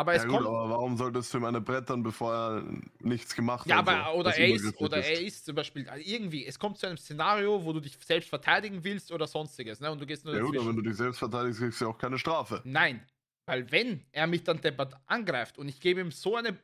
Aber 0.00 0.14
es 0.14 0.22
ja 0.22 0.26
gut, 0.26 0.40
kommt. 0.40 0.46
aber 0.46 0.70
warum 0.70 0.96
solltest 0.96 1.32
du 1.32 1.38
ihm 1.38 1.44
eine 1.44 1.60
brettern, 1.60 2.02
bevor 2.02 2.34
er 2.34 2.64
nichts 3.00 3.34
gemacht 3.34 3.68
Ja, 3.68 3.76
hat? 3.76 3.88
aber 3.88 4.14
so, 4.14 4.14
oder 4.14 4.34
er 4.36 4.50
ist, 4.50 4.74
oder 4.78 5.02
er 5.02 5.20
ist 5.20 5.44
zum 5.44 5.54
Beispiel 5.54 5.86
also 5.88 6.02
irgendwie, 6.08 6.46
es 6.46 6.58
kommt 6.58 6.78
zu 6.78 6.86
einem 6.86 6.96
Szenario, 6.96 7.62
wo 7.64 7.72
du 7.74 7.80
dich 7.80 7.96
selbst 8.02 8.28
verteidigen 8.30 8.82
willst 8.84 9.12
oder 9.12 9.26
sonstiges, 9.26 9.80
ne? 9.80 9.90
Und 9.90 10.00
du 10.00 10.06
gehst 10.06 10.24
nur 10.24 10.34
Ja 10.34 10.42
gut, 10.42 10.56
aber 10.56 10.68
wenn 10.68 10.76
du 10.76 10.82
dich 10.82 10.96
selbst 10.96 11.18
verteidigst, 11.18 11.60
kriegst 11.60 11.80
du 11.80 11.84
ja 11.84 11.90
auch 11.90 11.98
keine 11.98 12.18
Strafe. 12.18 12.64
Nein, 12.64 13.06
weil 13.46 13.70
wenn 13.72 14.04
er 14.12 14.26
mich 14.26 14.44
dann 14.44 14.60
deppert 14.60 14.94
angreift 15.06 15.58
und 15.58 15.68
ich 15.68 15.80
gebe 15.80 16.00
ihm 16.00 16.10
so 16.10 16.36
eine 16.36 16.58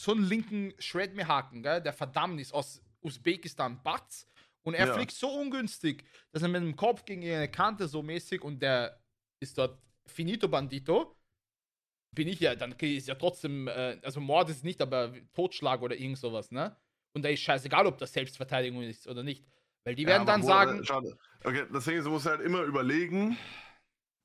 so 0.00 0.12
einen 0.12 0.22
linken 0.24 0.74
Shred 0.80 1.14
mir 1.16 1.26
Haken, 1.26 1.62
gell, 1.62 1.82
der 1.82 1.92
verdammt 1.92 2.40
ist 2.40 2.52
aus 2.54 2.82
Usbekistan 3.02 3.82
Batz 3.82 4.28
und 4.62 4.74
er 4.74 4.86
Ja. 4.86 4.94
fliegt 4.94 5.12
so 5.12 5.28
ungünstig, 5.28 6.04
dass 6.32 6.42
er 6.42 6.48
mit 6.48 6.62
dem 6.62 6.76
Kopf 6.76 7.04
gegen 7.04 7.22
eine 7.24 7.50
Kante 7.50 7.88
so 7.88 8.02
mäßig 8.02 8.42
und 8.42 8.60
der 8.60 9.02
ist 9.40 9.58
dort 9.58 9.82
finito 10.06 10.48
bandito. 10.48 11.17
Bin 12.12 12.26
ich 12.28 12.40
ja, 12.40 12.54
dann 12.54 12.72
ist 12.72 13.08
ja 13.08 13.14
trotzdem, 13.14 13.68
äh, 13.68 13.98
also 14.02 14.20
Mord 14.20 14.48
ist 14.50 14.64
nicht, 14.64 14.80
aber 14.80 15.12
Totschlag 15.34 15.82
oder 15.82 15.96
irgend 15.96 16.18
sowas, 16.18 16.50
ne? 16.50 16.74
Und 17.12 17.24
da 17.24 17.28
ist 17.28 17.40
scheißegal, 17.40 17.86
ob 17.86 17.98
das 17.98 18.12
Selbstverteidigung 18.12 18.82
ist 18.82 19.06
oder 19.06 19.22
nicht. 19.22 19.44
Weil 19.84 19.94
die 19.94 20.06
werden 20.06 20.26
Ja, 20.26 20.32
dann 20.32 20.42
wo- 20.42 20.46
sagen, 20.46 20.80
äh, 20.80 20.84
Schade. 20.84 21.16
Okay, 21.44 21.64
deswegen 21.72 22.02
du 22.02 22.10
musst 22.10 22.26
halt 22.26 22.40
immer 22.40 22.62
überlegen, 22.62 23.36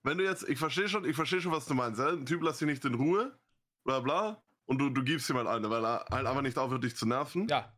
wenn 0.04 0.18
du 0.18 0.24
jetzt, 0.24 0.48
ich 0.50 0.58
verstehe 0.58 0.88
schon, 0.90 1.06
ich 1.06 1.16
verstehe 1.16 1.42
schon, 1.42 1.52
was 1.52 1.66
du 1.66 1.74
meinst. 1.74 2.00
Ja? 2.00 2.10
Ein 2.10 2.26
Typ 2.26 2.42
lässt 2.42 2.62
dich 2.62 2.68
nicht 2.68 2.84
in 2.86 2.96
Ruhe, 2.96 3.38
bla 3.84 4.00
bla, 4.00 4.42
und 4.66 4.80
du, 4.80 4.90
du 4.90 5.04
gibst 5.04 5.30
ihm 5.30 5.38
halt 5.38 5.48
eine, 5.48 5.70
weil 5.70 5.86
er 5.86 6.06
halt 6.12 6.26
einfach 6.26 6.42
nicht 6.42 6.58
aufhört, 6.58 6.84
dich 6.84 6.96
zu 6.96 7.06
nerven. 7.08 7.48
ja, 7.48 7.72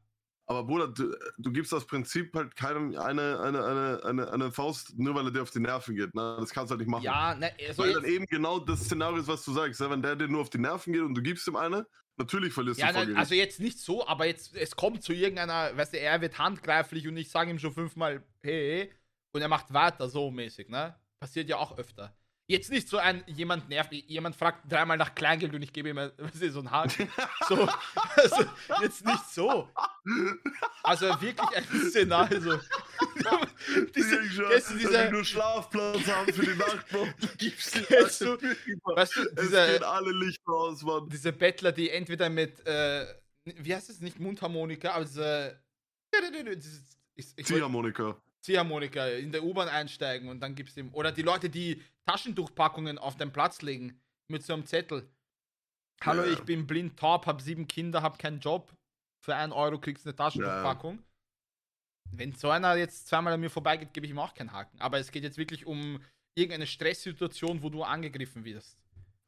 Aber 0.48 0.64
Bruder, 0.64 0.88
du, 0.89 1.12
du 1.39 1.52
gibst 1.52 1.72
das 1.72 1.86
Prinzip 1.86 2.34
halt 2.36 2.56
keinem 2.56 2.96
eine, 2.98 3.39
eine, 3.39 3.66
eine, 3.66 4.02
eine, 4.04 4.32
eine 4.32 4.52
Faust, 4.52 4.98
nur 4.98 5.16
weil 5.16 5.26
er 5.26 5.32
dir 5.32 5.41
auf 5.41 5.50
die 5.50 5.60
Nerven 5.60 5.96
geht. 5.96 6.14
Ne? 6.14 6.38
Das 6.39 6.52
kannst 6.52 6.70
du 6.70 6.74
halt 6.74 6.82
nicht 6.82 6.89
machen. 6.89 7.04
ja, 7.04 7.34
ne, 7.34 7.52
also 7.68 7.82
weil 7.84 7.93
dann 7.93 8.04
eben 8.06 8.26
genau 8.28 8.60
das 8.60 8.82
Szenario 8.86 9.18
ist, 9.18 9.28
was 9.28 9.43
du 9.43 9.54
sagst. 9.54 9.80
Ja? 9.80 9.89
Wenn 9.89 10.02
der 10.04 10.16
dir 10.16 10.28
nur 10.28 10.41
auf 10.41 10.50
die 10.52 10.60
Nerven 10.60 10.93
geht 10.93 11.02
und 11.02 11.16
du 11.16 11.22
gibst 11.24 11.48
ihm 11.48 11.56
eine, 11.56 11.88
natürlich 12.18 12.54
verlierst 12.54 12.80
Ja, 12.80 12.88
du 12.88 12.93
nein, 12.93 13.02
Gericht. 13.08 13.20
also 13.20 13.34
jetzt 13.36 13.60
nicht 13.60 13.80
so, 13.80 14.06
aber 14.08 14.28
jetzt, 14.28 14.56
es 14.56 14.76
kommt 14.76 15.02
zu 15.04 15.14
irgendeiner, 15.14 15.76
weißt 15.76 15.93
du, 15.93 16.00
er 16.00 16.22
wird 16.22 16.38
handgreiflich 16.38 17.08
und 17.08 17.18
ich 17.18 17.32
sage 17.32 17.50
ihm 17.50 17.58
schon 17.60 17.74
fünfmal, 17.74 18.24
hey, 18.43 18.88
hey, 18.88 18.93
und 19.32 19.41
er 19.41 19.48
macht 19.48 19.74
weiter 19.74 20.08
so 20.10 20.30
mäßig, 20.32 20.70
ne? 20.70 20.96
Passiert 21.20 21.50
ja 21.50 21.58
auch 21.58 21.78
öfter. 21.78 22.16
Jetzt 22.48 22.70
nicht 22.70 22.88
so 22.88 22.98
ein, 22.98 23.24
jemand 23.26 23.70
nervt, 23.70 23.91
jemand 23.91 24.36
fragt 24.36 24.72
dreimal 24.72 24.98
nach 24.98 25.16
Kleingeld 25.16 25.54
und 25.56 25.64
ich 25.64 25.74
gebe 25.74 25.89
ihm, 25.89 25.96
du, 25.96 26.52
so 26.52 26.60
einen 26.60 26.70
Haken. 26.70 27.10
So, 27.50 27.68
also, 28.18 28.46
jetzt 28.82 29.04
nicht 29.04 29.30
so. 29.32 29.68
Also 30.84 31.08
wirklich 31.22 31.50
ein 31.56 31.64
Szenario, 31.89 32.39
so. 32.39 32.60
diese, 33.96 34.24
schon, 34.30 34.50
kennst 34.50 34.70
du 34.70 34.74
dass 34.74 34.78
diese- 34.78 34.91
wir 34.91 35.12
nur 35.12 35.26
Schlafplatz 35.26 36.08
haben 36.08 36.32
für 36.32 36.46
die 36.46 36.56
Nacht. 36.60 36.86
Du 36.91 37.28
gibst 37.39 37.74
Kennst 37.88 38.22
du- 38.22 38.38
weißt 38.39 39.16
du, 39.16 39.22
Es 39.22 39.36
diese, 39.41 39.68
gehen 39.72 39.84
alle 39.84 40.12
Lichter 40.12 40.52
aus, 40.52 40.84
Mann. 40.84 41.10
diese 41.10 41.34
Bettler, 41.34 41.72
die 41.72 41.89
entweder 41.89 42.30
mit, 42.30 42.64
äh, 42.68 43.08
wie 43.46 43.74
heißt 43.74 43.89
es, 43.89 44.02
nicht 44.02 44.20
Mundharmonika, 44.20 44.91
aber 44.91 45.06
diese, 45.06 45.60
ich, 47.16 47.26
ich 47.36 47.46
Ziehharmonika. 47.48 48.16
Ziehharmonika 48.46 49.08
in 49.08 49.32
der 49.32 49.43
U-Bahn 49.43 49.68
einsteigen 49.68 50.30
und 50.30 50.39
dann 50.39 50.54
gibt's 50.56 50.78
ihm. 50.78 50.93
Oder 50.93 51.12
die 51.12 51.24
Leute, 51.24 51.50
die 51.50 51.82
Taschentuchpackungen 52.06 52.98
auf 53.00 53.18
den 53.18 53.32
Platz 53.34 53.62
legen 53.64 54.00
mit 54.28 54.43
so 54.43 54.54
einem 54.54 54.66
Zettel. 54.66 55.10
Hallo, 56.02 56.24
Ja. 56.24 56.32
ich 56.34 56.41
bin 56.41 56.68
blind, 56.68 56.98
taub, 57.00 57.26
hab 57.26 57.41
sieben 57.41 57.68
Kinder, 57.68 58.02
hab 58.04 58.20
keinen 58.20 58.39
Job. 58.39 58.72
Für 59.24 59.36
einen 59.36 59.52
Euro 59.52 59.80
kriegst 59.80 60.06
du 60.06 60.10
eine 60.10 60.16
Taschentuchpackung. 60.16 61.02
Wenn 62.12 62.34
so 62.34 62.50
einer 62.52 62.76
jetzt 62.76 63.08
zweimal 63.08 63.34
an 63.34 63.39
mir 63.39 63.50
vorbeigeht, 63.50 63.91
gebe 63.93 64.06
ich 64.06 64.12
ihm 64.12 64.20
auch 64.20 64.34
keinen 64.36 64.52
Haken. 64.52 64.80
Aber 64.80 65.00
es 65.00 65.12
geht 65.12 65.24
jetzt 65.24 65.38
wirklich 65.39 65.66
um 65.66 66.00
irgendeine 66.36 66.68
Stresssituation, 66.68 67.64
wo 67.64 67.70
du 67.70 67.82
angegriffen 67.84 68.46
wirst. 68.46 68.78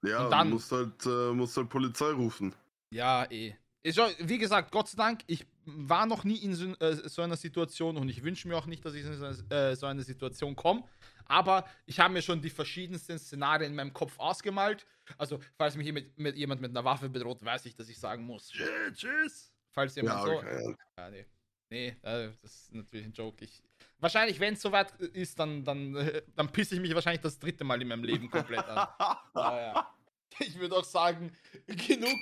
Ja, 0.05 0.25
Und 0.25 0.31
dann- 0.31 0.49
du 0.49 0.53
musst 0.55 0.71
halt, 0.71 1.05
äh, 1.07 1.33
musst 1.33 1.57
halt 1.57 1.69
Polizei 1.69 2.11
rufen. 2.11 2.53
Ja, 2.93 3.25
eh. 3.31 3.55
Ist 3.81 3.95
schon, 3.95 4.11
wie 4.19 4.37
gesagt, 4.37 4.71
Gott 4.71 4.89
sei 4.89 4.97
Dank, 4.97 5.21
ich 5.25 5.43
war 5.67 6.05
noch 6.05 6.23
nie 6.23 6.37
in 6.37 6.55
so, 6.55 6.73
äh, 6.79 6.95
so 7.09 7.21
einer 7.21 7.35
Situation 7.37 7.97
und 7.97 8.09
ich 8.09 8.23
wünsche 8.23 8.47
mir 8.47 8.57
auch 8.57 8.65
nicht, 8.65 8.83
dass 8.85 8.93
ich 8.93 9.05
in 9.05 9.13
so, 9.13 9.25
eine- 9.25 9.71
äh, 9.71 9.75
so 9.75 9.85
eine 9.85 10.01
Situation 10.03 10.55
komme. 10.55 10.83
Aber 11.25 11.65
ich 11.85 11.99
habe 11.99 12.13
mir 12.13 12.21
schon 12.21 12.41
die 12.41 12.49
verschiedensten 12.49 13.19
Szenarien 13.19 13.71
in 13.71 13.75
meinem 13.75 13.93
Kopf 13.93 14.17
ausgemalt. 14.17 14.85
Also, 15.17 15.39
falls 15.57 15.75
mich 15.75 15.91
mit, 15.91 16.17
mit 16.17 16.35
jemand 16.37 16.61
mit 16.61 16.71
einer 16.71 16.83
Waffe 16.85 17.09
bedroht, 17.09 17.43
weiß 17.43 17.65
ich, 17.65 17.75
dass 17.75 17.89
ich 17.89 17.99
sagen 17.99 18.23
muss, 18.25 18.51
"Shit, 18.51 18.93
tschüss. 18.93 19.51
Falls 19.73 19.95
jemand 19.95 20.19
Ja, 20.19 20.25
so. 20.25 20.37
okay. 20.37 20.75
Ja, 20.97 21.09
nee. 21.09 21.25
Nee, 21.69 21.87
äh, 22.01 22.29
das 22.41 22.53
ist 22.53 22.73
natürlich 22.73 23.05
ein 23.07 23.11
Joke. 23.11 23.43
Ich, 23.43 23.61
wahrscheinlich, 23.99 24.39
wenn 24.39 24.53
es 24.53 24.61
soweit 24.61 24.93
ist, 25.01 25.37
dann, 25.37 25.65
dann, 25.65 25.93
dann 26.35 26.49
pisse 26.49 26.75
ich 26.75 26.81
mich 26.81 26.95
wahrscheinlich 26.95 27.21
das 27.21 27.37
dritte 27.37 27.65
Mal 27.65 27.81
in 27.81 27.89
meinem 27.89 28.05
Leben 28.05 28.29
komplett 28.29 28.65
an. 28.65 28.87
Ja, 29.35 29.59
ja. 29.59 29.93
Ich 30.39 30.57
würde 30.57 30.75
auch 30.77 30.83
sagen, 30.85 31.31
genug, 31.65 32.15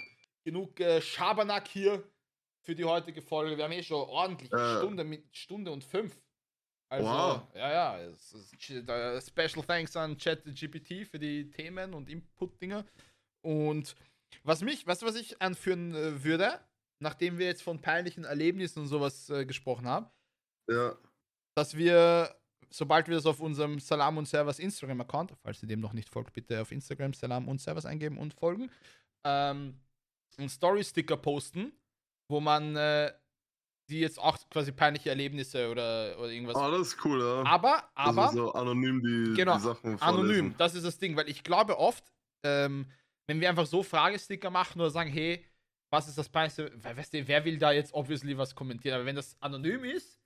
genug 0.43 0.80
äh, 0.80 1.00
Schabernack 1.02 1.68
hier 1.68 2.04
für 2.66 2.76
die 2.76 2.84
heutige 2.84 3.22
Folge. 3.22 3.55
Wir 3.57 3.63
haben 3.63 3.72
eh 3.72 3.84
schon 3.84 3.97
ordentlich 4.09 4.51
Äh. 4.51 4.78
Stunde 4.78 5.03
mit 5.03 5.24
Stunde 5.36 5.72
und 5.72 5.84
fünf. 5.84 6.16
Also, 6.89 7.07
Wow. 7.07 7.41
ja, 7.55 7.97
ja. 7.99 9.20
Special 9.22 9.63
thanks 9.66 9.95
an 9.95 10.18
ChatGPT 10.18 11.07
für 11.07 11.20
die 11.20 11.49
Themen 11.49 11.93
und 11.93 12.09
Input-Dinger. 12.09 12.86
Und 13.41 13.95
was 14.43 14.61
mich, 14.61 14.84
du, 14.86 14.88
was 15.05 15.16
ich 15.16 15.41
anführen 15.41 15.93
äh, 15.95 16.24
würde, 16.24 16.59
nachdem 16.99 17.38
wir 17.38 17.45
jetzt 17.47 17.63
von 17.63 17.82
peinlichen 17.82 18.24
Erlebnissen 18.24 18.80
und 18.80 18.88
sowas 18.88 19.30
äh, 19.30 19.45
gesprochen 19.45 19.88
haben, 19.88 20.07
Ja. 20.70 20.95
dass 21.55 21.76
wir, 21.76 22.36
sobald 22.70 23.07
wir 23.07 23.16
das 23.16 23.26
auf 23.26 23.39
unserem 23.39 23.80
Salam 23.80 24.18
und 24.18 24.28
Servers 24.28 24.59
Instagram-Account, 24.59 25.34
falls 25.43 25.61
ihr 25.61 25.68
dem 25.68 25.80
noch 25.82 25.93
nicht 25.93 26.09
folgt, 26.09 26.34
bitte 26.34 26.61
auf 26.61 26.72
Instagram 26.72 27.13
Salam 27.13 27.47
und 27.47 27.61
Servers 27.61 27.86
eingeben 27.86 28.18
und 28.18 28.34
folgen, 28.34 28.72
ähm, 29.24 29.80
einen 30.38 30.49
Story-Sticker 30.49 31.18
posten, 31.18 31.72
wo 32.28 32.39
man 32.39 32.76
äh, 32.76 33.11
die 33.89 33.99
jetzt 33.99 34.19
auch 34.19 34.38
quasi 34.49 34.71
peinliche 34.71 35.09
Erlebnisse 35.09 35.69
oder, 35.69 36.17
oder 36.17 36.30
irgendwas. 36.32 36.55
Ah, 36.55 36.71
das 36.71 36.88
ist 36.88 37.05
cool, 37.05 37.19
ja. 37.21 37.43
aber, 37.43 37.89
Also 37.95 38.19
aber, 38.21 38.32
so 38.34 38.53
anonym 38.53 39.01
die, 39.01 39.34
Genau, 39.36 39.57
die 39.57 39.63
Sachen 39.63 39.99
anonym, 40.01 40.26
vorlesen. 40.28 40.55
das 40.57 40.76
ist 40.76 40.86
das 40.86 40.97
Ding, 40.97 41.15
weil 41.15 41.30
ich 41.30 41.43
glaube 41.43 41.78
oft, 41.78 42.03
ähm, 42.43 42.91
wenn 43.28 43.39
wir 43.41 43.49
einfach 43.49 43.65
so 43.67 43.84
Fragesticker 43.84 44.49
machen 44.49 44.82
oder 44.82 44.89
sagen, 44.89 45.09
hey, 45.11 45.45
was 45.91 46.07
ist 46.07 46.17
das 46.17 46.30
Peinlichste, 46.30 46.71
weil, 46.78 46.97
weißt 46.97 47.13
du, 47.13 47.28
wer 47.28 47.45
will 47.45 47.59
da 47.59 47.71
jetzt 47.71 47.93
obviously 47.93 48.36
was 48.38 48.55
kommentieren, 48.55 48.95
aber 48.95 49.05
wenn 49.05 49.15
das 49.15 49.38
anonym 49.39 49.84
ist, 49.84 50.19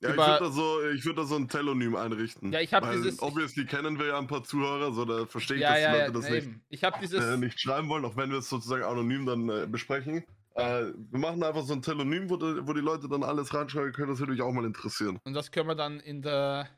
Ja, 0.00 0.10
ich 0.10 0.16
würde 0.16 0.38
da, 0.38 0.50
so, 0.52 0.80
ich 0.90 1.04
würd 1.04 1.18
da 1.18 1.24
so 1.24 1.34
ein 1.34 1.48
Telonym 1.48 1.96
einrichten. 1.96 2.52
Ja, 2.52 2.60
ich 2.60 2.72
hab 2.72 2.84
Weil 2.84 3.02
dieses- 3.02 3.20
Obviously 3.20 3.66
kennen 3.66 3.98
wir 3.98 4.06
ja 4.06 4.18
ein 4.18 4.28
paar 4.28 4.44
Zuhörer, 4.44 4.92
so 4.92 5.04
da 5.04 5.26
verstehe 5.26 5.56
ich, 5.56 5.62
ja, 5.64 5.70
dass 5.70 5.80
ja, 5.80 5.88
die 5.88 5.94
ja, 5.98 6.00
Leute 6.06 6.12
das 6.12 6.24
na 6.28 6.30
nicht, 6.36 6.44
eben. 6.46 6.64
Ich 6.68 6.84
habe 6.84 6.96
dieses, 7.02 7.24
äh, 7.24 7.36
nicht 7.36 7.60
schreiben 7.60 7.88
wollen, 7.88 8.04
auch 8.04 8.16
wenn 8.16 8.30
wir 8.30 8.38
es 8.38 8.48
sozusagen 8.48 8.84
anonym 8.84 9.26
dann 9.26 9.48
äh, 9.48 9.66
besprechen. 9.66 10.24
Äh, 10.58 10.92
wir 11.10 11.18
machen 11.20 11.42
einfach 11.42 11.62
so 11.62 11.72
ein 11.72 11.82
Telonym, 11.82 12.28
wo 12.28 12.36
die, 12.36 12.66
wo 12.66 12.72
die 12.72 12.80
Leute 12.80 13.08
dann 13.08 13.22
alles 13.22 13.54
reinschreiben 13.54 13.92
können. 13.92 14.08
Das 14.10 14.18
würde 14.18 14.32
mich 14.32 14.42
auch 14.42 14.52
mal 14.52 14.64
interessieren. 14.64 15.20
Und 15.24 15.34
das 15.34 15.50
können 15.52 15.68
wir 15.68 15.76
dann 15.76 16.00
in 16.00 16.20
der, 16.20 16.68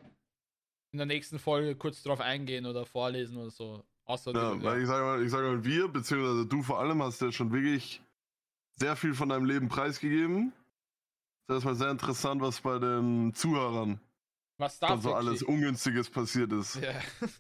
in 0.93 0.99
der 0.99 1.07
nächsten 1.07 1.39
Folge 1.39 1.75
kurz 1.77 2.03
drauf 2.03 2.21
eingehen 2.21 2.67
oder 2.67 2.85
vorlesen 2.85 3.39
oder 3.39 3.51
so. 3.51 3.83
Außer 4.05 4.33
Ja, 4.35 4.55
die- 4.55 4.63
weil 4.63 4.81
ich 4.83 4.87
sage 4.87 5.05
mal, 5.05 5.25
ich 5.25 5.31
sag 5.31 5.43
mal, 5.43 5.65
wir, 5.65 5.89
beziehungsweise 5.89 6.47
du 6.47 6.63
vor 6.63 6.79
allem, 6.81 7.03
hast 7.03 7.21
ja 7.23 7.33
schon 7.33 7.53
wirklich 7.53 8.03
sehr 8.77 8.97
viel 8.97 9.15
von 9.15 9.29
deinem 9.31 9.45
Leben 9.47 9.69
preisgegeben. 9.69 10.53
Das 11.47 11.59
ist 11.59 11.65
mal 11.65 11.75
sehr 11.75 11.91
interessant, 11.91 12.41
was 12.43 12.61
bei 12.61 12.79
den 12.79 13.33
Zuhörern 13.35 13.99
was 14.59 14.79
da 14.79 14.99
so 14.99 15.15
alles 15.15 15.43
Ungünstiges 15.43 16.11
passiert 16.11 16.53
ist. 16.53 16.75
Ja. 16.77 16.93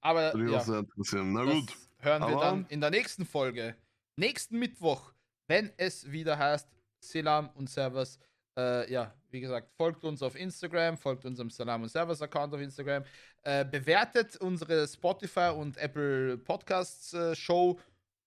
Aber 0.00 0.32
Würde 0.32 0.44
mich 0.44 0.52
ja, 0.52 0.58
auch 0.58 0.64
sehr 0.64 0.78
interessieren. 0.80 1.32
Na 1.32 1.44
das 1.44 1.54
gut. 1.54 1.76
hören 1.98 2.22
wir 2.22 2.28
Aber- 2.28 2.40
dann 2.40 2.66
in 2.70 2.80
der 2.80 2.90
nächsten 2.90 3.24
Folge. 3.24 3.76
Nächsten 4.20 4.58
Mittwoch, 4.58 5.14
wenn 5.46 5.72
es 5.78 6.12
wieder 6.12 6.36
heißt 6.36 6.68
Selam 7.02 7.48
und 7.54 7.70
Servers. 7.70 8.18
Äh, 8.54 8.92
ja, 8.92 9.14
wie 9.30 9.40
gesagt, 9.40 9.72
folgt 9.78 10.04
uns 10.04 10.22
auf 10.22 10.34
Instagram, 10.34 10.98
folgt 10.98 11.24
unserem 11.24 11.48
Salam 11.48 11.84
und 11.84 11.88
Servers 11.88 12.20
Account 12.20 12.52
auf 12.52 12.60
Instagram, 12.60 13.02
äh, 13.44 13.64
bewertet 13.64 14.36
unsere 14.36 14.86
Spotify 14.86 15.54
und 15.56 15.78
Apple 15.78 16.36
Podcasts 16.36 17.14
äh, 17.14 17.34
Show 17.34 17.80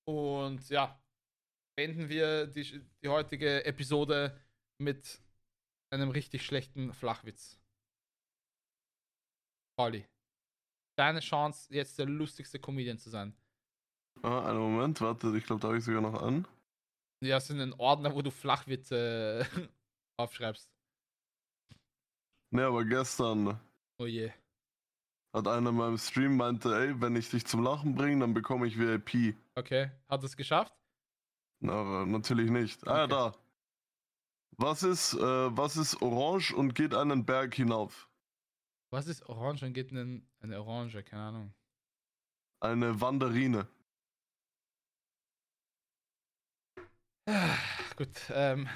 und 0.06 0.68
ja, 0.70 1.00
beenden 1.78 2.10
wir 2.10 2.48
die, 2.48 2.82
die 3.04 3.08
heutige 3.08 3.64
Episode 3.64 4.36
mit 4.80 5.22
einem 5.92 6.10
richtig 6.10 6.44
schlechten 6.44 6.92
Flachwitz. 6.92 7.60
Pauli, 9.78 10.08
deine 10.98 11.20
Chance, 11.20 11.72
jetzt 11.72 12.00
der 12.00 12.08
lustigste 12.08 12.58
Comedian 12.58 12.98
zu 12.98 13.12
sein. 13.12 13.36
Ah, 14.22 14.50
einen 14.50 14.60
Moment, 14.60 15.02
warte, 15.02 15.36
ich 15.38 15.46
glaube, 15.46 15.62
da 15.62 15.68
habe 15.70 15.78
ich 15.78 15.84
sogar 15.84 16.02
noch 16.02 16.22
an. 16.22 16.48
Ja, 17.22 17.38
es 17.38 17.48
sind 17.48 17.60
ein 17.60 17.74
Ordner, 17.74 18.14
wo 18.14 18.22
du 18.22 18.32
Flachwitze 18.32 19.46
aufschreibst. 20.18 20.70
Ne, 22.52 22.66
aber 22.66 22.86
gestern 22.86 23.60
Oh 24.00 24.06
je. 24.06 24.32
hat 25.34 25.48
einer 25.48 25.70
in 25.72 25.76
meinem 25.76 25.98
Stream 25.98 26.38
meinte, 26.38 26.76
ey, 26.76 27.02
wenn 27.02 27.16
ich 27.16 27.30
dich 27.30 27.46
zum 27.46 27.64
Lachen 27.64 27.96
bringe, 27.96 28.20
dann 28.20 28.34
bekomme 28.34 28.68
ich 28.68 28.78
VIP. 28.78 29.36
Okay, 29.56 29.92
hat 30.08 30.24
es 30.24 30.38
geschafft? 30.38 30.76
Na, 31.60 32.06
natürlich 32.06 32.52
nicht. 32.52 32.86
Ah, 32.88 32.98
ja, 33.00 33.08
da. 33.08 33.34
Was 34.58 34.84
ist, 34.84 35.16
äh, 35.16 35.58
was 35.58 35.78
ist 35.78 36.02
orange 36.02 36.54
und 36.54 36.76
geht 36.76 36.94
einen 36.94 37.26
Berg 37.26 37.56
hinauf? 37.56 38.10
Was 38.92 39.08
ist 39.08 39.24
Orange 39.28 39.64
und 39.66 39.74
geht 39.74 39.92
in 39.92 40.28
eine 40.40 40.62
Orange? 40.62 41.02
Keine 41.04 41.24
Ahnung. 41.24 41.54
Eine 42.60 43.02
Wanderine. 43.02 43.68
Gut, 47.96 48.10
ähm. 48.34 48.68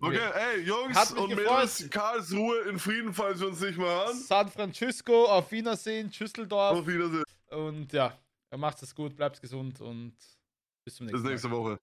Okay, 0.00 0.18
ey, 0.34 0.60
Jungs 0.62 1.12
und. 1.12 1.36
Mädels, 1.36 1.88
Karlsruhe 1.90 2.62
in 2.68 2.78
Frieden, 2.78 3.14
falls 3.14 3.40
wir 3.40 3.48
uns 3.48 3.60
nicht 3.60 3.78
mehr 3.78 3.86
hören. 3.86 4.16
San 4.16 4.50
Francisco, 4.50 5.26
auf 5.26 5.52
Wiedersehen, 5.52 6.12
Schüsseldorf. 6.12 6.78
Auf 6.78 6.86
Wiedersehen. 6.86 7.22
Und 7.50 7.92
ja, 7.92 8.18
macht 8.56 8.82
es 8.82 8.94
gut, 8.94 9.14
bleibt 9.14 9.40
gesund 9.40 9.80
und 9.80 10.16
bis 10.84 10.96
zum 10.96 11.06
nächsten 11.06 11.12
Bis 11.18 11.24
Mal. 11.24 11.30
nächste 11.30 11.50
Woche. 11.50 11.78